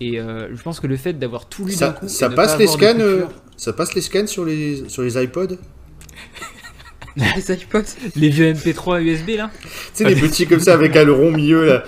Et 0.00 0.20
euh, 0.20 0.48
je 0.54 0.60
pense 0.62 0.78
que 0.80 0.86
le 0.86 0.96
fait 0.98 1.14
d'avoir 1.14 1.46
tout 1.46 1.64
lu 1.64 1.72
d'un 1.72 1.78
Ça, 1.78 1.88
coup. 1.92 2.08
ça 2.08 2.28
passe 2.28 2.52
pas 2.52 2.58
les 2.58 2.66
scans, 2.66 2.98
euh, 3.00 3.24
ça 3.56 3.72
passe 3.72 3.94
les 3.94 4.02
scans 4.02 4.26
sur 4.26 4.44
les 4.44 4.88
sur 4.88 5.02
les 5.02 5.22
iPods. 5.22 5.56
Les 7.16 7.50
iPods. 7.50 7.80
Les 8.14 8.28
vieux 8.28 8.52
MP3 8.52 9.00
USB 9.00 9.38
là 9.38 9.50
Tu 9.62 9.70
sais 9.94 10.04
les 10.04 10.14
petits 10.16 10.46
comme 10.46 10.60
ça 10.60 10.74
avec 10.74 10.94
un 10.96 11.10
rond 11.10 11.30
milieu 11.32 11.64
là. 11.64 11.84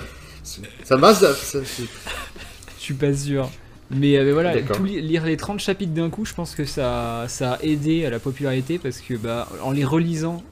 Ça 0.84 0.96
marche 0.96 1.18
ça, 1.18 1.34
ça- 1.34 1.59
Je 1.62 2.82
suis 2.82 2.94
pas 2.94 3.12
sûr. 3.12 3.51
Mais, 3.91 4.16
euh, 4.16 4.24
mais 4.24 4.32
voilà, 4.32 4.61
tout 4.61 4.84
lire 4.84 5.24
les 5.24 5.36
30 5.36 5.61
chapitres 5.61 5.95
d'un 5.95 6.11
coup, 6.11 6.24
je 6.24 6.34
pense 6.34 6.55
que 6.55 6.64
ça, 6.64 7.24
ça 7.28 7.55
a 7.55 7.62
aidé 7.62 8.05
à 8.05 8.11
la 8.11 8.18
popularité 8.18 8.78
parce 8.78 9.01
que 9.01 9.14
bah, 9.14 9.49
en 9.62 9.70
les 9.70 9.84
relisant, 9.84 10.43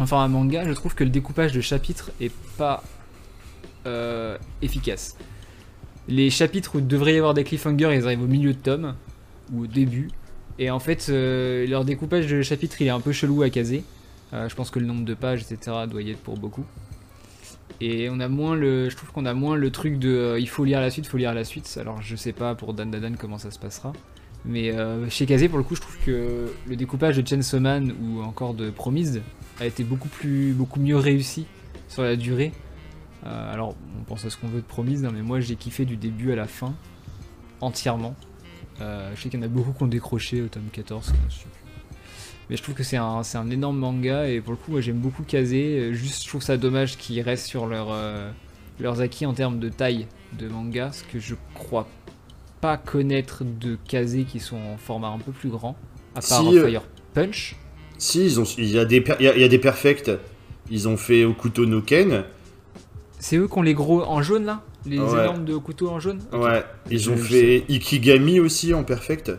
enfin 0.00 0.18
un 0.18 0.28
manga, 0.28 0.64
je 0.64 0.72
trouve 0.72 0.94
que 0.94 1.04
le 1.04 1.10
découpage 1.10 1.52
de 1.52 1.60
chapitres 1.60 2.10
est 2.20 2.32
pas 2.56 2.82
euh, 3.86 4.36
efficace. 4.62 5.16
Les 6.08 6.30
chapitres 6.30 6.74
où 6.74 6.78
il 6.78 6.86
devrait 6.86 7.14
y 7.14 7.18
avoir 7.18 7.34
des 7.34 7.44
cliffhangers, 7.44 7.94
ils 7.94 8.04
arrivent 8.04 8.22
au 8.22 8.28
milieu 8.28 8.52
de 8.52 8.58
tome 8.58 8.94
ou 9.52 9.62
au 9.62 9.66
début. 9.66 10.10
Et 10.58 10.70
en 10.70 10.80
fait, 10.80 11.06
euh, 11.08 11.66
leur 11.66 11.84
découpage 11.84 12.26
de 12.26 12.42
chapitres, 12.42 12.80
il 12.80 12.88
est 12.88 12.90
un 12.90 13.00
peu 13.00 13.12
chelou 13.12 13.42
à 13.42 13.50
caser. 13.50 13.84
Euh, 14.32 14.48
je 14.48 14.54
pense 14.54 14.70
que 14.70 14.78
le 14.78 14.86
nombre 14.86 15.04
de 15.04 15.14
pages, 15.14 15.42
etc., 15.42 15.76
doit 15.88 16.02
y 16.02 16.10
être 16.10 16.18
pour 16.18 16.36
beaucoup. 16.36 16.64
Et 17.80 18.08
on 18.10 18.20
a 18.20 18.28
moins 18.28 18.54
le, 18.54 18.88
je 18.88 18.96
trouve 18.96 19.10
qu'on 19.12 19.26
a 19.26 19.34
moins 19.34 19.56
le 19.56 19.70
truc 19.70 19.98
de, 19.98 20.08
euh, 20.08 20.40
il 20.40 20.48
faut 20.48 20.64
lire 20.64 20.80
la 20.80 20.90
suite, 20.90 21.06
il 21.06 21.08
faut 21.08 21.18
lire 21.18 21.34
la 21.34 21.44
suite. 21.44 21.78
Alors 21.80 22.00
je 22.00 22.16
sais 22.16 22.32
pas 22.32 22.54
pour 22.54 22.74
Dan 22.74 22.90
Dan 22.90 23.02
Dan 23.02 23.16
comment 23.16 23.38
ça 23.38 23.50
se 23.50 23.58
passera. 23.58 23.92
Mais 24.44 24.70
euh, 24.70 25.08
chez 25.10 25.26
Kazé, 25.26 25.48
pour 25.48 25.58
le 25.58 25.64
coup, 25.64 25.74
je 25.74 25.80
trouve 25.80 25.98
que 26.04 26.52
le 26.66 26.76
découpage 26.76 27.16
de 27.16 27.26
Chainsaw 27.26 27.60
Man 27.60 27.94
ou 28.00 28.22
encore 28.22 28.54
de 28.54 28.70
Promised 28.70 29.22
a 29.60 29.66
été 29.66 29.82
beaucoup 29.82 30.08
plus, 30.08 30.52
beaucoup 30.52 30.80
mieux 30.80 30.96
réussi 30.96 31.46
sur 31.88 32.02
la 32.02 32.16
durée. 32.16 32.52
Euh, 33.26 33.52
alors, 33.52 33.74
on 33.98 34.04
pense 34.04 34.24
à 34.24 34.30
ce 34.30 34.36
qu'on 34.36 34.46
veut 34.46 34.60
de 34.60 34.66
Promised, 34.66 35.04
hein, 35.04 35.10
mais 35.12 35.22
moi 35.22 35.40
j'ai 35.40 35.56
kiffé 35.56 35.84
du 35.84 35.96
début 35.96 36.32
à 36.32 36.36
la 36.36 36.46
fin, 36.46 36.74
entièrement. 37.60 38.14
Je 38.78 39.20
sais 39.20 39.30
qu'il 39.30 39.40
y 39.40 39.42
en 39.42 39.46
a 39.46 39.48
beaucoup 39.48 39.72
qui 39.72 39.82
ont 39.82 39.88
décroché 39.88 40.42
au 40.42 40.48
tome 40.48 40.68
14. 40.70 41.12
je 41.28 41.34
sais 41.34 41.40
plus. 41.40 41.65
Mais 42.48 42.56
je 42.56 42.62
trouve 42.62 42.74
que 42.74 42.84
c'est 42.84 42.96
un, 42.96 43.22
c'est 43.22 43.38
un 43.38 43.50
énorme 43.50 43.78
manga 43.78 44.28
et 44.28 44.40
pour 44.40 44.52
le 44.52 44.56
coup, 44.56 44.70
moi 44.72 44.80
j'aime 44.80 44.98
beaucoup 44.98 45.22
Kazé. 45.24 45.92
Juste, 45.92 46.22
je 46.24 46.28
trouve 46.28 46.42
ça 46.42 46.56
dommage 46.56 46.96
qu'ils 46.96 47.20
restent 47.20 47.46
sur 47.46 47.66
leur, 47.66 47.88
euh, 47.90 48.30
leurs 48.78 49.00
acquis 49.00 49.26
en 49.26 49.34
termes 49.34 49.58
de 49.58 49.68
taille 49.68 50.06
de 50.38 50.48
manga, 50.48 50.84
parce 50.86 51.02
que 51.02 51.18
je 51.18 51.34
crois 51.54 51.88
pas 52.60 52.76
connaître 52.76 53.42
de 53.44 53.76
Kazé 53.88 54.24
qui 54.24 54.40
sont 54.40 54.56
en 54.56 54.76
format 54.76 55.08
un 55.08 55.18
peu 55.18 55.32
plus 55.32 55.48
grand, 55.48 55.76
à 56.14 56.20
part 56.20 56.42
Si, 56.42 56.58
euh, 56.58 56.68
Fire 56.68 56.82
Punch. 57.14 57.56
Si, 57.98 58.24
ils 58.24 58.40
ont, 58.40 58.44
il 58.58 58.68
y 58.70 58.78
a 58.78 58.84
des, 58.84 59.04
il 59.18 59.24
y 59.24 59.28
a, 59.28 59.34
il 59.34 59.40
y 59.40 59.44
a 59.44 59.48
des 59.48 59.58
perfects. 59.58 60.10
Ils 60.70 60.88
ont 60.88 60.96
fait 60.96 61.24
Okuto 61.24 61.64
no 61.64 61.80
Ken. 61.80 62.24
C'est 63.18 63.36
eux 63.36 63.48
qui 63.48 63.58
ont 63.58 63.62
les 63.62 63.74
gros 63.74 64.02
en 64.02 64.20
jaune 64.20 64.44
là? 64.44 64.62
Les 64.84 64.98
Ouais. 64.98 65.20
énormes 65.20 65.44
de 65.44 65.56
couteau 65.56 65.88
en 65.88 65.98
jaune? 65.98 66.20
Ouais. 66.32 66.62
Ils 66.90 67.08
ont 67.10 67.16
fait 67.16 67.64
Ikigami 67.68 68.38
aussi 68.40 68.74
en 68.74 68.84
perfect. 68.84 69.32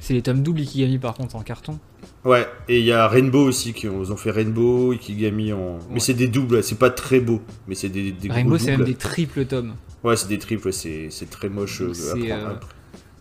C'est 0.00 0.14
les 0.14 0.22
tomes 0.22 0.42
doubles 0.42 0.60
Ikigami 0.60 0.98
par 0.98 1.14
contre 1.14 1.36
en 1.36 1.42
carton. 1.42 1.78
Ouais. 2.24 2.46
Et 2.68 2.80
il 2.80 2.84
y 2.84 2.92
a 2.92 3.08
Rainbow 3.08 3.44
aussi 3.44 3.72
qui 3.72 3.88
ont, 3.88 4.02
ils 4.02 4.12
ont 4.12 4.16
fait 4.16 4.30
Rainbow, 4.30 4.92
Ikigami 4.92 5.52
en. 5.52 5.78
Mais 5.90 6.00
c'est 6.00 6.14
des 6.14 6.28
doubles. 6.28 6.62
C'est 6.62 6.78
pas 6.78 6.90
très 6.90 7.20
beau. 7.20 7.40
Mais 7.66 7.74
c'est 7.74 7.88
des, 7.88 8.14
Rainbow 8.28 8.58
c'est 8.58 8.76
même 8.76 8.84
des 8.84 8.94
triples 8.94 9.44
tomes. 9.46 9.74
Ouais, 10.04 10.16
c'est 10.16 10.28
des 10.28 10.38
triples. 10.38 10.72
C'est 10.72 11.08
c'est 11.10 11.30
très 11.30 11.48
moche. 11.48 11.80
Donc 11.80 11.90
euh, 11.90 11.94
c'est, 11.94 12.30
à 12.30 12.36
prendre 12.36 12.50
euh, 12.50 12.54
après. 12.56 12.74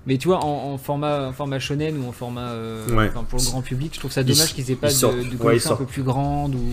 Mais 0.05 0.17
tu 0.17 0.29
vois, 0.29 0.43
en, 0.43 0.73
en 0.73 0.77
format, 0.77 1.27
en 1.27 1.33
format 1.33 1.59
shonen 1.59 1.97
ou 1.97 2.07
en 2.07 2.11
format 2.13 2.51
euh, 2.51 2.87
Ouais. 2.95 3.09
pour 3.29 3.39
le 3.39 3.45
grand 3.45 3.61
public, 3.61 3.91
je 3.93 3.99
trouve 3.99 4.11
ça 4.11 4.23
dommage 4.23 4.53
qu'ils 4.53 4.71
aient 4.71 4.75
pas 4.75 4.87
de, 4.89 4.93
de 5.37 5.43
Ouais, 5.43 5.67
un 5.67 5.75
peu 5.75 5.85
plus 5.85 6.03
grande 6.03 6.55
ou. 6.55 6.63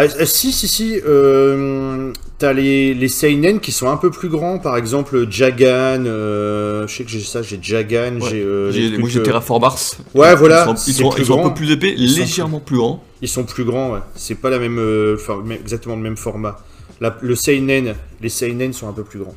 Ah, 0.00 0.04
ah, 0.20 0.26
si, 0.26 0.52
si, 0.52 0.68
si. 0.68 1.00
Euh, 1.04 2.12
T'as 2.38 2.52
les, 2.52 2.94
les 2.94 3.08
Seinen 3.08 3.58
qui 3.58 3.72
sont 3.72 3.88
un 3.90 3.96
peu 3.96 4.10
plus 4.12 4.28
grands. 4.28 4.60
Par 4.60 4.76
exemple, 4.76 5.28
Jagan. 5.28 6.04
euh, 6.06 6.86
je 6.86 6.94
sais 6.96 7.02
que 7.04 7.10
j'ai 7.10 7.18
ça. 7.20 7.42
J'ai 7.42 7.58
Jagan. 7.60 8.20
Ouais. 8.20 8.30
J'ai. 8.30 8.42
euh, 8.44 8.96
moi 8.98 9.08
j'ai 9.08 9.18
euh, 9.18 9.22
Terraform 9.24 9.60
Mars. 9.62 9.98
Ouais, 10.14 10.36
voilà, 10.36 10.62
Ils 10.70 10.76
sont, 10.76 10.84
ils 10.86 10.94
sont- 10.94 11.10
plus 11.10 11.22
ils 11.22 11.26
sont 11.26 11.44
un 11.44 11.48
peu 11.48 11.54
plus 11.54 11.70
épais, 11.72 11.94
Ils 11.96 12.14
légèrement 12.14 12.60
plus 12.60 12.76
grands. 12.76 13.02
Ils 13.22 13.28
sont 13.28 13.42
plus 13.42 13.64
grands, 13.64 13.90
ouais. 13.92 13.98
C'est 14.14 14.36
pas 14.36 14.50
la 14.50 14.60
même, 14.60 14.78
euh, 14.78 15.16
enfin, 15.18 15.42
exactement 15.50 15.96
le 15.96 16.02
même 16.02 16.16
format. 16.16 16.58
La- 17.00 17.16
le 17.20 17.34
seinen, 17.34 17.94
les 18.20 18.28
seinen 18.28 18.72
sont 18.72 18.88
un 18.88 18.92
peu 18.92 19.02
plus 19.02 19.18
grands. 19.18 19.34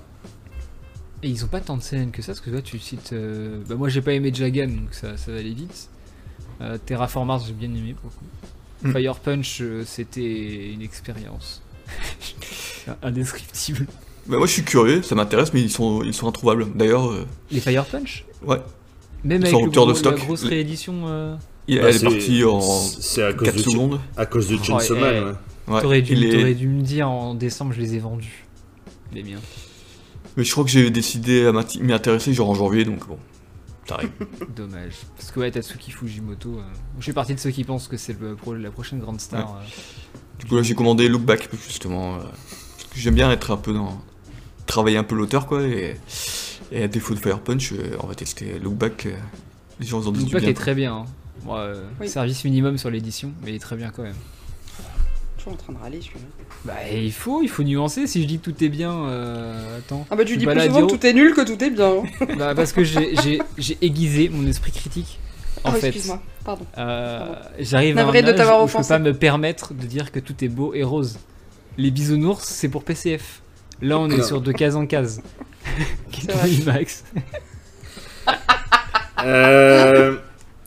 Et 1.24 1.28
ils 1.30 1.44
ont 1.44 1.48
pas 1.48 1.60
tant 1.60 1.78
de 1.78 1.82
scènes 1.84 2.12
que 2.12 2.22
ça, 2.22 2.34
parce 2.34 2.42
que 2.42 2.52
là 2.52 2.62
tu 2.62 2.78
cites. 2.78 3.14
euh, 3.14 3.58
Bah, 3.68 3.74
moi 3.76 3.90
j'ai 3.90 4.02
pas 4.02 4.14
aimé 4.14 4.32
Jagan, 4.34 4.68
donc 4.68 4.92
ça, 4.94 5.18
ça 5.18 5.32
va 5.32 5.40
aller 5.40 5.54
vite. 5.56 5.90
Euh, 6.62 6.78
Terraform 6.86 7.28
Mars, 7.28 7.46
j'ai 7.48 7.54
bien 7.54 7.70
aimé 7.70 7.96
pour 8.00 8.12
le 8.12 8.16
coup. 8.16 8.26
Hmm. 8.84 8.92
Fire 8.94 9.20
Punch, 9.20 9.60
euh, 9.62 9.84
c'était 9.86 10.72
une 10.74 10.82
expérience. 10.82 11.62
Indescriptible. 13.04 13.86
Bah, 14.28 14.38
moi 14.38 14.48
je 14.48 14.52
suis 14.54 14.64
curieux, 14.64 15.02
ça 15.02 15.16
m'intéresse, 15.16 15.54
mais 15.54 15.62
ils 15.62 15.70
sont, 15.70 16.04
ils 16.04 16.14
sont 16.14 16.28
introuvables. 16.28 16.68
D'ailleurs, 16.76 17.10
euh, 17.12 17.26
Les 17.52 17.60
Fire 17.60 17.86
Punch? 17.86 18.26
Ouais, 18.46 18.58
Même 19.24 19.42
Ils 19.42 19.48
avec 19.48 19.52
sont 19.52 19.66
le 19.66 19.72
de 19.72 19.76
gros- 19.76 19.88
la 19.90 19.96
stock. 19.96 20.16
grosse 20.20 20.44
réédition. 20.44 21.04
euh, 21.08 21.36
il- 21.68 21.78
Bah, 21.80 21.90
elle 21.90 21.96
est 21.96 22.00
c'est- 22.00 22.06
partie 22.06 22.44
en 22.44 22.58
à 22.58 23.34
cause 23.34 23.46
4 23.46 23.56
de, 23.56 23.62
secondes. 23.62 24.00
à 24.18 24.26
cause 24.26 24.48
de 24.48 24.56
Oh, 24.56 24.72
Man, 24.72 24.82
eh. 24.90 25.20
ouais. 25.22 25.32
Ouais. 25.76 25.82
T'aurais 25.82 26.02
dû, 26.02 26.14
Il 26.14 26.24
est- 26.26 26.54
dû 26.56 26.68
me 26.68 26.82
dire 26.82 27.08
en 27.10 27.36
décembre, 27.36 27.72
je 27.74 27.82
les 27.82 27.96
ai 27.96 28.00
vendus. 28.00 28.46
Les 29.14 29.24
miens. 29.24 29.40
Mais 30.38 30.44
je 30.44 30.52
crois 30.52 30.64
que 30.64 30.70
j'ai 30.72 30.90
décidé 30.90 31.46
à 31.46 31.52
m'y 31.52 31.94
intéresser 31.94 32.34
genre 32.34 32.50
en 32.50 32.56
janvier, 32.56 32.84
donc 32.86 33.06
bon, 33.08 33.18
Dommage. 34.56 34.94
Parce 35.18 35.32
que 35.32 35.40
ouais, 35.40 35.52
Tatsuki 35.52 35.92
Fujimoto, 35.92 36.58
euh, 36.58 36.62
je 37.00 37.04
suis 37.04 37.14
parti 37.14 37.34
de 37.36 37.40
ceux 37.40 37.52
qui 37.52 37.64
pensent 37.64 37.88
que 37.88 37.98
c'est 37.98 38.20
le 38.20 38.36
pro- 38.36 38.54
la 38.56 38.72
prochaine 38.72 39.00
grande 39.00 39.20
star. 39.22 39.56
euh. 39.56 39.60
Du 40.40 40.46
coup 40.48 40.56
là 40.56 40.64
j'ai 40.64 40.74
commandé 40.76 41.08
Look 41.08 41.22
Back 41.24 41.50
justement. 41.68 42.16
euh, 42.16 42.20
parce 42.22 42.88
que 42.94 43.00
j'aime 43.00 43.16
bien 43.16 43.32
être 43.32 43.52
un 43.52 43.58
peu 43.58 43.74
dans. 43.74 44.02
travailler 44.66 44.98
un 44.98 45.04
peu 45.04 45.16
l'auteur 45.16 45.46
quoi. 45.48 45.62
Et, 45.64 45.98
et 46.72 46.84
à 46.84 46.88
défaut 46.88 47.14
de 47.14 47.20
Fire 47.20 47.40
Punch, 47.42 47.74
euh, 47.74 47.96
on 48.02 48.08
va 48.08 48.16
tester 48.16 48.58
Look 48.60 48.76
Back. 48.76 49.06
euh, 49.06 49.12
les 49.80 49.86
gens 49.88 50.06
en 50.08 50.12
disent 50.12 50.26
du 50.26 50.36
qui 50.36 50.40
bien. 50.42 50.50
est 50.50 50.54
très 50.54 50.74
bien. 50.76 50.94
hein. 50.96 51.06
Moi, 51.44 51.60
euh, 51.60 51.84
Oui. 52.00 52.08
Service 52.08 52.44
minimum 52.44 52.78
sur 52.78 52.90
l'édition, 52.92 53.32
mais 53.44 53.50
il 53.52 53.56
est 53.56 53.60
très 53.60 53.76
bien 53.76 53.90
quand 53.90 54.04
même. 54.04 54.16
Toujours 55.42 55.54
en 55.54 55.56
train 55.64 55.74
de 55.74 55.78
râler 55.80 56.00
celui-là. 56.02 56.26
Bah 56.66 56.74
il 56.94 57.12
faut, 57.12 57.42
il 57.42 57.50
faut 57.50 57.64
nuancer. 57.64 58.06
Si 58.06 58.22
je 58.22 58.28
dis 58.28 58.38
que 58.40 58.44
tout 58.52 58.64
est 58.64 58.70
bien, 58.70 58.92
euh, 59.06 59.80
attends. 59.80 60.06
Ah 60.12 60.16
bah 60.16 60.24
tu 60.24 60.38
dis 60.38 60.46
pas 60.46 60.52
plus 60.54 60.66
souvent 60.66 60.86
que 60.86 60.94
tout 60.94 61.06
est 61.06 61.14
nul 61.14 61.34
que 61.34 61.42
tout 61.42 61.64
est 61.64 61.70
bien. 61.72 61.92
hein. 62.22 62.26
Bah, 62.38 62.54
parce 62.56 62.72
que 62.74 62.84
j'ai- 62.84 63.40
aiguisé 63.82 64.30
mon 64.30 64.46
esprit 64.48 64.72
critique. 64.72 65.18
En 65.64 65.70
Ah, 65.70 65.74
fait, 65.74 65.88
excuse-moi, 65.88 66.22
pardon. 66.46 66.66
Euh, 66.78 67.34
j'arrive 67.60 67.98
à 67.98 68.04
un 68.08 68.12
de 68.12 68.18
âge 68.18 68.36
t'avoir 68.36 68.64
où 68.64 68.68
je 68.68 68.78
peux 68.78 68.84
pas 68.84 69.00
me 69.00 69.14
permettre 69.14 69.74
de 69.74 69.86
dire 69.86 70.12
que 70.12 70.20
tout 70.20 70.36
est 70.44 70.48
beau 70.48 70.74
et 70.74 70.84
rose. 70.84 71.18
Les 71.78 71.92
bisounours, 71.92 72.44
c'est 72.48 72.70
pour 72.70 72.84
PCF. 72.84 73.42
Là, 73.82 73.98
on 74.00 74.10
est 74.10 74.22
sur 74.24 74.42
de 74.42 74.52
case 74.52 74.76
en 74.76 74.86
case. 74.86 75.22
C'est 76.14 76.32
vrai. 76.64 76.74
Max. 76.74 77.04
Euh, 79.24 80.18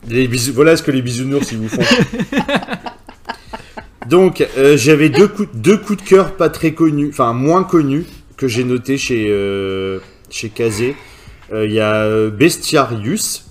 les 0.09 0.29
bisous, 0.29 0.53
voilà 0.55 0.77
ce 0.77 0.83
que 0.83 0.91
les 0.91 1.03
bisounours 1.03 1.51
ils 1.53 1.59
vous 1.59 1.69
font. 1.69 1.83
Donc, 4.09 4.47
euh, 4.57 4.77
j'avais 4.77 5.09
deux 5.09 5.29
coups, 5.29 5.49
deux 5.55 5.77
coups 5.77 6.03
de 6.03 6.09
cœur 6.09 6.37
pas 6.37 6.49
très 6.49 6.73
connus, 6.73 7.09
enfin 7.11 7.33
moins 7.33 7.65
connus, 7.65 8.05
que 8.37 8.49
j'ai 8.49 8.65
noté 8.65 8.99
chez, 8.99 9.27
euh, 9.31 9.99
chez 10.31 10.49
Kazé. 10.51 10.97
Euh, 11.53 11.67
Il 11.67 11.73
y 11.73 11.81
a 11.81 12.31
Bestiarius. 12.31 13.47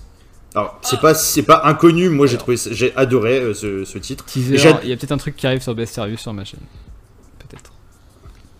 Alors, 0.54 0.78
c'est 0.82 1.00
pas, 1.00 1.14
c'est 1.14 1.42
pas 1.42 1.62
inconnu, 1.64 2.08
moi 2.10 2.28
j'ai 2.28 2.36
trouvé, 2.36 2.56
j'ai 2.70 2.94
adoré 2.94 3.54
ce, 3.54 3.84
ce 3.84 3.98
titre. 3.98 4.24
Teaser, 4.24 4.56
il 4.84 4.88
y 4.88 4.92
a 4.92 4.96
peut-être 4.96 5.10
un 5.12 5.16
truc 5.16 5.34
qui 5.34 5.46
arrive 5.48 5.62
sur 5.62 5.74
Bestiarius 5.74 6.20
sur 6.20 6.32
ma 6.32 6.44
chaîne. 6.44 6.60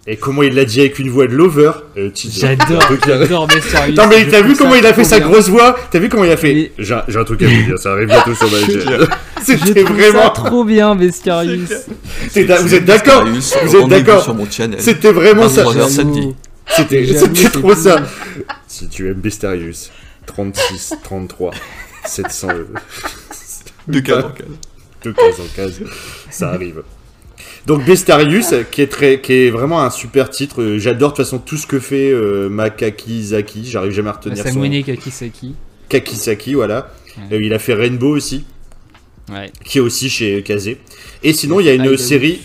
Et 0.06 0.16
comment 0.16 0.42
il 0.42 0.54
l'a 0.54 0.66
dit 0.66 0.80
avec 0.80 0.98
une 0.98 1.08
voix 1.08 1.26
de 1.26 1.34
lover 1.34 1.72
euh. 1.96 2.10
J'adore, 2.14 2.82
j'adore 3.06 3.46
Bestiarius. 3.46 3.98
Attends, 3.98 4.08
mais 4.10 4.28
t'as 4.28 4.42
vu 4.42 4.54
comment 4.54 4.74
il 4.74 4.84
a 4.84 4.92
fait 4.92 5.04
sa 5.04 5.18
bien. 5.18 5.28
grosse 5.30 5.48
voix? 5.48 5.76
T'as 5.90 5.98
vu 5.98 6.10
comment 6.10 6.24
il 6.24 6.30
a 6.30 6.36
fait? 6.36 6.72
J'ai 6.78 6.92
un 6.94 7.24
truc 7.24 7.40
à 7.42 7.46
vous 7.46 7.62
dire, 7.62 7.78
ça 7.78 7.92
arrive 7.92 8.08
bientôt 8.08 8.34
sur 8.34 8.50
ma 8.50 9.06
C'était 9.42 9.82
vraiment. 9.82 10.24
ça 10.24 10.30
trop 10.30 10.64
bien, 10.64 10.94
Bestiarius. 10.94 11.70
C'est- 12.30 12.44
Vous 12.44 12.74
êtes 12.74 12.84
d'accord? 12.84 13.24
Vous 13.26 13.76
êtes 13.76 13.88
d'accord? 13.88 14.22
sur 14.22 14.34
mon 14.34 14.50
channel. 14.50 14.80
C'était 14.80 15.12
vraiment 15.12 15.48
ça. 15.48 15.64
C'était 16.66 17.50
trop 17.52 17.74
ça. 17.74 18.02
Si 18.68 18.88
tu 18.88 19.08
aimes 19.08 19.14
Bestarius, 19.14 19.90
36, 20.26 20.94
33, 21.02 21.52
700 22.04 22.48
euros. 22.48 22.58
De 23.88 24.00
case 24.00 24.24
en 24.24 24.30
case. 24.30 24.46
De 25.04 25.12
case 25.12 25.40
en 25.40 25.56
case, 25.56 25.80
ça 26.30 26.50
arrive. 26.50 26.82
Donc 27.66 27.84
Bestarius, 27.84 28.54
qui 28.70 28.82
est, 28.82 28.88
très, 28.88 29.20
qui 29.20 29.32
est 29.32 29.50
vraiment 29.50 29.82
un 29.82 29.90
super 29.90 30.28
titre. 30.28 30.60
Euh, 30.60 30.78
J'adore 30.78 31.12
de 31.12 31.16
toute 31.16 31.24
façon 31.24 31.38
tout 31.38 31.56
ce 31.56 31.66
que 31.66 31.78
fait 31.78 32.10
euh, 32.10 32.48
Makaki 32.50 33.24
Zaki. 33.24 33.64
J'arrive 33.64 33.92
jamais 33.92 34.10
à 34.10 34.12
retenir 34.12 34.36
son 34.38 34.44
Samune 34.52 34.84
Kakisaki. 34.84 35.54
Kakisaki, 35.88 36.54
voilà. 36.54 36.92
Ouais. 37.30 37.36
Euh, 37.36 37.42
il 37.42 37.54
a 37.54 37.58
fait 37.58 37.74
Rainbow 37.74 38.10
aussi, 38.14 38.44
Ouais. 39.32 39.50
qui 39.64 39.78
est 39.78 39.80
aussi 39.80 40.10
chez 40.10 40.42
Kazé. 40.42 40.78
Et 41.22 41.32
sinon, 41.32 41.60
il 41.60 41.66
y 41.66 41.70
a 41.70 41.74
une 41.74 41.96
série. 41.96 42.40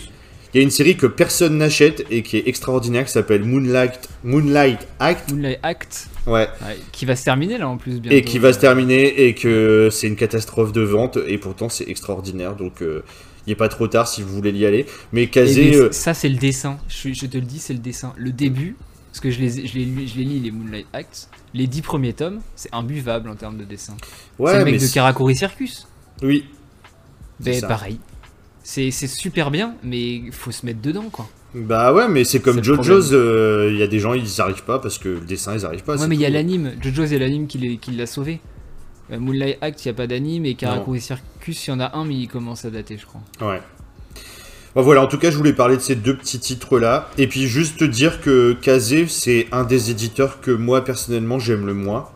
Il 0.52 0.56
y 0.56 0.60
a 0.60 0.64
une 0.64 0.70
série 0.70 0.96
que 0.96 1.06
personne 1.06 1.58
n'achète 1.58 2.04
et 2.10 2.22
qui 2.22 2.36
est 2.38 2.48
extraordinaire 2.48 3.04
qui 3.04 3.12
s'appelle 3.12 3.44
Moonlight, 3.44 4.08
Moonlight 4.24 4.80
Act. 4.98 5.30
Moonlight 5.30 5.60
Act. 5.62 6.08
Ouais. 6.26 6.48
ouais, 6.62 6.76
qui 6.90 7.04
va 7.04 7.14
se 7.14 7.24
terminer 7.24 7.56
là 7.56 7.68
en 7.68 7.76
plus 7.76 8.00
bientôt. 8.00 8.16
et 8.16 8.22
qui 8.22 8.40
va 8.40 8.52
se 8.52 8.58
terminer 8.58 9.26
et 9.26 9.34
que 9.36 9.90
c'est 9.92 10.08
une 10.08 10.16
catastrophe 10.16 10.72
de 10.72 10.80
vente 10.80 11.18
et 11.28 11.38
pourtant 11.38 11.68
c'est 11.68 11.88
extraordinaire 11.88 12.56
donc 12.56 12.82
euh, 12.82 13.04
il 13.50 13.54
n'est 13.54 13.56
pas 13.56 13.68
trop 13.68 13.88
tard 13.88 14.06
si 14.06 14.22
vous 14.22 14.32
voulez 14.32 14.52
y 14.52 14.64
aller 14.64 14.86
mais 15.12 15.24
Et 15.24 15.28
Kazé 15.28 15.74
euh, 15.74 15.90
ça 15.90 16.14
c'est 16.14 16.28
le 16.28 16.36
dessin, 16.36 16.78
je, 16.88 17.08
te 17.26 17.36
le 17.36 17.42
dis 17.44 17.58
c'est 17.58 17.72
le 17.72 17.80
dessin. 17.80 18.12
Le 18.16 18.30
début, 18.30 18.76
parce 19.10 19.18
que 19.18 19.28
je 19.32 19.40
les, 19.40 19.66
je 19.66 19.74
les, 19.76 20.06
je 20.06 20.16
les 20.18 20.24
lis 20.24 20.38
les 20.38 20.52
Moonlight 20.52 20.86
Acts, 20.92 21.28
les 21.52 21.66
dix 21.66 21.82
premiers 21.82 22.12
tomes, 22.12 22.40
c'est 22.54 22.72
imbuvable 22.72 23.28
en 23.28 23.34
termes 23.34 23.58
de 23.58 23.64
dessin. 23.64 23.96
c'est 24.36 24.42
ouais 24.44 24.56
le 24.60 24.64
mec 24.64 24.74
de 24.74 24.78
c'est- 24.78 24.94
Karakuri 24.94 25.34
Circus. 25.34 25.88
oui 26.22 26.44
C'est 27.40 27.60
Ben 27.60 27.66
pareil. 27.68 27.98
C'est 28.62 28.92
c'est 28.92 29.08
super 29.08 29.50
bien, 29.50 29.74
mais 29.82 30.22
faut 30.30 30.52
se 30.52 30.64
mettre 30.64 30.80
dedans 30.80 31.08
quoi. 31.10 31.28
bah 31.54 31.92
ouais 31.92 32.06
mais 32.08 32.22
c'est 32.22 32.38
comme 32.38 32.58
C'est 32.58 32.64
JoJo's 32.64 33.10
euh, 33.12 33.70
il 33.72 33.78
y 33.78 33.82
a 33.82 33.88
des 33.88 33.98
gens 33.98 34.14
ils 34.14 34.40
arrivent 34.40 34.62
pas 34.64 34.78
parce 34.78 34.98
que 34.98 35.08
le 35.08 35.20
dessin 35.22 35.56
ils 35.56 35.66
arrivent 35.66 35.82
pas 35.82 35.94
ouais, 35.94 35.98
c'est 35.98 36.06
mais 36.06 36.14
il 36.14 36.20
y 36.20 36.26
a 36.26 36.30
l'anime. 36.30 36.74
Jojo's, 36.80 37.12
a 37.12 37.18
l'anime 37.18 37.48
qui 37.48 37.90
l'a 37.90 38.06
sauvé. 38.06 38.38
Euh, 39.12 39.18
Moonlight 39.18 39.58
Act, 39.60 39.84
il 39.84 39.88
n'y 39.88 39.90
a 39.90 39.94
pas 39.94 40.06
d'anime, 40.06 40.46
et 40.46 40.54
Karakuri 40.54 41.00
Circus, 41.00 41.66
il 41.66 41.70
y 41.70 41.72
en 41.72 41.80
a 41.80 41.96
un, 41.96 42.04
mais 42.04 42.14
il 42.14 42.28
commence 42.28 42.64
à 42.64 42.70
dater, 42.70 42.98
je 42.98 43.06
crois. 43.06 43.22
ouais 43.40 43.60
Bon, 44.74 44.82
voilà, 44.82 45.02
en 45.02 45.08
tout 45.08 45.18
cas, 45.18 45.32
je 45.32 45.36
voulais 45.36 45.52
parler 45.52 45.76
de 45.76 45.82
ces 45.82 45.96
deux 45.96 46.16
petits 46.16 46.38
titres-là. 46.38 47.10
Et 47.18 47.26
puis, 47.26 47.48
juste 47.48 47.78
te 47.78 47.84
dire 47.84 48.20
que 48.20 48.52
Kazé, 48.52 49.08
c'est 49.08 49.48
un 49.50 49.64
des 49.64 49.90
éditeurs 49.90 50.40
que 50.40 50.52
moi, 50.52 50.84
personnellement, 50.84 51.40
j'aime 51.40 51.66
le 51.66 51.74
moins. 51.74 52.08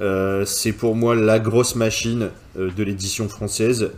Euh, 0.00 0.44
c'est 0.44 0.72
pour 0.72 0.94
moi 0.94 1.14
la 1.14 1.38
grosse 1.38 1.74
machine 1.74 2.30
euh, 2.58 2.70
de 2.70 2.82
l'édition 2.82 3.28
française. 3.30 3.90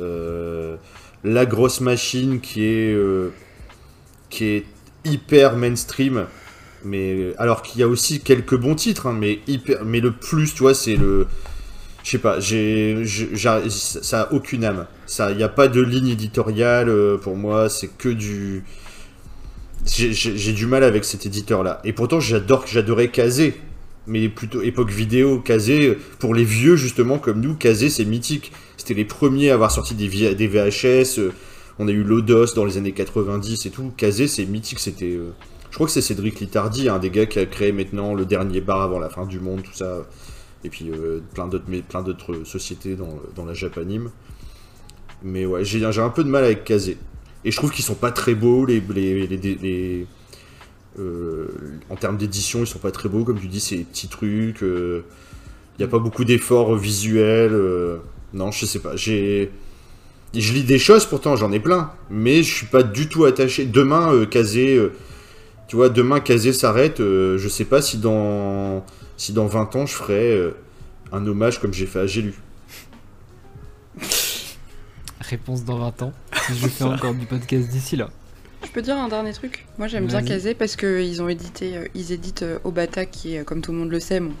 Euh, 0.00 0.76
la 1.22 1.46
grosse 1.46 1.80
machine 1.80 2.40
qui 2.40 2.64
est, 2.64 2.96
qui 4.30 4.44
est 4.44 4.64
hyper 5.04 5.56
mainstream. 5.56 6.26
Alors 7.38 7.62
qu'il 7.62 7.80
y 7.80 7.84
a 7.84 7.88
aussi 7.88 8.20
quelques 8.20 8.56
bons 8.56 8.74
titres, 8.74 9.06
hein, 9.06 9.16
mais 9.18 9.40
hyper, 9.46 9.84
mais 9.84 10.00
le 10.00 10.12
plus, 10.12 10.54
tu 10.54 10.60
vois, 10.60 10.74
c'est 10.74 10.96
le, 10.96 11.26
je 12.06 12.10
sais 12.12 12.18
pas, 12.18 12.38
j'ai, 12.38 13.04
ça 13.56 14.22
a 14.22 14.32
aucune 14.32 14.64
âme. 14.64 14.86
Ça, 15.06 15.32
il 15.32 15.36
n'y 15.36 15.42
a 15.42 15.48
pas 15.48 15.66
de 15.66 15.80
ligne 15.80 16.08
éditoriale 16.08 16.88
euh, 16.88 17.16
pour 17.16 17.36
moi. 17.36 17.68
C'est 17.68 17.88
que 17.88 18.08
du, 18.08 18.62
j'ai, 19.84 20.52
du 20.52 20.66
mal 20.66 20.84
avec 20.84 21.04
cet 21.04 21.26
éditeur-là. 21.26 21.80
Et 21.84 21.92
pourtant, 21.92 22.20
j'adore, 22.20 22.64
j'adorais 22.66 23.08
Kazé, 23.08 23.54
mais 24.06 24.28
plutôt 24.28 24.62
époque 24.62 24.90
vidéo. 24.90 25.40
Kazé, 25.40 25.98
pour 26.18 26.34
les 26.34 26.44
vieux 26.44 26.76
justement 26.76 27.18
comme 27.18 27.40
nous, 27.40 27.54
Kazé 27.54 27.90
c'est 27.90 28.04
mythique. 28.04 28.52
C'était 28.76 28.94
les 28.94 29.04
premiers 29.04 29.50
à 29.50 29.54
avoir 29.54 29.70
sorti 29.70 29.94
des, 29.94 30.08
VHS. 30.08 31.18
euh, 31.18 31.32
On 31.78 31.88
a 31.88 31.90
eu 31.90 32.02
Lodos 32.04 32.54
dans 32.54 32.64
les 32.64 32.76
années 32.78 32.92
90 32.92 33.66
et 33.66 33.70
tout. 33.70 33.92
Kazé 33.96 34.28
c'est 34.28 34.46
mythique. 34.46 34.78
C'était, 34.78 35.06
euh, 35.06 35.32
crois 35.76 35.86
que 35.86 35.92
c'est 35.92 36.02
Cédric 36.02 36.40
Littardi, 36.40 36.88
un 36.88 36.98
des 36.98 37.10
gars 37.10 37.26
qui 37.26 37.38
a 37.38 37.46
créé 37.46 37.70
maintenant 37.70 38.14
le 38.14 38.26
dernier 38.26 38.60
bar 38.60 38.82
avant 38.82 38.98
la 38.98 39.08
fin 39.08 39.24
du 39.24 39.38
monde, 39.38 39.62
tout 39.62 39.74
ça. 39.74 40.06
Et 40.64 40.68
puis 40.68 40.90
euh, 40.90 41.20
plein 41.34 41.46
d'autres, 41.46 41.66
plein 41.88 42.02
d'autres 42.02 42.44
sociétés 42.44 42.96
dans, 42.96 43.20
dans 43.36 43.44
la 43.44 43.54
Japanime. 43.54 44.10
Mais 45.22 45.46
ouais, 45.46 45.64
j'ai, 45.64 45.84
un 45.84 46.10
peu 46.10 46.24
de 46.24 46.28
mal 46.28 46.44
avec 46.44 46.64
Kazé. 46.64 46.98
Et 47.44 47.50
je 47.50 47.56
trouve 47.56 47.70
qu'ils 47.70 47.84
sont 47.84 47.94
pas 47.94 48.10
très 48.10 48.34
beaux, 48.34 48.66
les, 48.66 48.82
les, 48.94 49.26
les, 49.26 50.06
euh, 50.98 51.46
en 51.90 51.96
termes 51.96 52.16
d'édition, 52.16 52.60
ils 52.60 52.66
sont 52.66 52.78
pas 52.78 52.90
très 52.90 53.08
beaux, 53.08 53.24
comme 53.24 53.38
tu 53.38 53.46
dis, 53.46 53.60
c'est 53.60 53.76
des 53.76 53.84
petits 53.84 54.08
trucs. 54.08 54.62
Il 55.78 55.82
n'y 55.82 55.84
a 55.84 55.88
pas 55.88 55.98
beaucoup 55.98 56.24
d'efforts 56.24 56.74
visuels. 56.74 57.52
euh, 57.52 57.98
non, 58.32 58.50
je 58.50 58.64
sais 58.64 58.78
pas. 58.78 58.96
J'ai, 58.96 59.50
je 60.34 60.52
lis 60.52 60.64
des 60.64 60.78
choses 60.78 61.04
pourtant, 61.06 61.36
j'en 61.36 61.52
ai 61.52 61.60
plein, 61.60 61.92
mais 62.10 62.42
je 62.42 62.54
suis 62.54 62.66
pas 62.66 62.82
du 62.82 63.08
tout 63.08 63.24
attaché. 63.24 63.66
Demain, 63.66 64.12
euh, 64.12 64.26
Kazé, 64.26 64.76
euh, 64.76 64.92
tu 65.68 65.76
vois, 65.76 65.88
demain 65.88 66.20
Kazé 66.20 66.52
s'arrête. 66.52 67.00
euh, 67.00 67.38
je 67.38 67.48
sais 67.48 67.64
pas 67.64 67.82
si 67.82 67.98
dans, 67.98 68.84
si 69.16 69.32
dans 69.32 69.46
20 69.46 69.76
ans 69.76 69.86
je 69.86 69.94
ferai 69.94 70.32
euh, 70.32 70.56
un 71.12 71.26
hommage 71.26 71.60
comme 71.60 71.72
j'ai 71.72 71.86
fait 71.86 72.00
à 72.00 72.06
J'ai 72.06 72.22
lu. 72.22 72.34
Réponse 75.20 75.64
dans 75.64 75.78
20 75.78 76.02
ans. 76.02 76.12
Si 76.48 76.54
je 76.60 76.68
fais 76.68 76.84
encore 76.84 77.14
du 77.14 77.26
podcast 77.26 77.68
d'ici 77.68 77.96
là. 77.96 78.10
Je 78.64 78.70
peux 78.70 78.82
dire 78.82 78.96
un 78.96 79.08
dernier 79.08 79.32
truc? 79.32 79.66
Moi 79.78 79.88
j'aime 79.88 80.06
bien. 80.06 80.22
Kazé 80.22 80.54
parce 80.54 80.76
qu'ils 80.76 81.22
ont 81.22 81.28
édité, 81.28 81.76
euh, 81.76 81.86
ils 81.94 82.12
éditent 82.12 82.42
euh, 82.42 82.58
Obata 82.64 83.06
qui 83.06 83.34
est, 83.36 83.44
comme 83.44 83.60
tout 83.60 83.72
le 83.72 83.78
monde 83.78 83.90
le 83.90 84.00
sait, 84.00 84.20
mon 84.20 84.32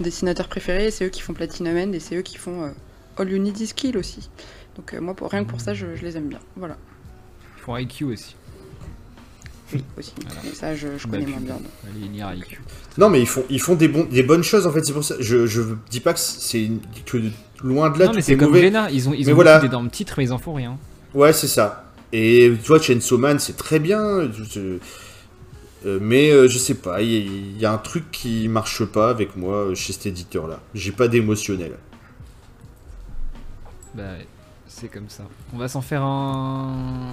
dessinateur 0.00 0.48
préféré. 0.48 0.90
C'est 0.90 1.06
eux 1.06 1.08
qui 1.08 1.20
font 1.22 1.34
Platinum 1.34 1.76
End 1.76 1.92
et 1.92 2.00
c'est 2.00 2.16
eux 2.16 2.22
qui 2.22 2.36
font 2.36 2.64
euh, 2.64 2.70
All 3.16 3.30
You 3.30 3.38
Need 3.38 3.58
Is 3.60 3.72
Kill 3.74 3.96
aussi. 3.96 4.28
Donc 4.76 4.94
euh, 4.94 5.00
moi 5.00 5.14
pour, 5.14 5.30
rien 5.30 5.44
que 5.44 5.50
pour 5.50 5.60
ça 5.60 5.74
je, 5.74 5.94
je 5.94 6.02
les 6.02 6.16
aime 6.16 6.28
bien. 6.28 6.40
Voilà. 6.56 6.76
Ils 7.56 7.60
font 7.62 7.76
IQ 7.76 8.04
aussi. 8.04 8.34
Oui 9.72 9.84
aussi. 9.98 10.12
Voilà. 10.24 10.40
Mais 10.44 10.54
ça 10.54 10.74
je, 10.74 10.88
je 10.96 11.06
Bah, 11.06 11.18
connais 11.18 11.26
moins 11.30 11.40
bien. 11.40 11.58
Non, 12.96 13.10
mais 13.10 13.20
ils 13.20 13.26
font, 13.26 13.44
ils 13.50 13.60
font 13.60 13.74
des, 13.74 13.88
bons, 13.88 14.04
des 14.04 14.22
bonnes 14.22 14.42
choses 14.42 14.66
en 14.66 14.72
fait. 14.72 14.84
C'est 14.84 14.92
pour 14.92 15.04
ça. 15.04 15.14
Je, 15.20 15.46
je 15.46 15.60
dis 15.90 16.00
pas 16.00 16.14
que 16.14 16.20
c'est 16.20 16.70
que 17.04 17.18
loin 17.62 17.90
de 17.90 17.98
là 17.98 18.06
non, 18.06 18.12
mais 18.12 18.20
tout 18.20 18.26
c'est 18.26 18.32
est 18.32 18.36
comme 18.36 18.48
mauvais. 18.48 18.60
Glénat, 18.62 18.90
ils 18.90 19.08
ont, 19.08 19.12
ils 19.14 19.26
Mais 19.26 19.32
ont 19.32 19.34
voilà. 19.34 19.58
d'énormes 19.58 19.90
titres, 19.90 20.14
mais 20.18 20.24
ils 20.24 20.32
en 20.32 20.38
font 20.38 20.54
rien. 20.54 20.78
Ouais, 21.14 21.32
c'est 21.32 21.48
ça. 21.48 21.84
Et 22.12 22.52
tu 22.62 22.68
vois, 22.68 22.80
Chainsaw 22.80 23.18
Man, 23.18 23.38
c'est 23.38 23.56
très 23.56 23.78
bien. 23.78 24.30
je- 24.32 24.78
euh, 25.86 25.98
mais 26.02 26.30
euh, 26.32 26.48
je 26.48 26.58
sais 26.58 26.74
pas, 26.74 27.02
il 27.02 27.10
y, 27.12 27.16
a- 27.16 27.20
il 27.20 27.58
y 27.60 27.64
a 27.66 27.72
un 27.72 27.78
truc 27.78 28.10
qui 28.10 28.48
marche 28.48 28.84
pas 28.84 29.10
avec 29.10 29.36
moi 29.36 29.54
euh, 29.54 29.74
chez 29.76 29.92
cet 29.92 30.06
éditeur-là. 30.06 30.58
J'ai 30.74 30.90
pas 30.92 31.06
d'émotionnel. 31.06 31.72
Bah, 33.94 34.02
ouais, 34.18 34.26
c'est 34.66 34.88
comme 34.88 35.08
ça. 35.08 35.24
On 35.52 35.58
va 35.58 35.68
s'en 35.68 35.80
faire 35.82 36.02
un. 36.02 37.12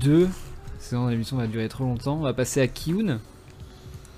Deux. 0.00 0.28
Sinon, 0.88 1.08
l'émission 1.08 1.36
va 1.36 1.46
durer 1.46 1.68
trop 1.68 1.84
longtemps. 1.84 2.16
On 2.18 2.22
va 2.22 2.32
passer 2.32 2.60
à 2.62 2.66
Kiyun. 2.66 3.18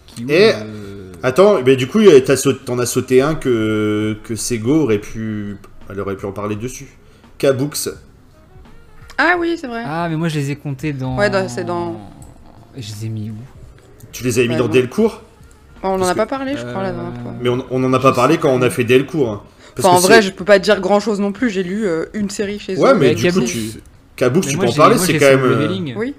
Kiyun. 0.06 0.28
Et- 0.28 0.52
euh, 0.54 1.12
Attends, 1.22 1.60
mais 1.66 1.74
du 1.74 1.88
coup, 1.88 1.98
t'en 2.64 2.78
as 2.78 2.86
sauté 2.86 3.20
un 3.22 3.34
que, 3.34 4.16
que 4.22 4.36
Sego 4.36 4.82
aurait 4.84 4.98
pu, 4.98 5.56
elle 5.88 5.98
aurait 6.00 6.16
pu 6.16 6.26
en 6.26 6.32
parler 6.32 6.54
dessus. 6.54 6.86
Kabooks. 7.38 7.88
Ah 9.18 9.34
oui 9.38 9.56
c'est 9.60 9.66
vrai. 9.66 9.82
Ah, 9.84 10.06
mais 10.08 10.16
moi 10.16 10.28
je 10.28 10.38
les 10.38 10.50
ai 10.52 10.56
comptés 10.56 10.92
dans. 10.92 11.16
Ouais, 11.18 11.28
c'est 11.48 11.64
dans- 11.64 12.00
Je 12.76 12.80
les 12.94 13.06
ai 13.06 13.08
mis 13.08 13.30
où? 13.30 13.34
Tu 14.12 14.22
les 14.24 14.38
avais 14.38 14.46
mis 14.48 14.54
Ouais, 14.54 14.58
dans 14.60 14.66
bon. 14.68 14.72
Delcourt? 14.72 15.22
On 15.82 15.88
en 15.88 15.98
parce 15.98 16.10
a 16.10 16.12
que- 16.14 16.18
pas 16.18 16.26
parlé 16.26 16.52
je 16.56 16.64
crois 16.64 16.82
la 16.82 16.90
Euh, 16.90 16.92
dernière 16.92 17.20
fois. 17.22 17.32
Mais 17.42 17.48
on, 17.48 17.64
on 17.70 17.84
en 17.84 17.92
a 17.92 17.98
pas 17.98 18.12
parlé 18.12 18.38
quand 18.38 18.50
on 18.50 18.62
a 18.62 18.70
fait 18.70 18.84
Delcourt. 18.84 19.28
hein. 19.30 19.42
Parce 19.74 19.86
Enfin, 19.88 19.96
en 19.96 20.00
vrai, 20.00 20.22
je 20.22 20.30
peux 20.30 20.44
pas 20.44 20.58
dire 20.58 20.80
grand 20.80 21.00
chose 21.00 21.20
non 21.20 21.32
plus. 21.32 21.50
J'ai 21.50 21.62
lu 21.62 21.84
euh, 21.86 22.06
une 22.14 22.30
série 22.30 22.58
chez 22.58 22.76
Ouais, 22.78 22.90
eux. 22.92 22.94
mais 22.94 23.08
Mais 23.08 23.14
du 23.14 23.26
coup, 23.26 23.34
Kabooks. 23.40 23.46
tu... 23.48 23.70
Kabooks, 24.16 24.44
Mais 24.44 24.50
tu 24.50 24.56
moi, 24.56 24.64
peux 24.66 24.70
en 24.72 24.74
parler, 24.74 24.98
c'est 24.98 25.18
quand 25.18 25.26
même... 25.26 25.42
euh. 25.44 25.94
Oui. 25.96 26.14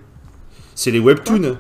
C'est 0.82 0.90
les 0.90 1.00
webtoons. 1.00 1.58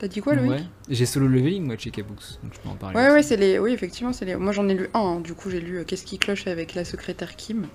T'as 0.00 0.08
dit 0.08 0.20
quoi, 0.20 0.34
Loïc 0.34 0.50
Ouais. 0.50 0.62
J'ai 0.90 1.06
solo 1.06 1.28
leveling 1.28 1.62
moi 1.64 1.76
de 1.76 1.80
chez 1.80 1.92
Kabooks, 1.92 2.40
donc 2.42 2.52
je 2.52 2.58
peux 2.58 2.68
en 2.68 2.74
parler. 2.74 2.96
Ouais, 2.96 3.04
aussi. 3.06 3.12
ouais, 3.14 3.22
c'est 3.22 3.36
les. 3.36 3.60
Oui, 3.60 3.72
effectivement, 3.72 4.12
c'est 4.12 4.24
les. 4.24 4.34
Moi, 4.34 4.50
j'en 4.50 4.68
ai 4.68 4.74
lu 4.74 4.88
un. 4.92 4.98
hein. 4.98 5.20
Du 5.20 5.34
coup, 5.34 5.50
j'ai 5.50 5.60
lu 5.60 5.76
euh, 5.78 5.84
Qu'est-ce 5.84 6.04
qui 6.04 6.18
cloche 6.18 6.48
avec 6.48 6.74
la 6.74 6.84
secrétaire 6.84 7.36
Kim, 7.36 7.68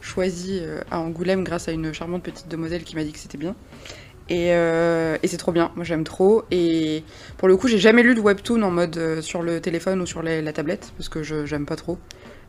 choisi 0.00 0.60
euh, 0.62 0.80
à 0.90 1.00
Angoulême 1.00 1.44
grâce 1.44 1.68
à 1.68 1.72
une 1.72 1.92
charmante 1.92 2.22
petite 2.22 2.48
demoiselle 2.48 2.82
qui 2.82 2.96
m'a 2.96 3.04
dit 3.04 3.12
que 3.12 3.18
c'était 3.18 3.36
bien. 3.36 3.54
Et, 4.30 4.54
euh, 4.54 5.18
et 5.22 5.28
c'est 5.28 5.36
trop 5.36 5.52
bien. 5.52 5.70
Moi, 5.76 5.84
j'aime 5.84 6.04
trop. 6.04 6.44
Et 6.50 7.04
pour 7.36 7.46
le 7.46 7.58
coup, 7.58 7.68
j'ai 7.68 7.76
jamais 7.78 8.02
lu 8.02 8.14
de 8.14 8.20
webtoon 8.20 8.62
en 8.62 8.70
mode 8.70 8.96
euh, 8.96 9.20
sur 9.20 9.42
le 9.42 9.60
téléphone 9.60 10.00
ou 10.00 10.06
sur 10.06 10.22
la, 10.22 10.40
la 10.40 10.52
tablette 10.54 10.94
parce 10.96 11.10
que 11.10 11.22
je 11.22 11.44
j'aime 11.44 11.66
pas 11.66 11.76
trop. 11.76 11.98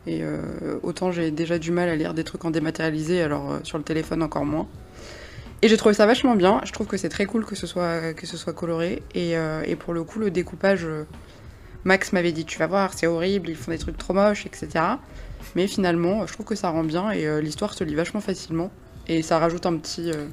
Et 0.07 0.23
euh, 0.23 0.79
autant 0.83 1.11
j'ai 1.11 1.31
déjà 1.31 1.59
du 1.59 1.71
mal 1.71 1.89
à 1.89 1.97
lire 1.97 2.13
des 2.13 2.23
trucs 2.23 2.45
en 2.45 2.49
dématérialisé, 2.51 3.21
alors 3.21 3.59
sur 3.63 3.77
le 3.77 3.83
téléphone 3.83 4.23
encore 4.23 4.45
moins. 4.45 4.67
Et 5.61 5.67
j'ai 5.69 5.77
trouvé 5.77 5.93
ça 5.95 6.05
vachement 6.05 6.35
bien. 6.35 6.61
Je 6.65 6.71
trouve 6.71 6.87
que 6.87 6.97
c'est 6.97 7.09
très 7.09 7.25
cool 7.25 7.45
que 7.45 7.55
ce 7.55 7.65
soit, 7.67 8.13
que 8.13 8.27
ce 8.27 8.37
soit 8.37 8.53
coloré. 8.53 9.01
Et, 9.15 9.37
euh, 9.37 9.63
et 9.65 9.75
pour 9.75 9.93
le 9.93 10.03
coup, 10.03 10.19
le 10.19 10.29
découpage, 10.29 10.85
euh, 10.85 11.03
Max 11.83 12.13
m'avait 12.13 12.31
dit 12.31 12.45
Tu 12.45 12.59
vas 12.59 12.67
voir, 12.67 12.93
c'est 12.93 13.07
horrible, 13.07 13.49
ils 13.49 13.55
font 13.55 13.71
des 13.71 13.77
trucs 13.79 13.97
trop 13.97 14.13
moches, 14.13 14.45
etc. 14.45 14.69
Mais 15.55 15.67
finalement, 15.67 16.27
je 16.27 16.33
trouve 16.33 16.45
que 16.45 16.55
ça 16.55 16.69
rend 16.69 16.83
bien 16.83 17.11
et 17.11 17.25
euh, 17.27 17.41
l'histoire 17.41 17.73
se 17.73 17.83
lit 17.83 17.95
vachement 17.95 18.21
facilement. 18.21 18.71
Et 19.07 19.21
ça 19.21 19.39
rajoute 19.39 19.65
un 19.65 19.77
petit, 19.77 20.11
euh, 20.11 20.25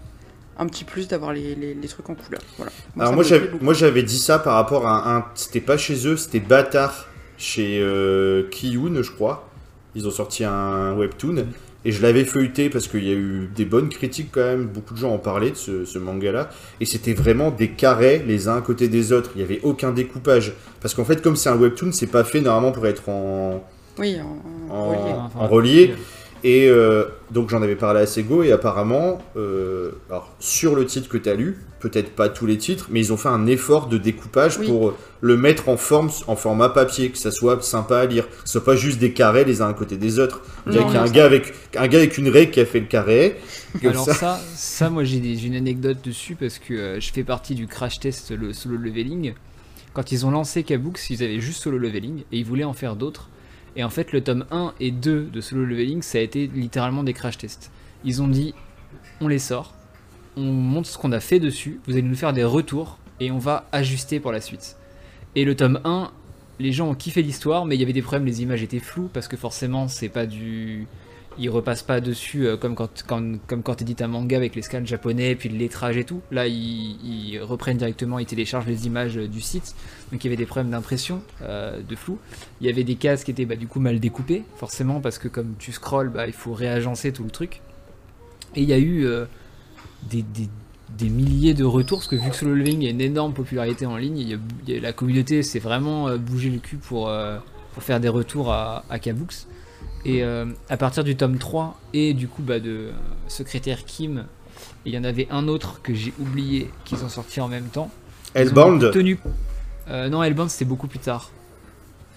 un 0.58 0.66
petit 0.66 0.84
plus 0.84 1.08
d'avoir 1.08 1.32
les, 1.32 1.54
les- 1.54 1.74
les 1.74 1.88
trucs 1.88 2.10
en 2.10 2.14
couleur. 2.14 2.40
Voilà. 2.56 2.72
Alors 2.98 3.12
moi 3.14 3.22
j'avais, 3.24 3.50
moi 3.60 3.72
j'avais 3.72 4.02
dit 4.02 4.18
ça 4.18 4.38
par 4.38 4.54
rapport 4.54 4.86
à 4.86 5.14
un, 5.16 5.24
c'était 5.34 5.60
pas 5.60 5.76
chez 5.78 6.06
eux, 6.06 6.16
c'était 6.16 6.40
Bâtard 6.40 7.06
chez 7.38 7.80
Kiyun 8.50 9.02
je 9.02 9.10
crois. 9.10 9.48
Ils 9.94 10.06
ont 10.08 10.10
sorti 10.10 10.44
un 10.44 10.92
webtoon 10.96 11.46
et 11.84 11.92
je 11.92 12.02
l'avais 12.02 12.24
feuilleté 12.24 12.70
parce 12.70 12.88
qu'il 12.88 13.04
y 13.04 13.10
a 13.10 13.14
eu 13.14 13.48
des 13.54 13.64
bonnes 13.64 13.88
critiques 13.88 14.28
quand 14.32 14.40
même, 14.44 14.66
beaucoup 14.66 14.94
de 14.94 14.98
gens 14.98 15.12
en 15.12 15.18
parlaient 15.18 15.50
de 15.50 15.56
ce, 15.56 15.84
ce 15.84 15.98
manga-là 15.98 16.48
et 16.80 16.86
c'était 16.86 17.12
vraiment 17.14 17.50
des 17.50 17.68
carrés 17.68 18.24
les 18.26 18.48
uns 18.48 18.56
à 18.56 18.60
côté 18.60 18.88
des 18.88 19.12
autres. 19.12 19.30
Il 19.34 19.40
y 19.40 19.44
avait 19.44 19.60
aucun 19.62 19.92
découpage 19.92 20.52
parce 20.80 20.94
qu'en 20.94 21.04
fait 21.04 21.20
comme 21.22 21.36
c'est 21.36 21.48
un 21.50 21.56
webtoon, 21.56 21.92
c'est 21.92 22.06
pas 22.06 22.24
fait 22.24 22.40
normalement 22.40 22.72
pour 22.72 22.86
être 22.86 23.08
en, 23.08 23.62
Oui, 23.98 24.16
en, 24.20 24.72
en 24.72 24.76
en, 24.76 24.88
relié. 24.88 25.12
Enfin, 25.16 25.38
en 25.40 25.48
relié. 25.48 25.94
Et 26.44 26.68
euh, 26.68 27.04
donc 27.30 27.48
j'en 27.48 27.62
avais 27.62 27.74
parlé 27.74 28.00
à 28.00 28.06
Sego 28.06 28.42
et 28.42 28.52
apparemment, 28.52 29.18
euh, 29.34 29.92
alors, 30.10 30.30
sur 30.40 30.76
le 30.76 30.84
titre 30.84 31.08
que 31.08 31.16
tu 31.16 31.30
as 31.30 31.34
lu, 31.34 31.56
peut-être 31.80 32.10
pas 32.10 32.28
tous 32.28 32.44
les 32.44 32.58
titres, 32.58 32.88
mais 32.90 33.00
ils 33.00 33.14
ont 33.14 33.16
fait 33.16 33.30
un 33.30 33.46
effort 33.46 33.86
de 33.86 33.96
découpage 33.96 34.58
Oui. 34.58 34.66
pour 34.66 34.92
le 35.22 35.36
mettre 35.38 35.70
en 35.70 35.78
forme, 35.78 36.10
en 36.26 36.36
format 36.36 36.68
papier, 36.68 37.08
que 37.08 37.16
ça 37.16 37.30
soit 37.30 37.62
sympa 37.62 38.00
à 38.00 38.04
lire, 38.04 38.28
que 38.28 38.34
ce 38.44 38.52
soit 38.52 38.64
pas 38.64 38.76
juste 38.76 38.98
des 38.98 39.14
carrés 39.14 39.44
les 39.44 39.62
uns 39.62 39.70
à 39.70 39.72
côté 39.72 39.96
des 39.96 40.18
autres. 40.18 40.42
Qu'il 40.64 40.74
y 40.74 40.78
a 40.78 41.02
un 41.02 41.10
gars 41.10 41.24
avec 41.24 41.54
un 41.76 41.88
gars 41.88 41.98
avec 41.98 42.18
une 42.18 42.28
règle 42.28 42.50
qui 42.50 42.60
a 42.60 42.66
fait 42.66 42.80
le 42.80 42.86
carré. 42.86 43.36
Alors 43.82 44.04
ça. 44.04 44.12
ça, 44.12 44.40
ça, 44.54 44.90
moi 44.90 45.04
j'ai 45.04 45.16
une 45.16 45.56
anecdote 45.56 45.98
dessus 46.04 46.36
parce 46.36 46.58
que 46.58 46.74
euh, 46.74 47.00
je 47.00 47.10
fais 47.10 47.24
partie 47.24 47.54
du 47.54 47.66
crash 47.66 48.00
test 48.00 48.32
le 48.32 48.52
solo 48.52 48.76
leveling. 48.76 49.32
Quand 49.94 50.12
ils 50.12 50.26
ont 50.26 50.30
lancé 50.30 50.62
Kabooks, 50.62 51.08
ils 51.08 51.22
avaient 51.22 51.40
juste 51.40 51.62
solo 51.62 51.78
leveling 51.78 52.24
et 52.32 52.38
ils 52.38 52.44
voulaient 52.44 52.64
en 52.64 52.74
faire 52.74 52.96
d'autres. 52.96 53.30
Et 53.76 53.84
en 53.84 53.90
fait, 53.90 54.12
le 54.12 54.22
tome 54.22 54.44
1 54.50 54.74
et 54.80 54.90
2 54.90 55.24
de 55.24 55.40
solo 55.40 55.64
leveling, 55.64 56.02
ça 56.02 56.18
a 56.18 56.20
été 56.20 56.46
littéralement 56.46 57.02
des 57.02 57.12
crash 57.12 57.38
tests. 57.38 57.70
Ils 58.04 58.22
ont 58.22 58.28
dit, 58.28 58.54
on 59.20 59.28
les 59.28 59.38
sort, 59.38 59.74
on 60.36 60.42
montre 60.42 60.88
ce 60.88 60.98
qu'on 60.98 61.12
a 61.12 61.20
fait 61.20 61.40
dessus, 61.40 61.80
vous 61.86 61.92
allez 61.92 62.02
nous 62.02 62.16
faire 62.16 62.32
des 62.32 62.44
retours 62.44 62.98
et 63.20 63.30
on 63.30 63.38
va 63.38 63.66
ajuster 63.72 64.20
pour 64.20 64.32
la 64.32 64.40
suite. 64.40 64.76
Et 65.34 65.44
le 65.44 65.56
tome 65.56 65.80
1, 65.84 66.10
les 66.60 66.72
gens 66.72 66.88
ont 66.88 66.94
kiffé 66.94 67.22
l'histoire, 67.22 67.64
mais 67.64 67.74
il 67.76 67.80
y 67.80 67.84
avait 67.84 67.92
des 67.92 68.02
problèmes, 68.02 68.26
les 68.26 68.42
images 68.42 68.62
étaient 68.62 68.78
floues 68.78 69.10
parce 69.12 69.28
que 69.28 69.36
forcément, 69.36 69.88
c'est 69.88 70.08
pas 70.08 70.26
du 70.26 70.86
ils 71.38 71.50
repassent 71.50 71.82
pas 71.82 72.00
dessus 72.00 72.46
euh, 72.46 72.56
comme 72.56 72.74
quand, 72.74 73.04
quand, 73.06 73.38
comme 73.46 73.62
quand 73.62 73.76
un 74.00 74.06
manga 74.06 74.36
avec 74.36 74.54
les 74.54 74.62
scans 74.62 74.84
japonais, 74.84 75.34
puis 75.34 75.48
le 75.48 75.56
lettrage 75.56 75.96
et 75.96 76.04
tout. 76.04 76.20
Là, 76.30 76.46
ils, 76.46 77.38
reprennent 77.42 77.76
directement, 77.76 78.18
ils 78.18 78.26
téléchargent 78.26 78.66
les 78.66 78.86
images 78.86 79.16
du 79.16 79.40
site. 79.40 79.74
Donc 80.10 80.24
il 80.24 80.28
y 80.28 80.30
avait 80.30 80.36
des 80.36 80.46
problèmes 80.46 80.70
d'impression, 80.70 81.22
euh, 81.42 81.80
de 81.82 81.96
flou. 81.96 82.18
Il 82.60 82.66
y 82.66 82.70
avait 82.70 82.84
des 82.84 82.96
cases 82.96 83.24
qui 83.24 83.30
étaient 83.30 83.44
bah, 83.44 83.56
du 83.56 83.66
coup 83.66 83.80
mal 83.80 84.00
découpées, 84.00 84.44
forcément, 84.56 85.00
parce 85.00 85.18
que 85.18 85.28
comme 85.28 85.54
tu 85.58 85.72
scrolls, 85.72 86.10
bah, 86.10 86.26
il 86.26 86.32
faut 86.32 86.54
réagencer 86.54 87.12
tout 87.12 87.24
le 87.24 87.30
truc. 87.30 87.60
Et 88.56 88.62
il 88.62 88.68
y 88.68 88.72
a 88.72 88.78
eu 88.78 89.04
euh, 89.04 89.26
des, 90.10 91.08
milliers 91.10 91.54
de 91.54 91.64
retours, 91.64 91.98
parce 91.98 92.08
que 92.08 92.16
vu 92.16 92.30
que 92.30 92.36
Solo 92.36 92.54
Leveling 92.54 92.86
a 92.86 92.90
une 92.90 93.00
énorme 93.00 93.34
popularité 93.34 93.86
en 93.86 93.96
ligne, 93.96 94.38
la 94.66 94.92
communauté 94.92 95.42
s'est 95.42 95.58
vraiment 95.58 96.16
bougé 96.16 96.50
le 96.50 96.58
cul 96.58 96.76
pour, 96.76 97.10
faire 97.80 97.98
des 97.98 98.08
retours 98.08 98.52
à, 98.52 98.84
à. 98.88 98.98
Et 100.04 100.22
euh, 100.22 100.46
à 100.68 100.76
partir 100.76 101.02
du 101.02 101.16
tome 101.16 101.38
3 101.38 101.80
et 101.94 102.12
du 102.12 102.28
coup 102.28 102.42
bah, 102.42 102.60
de 102.60 102.70
euh, 102.70 102.92
Secrétaire 103.28 103.84
Kim, 103.84 104.26
il 104.84 104.92
y 104.92 104.98
en 104.98 105.04
avait 105.04 105.26
un 105.30 105.48
autre 105.48 105.80
que 105.82 105.94
j'ai 105.94 106.12
oublié 106.20 106.70
qu'ils 106.84 107.04
ont 107.04 107.08
sorti 107.08 107.40
en 107.40 107.48
même 107.48 107.68
temps. 107.68 107.90
Ils 108.34 108.38
ont 108.38 108.42
Hellbound 108.42 108.90
tenu... 108.92 109.18
Euh, 109.88 110.08
non, 110.08 110.22
Hellbound 110.22 110.50
c'était 110.50 110.64
beaucoup 110.64 110.88
plus 110.88 110.98
tard. 110.98 111.30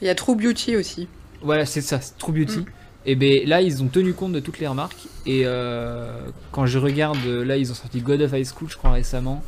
Il 0.01 0.07
y 0.07 0.09
a 0.09 0.15
True 0.15 0.35
Beauty 0.35 0.75
aussi. 0.75 1.07
Voilà, 1.41 1.65
c'est 1.65 1.81
ça, 1.81 1.99
True 2.17 2.33
Beauty. 2.33 2.59
Mm. 2.59 2.65
Et 3.05 3.15
ben 3.15 3.47
là, 3.47 3.61
ils 3.61 3.81
ont 3.81 3.88
tenu 3.88 4.13
compte 4.13 4.33
de 4.33 4.41
toutes 4.41 4.59
les 4.59 4.67
remarques. 4.67 5.07
Et 5.25 5.43
euh, 5.45 6.27
quand 6.51 6.65
je 6.65 6.77
regarde, 6.77 7.23
là, 7.25 7.55
ils 7.55 7.71
ont 7.71 7.75
sorti 7.75 8.01
God 8.01 8.21
of 8.21 8.33
High 8.33 8.45
School, 8.45 8.69
je 8.69 8.75
crois, 8.75 8.91
récemment. 8.91 9.41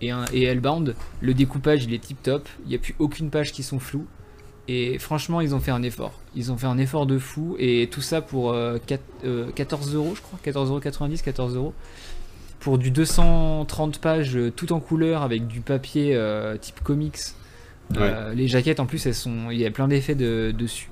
Et, 0.00 0.10
un, 0.10 0.24
et 0.32 0.42
Hellbound. 0.42 0.96
Le 1.20 1.32
découpage, 1.32 1.84
il 1.84 1.94
est 1.94 2.00
tip 2.00 2.20
top. 2.22 2.48
Il 2.64 2.70
n'y 2.70 2.74
a 2.74 2.78
plus 2.78 2.96
aucune 2.98 3.30
page 3.30 3.52
qui 3.52 3.62
sont 3.62 3.78
floues. 3.78 4.06
Et 4.66 4.98
franchement, 4.98 5.40
ils 5.42 5.54
ont 5.54 5.60
fait 5.60 5.70
un 5.72 5.82
effort. 5.82 6.18
Ils 6.34 6.50
ont 6.50 6.56
fait 6.56 6.66
un 6.66 6.78
effort 6.78 7.04
de 7.06 7.18
fou. 7.18 7.54
Et 7.58 7.88
tout 7.90 8.00
ça 8.00 8.20
pour 8.22 8.52
euh, 8.52 8.78
quat- 8.86 8.98
euh, 9.24 9.50
14 9.54 9.94
euros, 9.94 10.14
je 10.16 10.22
crois. 10.22 10.38
14,90€, 10.44 11.22
14 11.22 11.54
euros. 11.56 11.74
Pour 12.60 12.78
du 12.78 12.90
230 12.90 13.98
pages, 13.98 14.36
euh, 14.36 14.50
tout 14.50 14.72
en 14.72 14.80
couleur, 14.80 15.22
avec 15.22 15.46
du 15.46 15.60
papier 15.60 16.14
euh, 16.14 16.56
type 16.56 16.80
comics. 16.82 17.18
Euh, 17.98 18.32
les 18.32 18.48
jaquettes, 18.48 18.80
en 18.80 18.86
plus, 18.86 19.04
elles 19.06 19.14
sont, 19.14 19.50
il 19.50 19.58
y 19.58 19.66
a 19.66 19.70
plein 19.70 19.86
d'effets 19.88 20.14
de- 20.14 20.50
dessus. 20.56 20.88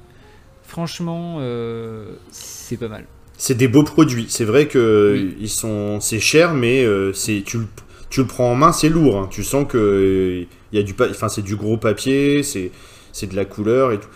Franchement, 0.63 1.37
euh, 1.41 2.13
c'est 2.31 2.77
pas 2.77 2.89
mal. 2.89 3.07
C'est 3.39 3.57
des 3.57 3.69
beaux 3.69 3.83
produits. 3.85 4.27
C'est 4.29 4.45
vrai 4.45 4.69
que 4.69 5.15
Oui. 5.17 5.37
ils 5.41 5.49
sont, 5.49 5.99
c'est 6.01 6.21
cher, 6.21 6.53
mais 6.55 6.85
euh, 6.85 7.13
c'est 7.15 7.43
tu 7.45 7.59
le, 7.59 7.67
tu 8.11 8.21
le 8.21 8.27
prends 8.27 8.53
en 8.53 8.55
main, 8.55 8.73
c'est 8.73 8.89
lourd. 8.91 9.17
hein. 9.19 9.29
Tu 9.31 9.43
sens 9.43 9.67
que 9.67 9.79
euh, 9.79 10.47
il 10.73 10.77
y 10.79 10.81
a 10.81 10.85
du, 10.85 10.95
pa- 10.95 11.09
enfin 11.11 11.29
c'est 11.29 11.43
du 11.43 11.57
gros 11.57 11.77
papier, 11.79 12.43
c'est, 12.43 12.71
c'est 13.13 13.27
de 13.29 13.37
la 13.37 13.45
couleur 13.45 13.93
et 13.93 13.99
tout. 14.01 14.09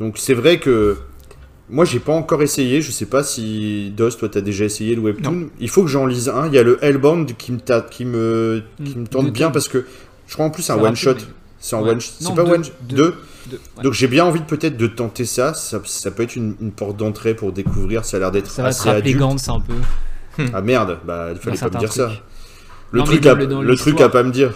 Donc 0.00 0.18
c'est 0.18 0.34
vrai 0.34 0.58
que 0.60 0.96
moi 1.70 1.84
j'ai 1.84 1.98
pas 2.00 2.12
encore 2.12 2.42
essayé. 2.42 2.82
Je 2.82 2.90
sais 2.92 3.06
pas 3.06 3.22
si 3.24 3.92
Dos, 3.96 4.10
toi 4.10 4.28
t'as 4.28 4.40
déjà 4.40 4.64
essayé 4.64 4.94
le 4.94 5.00
webtoon. 5.02 5.48
Il 5.60 5.68
faut 5.68 5.82
que 5.82 5.88
j'en 5.88 6.06
lise 6.06 6.28
un. 6.28 6.46
Il 6.48 6.54
y 6.54 6.58
a 6.58 6.62
le 6.62 6.78
Hellbound 6.84 7.36
qui 7.36 7.52
me 7.52 7.58
qui 7.90 8.04
me, 8.04 8.62
qui 8.84 8.96
me 8.98 9.06
tente 9.06 9.30
bien 9.32 9.50
parce 9.50 9.68
que 9.68 9.84
je 10.26 10.34
crois 10.34 10.46
en 10.46 10.50
plus 10.50 10.62
c'est 10.62 10.72
un 10.72 10.78
one 10.82 10.94
shot. 10.96 11.14
mais- 11.14 11.20
C'est 11.64 11.76
en 11.76 11.82
Ouais. 11.84 11.90
one, 11.90 12.00
c'est 12.00 12.34
pas 12.34 12.42
deux, 12.42 12.50
one, 12.52 12.62
deux. 12.62 12.96
deux. 12.96 13.14
Deux, 13.50 13.60
ouais. 13.76 13.82
Donc 13.84 13.92
j'ai 13.92 14.08
bien 14.08 14.24
envie 14.24 14.40
de 14.40 14.44
peut-être 14.46 14.76
de 14.76 14.86
tenter 14.88 15.24
ça. 15.24 15.54
ça. 15.54 15.80
ça 15.84 16.10
peut 16.10 16.24
être 16.24 16.34
une, 16.36 16.54
une 16.60 16.72
porte 16.72 16.96
d'entrée 16.96 17.34
pour 17.34 17.52
découvrir. 17.52 18.04
Ça 18.04 18.16
a 18.16 18.20
l'air 18.20 18.30
d'être 18.32 18.50
ça 18.50 18.62
va 18.62 18.68
assez 18.68 18.88
adulte. 18.88 19.18
Gantz 19.18 19.48
un 19.48 19.60
peu. 19.60 19.74
Ah 20.52 20.60
merde, 20.60 20.98
bah 21.06 21.28
il 21.32 21.38
fallait 21.38 21.56
pas 21.58 21.66
me 21.70 21.78
dire 21.78 21.92
ça. 21.92 22.10
Le 22.90 22.98
Non, 22.98 23.04
truc, 23.04 23.24
à, 23.26 23.34
le- 23.34 23.76
truc 23.76 24.00
à 24.00 24.08
pas 24.08 24.22
me 24.24 24.30
dire. 24.32 24.52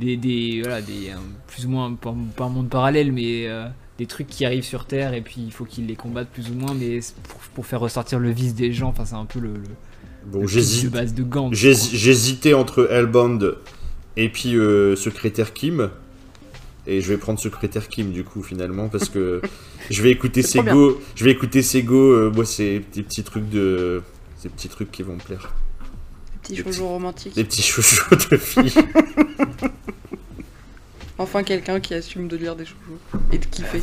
Des, 0.00 0.16
des, 0.16 0.60
voilà, 0.62 0.80
des, 0.80 1.10
euh, 1.10 1.16
plus 1.46 1.66
ou 1.66 1.68
moins, 1.68 1.92
pas, 1.94 2.14
pas 2.36 2.44
un 2.44 2.48
monde 2.48 2.70
parallèle, 2.70 3.12
mais 3.12 3.46
euh, 3.46 3.66
des 3.98 4.06
trucs 4.06 4.28
qui 4.28 4.44
arrivent 4.46 4.64
sur 4.64 4.86
Terre 4.86 5.12
et 5.12 5.20
puis 5.20 5.36
il 5.44 5.52
faut 5.52 5.64
qu'ils 5.66 5.86
les 5.86 5.94
combattent 5.94 6.30
plus 6.30 6.50
ou 6.50 6.54
moins, 6.54 6.72
mais 6.74 7.00
pour, 7.28 7.40
pour 7.54 7.66
faire 7.66 7.80
ressortir 7.80 8.18
le 8.18 8.30
vice 8.30 8.54
des 8.54 8.72
gens. 8.72 8.88
Enfin, 8.88 9.04
c'est 9.04 9.14
un 9.14 9.26
peu 9.26 9.38
le, 9.40 9.52
le, 9.52 9.60
Bon, 10.26 10.46
j'hésite. 10.46 10.90
base 10.90 11.14
de. 11.14 11.24
J'hésitais 11.52 12.54
entre 12.54 12.88
Hellbound 12.90 13.56
et 14.16 14.28
puis 14.28 14.56
euh, 14.56 14.96
Secrétaire 14.96 15.52
Kim. 15.52 15.90
Et 16.86 17.00
je 17.00 17.08
vais 17.08 17.18
prendre 17.18 17.38
Secrétaire 17.38 17.88
Kim 17.88 18.10
du 18.10 18.24
coup 18.24 18.42
finalement 18.42 18.88
parce 18.88 19.08
que 19.08 19.40
je 19.90 20.02
vais 20.02 20.10
écouter 20.10 20.42
Sego. 20.42 21.00
Je 21.14 21.24
vais 21.24 21.30
écouter 21.30 21.62
Sego. 21.62 21.96
euh, 21.96 22.30
moi, 22.34 22.44
c'est 22.44 22.82
des 22.94 23.02
petits 23.02 23.22
trucs 23.22 23.48
de. 23.48 24.02
Ces 24.38 24.48
petits 24.48 24.68
trucs 24.68 24.90
qui 24.90 25.02
vont 25.02 25.14
me 25.14 25.20
plaire. 25.20 25.52
Petit 26.50 26.62
Les 26.62 26.72
shoujo 26.72 26.88
romantique. 26.88 27.34
Des 27.34 27.44
petits 27.44 27.62
chouchous 27.62 28.14
de 28.16 28.36
filles. 28.36 28.72
Enfin, 31.18 31.42
quelqu'un 31.42 31.80
qui 31.80 31.92
assume 31.94 32.28
de 32.28 32.36
lire 32.36 32.56
des 32.56 32.64
shoujo 32.64 32.98
et 33.32 33.38
de 33.38 33.44
kiffer. 33.44 33.82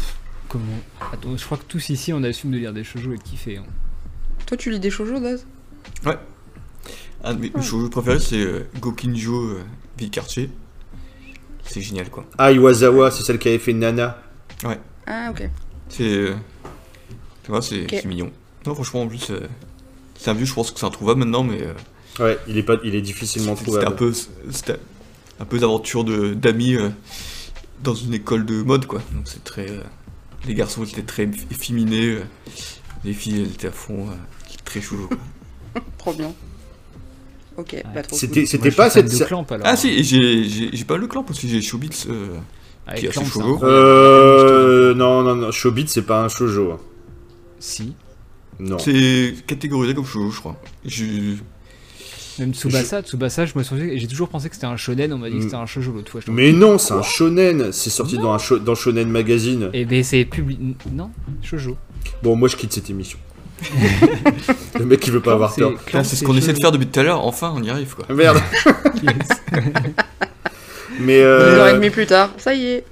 Comment 0.50 0.64
Attends, 1.14 1.38
je 1.38 1.46
crois 1.46 1.58
que 1.58 1.66
tous 1.68 1.90
ici 1.90 2.12
on 2.14 2.24
assume 2.24 2.52
de 2.52 2.58
lire 2.58 2.74
des 2.74 2.84
shoujo 2.84 3.14
et 3.14 3.18
de 3.18 3.22
kiffer. 3.24 3.58
hein. 3.58 3.66
Toi, 4.48 4.58
tu 4.58 4.72
lis 4.72 4.80
des 4.80 4.90
shoujo, 4.90 5.20
Daz? 5.20 5.46
Un 7.24 7.34
de 7.36 7.40
mes 7.40 7.52
mes 7.56 7.62
shoujo 7.62 7.90
préférés, 7.90 8.20
c'est 8.20 8.42
euh, 8.42 8.68
Gokinjo 8.80 9.36
euh, 9.50 10.08
quartier. 10.12 10.50
C'est 11.64 11.82
génial, 11.82 12.10
quoi. 12.10 12.26
Ah, 12.38 12.52
Iwasawa, 12.52 13.12
c'est 13.12 13.24
celle 13.24 13.38
qui 13.40 13.50
avait 13.50 13.60
fait 13.60 13.74
Nana. 13.74 14.20
Ah, 15.06 15.30
ok. 15.30 15.48
C'est. 15.90 16.04
euh, 16.04 16.36
Tu 17.44 17.52
vois, 17.52 17.62
c'est 17.62 17.84
Ok. 17.84 17.90
c'est 17.92 18.06
mignon. 18.06 18.32
Non, 18.66 18.74
franchement, 18.74 19.02
en 19.04 19.08
plus, 19.08 19.30
euh, 19.32 19.48
c'est 20.18 20.30
un 20.32 20.34
vieux, 20.34 20.46
je 20.46 20.54
pense 20.54 20.72
que 20.72 20.80
c'est 20.80 20.86
introuvable 20.86 21.20
maintenant, 21.20 21.44
mais. 21.44 21.62
Ouais, 22.20 22.38
il 22.48 22.58
est, 22.58 22.64
pas, 22.64 22.78
il 22.84 22.96
est 22.96 23.02
difficilement 23.02 23.56
C'était 23.56 23.70
un 23.70 23.74
trouvable. 23.92 23.96
peu, 23.96 24.14
c'était 24.52 24.78
un 25.40 25.46
peu 25.46 25.60
d'aventure 25.60 26.04
de 26.04 26.34
d'amis 26.34 26.76
euh, 26.76 26.90
dans 27.84 27.94
une 27.94 28.14
école 28.14 28.46
de 28.46 28.64
mode 28.64 28.86
quoi. 28.88 29.02
Donc 29.14 29.24
c'est 29.26 29.44
très, 29.44 29.70
euh, 29.70 29.82
les 30.48 30.54
garçons 30.56 30.84
étaient 30.84 31.04
très 31.04 31.30
efféminés, 31.52 32.08
euh, 32.16 32.22
les 33.06 33.14
filles 33.14 33.42
elles 33.42 33.52
étaient 33.52 33.68
à 33.68 33.72
fond, 33.72 34.08
euh, 34.10 34.14
très 34.66 34.82
choujo. 34.82 35.10
Trop 36.00 36.14
bien. 36.14 36.34
Ok, 37.56 37.76
bah 37.94 38.04
trop 38.04 38.16
C'était 38.16 38.42
cool. 38.42 38.48
c'était 38.48 38.70
Moi, 38.70 38.76
pas 38.76 38.90
cette. 38.92 39.12
de 39.16 39.24
Clamp, 39.26 39.46
alors. 39.50 39.66
Ah 39.68 39.76
si, 39.76 40.04
j'ai 40.04 40.44
j'ai 40.48 40.70
j'ai 40.76 40.86
pas 40.86 40.98
le 40.98 41.08
clan 41.08 41.26
aussi, 41.30 41.50
j'ai 41.50 41.60
Showbiz. 41.62 42.06
Euh, 42.08 42.36
Avec 42.86 43.00
qui 43.02 43.06
est 43.08 43.10
Clamp. 43.10 43.60
Euh. 43.64 44.94
Non, 44.94 45.24
non, 45.24 45.36
non. 45.36 45.52
Showbiz, 45.52 45.90
c'est 45.90 46.04
pas 46.04 46.24
un 46.24 46.30
shoujo. 46.30 46.72
hein. 46.74 46.80
Si. 47.60 47.96
Non. 48.60 48.78
c'est 48.80 49.34
catégorisé 49.48 49.94
comme 49.96 50.06
shoujo, 50.06 50.30
je 50.32 50.40
crois. 50.40 50.60
Je- 50.86 51.36
Même 52.40 52.54
Tsubasa, 52.54 53.02
Tsubasa, 53.02 53.46
je 53.46 53.54
me 53.56 53.64
souviens, 53.64 53.88
j'ai 53.96 54.08
toujours 54.08 54.30
pensé 54.30 54.50
que 54.50 54.56
c'était 54.56 54.68
un 54.68 54.78
shonen, 54.78 55.12
on 55.14 55.18
m'a 55.18 55.30
dit 55.30 55.38
que 55.38 55.44
c'était 55.44 55.56
un 55.56 55.66
shoujo 55.66 55.92
l'autre 55.92 56.12
fois. 56.12 56.22
je 56.26 56.32
Mais 56.32 56.52
non, 56.52 56.78
c'est 56.78 56.94
un 56.94 57.02
shonen. 57.02 57.72
C'est 57.72 57.90
sorti 57.90 58.18
dans, 58.18 58.34
un 58.34 58.38
sho- 58.38 58.64
dans 58.64 58.76
Shonen 58.76 59.10
Magazine. 59.10 59.70
Et 59.74 59.86
ben 59.86 60.04
c'est 60.04 60.26
public. 60.26 60.60
Non, 60.92 61.10
shoujo. 61.42 61.78
Bon, 62.24 62.36
moi, 62.36 62.48
je 62.48 62.56
quitte 62.56 62.74
cette 62.74 62.90
émission. 62.90 63.18
Le 64.80 64.86
mec, 64.86 65.06
il 65.08 65.14
veut 65.14 65.20
pas 65.20 65.34
avoir 65.34 65.56
tort. 65.56 65.74
C'est 65.92 66.16
ce 66.16 66.24
qu'on 66.24 66.38
essaie 66.38 66.54
de 66.54 66.60
faire 66.60 66.72
depuis 66.72 66.88
tout 66.88 67.00
à 67.00 67.04
l'heure. 67.04 67.26
Enfin, 67.26 67.54
on 67.56 67.64
y 67.64 67.70
arrive 67.70 67.96
quoi. 67.96 68.06
Merde. 68.14 68.38
Mais, 71.00 71.20
Deux 71.20 71.24
heures 71.24 71.68
et 71.68 71.72
euh, 71.72 71.74
demie 71.76 71.90
plus 71.90 72.06
tard, 72.08 72.32
ça 72.38 72.54
y 72.54 72.66
est. 72.66 72.86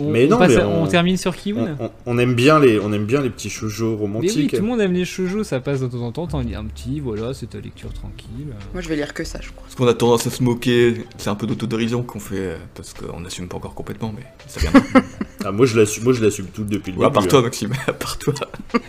On, 0.00 0.10
Mais 0.10 0.24
on 0.26 0.30
non, 0.30 0.38
passe 0.38 0.52
mais 0.56 0.62
à- 0.62 0.68
on- 0.68 0.84
on 0.84 0.86
termine 0.86 1.16
sur 1.18 1.32
on, 1.32 1.34
Kiun. 1.34 1.76
on- 1.78 1.90
on 2.06 2.18
aime 2.18 2.34
bien 2.34 2.58
les, 2.58 2.78
on 2.80 2.90
aime 2.92 3.04
bien 3.04 3.20
les 3.20 3.28
petits 3.30 3.50
shoujo 3.50 3.84
Mais 3.86 3.92
oui, 3.92 4.00
romantiques. 4.00 4.50
tout 4.50 4.56
le 4.56 4.62
monde 4.62 4.80
aime 4.80 4.94
les 4.94 5.04
shoujo, 5.04 5.44
ça 5.44 5.60
passe 5.60 5.80
de 5.80 5.86
temps 5.88 6.00
en 6.00 6.10
temps, 6.12 6.26
t'en 6.26 6.40
lis 6.40 6.54
un 6.54 6.64
petit, 6.64 7.00
voilà, 7.00 7.34
c'est 7.34 7.50
ta 7.50 7.60
lecture 7.60 7.92
tranquille. 7.92 8.54
Moi, 8.72 8.80
je 8.82 8.88
vais 8.88 8.96
lire 8.96 9.12
que 9.12 9.24
ça, 9.24 9.38
je 9.42 9.50
crois. 9.50 9.62
Parce 9.64 9.74
qu'on 9.74 9.86
a 9.86 9.94
tendance 9.94 10.26
à 10.26 10.30
se 10.30 10.42
moquer, 10.42 11.04
c'est 11.18 11.28
un 11.30 11.34
peu 11.34 11.46
d'autodérision 11.46 12.02
qu'on 12.02 12.18
fait 12.20 12.36
euh, 12.38 12.56
parce 12.74 12.94
qu'on 12.94 13.20
n'assume 13.20 13.46
pas 13.48 13.58
encore 13.58 13.74
complètement, 13.74 14.14
mais 14.16 14.24
ça 14.46 14.60
vient. 14.60 14.72
Ah, 15.44 15.52
moi, 15.52 15.64
je 15.64 15.78
l'assume, 15.78 16.04
moi, 16.04 16.12
je 16.12 16.22
l'assume 16.22 16.46
tout 16.48 16.64
depuis 16.64 16.92
le 16.92 16.98
Ouais, 16.98 17.06
à 17.06 17.08
début. 17.08 17.14
part 17.14 17.28
toi, 17.28 17.38
hein. 17.38 17.42
Maxime, 17.44 17.72
à 17.86 17.92
part 17.94 18.18
toi. 18.18 18.34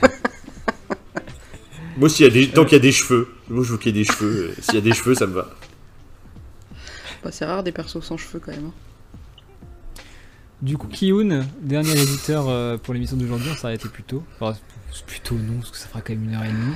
Moi, 1.97 2.09
s'il 2.09 2.25
y 2.25 2.29
a 2.29 2.31
des, 2.31 2.47
tant 2.49 2.63
qu'il 2.63 2.73
y 2.73 2.75
a 2.75 2.79
des 2.79 2.91
cheveux, 2.91 3.27
moi, 3.49 3.63
je 3.63 3.71
veux 3.73 3.77
qu'il 3.77 3.95
y 3.95 3.99
ait 3.99 4.03
des 4.03 4.09
cheveux. 4.11 4.49
euh, 4.49 4.53
S'il 4.61 4.75
y 4.75 4.77
a 4.77 4.81
des 4.81 4.93
cheveux, 4.93 5.13
ça 5.13 5.27
me 5.27 5.33
va. 5.33 5.49
Bah, 7.23 7.29
c'est 7.31 7.45
rare 7.45 7.63
des 7.63 7.71
persos 7.71 8.01
sans 8.01 8.17
cheveux 8.17 8.39
quand 8.43 8.51
même. 8.51 8.67
hein. 8.67 8.73
Du 10.61 10.77
coup, 10.77 10.87
Kiun, 10.87 11.43
dernier 11.61 11.99
éditeur 11.99 12.47
euh, 12.47 12.77
pour 12.77 12.93
l'émission 12.93 13.17
d'aujourd'hui, 13.17 13.49
on 13.51 13.55
s'est 13.55 13.65
arrêté 13.65 13.89
plus 13.89 14.03
tôt. 14.03 14.23
Enfin, 14.39 14.55
c'est 14.91 15.05
plutôt 15.05 15.35
non, 15.35 15.55
parce 15.59 15.71
que 15.71 15.77
ça 15.77 15.87
fera 15.87 16.01
quand 16.01 16.13
même 16.13 16.23
une 16.25 16.35
heure 16.35 16.43
et 16.43 16.49
demie. 16.49 16.75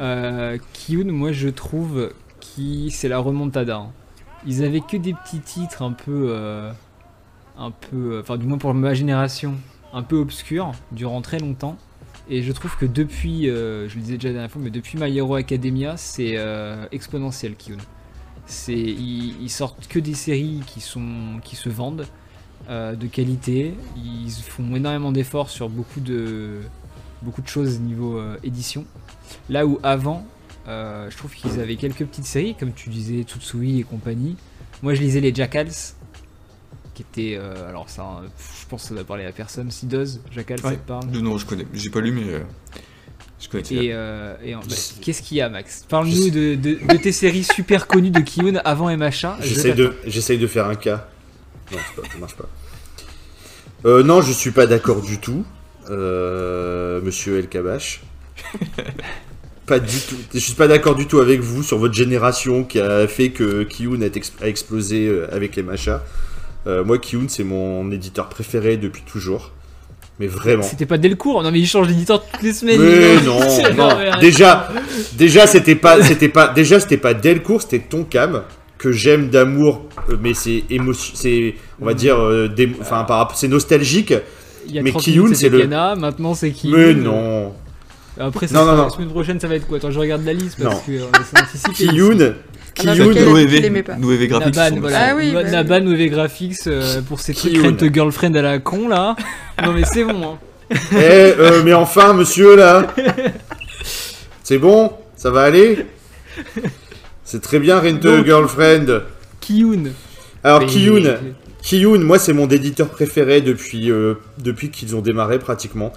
Euh, 0.00 0.58
Kiun, 0.72 1.10
moi 1.10 1.32
je 1.32 1.48
trouve 1.48 2.12
qui 2.40 2.90
c'est 2.92 3.08
la 3.08 3.18
remontada. 3.18 3.76
hein. 3.78 3.92
Ils 4.46 4.62
avaient 4.62 4.80
que 4.80 4.96
des 4.96 5.12
petits 5.14 5.40
titres 5.40 5.82
un 5.82 5.92
peu, 5.92 6.26
euh, 6.28 6.70
un 7.58 7.70
peu, 7.72 8.14
euh, 8.14 8.20
enfin 8.20 8.36
du 8.36 8.46
moins 8.46 8.58
pour 8.58 8.72
ma 8.74 8.94
génération, 8.94 9.54
un 9.92 10.02
peu 10.02 10.16
obscurs 10.16 10.72
durant 10.92 11.20
très 11.20 11.38
longtemps. 11.38 11.76
Et 12.28 12.42
je 12.42 12.52
trouve 12.52 12.76
que 12.76 12.86
depuis, 12.86 13.46
je 13.46 13.92
le 13.94 14.00
disais 14.00 14.14
déjà 14.14 14.28
la 14.28 14.34
dernière 14.34 14.50
fois, 14.50 14.62
mais 14.62 14.70
depuis 14.70 14.96
My 14.98 15.14
Hero 15.14 15.34
Academia, 15.34 15.96
c'est 15.98 16.38
exponentiel 16.90 17.54
Kiun. 17.54 17.76
C'est, 18.46 18.72
ils, 18.72 19.34
ils 19.42 19.50
sortent 19.50 19.86
que 19.88 19.98
des 19.98 20.14
séries 20.14 20.62
qui 20.66 20.80
sont, 20.80 21.40
qui 21.42 21.54
se 21.56 21.68
vendent 21.68 22.06
euh, 22.68 22.94
de 22.94 23.06
qualité. 23.06 23.74
Ils 23.96 24.30
font 24.30 24.74
énormément 24.74 25.12
d'efforts 25.12 25.50
sur 25.50 25.68
beaucoup 25.68 26.00
de, 26.00 26.60
beaucoup 27.22 27.42
de 27.42 27.48
choses 27.48 27.78
niveau 27.80 28.18
euh, 28.18 28.36
édition. 28.42 28.84
Là 29.48 29.66
où 29.66 29.78
avant, 29.82 30.26
euh, 30.68 31.08
je 31.10 31.16
trouve 31.16 31.34
qu'ils 31.34 31.60
avaient 31.60 31.76
quelques 31.76 32.04
petites 32.06 32.26
séries, 32.26 32.54
comme 32.58 32.72
tu 32.72 32.88
disais, 32.90 33.24
Tutsui 33.24 33.80
et 33.80 33.82
compagnie. 33.82 34.36
Moi, 34.82 34.94
je 34.94 35.00
lisais 35.00 35.20
les 35.20 35.34
Jackals, 35.34 35.70
qui 36.94 37.02
étaient. 37.02 37.36
euh, 37.38 37.68
alors, 37.68 37.88
ça, 37.90 38.22
je 38.62 38.66
pense 38.68 38.82
que 38.82 38.88
ça 38.88 38.94
doit 38.94 39.04
parler 39.04 39.24
à 39.24 39.32
personne. 39.32 39.70
Sidoz, 39.70 40.20
Jackals, 40.30 40.60
ça 40.60 40.68
Ouais. 40.68 40.76
te 40.76 40.86
parle 40.86 41.06
non, 41.10 41.36
je 41.38 41.46
connais. 41.46 41.66
J'ai 41.74 41.90
pas 41.90 42.00
lu, 42.00 42.12
mais 42.12 42.24
euh, 42.32 42.40
je 43.40 43.48
connais. 43.48 43.62
et, 43.84 43.90
euh, 43.92 44.34
bah, 44.42 44.60
qu'est-ce 45.00 45.22
qu'il 45.22 45.38
y 45.38 45.40
a, 45.40 45.48
Max? 45.48 45.84
Parle-nous 45.88 46.30
de, 46.30 46.54
de- 46.54 46.78
de 46.86 46.96
tes 46.96 47.12
séries 47.12 47.44
super 47.44 47.86
connues 47.86 48.10
de 48.10 48.20
Kiun 48.20 48.60
avant 48.64 48.94
MHA. 48.96 49.38
Je 49.40 49.46
J'essaye 49.48 49.70
t'attends. 49.74 49.82
de, 49.82 49.94
j'essaye 50.06 50.38
de 50.38 50.46
faire 50.46 50.66
un 50.66 50.76
cas. 50.76 51.08
Non, 51.72 51.78
pas, 51.96 52.02
ça 52.10 52.18
marche 52.18 52.34
pas. 52.34 52.48
Euh, 53.86 54.02
non, 54.02 54.22
je 54.22 54.32
suis 54.32 54.50
pas 54.50 54.66
d'accord 54.66 55.02
du 55.02 55.18
tout, 55.18 55.44
euh, 55.90 57.00
Monsieur 57.02 57.38
El 57.38 57.48
Kabash. 57.48 58.02
pas 59.66 59.78
du 59.78 59.98
tout. 59.98 60.16
Je 60.32 60.38
suis 60.38 60.54
pas 60.54 60.68
d'accord 60.68 60.94
du 60.94 61.06
tout 61.06 61.20
avec 61.20 61.40
vous 61.40 61.62
sur 61.62 61.78
votre 61.78 61.94
génération 61.94 62.64
qui 62.64 62.80
a 62.80 63.06
fait 63.08 63.30
que 63.30 63.62
Kiyun 63.64 64.02
a, 64.02 64.06
ex- 64.06 64.32
a 64.42 64.48
explosé 64.48 65.06
euh, 65.06 65.26
avec 65.32 65.56
les 65.56 65.62
machas. 65.62 66.02
Euh, 66.66 66.84
moi, 66.84 66.98
Kiyun, 66.98 67.26
c'est 67.28 67.44
mon 67.44 67.90
éditeur 67.90 68.28
préféré 68.28 68.76
depuis 68.76 69.02
toujours. 69.02 69.52
Mais 70.20 70.28
vraiment. 70.28 70.62
C'était 70.62 70.86
pas 70.86 70.96
Delcourt 70.96 71.42
Non, 71.42 71.50
mais 71.50 71.58
il 71.60 71.66
change 71.66 71.88
d'éditeur 71.88 72.24
toutes 72.24 72.42
les 72.42 72.52
semaines. 72.52 72.80
Mais 72.80 73.20
non, 73.22 73.40
non. 73.76 74.18
Déjà, 74.20 74.68
déjà, 75.14 75.46
c'était 75.46 75.74
pas, 75.74 76.02
c'était 76.02 76.28
pas, 76.28 76.48
déjà, 76.48 76.78
c'était 76.78 76.96
pas 76.98 77.14
Delcourt, 77.14 77.62
c'était 77.62 77.80
Tonkam 77.80 78.42
que 78.84 78.92
j'aime 78.92 79.28
d'amour, 79.30 79.82
euh, 80.10 80.16
mais 80.20 80.34
c'est 80.34 80.64
émotion, 80.70 81.12
c'est, 81.16 81.54
on 81.80 81.86
va 81.86 81.94
dire, 81.94 82.20
euh, 82.22 82.48
des- 82.48 82.70
enfin, 82.80 83.04
par 83.04 83.18
rapport, 83.18 83.36
c'est 83.36 83.48
nostalgique. 83.48 84.14
Il 84.66 84.74
y 84.74 84.78
a 84.78 84.82
mais 84.82 84.90
30 84.90 85.02
Kiyun, 85.02 85.34
c'est 85.34 85.48
le- 85.48 85.66
maintenant 85.66 86.34
c'est 86.34 86.50
Kiyun. 86.50 86.76
Mais 86.76 86.94
non. 86.94 87.52
Après, 88.18 88.46
Non, 88.52 88.64
non, 88.64 88.76
non. 88.76 88.84
la 88.84 88.90
semaine 88.90 89.08
prochaine, 89.08 89.40
ça 89.40 89.48
va 89.48 89.56
être 89.56 89.66
quoi? 89.66 89.78
Attends, 89.78 89.90
je 89.90 89.98
regarde 89.98 90.24
la 90.24 90.32
liste 90.32 90.62
parce 90.62 90.76
Non. 90.76 90.80
que 90.86 90.92
euh, 90.92 91.04
c'est 91.32 91.40
anticipé. 91.40 91.72
Kiyun, 91.72 92.34
Kiyun. 92.74 93.24
Noévé 93.98 94.28
Graphics. 94.28 94.54
Naban, 94.56 94.80
voilà. 94.80 94.98
Ah 95.10 95.14
oui, 95.16 95.32
bah. 95.32 95.42
Naban, 95.44 95.80
Graphics 96.08 96.66
euh, 96.66 97.00
pour 97.02 97.20
ses 97.20 97.34
trucs 97.34 97.54
a 97.56 97.92
Girlfriend 97.92 98.34
à 98.36 98.42
la 98.42 98.58
con 98.58 98.88
là. 98.88 99.16
Non, 99.64 99.72
mais 99.72 99.82
c'est 99.84 100.04
bon. 100.04 100.22
Hein. 100.24 100.38
Eh, 100.92 100.96
euh, 100.96 101.62
mais 101.64 101.74
enfin, 101.74 102.12
monsieur, 102.14 102.56
là 102.56 102.86
C'est 104.42 104.58
bon? 104.58 104.92
Ça 105.16 105.30
va 105.30 105.42
aller? 105.42 105.86
C'est 107.24 107.40
très 107.40 107.58
bien, 107.58 107.78
Rent 107.80 108.04
a 108.04 108.24
Girlfriend. 108.24 109.02
Kiyun. 109.40 109.84
Alors, 110.42 110.60
Kiyun, 110.66 111.02
Kiyun, 111.62 111.98
moi, 112.00 112.18
c'est 112.18 112.32
mon 112.34 112.46
éditeur 112.48 112.88
préféré 112.88 113.40
depuis, 113.40 113.90
euh, 113.90 114.14
depuis 114.38 114.70
qu'ils 114.70 114.94
ont 114.96 115.00
démarré, 115.00 115.38
pratiquement. 115.38 115.92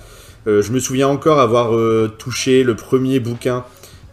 Euh, 0.47 0.61
je 0.61 0.71
me 0.71 0.79
souviens 0.79 1.09
encore 1.09 1.39
avoir 1.41 1.75
euh, 1.75 2.09
touché 2.17 2.63
le 2.63 2.75
premier 2.75 3.19
bouquin 3.19 3.65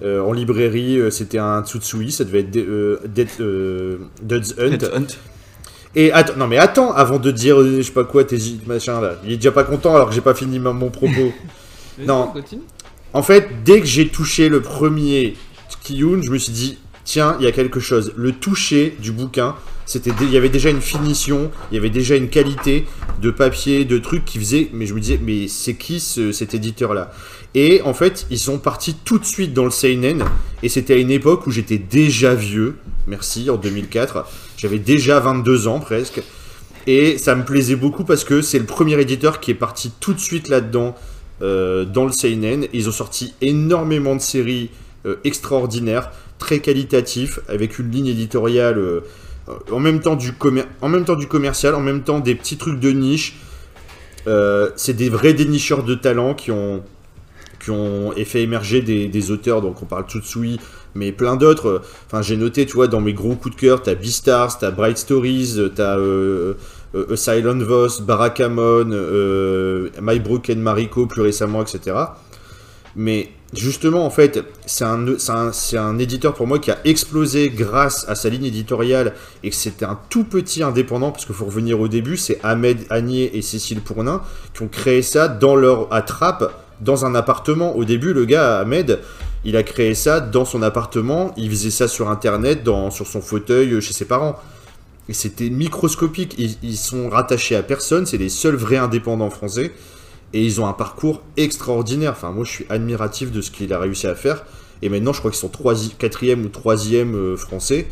euh, 0.03 0.21
en 0.21 0.33
librairie. 0.33 0.99
euh, 0.99 1.11
C'était 1.11 1.39
un 1.39 1.63
Tsutsui, 1.65 2.11
ça 2.11 2.25
devait 2.25 2.41
être 2.41 2.51
Dead- 2.51 2.67
euh, 2.69 2.99
Dead- 3.07 3.29
euh, 3.41 3.99
Dead's 4.21 4.55
Hunt. 4.59 4.71
Dead 4.71 4.91
Hunt. 4.93 5.07
Et 5.97 6.11
attends, 6.11 6.33
non 6.37 6.49
mais 6.49 6.59
attends, 6.59 6.93
avant 6.93 7.21
de 7.21 7.31
dire 7.31 7.63
je 7.65 7.81
sais 7.83 7.93
pas 7.93 8.03
quoi, 8.03 8.25
tes 8.25 8.37
machin 8.67 9.01
là. 9.01 9.13
Il 9.25 9.31
est 9.31 9.37
déjà 9.37 9.53
pas 9.53 9.63
content 9.63 9.95
alors 9.95 10.09
que 10.09 10.15
j'ai 10.17 10.21
pas 10.21 10.35
fini 10.35 10.59
ma- 10.59 10.73
mon 10.73 10.91
propos. 10.91 11.33
Non. 12.05 12.33
En 13.13 13.23
fait, 13.23 13.49
dès 13.65 13.79
que 13.79 13.87
j'ai 13.87 14.09
touché 14.09 14.49
le 14.49 14.61
premier 14.61 15.37
Kiyun, 15.85 16.21
je 16.23 16.31
me 16.33 16.39
suis 16.39 16.53
dit, 16.53 16.79
tiens, 17.05 17.37
il 17.39 17.45
y 17.45 17.49
a 17.49 17.53
quelque 17.53 17.81
chose. 17.81 18.13
Le 18.17 18.33
toucher 18.33 18.97
du 19.01 19.13
bouquin, 19.13 19.55
c'était, 19.87 20.11
il 20.23 20.31
y 20.31 20.37
avait 20.37 20.49
déjà 20.49 20.71
une 20.71 20.81
finition, 20.81 21.51
il 21.71 21.75
y 21.75 21.79
avait 21.79 21.91
déjà 21.91 22.17
une 22.17 22.29
qualité 22.29 22.87
de 23.21 23.31
papier, 23.31 23.85
de 23.85 23.99
trucs 23.99 24.25
qui 24.25 24.39
faisaient. 24.39 24.71
Mais 24.73 24.87
je 24.87 24.95
me 24.95 25.01
disais, 25.01 25.21
mais 25.23 25.47
c'est 25.49 25.75
qui 25.75 26.01
ce- 26.01 26.33
cet 26.33 26.55
éditeur-là? 26.55 27.13
Et 27.55 27.83
en 27.83 27.95
fait, 27.95 28.27
ils 28.31 28.39
sont 28.39 28.59
partis 28.59 28.95
tout 29.05 29.19
de 29.19 29.25
suite 29.25 29.53
dans 29.53 29.65
le 29.65 29.71
seinen. 29.71 30.25
Et 30.63 30.69
c'était 30.69 30.95
à 30.95 30.97
une 30.97 31.11
époque 31.11 31.47
où 31.47 31.51
j'étais 31.51 31.79
déjà 31.79 32.35
vieux. 32.35 32.77
Merci, 33.07 33.49
en 33.51 33.57
2004. 33.57 34.27
J'avais 34.57 34.79
déjà 34.79 35.21
22 35.21 35.69
ans 35.69 35.79
presque. 35.81 36.23
Et 36.87 37.17
ça 37.19 37.35
me 37.35 37.45
plaisait 37.45 37.77
beaucoup 37.77 38.05
parce 38.05 38.25
que 38.25 38.43
c'est 38.43 38.59
le 38.59 38.65
premier 38.67 39.01
éditeur 39.01 39.41
qui 39.41 39.51
est 39.51 39.55
parti 39.55 39.91
tout 40.01 40.13
de 40.15 40.21
suite 40.21 40.49
là-dedans, 40.49 40.95
euh, 41.43 41.85
dans 41.85 42.05
le 42.07 42.13
Seinen. 42.13 42.67
Ils 42.73 42.89
ont 42.89 42.93
sorti 42.93 43.35
énormément 43.41 44.17
de 44.17 44.21
séries 44.21 44.71
euh, 45.07 45.17
extraordinaires, 45.25 46.11
très 46.45 46.59
qualitatifs, 46.59 47.41
avec 47.49 47.79
une 47.79 47.91
ligne 47.91 48.09
éditoriale 48.09 48.77
euh, 48.79 49.01
en, 49.73 49.81
même 49.81 50.01
temps 50.01 50.15
du 50.15 50.33
en 50.83 50.89
même 50.91 51.05
temps 51.05 51.17
du 51.17 51.27
commercial, 51.27 51.75
en 51.75 51.81
même 51.81 52.03
temps 52.03 52.21
des 52.21 52.35
petits 52.35 52.59
trucs 52.59 52.79
de 52.79 52.91
niche. 52.91 53.37
Euh, 54.27 54.71
c'est 54.77 54.95
des 54.95 55.09
vrais 55.09 55.33
dénicheurs 55.33 55.83
de 55.83 55.95
talent 55.95 56.35
qui 56.35 56.51
ont, 56.51 56.83
qui 57.63 57.71
ont 57.71 58.13
fait 58.25 58.43
émerger 58.43 58.83
des, 58.83 59.31
auteurs. 59.31 59.63
Donc 59.63 59.83
on 59.83 59.87
parle 59.87 60.05
Tsutsui, 60.05 60.61
mais 60.95 61.13
plein 61.13 61.37
d'autres. 61.37 61.83
Enfin, 62.07 62.21
j'ai 62.21 62.37
noté, 62.37 62.67
tu 62.67 62.77
dans 62.89 63.01
mes 63.01 63.15
gros 63.15 63.35
coups 63.35 63.57
de 63.57 63.61
cœur, 63.61 63.83
t'as 63.83 63.95
Beastars, 63.95 64.59
t'as 64.59 64.71
Bright 64.71 64.99
Stories, 64.99 65.71
t'as 65.75 65.99
euh, 65.99 66.55
euh, 66.95 67.17
Silent 67.17 67.59
Voice, 67.59 68.03
Barakamon, 68.03 68.91
euh, 68.93 69.89
My 70.01 70.21
Broken 70.21 70.61
Mariko 70.61 71.07
plus 71.07 71.23
récemment, 71.23 71.63
etc. 71.63 71.97
Mais 72.97 73.31
justement, 73.55 74.05
en 74.05 74.11
fait, 74.11 74.45
c'est 74.67 74.85
un, 74.85 75.99
éditeur 75.99 76.35
pour 76.35 76.47
moi 76.47 76.59
qui 76.59 76.71
a 76.71 76.79
explosé 76.85 77.51
grâce 77.51 78.09
à 78.09 78.15
sa 78.15 78.29
ligne 78.29 78.45
éditoriale 78.45 79.15
et 79.43 79.51
que 79.51 79.57
c'était 79.57 79.85
un 79.85 79.99
tout 80.09 80.25
petit 80.25 80.63
indépendant, 80.63 81.11
parce 81.11 81.25
qu'il 81.27 81.35
faut 81.35 81.45
revenir 81.45 81.81
au 81.81 81.89
début, 81.89 82.17
c'est 82.17 82.39
Ahmed 82.43 82.79
Agnier 82.91 83.37
et 83.37 83.43
Cécile 83.43 83.81
Pournin 83.81 84.23
qui 84.55 84.63
ont 84.63 84.69
créé 84.69 85.03
ça 85.03 85.29
dans 85.29 85.57
leur 85.57 85.93
attrape, 85.93 86.53
dans 86.81 87.05
un 87.05 87.15
appartement. 87.15 87.77
Au 87.77 87.85
début, 87.85 88.13
le 88.13 88.25
gars, 88.25 88.59
Ahmed, 88.61 89.01
il 89.45 89.57
a 89.57 89.63
créé 89.63 89.95
ça 89.95 90.21
dans 90.21 90.45
son 90.45 90.63
appartement, 90.63 91.33
il 91.37 91.51
faisait 91.51 91.71
ça 91.71 91.89
sur 91.89 92.11
Internet, 92.11 92.65
sur 92.91 93.07
son 93.07 93.21
fauteuil, 93.21 93.73
euh, 93.73 93.81
chez 93.81 93.93
ses 93.93 94.07
parents. 94.07 94.37
Et 95.09 95.13
c'était 95.13 95.51
microscopique, 95.51 96.35
ils 96.39 96.77
sont 96.79 97.11
rattachés 97.11 97.57
à 97.57 97.63
personne, 97.63 98.07
c'est 98.07 98.17
les 98.17 98.31
seuls 98.31 98.55
vrais 98.55 98.79
indépendants 98.79 99.29
français. 99.29 99.73
Et 100.35 100.45
ils 100.45 100.61
ont 100.61 100.67
un 100.67 100.75
parcours 100.75 101.23
extraordinaire. 101.39 102.13
Enfin, 102.13 102.33
moi, 102.33 102.45
je 102.45 102.51
suis 102.51 102.67
admiratif 102.69 103.33
de 103.33 103.41
ce 103.41 103.51
qu'il 103.51 103.73
a 103.73 103.79
réussi 103.79 104.07
à 104.07 104.15
faire. 104.15 104.45
Et 104.83 104.91
maintenant, 104.91 105.15
je 105.15 105.21
crois 105.21 105.31
qu'ils 105.31 105.41
sont 105.41 105.49
3, 105.49 105.75
4e 105.75 106.45
ou 106.45 106.49
3e 106.49 107.37
français. 107.37 107.87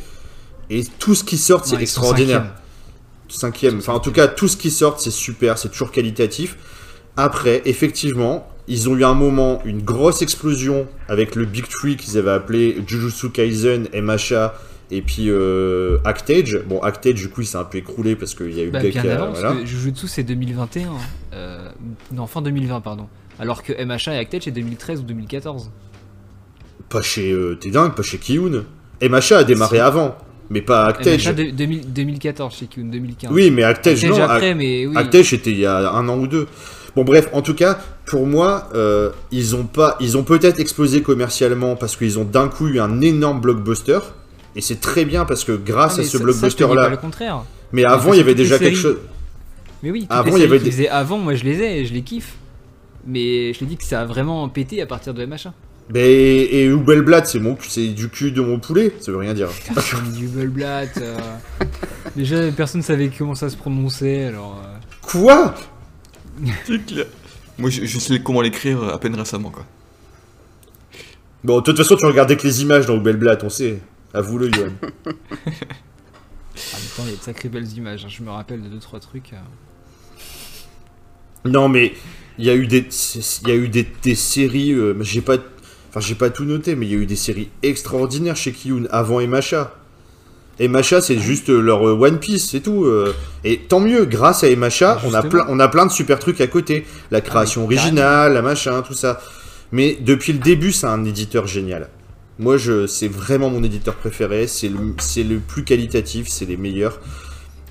Et 0.69 0.85
tout 0.98 1.14
ce 1.14 1.24
qui 1.24 1.39
sort, 1.39 1.64
c'est 1.64 1.81
extraordinaire. 1.81 2.43
cinquième. 2.43 2.52
Cinquième. 3.28 3.78
Enfin, 3.78 3.94
en 3.94 4.01
tout 4.01 4.12
cas, 4.12 4.28
tout 4.28 4.48
ce 4.48 4.56
qui 4.56 4.70
sort, 4.70 5.01
c'est 5.01 5.10
super, 5.10 5.56
c'est 5.56 5.70
toujours 5.70 5.93
qualitatif. 5.93 6.56
Après, 7.16 7.62
effectivement, 7.64 8.47
ils 8.69 8.89
ont 8.89 8.97
eu 8.97 9.05
un 9.05 9.14
moment, 9.14 9.60
une 9.64 9.82
grosse 9.82 10.23
explosion 10.23 10.86
avec 11.09 11.35
le 11.35 11.44
Big 11.44 11.66
Tree 11.69 11.97
qu'ils 11.97 12.19
avaient 12.19 12.31
appelé 12.31 12.82
Jujutsu 12.86 13.31
Kaisen, 13.31 13.89
MHA 13.94 14.55
et 14.93 15.02
puis 15.02 15.24
euh, 15.28 15.98
Actage. 16.05 16.60
Bon, 16.69 16.81
Actage, 16.81 17.14
du 17.14 17.28
coup, 17.28 17.40
il 17.40 17.47
s'est 17.47 17.56
un 17.59 17.64
peu 17.64 17.78
écroulé 17.78 18.14
parce 18.14 18.35
qu'il 18.35 18.52
y 18.56 18.60
a 18.60 18.64
eu 18.64 18.70
Bah, 18.70 18.81
gars 18.82 18.90
bien 19.02 19.10
a- 19.10 19.14
avant, 19.14 19.32
voilà. 19.32 19.48
parce 19.48 19.60
que 19.60 19.66
Jujutsu 19.66 20.06
c'est 20.06 20.23
2021. 20.23 20.90
Euh, 21.32 21.69
non, 22.12 22.27
fin 22.27 22.43
2020, 22.43 22.81
pardon. 22.81 23.09
Alors 23.40 23.62
que 23.62 23.73
MHA 23.73 24.14
et 24.14 24.19
Actage 24.19 24.43
c'est 24.44 24.51
2013 24.52 25.01
ou 25.01 25.05
2014. 25.05 25.70
Pas 26.89 27.02
chez. 27.02 27.32
euh, 27.32 27.55
T'es 27.60 27.70
dingue, 27.70 27.94
pas 27.94 28.02
chez 28.02 28.19
Kiyun. 28.19 28.64
MHA 29.02 29.39
a 29.39 29.44
démarré 29.44 29.78
avant, 29.81 30.16
mais 30.51 30.60
pas 30.62 30.85
Actage. 30.86 31.27
MHA 31.27 31.32
de- 31.32 31.51
2000 31.51 31.93
2014 31.93 32.55
chez 32.55 32.66
Kyun, 32.66 32.85
2015. 32.90 33.31
Oui, 33.32 33.51
mais 33.51 33.62
Actage, 33.62 34.05
Actage 34.05 34.19
non. 34.19 34.24
après, 34.24 34.55
mais 34.55 34.86
oui. 34.86 34.97
Actage, 34.97 35.31
c'était 35.31 35.51
il 35.51 35.59
y 35.60 35.66
a 35.66 35.90
un 35.90 36.09
an 36.09 36.19
ou 36.19 36.27
deux. 36.27 36.47
Bon, 36.94 37.05
bref, 37.05 37.31
en 37.32 37.40
tout 37.40 37.55
cas, 37.55 37.78
pour 38.05 38.27
moi, 38.27 38.69
euh, 38.74 39.10
ils 39.31 39.56
ont 39.56 39.64
pas, 39.64 39.97
ils 40.01 40.19
ont 40.19 40.24
peut-être 40.24 40.60
explosé 40.60 41.01
commercialement 41.01 41.74
parce 41.74 41.97
qu'ils 41.97 42.19
ont 42.19 42.24
d'un 42.24 42.48
coup 42.48 42.69
eu 42.69 42.81
un 42.81 43.01
énorme 43.01 43.40
blockbuster. 43.40 43.98
Et 44.54 44.60
c'est 44.60 44.80
très 44.80 45.04
bien 45.04 45.24
parce 45.24 45.44
que 45.44 45.52
grâce 45.52 45.96
Ah, 45.98 46.02
à 46.02 46.04
ce 46.04 46.18
blockbuster-là. 46.18 46.88
le 46.88 46.96
contraire. 46.96 47.42
Mais 47.72 47.84
avant, 47.84 48.12
il 48.12 48.18
y 48.18 48.20
avait 48.20 48.34
déjà 48.34 48.58
quelque 48.58 48.76
chose. 48.78 48.98
Mais 49.82 49.90
oui, 49.90 50.06
Avant, 50.10 50.36
il 50.36 50.42
y 50.42 50.44
avait 50.44 50.58
des- 50.60 50.86
avant, 50.88 51.18
moi 51.18 51.34
je 51.34 51.42
les 51.44 51.60
ai 51.60 51.80
et 51.80 51.86
je 51.86 51.92
les 51.92 52.02
kiffe. 52.02 52.36
Mais 53.06 53.52
je 53.52 53.58
te 53.58 53.64
dis 53.64 53.76
que 53.76 53.82
ça 53.84 54.02
a 54.02 54.04
vraiment 54.04 54.48
pété 54.48 54.80
à 54.80 54.86
partir 54.86 55.12
de 55.14 55.24
MHA. 55.26 55.52
Mais, 55.92 56.08
et 56.12 56.66
Hubelblatt, 56.66 57.26
c'est 57.26 57.40
mon, 57.40 57.56
c'est 57.68 57.88
du 57.88 58.08
cul 58.08 58.30
de 58.30 58.40
mon 58.40 58.60
poulet. 58.60 58.94
Ça 59.00 59.10
veut 59.10 59.18
rien 59.18 59.34
dire. 59.34 59.48
Jubelblatt. 60.16 60.96
euh, 60.98 61.18
Déjà, 62.16 62.52
personne 62.52 62.82
savait 62.82 63.10
comment 63.16 63.34
ça 63.34 63.48
se 63.50 63.56
prononçait, 63.56 64.24
alors. 64.26 64.62
euh, 64.64 64.76
Quoi? 65.02 65.54
Moi, 67.58 67.70
je, 67.70 67.84
je 67.84 67.98
sais 67.98 68.20
comment 68.20 68.40
l'écrire 68.40 68.82
à 68.84 68.98
peine 69.00 69.14
récemment, 69.16 69.50
quoi. 69.50 69.64
Bon, 71.44 71.58
de 71.58 71.62
toute 71.64 71.76
façon, 71.76 71.96
tu 71.96 72.06
regardais 72.06 72.36
que 72.36 72.46
les 72.46 72.62
images 72.62 72.86
dans 72.86 72.96
Hubelblatt, 72.96 73.42
on 73.42 73.48
sait. 73.50 73.80
Avoue-le, 74.14 74.51
Johan. 74.52 74.70
En 76.55 76.76
même 76.76 76.86
temps, 76.97 77.02
il 77.06 77.10
y 77.10 77.14
a 77.14 77.16
de 77.16 77.22
sacrées 77.22 77.48
belles 77.48 77.72
images. 77.78 78.05
hein. 78.05 78.09
Je 78.10 78.22
me 78.22 78.30
rappelle 78.30 78.60
de 78.62 78.68
2-3 78.78 79.01
trucs. 79.01 79.32
euh. 79.32 79.36
Non, 81.48 81.68
mais 81.68 81.94
il 82.39 82.44
y 82.44 82.51
a 82.51 82.55
eu 82.55 82.66
des, 82.66 82.86
il 83.43 83.48
y 83.48 83.51
a 83.52 83.55
eu 83.55 83.68
des, 83.68 83.86
des 84.02 84.14
séries. 84.14 84.72
euh, 84.72 84.94
j'ai 85.01 85.22
pas, 85.22 85.36
enfin, 85.89 86.01
j'ai 86.01 86.14
pas 86.14 86.28
tout 86.30 86.44
noté, 86.44 86.76
mais 86.76 86.86
il 86.86 86.93
y 86.93 86.94
a 86.94 86.98
eu 86.98 87.06
des 87.06 87.16
séries 87.16 87.48
extraordinaires 87.62 88.36
chez 88.36 88.52
Kiyun 88.52 88.84
avant 88.90 89.20
MHA. 89.26 89.74
MHA, 90.60 91.01
c'est 91.01 91.18
juste 91.18 91.48
leur 91.48 91.89
euh, 91.89 91.93
One 91.98 92.18
Piece, 92.20 92.51
c'est 92.51 92.60
tout. 92.60 92.84
euh. 92.84 93.14
et 93.44 93.60
tant 93.60 93.80
mieux, 93.80 94.05
grâce 94.05 94.44
à 94.44 94.55
MHA, 94.55 95.01
on 95.06 95.14
a, 95.14 95.22
plein, 95.22 95.47
on 95.48 95.59
a 95.59 95.68
plein 95.68 95.86
de 95.86 95.90
super 95.90 96.18
trucs 96.18 96.40
à 96.43 96.47
côté. 96.47 96.86
La 97.10 97.22
création 97.22 97.62
carrément. 97.66 97.80
originale, 97.82 98.34
la 98.34 98.43
machin, 98.43 98.82
tout 98.82 98.94
ça. 98.94 99.20
Mais 99.72 99.97
depuis 100.01 100.34
le 100.34 100.39
début, 100.39 100.70
c'est 100.70 100.86
un 100.86 101.02
éditeur 101.06 101.47
génial. 101.47 101.89
Moi, 102.43 102.56
je, 102.56 102.89
c'est 102.89 103.06
vraiment 103.06 103.51
mon 103.51 103.62
éditeur 103.62 103.94
préféré. 103.94 104.48
C'est 104.48 104.69
le, 104.69 104.94
c'est 104.98 105.23
le 105.23 105.39
plus 105.39 105.62
qualitatif, 105.62 106.27
c'est 106.27 106.44
les 106.44 106.56
meilleurs. 106.56 107.01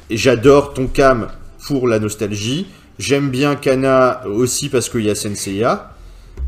Et 0.10 0.16
j'adore 0.16 0.74
Tonkam 0.74 1.28
pour 1.68 1.90
la 1.90 2.00
nostalgie. 2.00 2.68
J'aime 2.98 3.30
bien 3.30 3.58
Kana 3.58 4.26
aussi 4.28 4.70
parce 4.70 4.88
qu'il 4.88 5.02
y 5.02 5.10
a 5.10 5.16
Senseiya. 5.16 5.94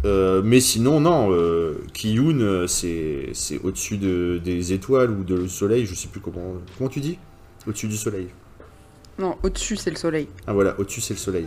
Euh, 0.06 0.42
mais 0.42 0.62
sinon, 0.62 1.02
non, 1.02 1.34
euh, 1.34 1.82
Kiyun, 1.94 2.40
euh, 2.40 2.68
c'est, 2.68 3.30
c'est 3.34 3.60
au-dessus 3.62 3.98
de, 3.98 4.40
des 4.42 4.72
étoiles 4.72 5.12
ou 5.12 5.24
de 5.26 5.36
le 5.36 5.48
soleil, 5.50 5.86
je 5.86 5.94
sais 5.94 6.08
plus 6.08 6.22
comment. 6.22 6.56
Comment 6.78 6.90
tu 6.90 7.02
dis? 7.02 7.18
Au-dessus 7.68 7.88
du 7.88 7.98
soleil. 7.98 8.28
Non, 9.20 9.36
au-dessus, 9.44 9.76
c'est 9.76 9.90
le 9.90 9.98
soleil. 9.98 10.28
Ah 10.48 10.54
voilà, 10.54 10.76
au-dessus 10.80 11.02
c'est 11.02 11.14
le 11.14 11.20
soleil. 11.20 11.46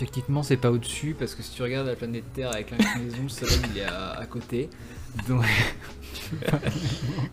Techniquement, 0.00 0.42
c'est 0.42 0.56
pas 0.56 0.70
au-dessus 0.70 1.14
parce 1.18 1.34
que 1.34 1.42
si 1.42 1.50
tu 1.50 1.62
regardes 1.62 1.86
la 1.86 1.94
planète 1.94 2.24
Terre 2.32 2.50
avec 2.54 2.70
l'inclinaison, 2.70 3.18
le 3.24 3.28
soleil 3.28 3.58
il 3.74 3.78
est 3.80 3.84
à, 3.84 4.12
à 4.12 4.24
côté. 4.24 4.70
Donc, 5.28 5.44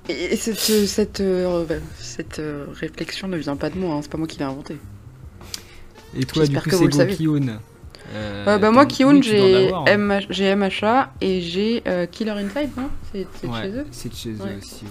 Et 0.10 0.36
cette, 0.36 0.58
cette, 0.88 1.22
euh, 1.22 1.66
cette 1.98 2.40
euh, 2.40 2.66
réflexion 2.74 3.30
ne 3.30 3.38
vient 3.38 3.56
pas 3.56 3.70
de 3.70 3.78
moi, 3.78 3.96
hein, 3.96 4.00
c'est 4.02 4.12
pas 4.12 4.18
moi 4.18 4.28
qui 4.28 4.38
l'ai 4.40 4.44
inventé. 4.44 4.76
et 6.14 6.26
toi, 6.26 6.46
du 6.46 6.58
coup, 6.60 6.70
c'est 6.70 6.92
savez. 6.92 7.16
Kiyun. 7.16 7.60
Euh, 8.14 8.58
bah 8.58 8.70
moi, 8.72 8.86
Kiyun, 8.86 9.22
j'ai 9.22 9.72
hein. 9.74 10.56
MHA 10.58 11.14
et 11.22 11.40
j'ai 11.40 11.84
euh, 11.88 12.06
Killer 12.06 12.32
Inside, 12.32 12.72
non? 12.76 12.90
C'est 13.14 13.20
de 13.48 13.48
Ouais, 13.50 13.62
chez 13.62 13.70
eux? 13.70 13.86
c'est 13.92 14.10
de 14.10 14.16
chez 14.16 14.30
eux 14.32 14.42
Ouais. 14.44 14.58
aussi. 14.58 14.84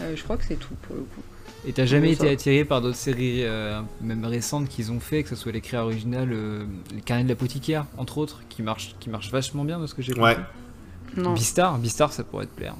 ouais. 0.00 0.16
Je 0.16 0.22
crois 0.24 0.38
que 0.38 0.44
c'est 0.48 0.56
tout 0.56 0.74
pour 0.82 0.96
le 0.96 1.02
coup. 1.02 1.20
Et 1.66 1.72
t'as 1.72 1.84
jamais 1.86 2.12
été 2.12 2.26
ça. 2.26 2.32
attiré 2.32 2.64
par 2.64 2.80
d'autres 2.80 2.96
séries, 2.96 3.44
euh, 3.44 3.80
même 4.00 4.24
récentes, 4.24 4.68
qu'ils 4.68 4.90
ont 4.90 4.98
fait, 4.98 5.22
que 5.22 5.28
ce 5.28 5.36
soit 5.36 5.52
les 5.52 5.60
créas 5.60 5.84
originales, 5.84 6.30
euh, 6.32 6.64
les 6.92 7.00
carnets 7.00 7.22
de 7.24 7.28
l'apothicaire, 7.28 7.86
entre 7.98 8.18
autres, 8.18 8.40
qui 8.48 8.62
marchent, 8.62 8.96
qui 8.98 9.10
marchent 9.10 9.30
vachement 9.30 9.64
bien 9.64 9.78
de 9.78 9.86
ce 9.86 9.94
que 9.94 10.02
j'ai 10.02 10.12
Ouais. 10.14 10.34
compris. 10.34 11.22
Non. 11.22 11.34
Beastar, 11.34 11.78
Beastar, 11.78 12.12
ça 12.12 12.24
pourrait 12.24 12.46
te 12.46 12.56
plaire. 12.56 12.74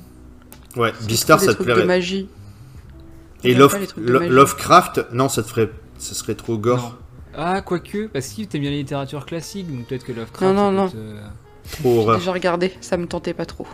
Ouais, 0.76 0.92
des 1.06 1.16
ça 1.16 1.36
te 1.36 1.44
trucs 1.44 1.58
de 1.58 1.64
plairait. 1.64 1.84
magie. 1.84 2.28
Et 3.44 3.54
Love- 3.54 3.74
magie. 3.96 4.28
Lovecraft, 4.28 5.06
non, 5.12 5.28
ça 5.28 5.42
te 5.42 5.48
ferait. 5.48 5.70
Ça 5.98 6.14
serait 6.14 6.34
trop 6.34 6.56
gore. 6.58 6.78
Non. 6.78 6.92
Ah, 7.36 7.60
quoique, 7.62 8.06
parce 8.08 8.28
que 8.28 8.42
t'aimes 8.42 8.62
bien 8.62 8.70
la 8.70 8.76
littérature 8.78 9.24
classique, 9.26 9.70
donc 9.74 9.86
peut-être 9.86 10.04
que 10.04 10.12
Lovecraft. 10.12 10.42
Non, 10.54 10.54
non, 10.54 10.72
non. 10.72 10.88
te- 10.88 10.96
Trop 11.78 12.00
horreur. 12.00 12.20
J'ai 12.20 12.30
regardé, 12.30 12.72
ça 12.80 12.96
me 12.96 13.06
tentait 13.06 13.34
pas 13.34 13.46
trop. 13.46 13.66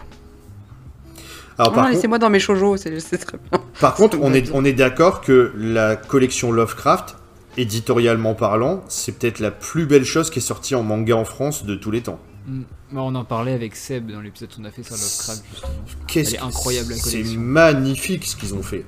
Alors, 1.59 1.73
non, 1.73 1.75
par, 1.75 1.77
non, 1.77 1.83
contre, 1.83 1.95
laissez-moi 1.97 2.19
dans 2.19 2.31
mes 2.31 2.41
shoujo, 2.41 2.77
c'est 2.77 3.19
très 3.19 3.39
bien. 3.39 3.61
par 3.81 3.95
contre, 3.95 4.17
on 4.21 4.33
est, 4.33 4.51
on 4.53 4.65
est 4.65 4.73
d'accord 4.73 5.21
que 5.21 5.53
la 5.57 5.97
collection 5.97 6.53
Lovecraft, 6.53 7.17
éditorialement 7.57 8.35
parlant, 8.35 8.85
c'est 8.89 9.19
peut-être 9.19 9.41
la 9.41 9.51
plus 9.51 9.87
belle 9.87 10.05
chose 10.05 10.31
qui 10.31 10.39
est 10.39 10.43
sortie 10.43 10.75
en 10.75 10.83
manga 10.83 11.17
en 11.17 11.25
France 11.25 11.65
de 11.65 11.75
tous 11.75 11.91
les 11.91 12.03
temps. 12.03 12.21
Hmm. 12.47 12.63
Bon, 12.93 13.13
on 13.13 13.15
en 13.17 13.25
parlait 13.25 13.53
avec 13.53 13.77
Seb 13.77 14.11
dans 14.11 14.21
l'épisode 14.23 14.49
qu'on 14.57 14.65
a 14.65 14.71
fait 14.71 14.83
sur 14.83 14.95
Lovecraft, 14.95 15.45
justement. 15.53 15.73
Qu'est-ce 16.07 16.31
Elle 16.31 16.41
est 16.41 16.45
incroyable, 16.45 16.91
la 16.91 16.97
C'est 16.97 17.23
magnifique 17.37 18.25
ce 18.25 18.37
qu'ils 18.37 18.55
ont 18.55 18.63
fait. 18.63 18.85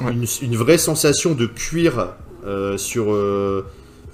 Ouais. 0.00 0.12
Une, 0.12 0.26
une 0.42 0.56
vraie 0.56 0.78
sensation 0.78 1.34
de 1.34 1.46
cuir 1.46 2.08
euh, 2.44 2.76
sur. 2.76 3.12
euh, 3.12 3.64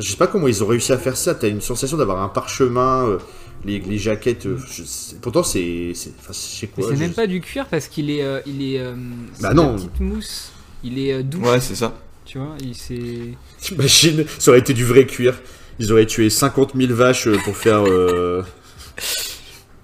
je 0.01 0.11
sais 0.11 0.17
pas 0.17 0.27
comment 0.27 0.49
ils 0.49 0.63
ont 0.63 0.67
réussi 0.67 0.93
à 0.93 0.99
faire 0.99 1.17
ça. 1.17 1.35
T'as 1.35 1.49
une 1.49 1.61
sensation 1.61 1.97
d'avoir 1.97 2.21
un 2.23 2.29
parchemin, 2.29 3.07
euh, 3.07 3.19
les, 3.65 3.79
les 3.81 3.99
jaquettes. 3.99 4.47
euh, 4.47 4.59
je 4.71 4.83
sais- 4.85 5.17
pourtant, 5.21 5.43
c'est. 5.43 5.93
c'est- 5.95 6.13
Enfin, 6.19 6.33
je 6.33 6.39
sais 6.39 6.69
Mais 6.77 6.83
quoi. 6.83 6.93
c'est 6.93 6.99
même 7.01 7.13
pas 7.15 7.27
du 7.27 7.41
cuir 7.41 7.67
parce 7.67 7.89
qu'il 7.89 8.11
est. 8.11 8.23
euh, 8.23 8.41
il 8.47 8.63
est 8.63 8.79
euh, 8.79 8.95
Bah 9.41 9.51
de 9.51 9.55
non. 9.55 9.75
Petite 9.77 10.01
mousse. 10.01 10.53
Il 10.85 10.99
est 10.99 11.13
euh, 11.13 11.23
doux. 11.23 11.41
Ouais, 11.41 11.61
c'est 11.61 11.75
ça. 11.77 11.95
Tu 12.25 12.39
vois, 12.39 12.57
il 12.63 12.75
s'est. 12.75 13.35
T'imagines, 13.61 14.25
ça 14.39 14.51
aurait 14.51 14.61
été 14.61 14.75
du 14.75 14.85
vrai 14.85 15.07
cuir. 15.07 15.41
Ils 15.79 15.93
auraient 15.93 16.07
tué 16.07 16.29
50 16.31 16.73
000 16.77 16.93
vaches 16.95 17.29
pour 17.45 17.57
faire. 17.57 17.85
euh, 17.87 18.43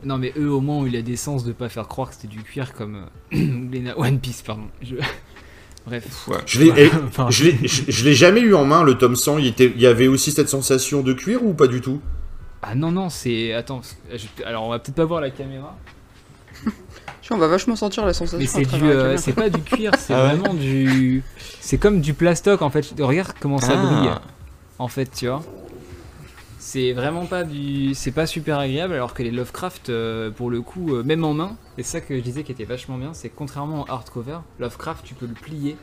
Non, 0.05 0.16
mais 0.18 0.32
eux, 0.38 0.50
au 0.50 0.60
moins, 0.60 0.76
ont 0.76 0.86
eu 0.86 0.90
la 0.90 1.02
décence 1.02 1.44
de 1.44 1.52
pas 1.52 1.68
faire 1.68 1.88
croire 1.88 2.10
que 2.10 2.14
c'était 2.14 2.28
du 2.28 2.42
cuir 2.42 2.72
comme 2.74 3.06
euh, 3.34 3.92
One 3.96 4.20
Piece, 4.20 4.42
pardon. 4.42 4.68
Je- 4.82 4.94
Bref. 5.86 6.05
Ouais. 6.28 6.36
Je 6.46 6.60
l'ai, 6.60 6.72
eh, 6.76 6.90
Enfin, 7.09 7.30
je 7.30 7.44
l'ai, 7.44 7.59
je- 7.66 8.12
jamais 8.12 8.40
eu 8.40 8.55
en 8.55 8.64
main 8.64 8.82
le 8.84 8.96
tome 8.98 9.16
100. 9.16 9.38
Il, 9.38 9.46
était, 9.46 9.72
il 9.74 9.80
y 9.80 9.86
avait 9.86 10.06
aussi 10.06 10.30
cette 10.32 10.48
sensation 10.48 11.02
de 11.02 11.12
cuir 11.14 11.42
ou 11.42 11.55
pas 11.55 11.66
du 11.66 11.80
tout? 11.80 12.00
Ah 12.62 12.74
non, 12.74 12.90
non, 12.93 13.09
c'est. 13.09 13.52
Attends, 13.52 13.80
je- 14.12 14.44
alors 14.44 14.64
on 14.64 14.70
va 14.70 14.78
peut-être 14.78 14.97
pas 14.97 15.05
voir 15.05 15.20
la 15.20 15.30
caméra. 15.30 15.76
On 17.30 17.36
va 17.36 17.47
vachement 17.47 17.76
sentir 17.76 18.06
la 18.06 18.14
sensation. 18.14 18.39
Mais 18.39 18.47
c'est 18.47 18.64
du, 18.64 18.82
euh, 18.85 19.18
c'est 19.18 19.35
pas 19.35 19.51
du 19.51 19.60
cuir, 19.60 19.93
c'est 19.98 20.14
Ah 20.14 20.22
ouais 20.28 20.35
vraiment 20.35 20.55
du, 20.55 21.22
c'est 21.60 21.76
comme 21.76 22.01
du 22.01 22.14
plastoc 22.14 22.62
en 22.62 22.70
fait. 22.70 22.94
Regarde 22.98 23.32
comment 23.39 23.59
ça 23.59 23.74
Ah. 23.76 23.85
brille, 23.85 24.10
en 24.78 24.89
fait, 24.89 25.10
tu 25.14 25.26
vois. 25.28 25.43
C'est 26.59 26.93
vraiment 26.94 27.26
pas 27.26 27.44
du, 27.44 27.94
c'est 27.94 28.12
pas 28.12 28.24
super 28.26 28.59
agréable, 28.59 28.94
alors 28.94 29.12
que 29.12 29.22
les 29.22 29.30
Lovecraft, 29.30 29.90
euh, 29.90 30.30
pour 30.30 30.48
le 30.51 30.62
coup, 30.62 30.94
euh, 30.94 31.02
même 31.02 31.22
en 31.22 31.35
main, 31.35 31.56
c'est 31.76 31.82
ça 31.82 32.01
que 32.01 32.16
je 32.16 32.22
disais 32.22 32.44
qui 32.44 32.52
était 32.52 32.64
vachement 32.64 32.97
bien, 32.97 33.12
c'est 33.12 33.28
que 33.28 33.36
contrairement 33.36 33.82
au 33.82 33.90
hardcover, 33.90 34.39
Lovecraft, 34.59 35.05
tu 35.05 35.12
peux 35.14 35.26
le 35.26 35.35
plier 35.35 35.76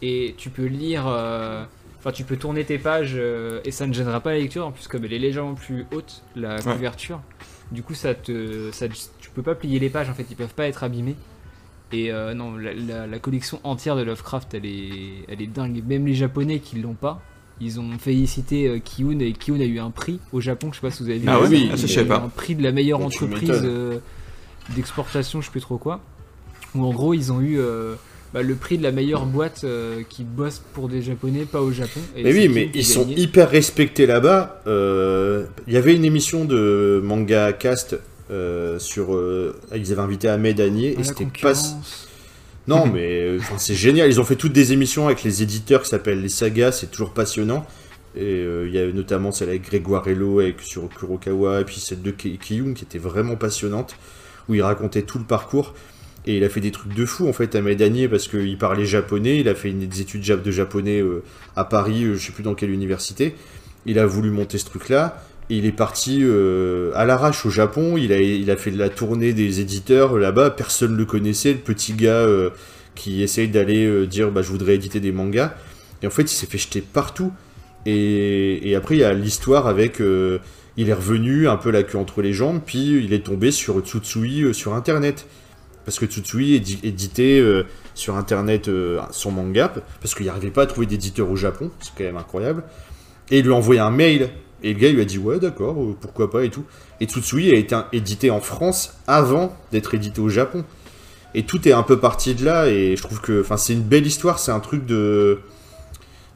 et 0.00 0.34
tu 0.38 0.48
peux 0.48 0.64
lire, 0.64 1.04
enfin 2.02 2.10
tu 2.12 2.24
peux 2.24 2.36
tourner 2.36 2.64
tes 2.64 2.78
pages 2.78 3.12
euh, 3.14 3.60
et 3.64 3.70
ça 3.70 3.86
ne 3.86 3.92
gênera 3.92 4.18
pas 4.20 4.32
la 4.32 4.38
lecture. 4.40 4.66
En 4.66 4.72
plus, 4.72 4.88
comme 4.88 5.04
elle 5.04 5.12
est 5.12 5.18
légèrement 5.20 5.54
plus 5.54 5.86
haute, 5.94 6.22
la 6.34 6.56
Ouais. 6.56 6.62
couverture, 6.74 7.20
du 7.70 7.82
coup 7.84 7.94
ça 7.94 8.14
te, 8.14 8.70
ça, 8.72 8.86
tu 8.88 9.30
peux 9.30 9.42
pas 9.42 9.54
plier 9.54 9.78
les 9.78 9.88
pages 9.88 10.10
en 10.10 10.14
fait, 10.14 10.26
ils 10.30 10.36
peuvent 10.36 10.54
pas 10.54 10.66
être 10.66 10.82
abîmés. 10.84 11.14
Et 11.92 12.10
euh, 12.10 12.32
non, 12.34 12.56
la, 12.56 12.72
la- 12.74 13.06
la 13.06 13.18
collection 13.18 13.60
entière 13.64 13.96
de 13.96 14.02
Lovecraft, 14.02 14.54
elle 14.54 14.64
est, 14.66 15.24
elle 15.28 15.42
est 15.42 15.46
dingue. 15.46 15.82
Même 15.86 16.06
les 16.06 16.14
Japonais 16.14 16.58
qui 16.58 16.80
l'ont 16.80 16.94
pas, 16.94 17.20
ils 17.60 17.78
ont 17.78 17.98
félicité 17.98 18.66
euh, 18.66 18.78
Kiyun 18.78 19.18
et 19.20 19.32
Kiyun 19.34 19.60
a 19.60 19.64
eu 19.64 19.78
un 19.78 19.90
prix 19.90 20.18
au 20.32 20.40
Japon. 20.40 20.70
Je 20.72 20.76
sais 20.76 20.80
pas 20.86 20.90
si 20.90 21.02
vous 21.02 21.10
avez 21.10 21.18
vu. 21.18 21.28
Ah 21.28 21.38
ça, 21.42 21.48
oui, 21.50 21.66
ah, 21.70 21.74
a 21.74 21.76
je 21.76 21.86
savais 21.86 22.06
eu 22.06 22.08
pas. 22.08 22.16
Un 22.16 22.28
prix 22.30 22.54
de 22.54 22.62
la 22.62 22.72
meilleure 22.72 23.00
entreprise 23.02 23.60
euh, 23.62 23.98
d'exportation, 24.70 25.40
je 25.40 25.46
sais 25.46 25.50
plus 25.52 25.60
trop 25.60 25.76
quoi. 25.78 26.00
Où 26.74 26.82
en 26.84 26.92
gros 26.92 27.12
ils 27.14 27.30
ont 27.32 27.40
eu 27.42 27.58
euh, 27.58 27.94
bah, 28.34 28.42
le 28.42 28.54
prix 28.54 28.78
de 28.78 28.82
la 28.82 28.92
meilleure 28.92 29.26
boîte 29.26 29.62
euh, 29.64 30.02
qui 30.08 30.24
bosse 30.24 30.62
pour 30.72 30.88
des 30.88 31.02
Japonais, 31.02 31.44
pas 31.44 31.60
au 31.60 31.70
Japon. 31.72 32.00
Et 32.16 32.22
Mais 32.24 32.32
oui, 32.32 32.48
mais 32.48 32.70
ils 32.74 32.84
sont 32.84 33.02
gagné. 33.02 33.20
hyper 33.20 33.50
respectés 33.50 34.06
là-bas. 34.06 34.62
Euh, 34.66 35.44
Il 35.66 35.74
y 35.74 35.76
avait 35.76 35.94
une 35.94 36.04
émission 36.04 36.44
de 36.44 37.00
manga 37.04 37.52
cast 37.52 37.98
euh, 38.30 38.78
sur. 38.78 39.18
ils 39.74 39.92
avaient 39.92 40.00
invité 40.02 40.28
Ahmed 40.28 40.60
Agnier 40.60 40.94
Ah, 40.96 41.00
et 41.00 41.04
c'était 41.04 41.26
pas. 41.42 41.52
Non, 42.68 42.86
mais 42.86 43.38
c'est 43.58 43.74
génial. 43.74 44.08
Ils 44.08 44.20
ont 44.20 44.24
fait 44.24 44.36
toutes 44.36 44.52
des 44.52 44.72
émissions 44.72 45.06
avec 45.06 45.24
les 45.24 45.42
éditeurs 45.42 45.82
qui 45.82 45.88
s'appellent 45.88 46.22
les 46.22 46.28
sagas. 46.28 46.72
C'est 46.72 46.90
toujours 46.90 47.12
passionnant. 47.12 47.66
Et 48.14 48.20
euh, 48.22 48.68
il 48.68 48.74
y 48.74 48.78
a 48.78 48.86
notamment 48.92 49.32
celle 49.32 49.48
avec 49.48 49.62
Grégoire 49.62 50.06
Hello 50.06 50.38
avec 50.40 50.60
sur 50.60 50.88
Kurokawa 50.90 51.62
et 51.62 51.64
puis 51.64 51.80
celle 51.80 52.02
de 52.02 52.10
Ki- 52.10 52.38
Kiyun 52.38 52.74
qui 52.74 52.84
était 52.84 52.98
vraiment 52.98 53.36
passionnante 53.36 53.96
où 54.48 54.54
il 54.54 54.62
racontait 54.62 55.02
tout 55.02 55.18
le 55.18 55.24
parcours. 55.24 55.74
Et 56.26 56.36
il 56.36 56.44
a 56.44 56.48
fait 56.48 56.60
des 56.60 56.70
trucs 56.70 56.94
de 56.94 57.04
fou 57.04 57.28
en 57.28 57.32
fait, 57.32 57.54
Ahmed 57.56 57.82
Agnier, 57.82 58.08
parce 58.08 58.28
qu'il 58.28 58.56
parlait 58.56 58.84
japonais, 58.84 59.40
il 59.40 59.48
a 59.48 59.54
fait 59.54 59.72
des 59.72 60.00
études 60.00 60.22
de 60.22 60.50
japonais 60.50 61.00
euh, 61.00 61.22
à 61.56 61.64
Paris, 61.64 62.04
euh, 62.04 62.14
je 62.14 62.26
sais 62.26 62.32
plus 62.32 62.44
dans 62.44 62.54
quelle 62.54 62.70
université. 62.70 63.34
Il 63.86 63.98
a 63.98 64.06
voulu 64.06 64.30
monter 64.30 64.58
ce 64.58 64.64
truc-là, 64.66 65.24
il 65.48 65.66
est 65.66 65.72
parti 65.72 66.20
euh, 66.22 66.92
à 66.94 67.04
l'arrache 67.04 67.44
au 67.44 67.50
Japon, 67.50 67.96
il 67.96 68.12
a, 68.50 68.56
fait 68.56 68.70
la 68.70 68.88
tournée 68.88 69.32
des 69.32 69.60
éditeurs 69.60 70.16
là-bas, 70.16 70.50
personne 70.50 70.92
ne 70.92 70.96
le 70.96 71.04
connaissait, 71.04 71.52
le 71.54 71.58
petit 71.58 71.94
gars 71.94 72.24
qui 72.94 73.22
essaye 73.22 73.48
d'aller 73.48 74.06
dire 74.06 74.30
bah, 74.30 74.42
je 74.42 74.48
voudrais 74.48 74.76
éditer 74.76 75.00
des 75.00 75.10
mangas. 75.10 75.54
Et 76.02 76.06
en 76.06 76.10
fait, 76.10 76.22
il 76.22 76.28
s'est 76.28 76.46
fait 76.46 76.58
jeter 76.58 76.80
partout. 76.80 77.32
Et, 77.86 78.74
après, 78.76 78.94
il 78.94 79.00
y 79.00 79.04
a 79.04 79.12
l'histoire 79.12 79.66
avec. 79.66 79.98
il 79.98 80.88
est 80.88 80.94
revenu 80.94 81.48
un 81.48 81.56
peu 81.56 81.70
la 81.70 81.82
queue 81.82 81.98
entre 81.98 82.22
les 82.22 82.32
jambes, 82.32 82.60
puis 82.64 83.02
il 83.04 83.12
est 83.12 83.24
tombé 83.24 83.50
sur 83.50 83.80
Tsutsui 83.80 84.54
sur 84.54 84.74
internet. 84.74 85.26
Parce 85.84 85.98
que 85.98 86.06
Tsutsui 86.06 86.54
édi- 86.54 86.78
éditait 86.84 87.40
euh, 87.40 87.64
sur 87.94 88.16
internet 88.16 88.68
euh, 88.68 89.00
son 89.10 89.32
manga, 89.32 89.72
parce 90.00 90.14
qu'il 90.14 90.26
n'arrivait 90.26 90.50
pas 90.50 90.62
à 90.62 90.66
trouver 90.66 90.86
d'éditeur 90.86 91.28
au 91.30 91.36
Japon, 91.36 91.70
c'est 91.80 91.90
quand 91.96 92.04
même 92.04 92.16
incroyable. 92.16 92.62
Et 93.30 93.38
il 93.38 93.44
lui 93.44 93.52
a 93.52 93.56
envoyé 93.56 93.80
un 93.80 93.90
mail, 93.90 94.30
et 94.62 94.74
le 94.74 94.78
gars 94.78 94.90
lui 94.90 95.00
a 95.00 95.04
dit 95.04 95.18
ouais 95.18 95.40
d'accord, 95.40 95.82
euh, 95.82 95.96
pourquoi 96.00 96.30
pas 96.30 96.44
et 96.44 96.50
tout. 96.50 96.64
Et 97.00 97.06
Tsutsui 97.06 97.50
a 97.52 97.56
été 97.56 97.76
édité 97.92 98.30
en 98.30 98.40
France 98.40 98.94
avant 99.06 99.56
d'être 99.72 99.94
édité 99.94 100.20
au 100.20 100.28
Japon. 100.28 100.64
Et 101.34 101.44
tout 101.44 101.66
est 101.66 101.72
un 101.72 101.82
peu 101.82 101.98
parti 101.98 102.34
de 102.34 102.44
là, 102.44 102.68
et 102.68 102.94
je 102.94 103.02
trouve 103.02 103.20
que 103.20 103.44
c'est 103.56 103.72
une 103.72 103.82
belle 103.82 104.06
histoire, 104.06 104.38
c'est 104.38 104.52
un 104.52 104.60
truc 104.60 104.86
de. 104.86 105.40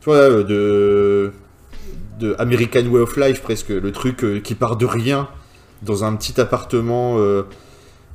Tu 0.00 0.06
vois, 0.06 0.16
euh, 0.16 0.42
de. 0.42 1.32
de 2.18 2.34
American 2.38 2.86
Way 2.86 3.00
of 3.00 3.16
Life 3.16 3.42
presque, 3.42 3.68
le 3.68 3.92
truc 3.92 4.24
qui 4.42 4.54
part 4.54 4.76
de 4.76 4.86
rien 4.86 5.28
dans 5.82 6.02
un 6.04 6.16
petit 6.16 6.40
appartement 6.40 7.18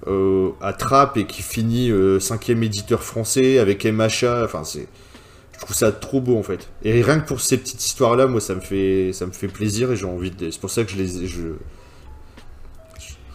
euh, 0.08 0.50
à 0.62 0.74
Trappes 0.74 1.18
et 1.18 1.26
qui 1.26 1.42
finit 1.42 1.92
euh, 1.92 2.20
cinquième 2.20 2.64
éditeur 2.64 3.04
français 3.04 3.60
avec 3.60 3.86
MHA. 3.86 4.44
Enfin, 4.46 4.64
c'est, 4.64 4.88
je 5.54 5.60
trouve 5.60 5.76
ça 5.76 5.92
trop 5.92 6.22
beau 6.22 6.38
en 6.38 6.44
fait. 6.44 6.70
Et 6.84 7.02
rien 7.02 7.20
que 7.20 7.28
pour 7.28 7.42
ces 7.42 7.58
petites 7.58 7.86
histoires 7.86 8.16
là, 8.16 8.28
moi 8.28 8.42
ça 8.42 8.56
me 8.56 8.62
fait, 8.62 9.12
ça 9.14 9.26
me 9.26 9.32
fait 9.32 9.48
plaisir 9.48 9.92
et 9.92 9.96
j'ai 9.96 10.06
envie 10.06 10.32
de. 10.32 10.50
C'est 10.52 10.60
pour 10.62 10.70
ça 10.72 10.84
que 10.84 10.92
je 10.92 10.98
les, 10.98 11.28
je. 11.28 11.50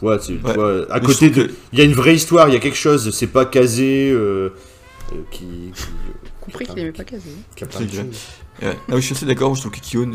Ouais, 0.03 0.19
c'est- 0.21 0.35
tu 0.39 0.45
Ouais. 0.45 0.55
vois, 0.55 0.93
à 0.93 1.01
Mais 1.01 1.07
côté 1.07 1.31
de, 1.31 1.51
il 1.73 1.79
y 1.79 1.83
a 1.83 1.85
une 1.85 1.95
vraie 1.95 2.15
histoire, 2.15 2.49
il 2.49 2.53
y 2.55 2.57
a 2.57 2.61
quelque 2.61 2.77
chose. 2.77 3.11
C'est 3.15 3.27
pas 3.29 3.47
casé. 3.47 4.11
euh, 4.11 4.51
euh, 5.13 5.23
qui, 5.31 5.47
qui, 5.75 5.85
compris 6.41 6.67
qu'il 6.67 6.79
aimait 6.81 6.93
pas 6.93 7.05
casé. 7.05 7.31
Ouais. 8.61 8.77
Ah 8.89 8.95
oui, 8.95 9.01
je 9.01 9.07
suis 9.07 9.15
assez 9.15 9.27
d'accord, 9.27 9.55
je 9.55 9.61
trouve 9.61 9.73
que 9.73 9.81
Kiyun, 9.81 10.13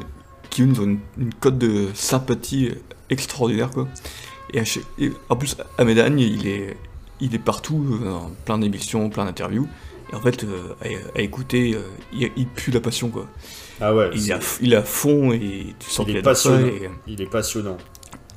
Kiyun 0.49 0.69
ils 0.73 0.81
ont 0.81 0.83
une, 0.83 0.99
une 1.17 1.33
cote 1.33 1.57
de 1.57 1.87
sympathie 1.93 2.71
extraordinaire 3.09 3.69
quoi. 3.71 3.87
Et, 4.53 4.59
à 4.59 4.65
chaque- 4.65 4.83
et 4.99 5.11
en 5.29 5.35
plus, 5.35 5.55
Ahmed 5.77 5.99
Agne, 5.99 6.19
il 6.19 6.47
est, 6.47 6.75
il 7.19 7.33
est 7.35 7.39
partout, 7.39 7.99
euh, 8.03 8.17
plein 8.45 8.57
d'émissions, 8.57 9.09
plein 9.09 9.25
d'interviews. 9.25 9.67
Et 10.11 10.15
en 10.15 10.21
fait, 10.21 10.43
euh, 10.43 10.73
à, 11.15 11.19
à 11.19 11.21
écouter, 11.21 11.73
euh, 11.75 11.81
il, 12.13 12.29
il 12.35 12.47
pue 12.47 12.71
la 12.71 12.81
passion 12.81 13.09
quoi. 13.09 13.27
Ah 13.79 13.95
ouais. 13.95 14.09
Il 14.13 14.29
est, 14.29 14.33
à, 14.33 14.39
f- 14.39 14.57
il 14.61 14.73
est 14.73 14.77
à 14.77 14.83
fond 14.83 15.31
et 15.31 15.73
tu 15.79 15.89
sens 15.89 16.05
Il 16.05 16.11
qu'il 16.11 16.17
est 16.17 16.21
passionnant. 16.21 16.67
Et, 16.67 16.89
Il 17.07 17.21
est 17.21 17.29
passionnant. 17.29 17.77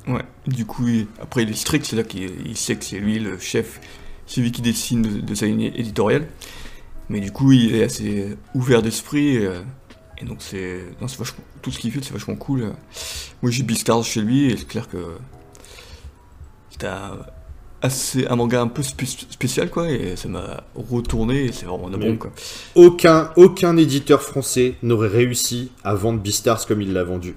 ouais. 0.08 0.22
Du 0.46 0.64
coup, 0.66 0.86
il- 0.86 1.06
après, 1.20 1.42
il 1.42 1.50
est 1.50 1.54
strict, 1.54 1.84
c'est-à-dire 1.84 2.06
qu'il 2.08 2.30
il 2.46 2.56
sait 2.56 2.76
que 2.76 2.84
c'est 2.84 2.98
lui 3.00 3.18
le 3.18 3.38
chef, 3.38 3.80
c'est 4.26 4.40
lui 4.40 4.52
qui 4.52 4.62
décide 4.62 5.02
de, 5.02 5.20
de 5.20 5.34
sa 5.34 5.46
ligne 5.46 5.62
éditoriale. 5.74 6.28
Mais 7.08 7.20
du 7.20 7.32
coup, 7.32 7.52
il 7.52 7.74
est 7.74 7.84
assez 7.84 8.28
ouvert 8.54 8.80
d'esprit. 8.80 9.36
et 9.36 9.48
Et 10.22 10.24
donc 10.24 10.38
c'est, 10.40 10.80
vachement, 11.00 11.44
tout 11.60 11.70
ce 11.72 11.78
qu'il 11.80 11.90
fait, 11.90 12.02
c'est 12.02 12.12
vachement 12.12 12.36
cool. 12.36 12.72
Moi 13.42 13.50
j'ai 13.50 13.62
Beastars 13.64 14.04
chez 14.04 14.20
lui 14.22 14.46
et 14.52 14.56
c'est 14.56 14.66
clair 14.68 14.88
que 14.88 14.96
c'était 16.74 16.88
un, 16.88 17.18
assez, 17.82 18.26
un 18.26 18.34
manga 18.36 18.60
un 18.60 18.66
peu 18.68 18.82
spé- 18.82 19.06
spécial 19.06 19.70
quoi 19.70 19.88
et 19.90 20.16
ça 20.16 20.28
m'a 20.28 20.64
retourné 20.74 21.44
et 21.44 21.52
c'est 21.52 21.66
vraiment 21.66 21.88
de 21.88 21.96
bon 21.96 22.16
quoi. 22.16 22.32
Aucun, 22.74 23.30
aucun 23.36 23.76
éditeur 23.76 24.22
français 24.22 24.74
n'aurait 24.82 25.08
réussi 25.08 25.70
à 25.84 25.94
vendre 25.94 26.18
Beastars 26.18 26.66
comme 26.66 26.82
il 26.82 26.92
l'a 26.92 27.04
vendu. 27.04 27.36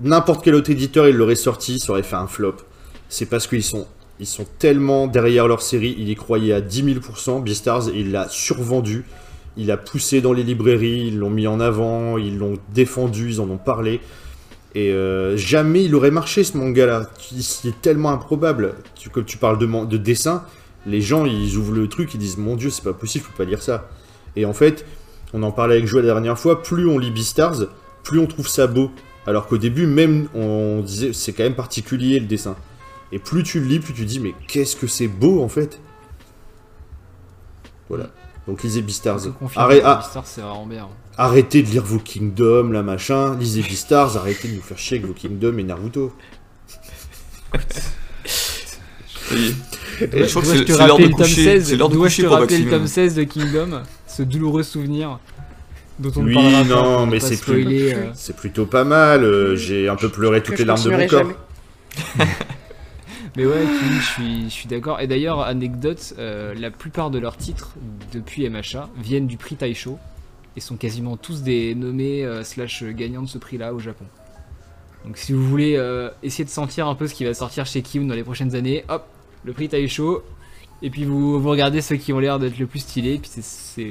N'importe 0.00 0.44
quel 0.44 0.54
autre 0.54 0.70
éditeur, 0.70 1.08
il 1.08 1.16
l'aurait 1.16 1.34
sorti, 1.36 1.78
ça 1.80 1.90
aurait 1.92 2.02
fait 2.02 2.16
un 2.16 2.26
flop. 2.26 2.56
C'est 3.08 3.26
parce 3.26 3.46
qu'ils 3.46 3.62
sont, 3.64 3.86
ils 4.20 4.26
sont 4.26 4.44
tellement 4.58 5.06
derrière 5.06 5.48
leur 5.48 5.62
série, 5.62 5.96
il 5.98 6.08
y 6.08 6.14
croyait 6.14 6.52
à 6.52 6.60
10 6.60 6.82
000%. 6.82 7.42
Beastars, 7.42 7.88
il 7.94 8.12
l'a 8.12 8.28
survendu. 8.28 9.04
Il 9.56 9.70
a 9.70 9.78
poussé 9.78 10.20
dans 10.20 10.34
les 10.34 10.42
librairies, 10.42 11.06
ils 11.08 11.18
l'ont 11.18 11.30
mis 11.30 11.46
en 11.46 11.60
avant, 11.60 12.18
ils 12.18 12.36
l'ont 12.36 12.58
défendu, 12.74 13.30
ils 13.30 13.40
en 13.40 13.48
ont 13.48 13.56
parlé. 13.56 14.00
Et 14.76 14.92
euh, 14.92 15.38
jamais 15.38 15.84
il 15.84 15.94
aurait 15.94 16.10
marché 16.10 16.44
ce 16.44 16.54
manga-là. 16.58 17.08
C'est 17.40 17.80
tellement 17.80 18.10
improbable. 18.10 18.74
Comme 19.10 19.24
tu 19.24 19.38
parles 19.38 19.58
de, 19.58 19.86
de 19.86 19.96
dessin, 19.96 20.44
les 20.84 21.00
gens 21.00 21.24
ils 21.24 21.56
ouvrent 21.56 21.72
le 21.72 21.88
truc, 21.88 22.12
ils 22.12 22.18
disent 22.18 22.36
Mon 22.36 22.56
dieu, 22.56 22.68
c'est 22.68 22.84
pas 22.84 22.92
possible, 22.92 23.24
faut 23.24 23.36
pas 23.38 23.48
lire 23.48 23.62
ça. 23.62 23.88
Et 24.36 24.44
en 24.44 24.52
fait, 24.52 24.84
on 25.32 25.42
en 25.44 25.50
parlait 25.50 25.76
avec 25.76 25.86
Joël 25.86 26.04
la 26.04 26.12
dernière 26.12 26.38
fois, 26.38 26.62
plus 26.62 26.86
on 26.86 26.98
lit 26.98 27.10
Beastars, 27.10 27.68
plus 28.02 28.18
on 28.18 28.26
trouve 28.26 28.48
ça 28.48 28.66
beau. 28.66 28.90
Alors 29.26 29.46
qu'au 29.46 29.56
début, 29.56 29.86
même, 29.86 30.28
on 30.34 30.82
disait 30.82 31.14
c'est 31.14 31.32
quand 31.32 31.44
même 31.44 31.54
particulier 31.54 32.20
le 32.20 32.26
dessin. 32.26 32.54
Et 33.12 33.18
plus 33.18 33.44
tu 33.44 33.60
le 33.60 33.66
lis, 33.66 33.80
plus 33.80 33.94
tu 33.94 34.04
dis 34.04 34.20
mais 34.20 34.34
qu'est-ce 34.46 34.76
que 34.76 34.86
c'est 34.86 35.08
beau 35.08 35.42
en 35.42 35.48
fait? 35.48 35.80
Voilà. 37.88 38.10
Donc 38.46 38.62
lisez 38.62 38.82
Beastars. 38.82 39.20
Arrête- 39.56 39.82
ah, 39.84 39.96
Beastars, 40.02 40.26
c'est 40.26 40.40
vraiment 40.40 40.66
bien. 40.66 40.86
arrêtez 41.18 41.62
de 41.62 41.68
lire 41.68 41.82
vos 41.84 41.98
Kingdom, 41.98 42.70
là 42.70 42.82
machin. 42.82 43.36
Lisez 43.36 43.62
Beastars, 43.62 44.16
arrêtez 44.16 44.48
de 44.48 44.54
nous 44.54 44.62
faire 44.62 44.78
chier 44.78 44.98
avec 44.98 45.08
vos 45.08 45.14
Kingdom 45.14 45.58
et 45.58 45.64
Naruto. 45.64 46.12
Et- 49.32 50.24
je 50.24 50.30
crois 50.30 50.42
que 50.42 50.48
c'est 50.48 50.68
l'heure 50.86 50.98
de 50.98 51.08
coucher, 51.08 51.44
16 51.44 51.68
c'est 51.68 51.76
l'heure 51.76 51.88
de 51.88 51.96
coucher 51.96 52.22
pour 52.24 52.32
rappeler 52.34 52.58
le 52.58 52.64
Maxime. 52.64 52.78
tome 52.78 52.86
16 52.86 53.14
de 53.14 53.24
Kingdom 53.24 53.82
Ce 54.06 54.22
douloureux 54.22 54.62
souvenir 54.62 55.18
dont 55.98 56.12
on 56.16 56.22
Oui, 56.24 56.34
parlera 56.34 56.64
non, 56.64 57.06
mais 57.06 57.18
c'est 57.20 57.40
plus- 57.40 57.92
euh. 57.92 58.10
C'est 58.14 58.36
plutôt 58.36 58.66
pas 58.66 58.84
mal. 58.84 59.24
euh, 59.24 59.56
J'ai 59.56 59.88
un 59.88 59.96
peu 59.96 60.08
pleuré 60.10 60.42
toutes 60.42 60.58
les 60.58 60.64
larmes 60.66 60.82
de 60.82 60.90
mon 60.90 61.06
corps. 61.06 61.22
Mais 63.36 63.44
ouais, 63.44 63.64
Kimi, 63.64 64.00
je 64.00 64.06
suis, 64.06 64.44
je 64.44 64.48
suis 64.48 64.68
d'accord. 64.68 65.00
Et 65.00 65.06
d'ailleurs, 65.06 65.40
anecdote, 65.42 66.14
euh, 66.18 66.54
la 66.54 66.70
plupart 66.70 67.10
de 67.10 67.18
leurs 67.18 67.36
titres 67.36 67.74
depuis 68.12 68.48
MHA 68.48 68.88
viennent 68.96 69.26
du 69.26 69.36
prix 69.36 69.56
Taisho 69.56 69.98
et 70.56 70.60
sont 70.60 70.76
quasiment 70.76 71.16
tous 71.18 71.42
des 71.42 71.74
nommés 71.74 72.24
euh, 72.24 72.42
slash 72.44 72.82
gagnants 72.84 73.22
de 73.22 73.28
ce 73.28 73.36
prix-là 73.36 73.74
au 73.74 73.78
Japon. 73.78 74.06
Donc 75.04 75.18
si 75.18 75.32
vous 75.34 75.46
voulez 75.46 75.76
euh, 75.76 76.08
essayer 76.22 76.44
de 76.44 76.50
sentir 76.50 76.88
un 76.88 76.94
peu 76.94 77.06
ce 77.06 77.14
qui 77.14 77.24
va 77.24 77.34
sortir 77.34 77.66
chez 77.66 77.82
Kim 77.82 78.08
dans 78.08 78.14
les 78.14 78.24
prochaines 78.24 78.54
années, 78.56 78.84
hop, 78.88 79.06
le 79.44 79.52
prix 79.52 79.68
Taisho. 79.68 80.22
Et 80.82 80.88
puis 80.90 81.04
vous, 81.04 81.38
vous 81.40 81.48
regardez 81.50 81.80
ceux 81.82 81.96
qui 81.96 82.12
ont 82.14 82.18
l'air 82.18 82.38
d'être 82.38 82.58
le 82.58 82.66
plus 82.66 82.80
stylés. 82.80 83.14
Et 83.14 83.18
puis 83.18 83.30
c'est- 83.34 83.82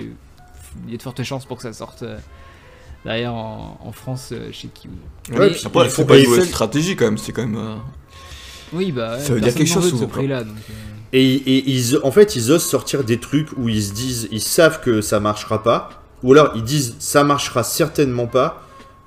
il 0.87 0.91
y 0.91 0.93
a 0.93 0.97
de 0.97 1.01
fortes 1.03 1.23
chances 1.23 1.45
pour 1.45 1.57
que 1.57 1.63
ça 1.63 1.71
sorte 1.71 2.01
euh, 2.03 2.17
derrière 3.05 3.33
en, 3.33 3.79
en 3.81 3.91
France 3.91 4.29
euh, 4.33 4.51
chez 4.51 4.67
Kim. 4.69 4.91
Ouais, 5.29 5.37
Mais- 5.39 5.49
puis 5.51 5.61
Après, 5.65 5.89
c'est 5.89 5.95
font- 6.01 6.05
pas 6.07 6.15
celle- 6.41 6.45
stratégie 6.47 6.95
quand 6.95 7.05
même, 7.05 7.17
c'est 7.19 7.31
quand 7.31 7.47
même. 7.47 7.55
Oui, 8.73 8.91
bah, 8.91 9.19
Ça 9.19 9.33
veut 9.33 9.41
dire 9.41 9.53
quelque 9.53 9.67
chose 9.67 9.83
veut 9.85 9.91
de 9.91 9.95
ce 9.97 10.01
souvent, 10.03 10.11
donc, 10.45 10.55
euh, 10.69 10.73
Et, 11.13 11.33
et 11.35 11.69
ils, 11.69 11.97
en 12.03 12.11
fait, 12.11 12.35
ils 12.35 12.51
osent 12.51 12.63
sortir 12.63 13.03
des 13.03 13.19
trucs 13.19 13.49
où 13.57 13.69
ils 13.69 13.83
se 13.83 13.93
disent, 13.93 14.27
ils 14.31 14.41
savent 14.41 14.81
que 14.81 15.01
ça 15.01 15.19
marchera 15.19 15.63
pas, 15.63 16.03
ou 16.23 16.33
alors 16.33 16.51
ils 16.55 16.63
disent 16.63 16.95
ça 16.99 17.23
marchera 17.23 17.63
certainement 17.63 18.27
pas, 18.27 18.63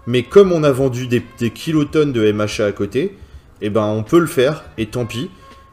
mais 0.06 0.22
comme 0.22 0.52
on 0.52 0.62
a 0.64 0.70
vendu 0.72 1.06
des, 1.06 1.22
des 1.38 1.50
kilotonnes 1.50 2.12
de 2.12 2.32
MHA 2.32 2.64
à 2.66 2.72
côté, 2.72 3.16
eh 3.60 3.70
ben 3.70 3.82
on 3.84 4.02
peut 4.04 4.20
le 4.20 4.26
faire, 4.26 4.64
et 4.78 4.86
tant 4.86 5.04
pis. 5.06 5.30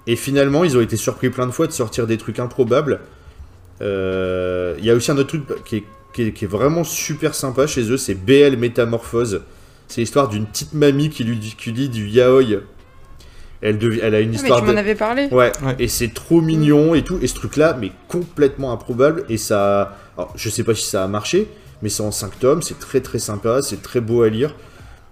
Et 0.08 0.16
finalement, 0.16 0.64
ils 0.64 0.78
ont 0.78 0.82
été 0.82 0.98
surpris 0.98 1.30
plein 1.30 1.48
de 1.48 1.52
fois 1.52 1.68
de 1.68 1.72
sortir 1.72 2.06
des 2.06 2.18
trucs 2.18 2.40
improbables. 2.40 3.00
Euh, 3.82 4.76
Il 4.80 4.86
y 4.86 4.90
a 4.92 4.94
aussi 4.96 5.12
un 5.12 5.18
autre 5.18 5.30
truc 5.30 5.44
qui 5.66 5.78
est, 5.78 5.84
qui 6.14 6.22
est- 6.24 6.32
qui 6.32 6.46
est 6.46 6.48
vraiment 6.48 6.84
super 6.84 7.34
sympa 7.36 7.68
chez 7.68 7.90
eux, 7.92 7.98
c'est 7.98 8.14
BL 8.14 8.58
Métamorphose. 8.58 9.42
C'est 9.88 10.02
l'histoire 10.02 10.28
d'une 10.30 10.46
petite 10.46 10.74
mamie 10.74 11.10
qui, 11.10 11.24
lui, 11.24 11.38
qui 11.40 11.72
lit 11.72 11.90
du 11.90 12.08
yaoi. 12.08 12.62
Elle, 13.62 13.78
devi- 13.78 14.00
elle 14.04 14.14
a 14.16 14.20
une 14.20 14.30
Ah, 14.30 14.32
mais 14.32 14.38
histoire 14.38 14.60
tu 14.62 14.68
de... 14.68 14.72
m'en 14.74 14.78
avais 14.78 14.96
parlé. 14.96 15.28
Ouais, 15.32 15.52
Ouais. 15.66 15.76
et 15.80 15.88
c'est 15.88 16.14
trop 16.14 16.42
mignon 16.42 16.94
et 16.96 17.04
tout. 17.04 17.18
Et 17.22 17.28
ce 17.28 17.36
truc-là, 17.36 17.78
mais 17.80 17.92
complètement 18.08 18.72
improbable. 18.72 19.24
Et 19.30 19.38
ça. 19.38 19.98
Alors, 20.18 20.34
je 20.36 20.50
sais 20.50 20.64
pas 20.64 20.76
si 20.76 20.86
ça 20.86 21.04
a 21.04 21.08
marché, 21.08 21.48
mais 21.82 21.90
c'est 21.90 22.04
en 22.04 22.12
5 22.12 22.40
tomes. 22.40 22.62
C'est 22.62 22.80
très 22.80 23.02
très 23.02 23.20
sympa. 23.20 23.62
C'est 23.62 23.82
très 23.82 24.02
beau 24.02 24.22
à 24.24 24.30
lire. 24.30 24.56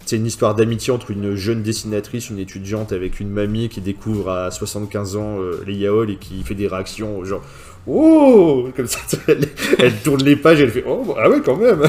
C'est 0.06 0.16
une 0.16 0.26
histoire 0.26 0.54
d'amitié 0.54 0.92
entre 0.92 1.10
une 1.12 1.34
jeune 1.34 1.62
dessinatrice, 1.62 2.28
une 2.28 2.38
étudiante, 2.38 2.92
avec 2.92 3.20
une 3.20 3.30
mamie 3.30 3.70
qui 3.70 3.80
découvre 3.80 4.30
à 4.30 4.50
75 4.50 5.16
ans 5.16 5.40
euh, 5.40 5.62
les 5.66 5.74
yaols 5.74 6.10
et 6.10 6.16
qui 6.16 6.42
fait 6.44 6.54
des 6.54 6.68
réactions 6.68 7.24
genre 7.24 7.42
Oh 7.86 8.68
Comme 8.76 8.86
ça, 8.86 8.98
elle, 9.28 9.48
elle 9.78 9.94
tourne 10.00 10.22
les 10.22 10.36
pages 10.36 10.60
et 10.60 10.64
elle 10.64 10.70
fait 10.70 10.84
Oh, 10.86 11.14
ah 11.18 11.30
ouais, 11.30 11.40
quand 11.44 11.56
même 11.56 11.82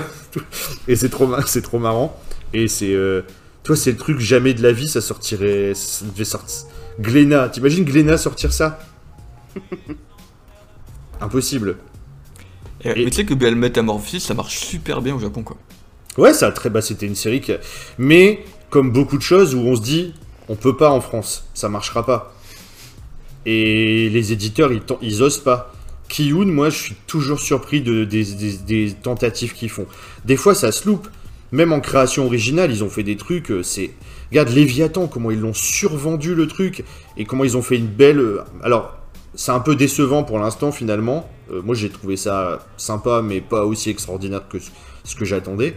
Et 0.87 0.95
c'est 0.95 1.09
trop, 1.09 1.27
ma- 1.27 1.41
c'est 1.45 1.61
trop 1.61 1.77
marrant. 1.79 2.17
Et 2.53 2.67
c'est. 2.69 2.93
euh, 2.93 3.21
toi, 3.65 3.75
c'est 3.75 3.91
le 3.91 3.97
truc 3.97 4.19
jamais 4.19 4.53
de 4.53 4.63
la 4.63 4.71
vie, 4.71 4.87
ça 4.87 5.01
sortirait. 5.01 5.73
Ça 5.75 6.05
devait 6.05 6.23
sortir. 6.23 6.67
Glénat, 6.99 7.49
t'imagines 7.49 7.83
Glénat 7.83 8.17
sortir 8.17 8.53
ça? 8.53 8.79
Impossible. 11.21 11.77
et- 12.83 12.89
Et- 12.89 13.05
Mais 13.05 13.09
tu 13.11 13.17
sais 13.17 13.25
que 13.25 13.33
Metamorphosis, 13.33 14.23
ça 14.23 14.33
marche 14.33 14.57
super 14.59 15.01
bien 15.01 15.15
au 15.15 15.19
Japon 15.19 15.43
quoi. 15.43 15.57
Ouais, 16.17 16.33
ça 16.33 16.47
a 16.47 16.51
très 16.51 16.69
bas, 16.69 16.81
c'était 16.81 17.05
une 17.07 17.15
série 17.15 17.41
qui. 17.41 17.51
Mais, 17.97 18.45
comme 18.69 18.91
beaucoup 18.91 19.17
de 19.17 19.21
choses 19.21 19.53
où 19.55 19.59
on 19.59 19.75
se 19.75 19.81
dit, 19.81 20.13
on 20.47 20.55
peut 20.55 20.77
pas 20.77 20.89
en 20.91 21.01
France, 21.01 21.45
ça 21.53 21.67
marchera 21.67 22.05
pas. 22.05 22.33
Et 23.45 24.09
les 24.09 24.31
éditeurs, 24.31 24.71
ils, 24.71 24.81
ils 25.01 25.21
osent 25.23 25.39
pas. 25.43 25.73
Kiyun, 26.07 26.45
moi, 26.45 26.69
je 26.69 26.77
suis 26.77 26.95
toujours 27.07 27.39
surpris 27.39 27.81
de, 27.81 28.05
des, 28.05 28.23
des- 28.23 28.57
des 28.57 28.93
tentatives 28.93 29.53
qu'ils 29.53 29.69
font. 29.69 29.87
Des 30.23 30.37
fois, 30.37 30.55
ça 30.55 30.71
se 30.71 30.87
loupe. 30.87 31.07
Même 31.51 31.71
en 31.71 31.79
création 31.79 32.25
originale, 32.25 32.71
ils 32.71 32.83
ont 32.83 32.89
fait 32.89 33.03
des 33.03 33.15
trucs, 33.17 33.51
euh, 33.51 33.63
c'est... 33.63 33.91
Regarde 34.31 34.49
Léviathan, 34.49 35.07
comment 35.07 35.29
ils 35.31 35.39
l'ont 35.39 35.53
survendu 35.53 36.33
le 36.35 36.47
truc, 36.47 36.83
et 37.17 37.25
comment 37.25 37.43
ils 37.43 37.55
ont 37.55 37.61
fait 37.61 37.77
une 37.77 37.87
belle... 37.87 38.19
euh, 38.19 38.41
Alors, 38.63 38.95
c'est 39.35 39.51
un 39.51 39.59
peu 39.59 39.75
décevant 39.75 40.23
pour 40.23 40.39
l'instant, 40.39 40.71
finalement. 40.71 41.29
Euh, 41.51 41.61
moi, 41.61 41.75
j'ai 41.75 41.89
trouvé 41.89 42.17
ça 42.17 42.65
sympa, 42.77 43.21
mais 43.23 43.41
pas 43.41 43.65
aussi 43.65 43.89
extraordinaire 43.89 44.47
que 44.49 44.57
ce- 44.59 45.15
que 45.15 45.25
j'attendais. 45.25 45.75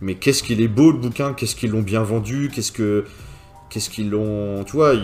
Mais 0.00 0.16
qu'est-ce 0.16 0.42
qu'il 0.42 0.60
est 0.60 0.68
beau, 0.68 0.90
le 0.90 0.98
bouquin, 0.98 1.32
qu'est-ce 1.32 1.54
qu'ils 1.54 1.70
l'ont 1.70 1.82
bien 1.82 2.02
vendu, 2.02 2.50
qu'est-ce 2.54 2.72
que... 2.72 3.04
Qu'est-ce 3.70 3.88
qu'ils 3.90 4.10
l'ont... 4.10 4.64
Tu 4.64 4.72
vois, 4.72 4.94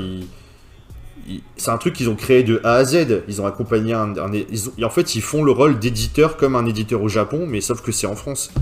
C'est 1.56 1.70
un 1.70 1.78
truc 1.78 1.94
qu'ils 1.94 2.08
ont 2.08 2.16
créé 2.16 2.42
de 2.42 2.60
A 2.64 2.74
à 2.74 2.84
Z. 2.84 3.22
Ils 3.28 3.40
ont 3.40 3.46
accompagné 3.46 3.92
un... 3.94 4.16
un- 4.16 4.82
en 4.84 4.90
fait, 4.90 5.14
ils 5.14 5.22
font 5.22 5.42
le 5.44 5.52
rôle 5.52 5.78
d'éditeur 5.78 6.36
comme 6.36 6.56
un 6.56 6.66
éditeur 6.66 7.02
au 7.02 7.08
Japon, 7.08 7.46
mais 7.48 7.60
sauf 7.60 7.80
que 7.82 7.92
c'est 7.92 8.06
en 8.06 8.16
France. 8.16 8.52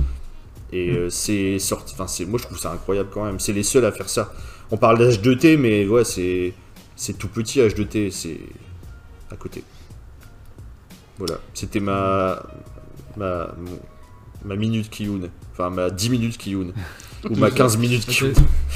Et 0.73 0.91
euh, 0.91 1.11
c'est 1.11 1.59
sorti. 1.59 1.95
Enfin, 1.95 2.07
c'est. 2.07 2.25
Moi, 2.27 2.39
je 2.39 2.45
trouve 2.45 2.59
ça 2.59 2.71
incroyable 2.73 3.09
quand 3.13 3.25
même. 3.25 3.41
C'est 3.41 3.53
les 3.53 3.63
seuls 3.63 3.85
à 3.85 3.93
faire 3.93 4.09
ça. 4.09 4.33
On 4.71 4.77
parle 4.77 4.99
d'H2T, 4.99 5.57
mais 5.57 5.87
ouais, 5.87 6.05
c'est. 6.05 6.53
C'est 6.97 7.17
tout 7.17 7.29
petit 7.29 7.61
H2T. 7.61 8.11
C'est 8.11 8.39
à 9.31 9.37
côté. 9.37 9.65
Voilà. 11.19 11.39
C'était 11.55 11.81
ma. 11.81 12.43
Ma. 13.17 13.55
mon- 13.59 13.81
Ma 14.45 14.55
minute 14.55 14.89
Kiyun. 14.89 15.23
Enfin, 15.53 15.69
ma 15.69 15.91
10 15.91 16.11
minutes 16.11 16.39
Kiyun. 16.39 16.69
Ou 17.29 17.35
ma 17.35 17.51
15 17.51 17.77
minutes 17.77 18.07
Kiyun. 18.07 18.33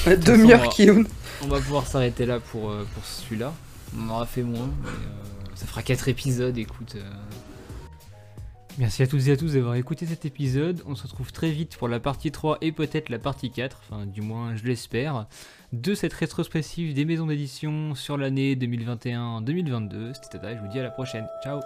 La 0.07 0.17
demi-heure 0.17 0.69
Kiyun. 0.71 1.05
On 1.41 1.47
va 1.47 1.61
pouvoir 1.61 1.87
s'arrêter 1.87 2.27
là 2.27 2.41
pour, 2.41 2.71
euh, 2.71 2.85
pour 2.95 3.05
celui-là. 3.05 3.53
On 3.97 4.09
en 4.11 4.15
aura 4.15 4.27
fait 4.27 4.43
moins, 4.43 4.69
mais 4.83 4.89
euh, 4.89 5.51
ça 5.55 5.67
fera 5.67 5.83
4 5.83 6.09
épisodes, 6.09 6.59
écoute. 6.59 6.97
Merci 8.79 9.03
à 9.03 9.07
toutes 9.07 9.29
et 9.29 9.33
à 9.33 9.37
tous 9.37 9.53
d'avoir 9.53 9.75
écouté 9.75 10.07
cet 10.07 10.25
épisode. 10.25 10.83
On 10.87 10.95
se 10.95 11.03
retrouve 11.03 11.31
très 11.31 11.51
vite 11.51 11.77
pour 11.77 11.89
la 11.89 12.01
partie 12.01 12.31
3 12.31 12.57
et 12.63 12.73
peut-être 12.73 13.11
la 13.11 13.19
partie 13.19 13.51
4, 13.51 13.83
enfin 13.83 14.07
du 14.07 14.23
moins 14.23 14.57
je 14.57 14.65
l'espère, 14.65 15.27
de 15.75 15.95
cette 15.95 16.15
rétrospective 16.15 16.95
des 16.95 17.05
maisons 17.05 17.27
d'édition 17.27 17.95
sur 17.95 18.17
l'année 18.17 18.57
2021-2022. 18.57 20.15
C'était 20.15 20.39
Tata, 20.39 20.57
je 20.57 20.61
vous 20.61 20.69
dis 20.69 20.79
à 20.79 20.85
la 20.85 20.91
prochaine. 20.91 21.27
Ciao 21.45 21.61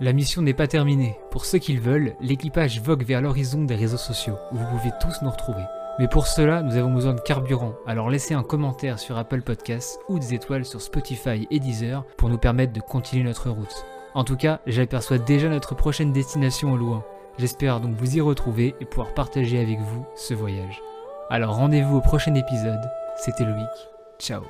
La 0.00 0.14
mission 0.14 0.40
n'est 0.40 0.54
pas 0.54 0.66
terminée. 0.66 1.14
Pour 1.30 1.44
ceux 1.44 1.58
qui 1.58 1.74
le 1.74 1.82
veulent, 1.82 2.14
l'équipage 2.22 2.80
vogue 2.80 3.04
vers 3.04 3.20
l'horizon 3.20 3.64
des 3.64 3.76
réseaux 3.76 3.98
sociaux, 3.98 4.38
où 4.50 4.56
vous 4.56 4.78
pouvez 4.78 4.92
tous 4.98 5.20
nous 5.20 5.30
retrouver. 5.30 5.64
Mais 5.98 6.08
pour 6.08 6.26
cela, 6.26 6.62
nous 6.62 6.76
avons 6.76 6.94
besoin 6.94 7.12
de 7.12 7.20
carburant, 7.20 7.74
alors 7.86 8.08
laissez 8.08 8.32
un 8.32 8.42
commentaire 8.42 8.98
sur 8.98 9.18
Apple 9.18 9.42
Podcasts 9.42 10.00
ou 10.08 10.18
des 10.18 10.32
étoiles 10.32 10.64
sur 10.64 10.80
Spotify 10.80 11.46
et 11.50 11.60
Deezer 11.60 12.06
pour 12.16 12.30
nous 12.30 12.38
permettre 12.38 12.72
de 12.72 12.80
continuer 12.80 13.24
notre 13.24 13.50
route. 13.50 13.84
En 14.14 14.24
tout 14.24 14.36
cas, 14.36 14.60
j'aperçois 14.66 15.18
déjà 15.18 15.48
notre 15.48 15.74
prochaine 15.74 16.12
destination 16.12 16.72
au 16.72 16.76
loin. 16.76 17.04
J'espère 17.38 17.80
donc 17.80 17.94
vous 17.94 18.16
y 18.16 18.20
retrouver 18.20 18.74
et 18.80 18.84
pouvoir 18.84 19.14
partager 19.14 19.60
avec 19.60 19.78
vous 19.78 20.04
ce 20.14 20.34
voyage. 20.34 20.80
Alors 21.30 21.54
rendez-vous 21.54 21.98
au 21.98 22.00
prochain 22.00 22.34
épisode. 22.34 22.80
C'était 23.16 23.44
Loïc. 23.44 23.68
Ciao 24.18 24.42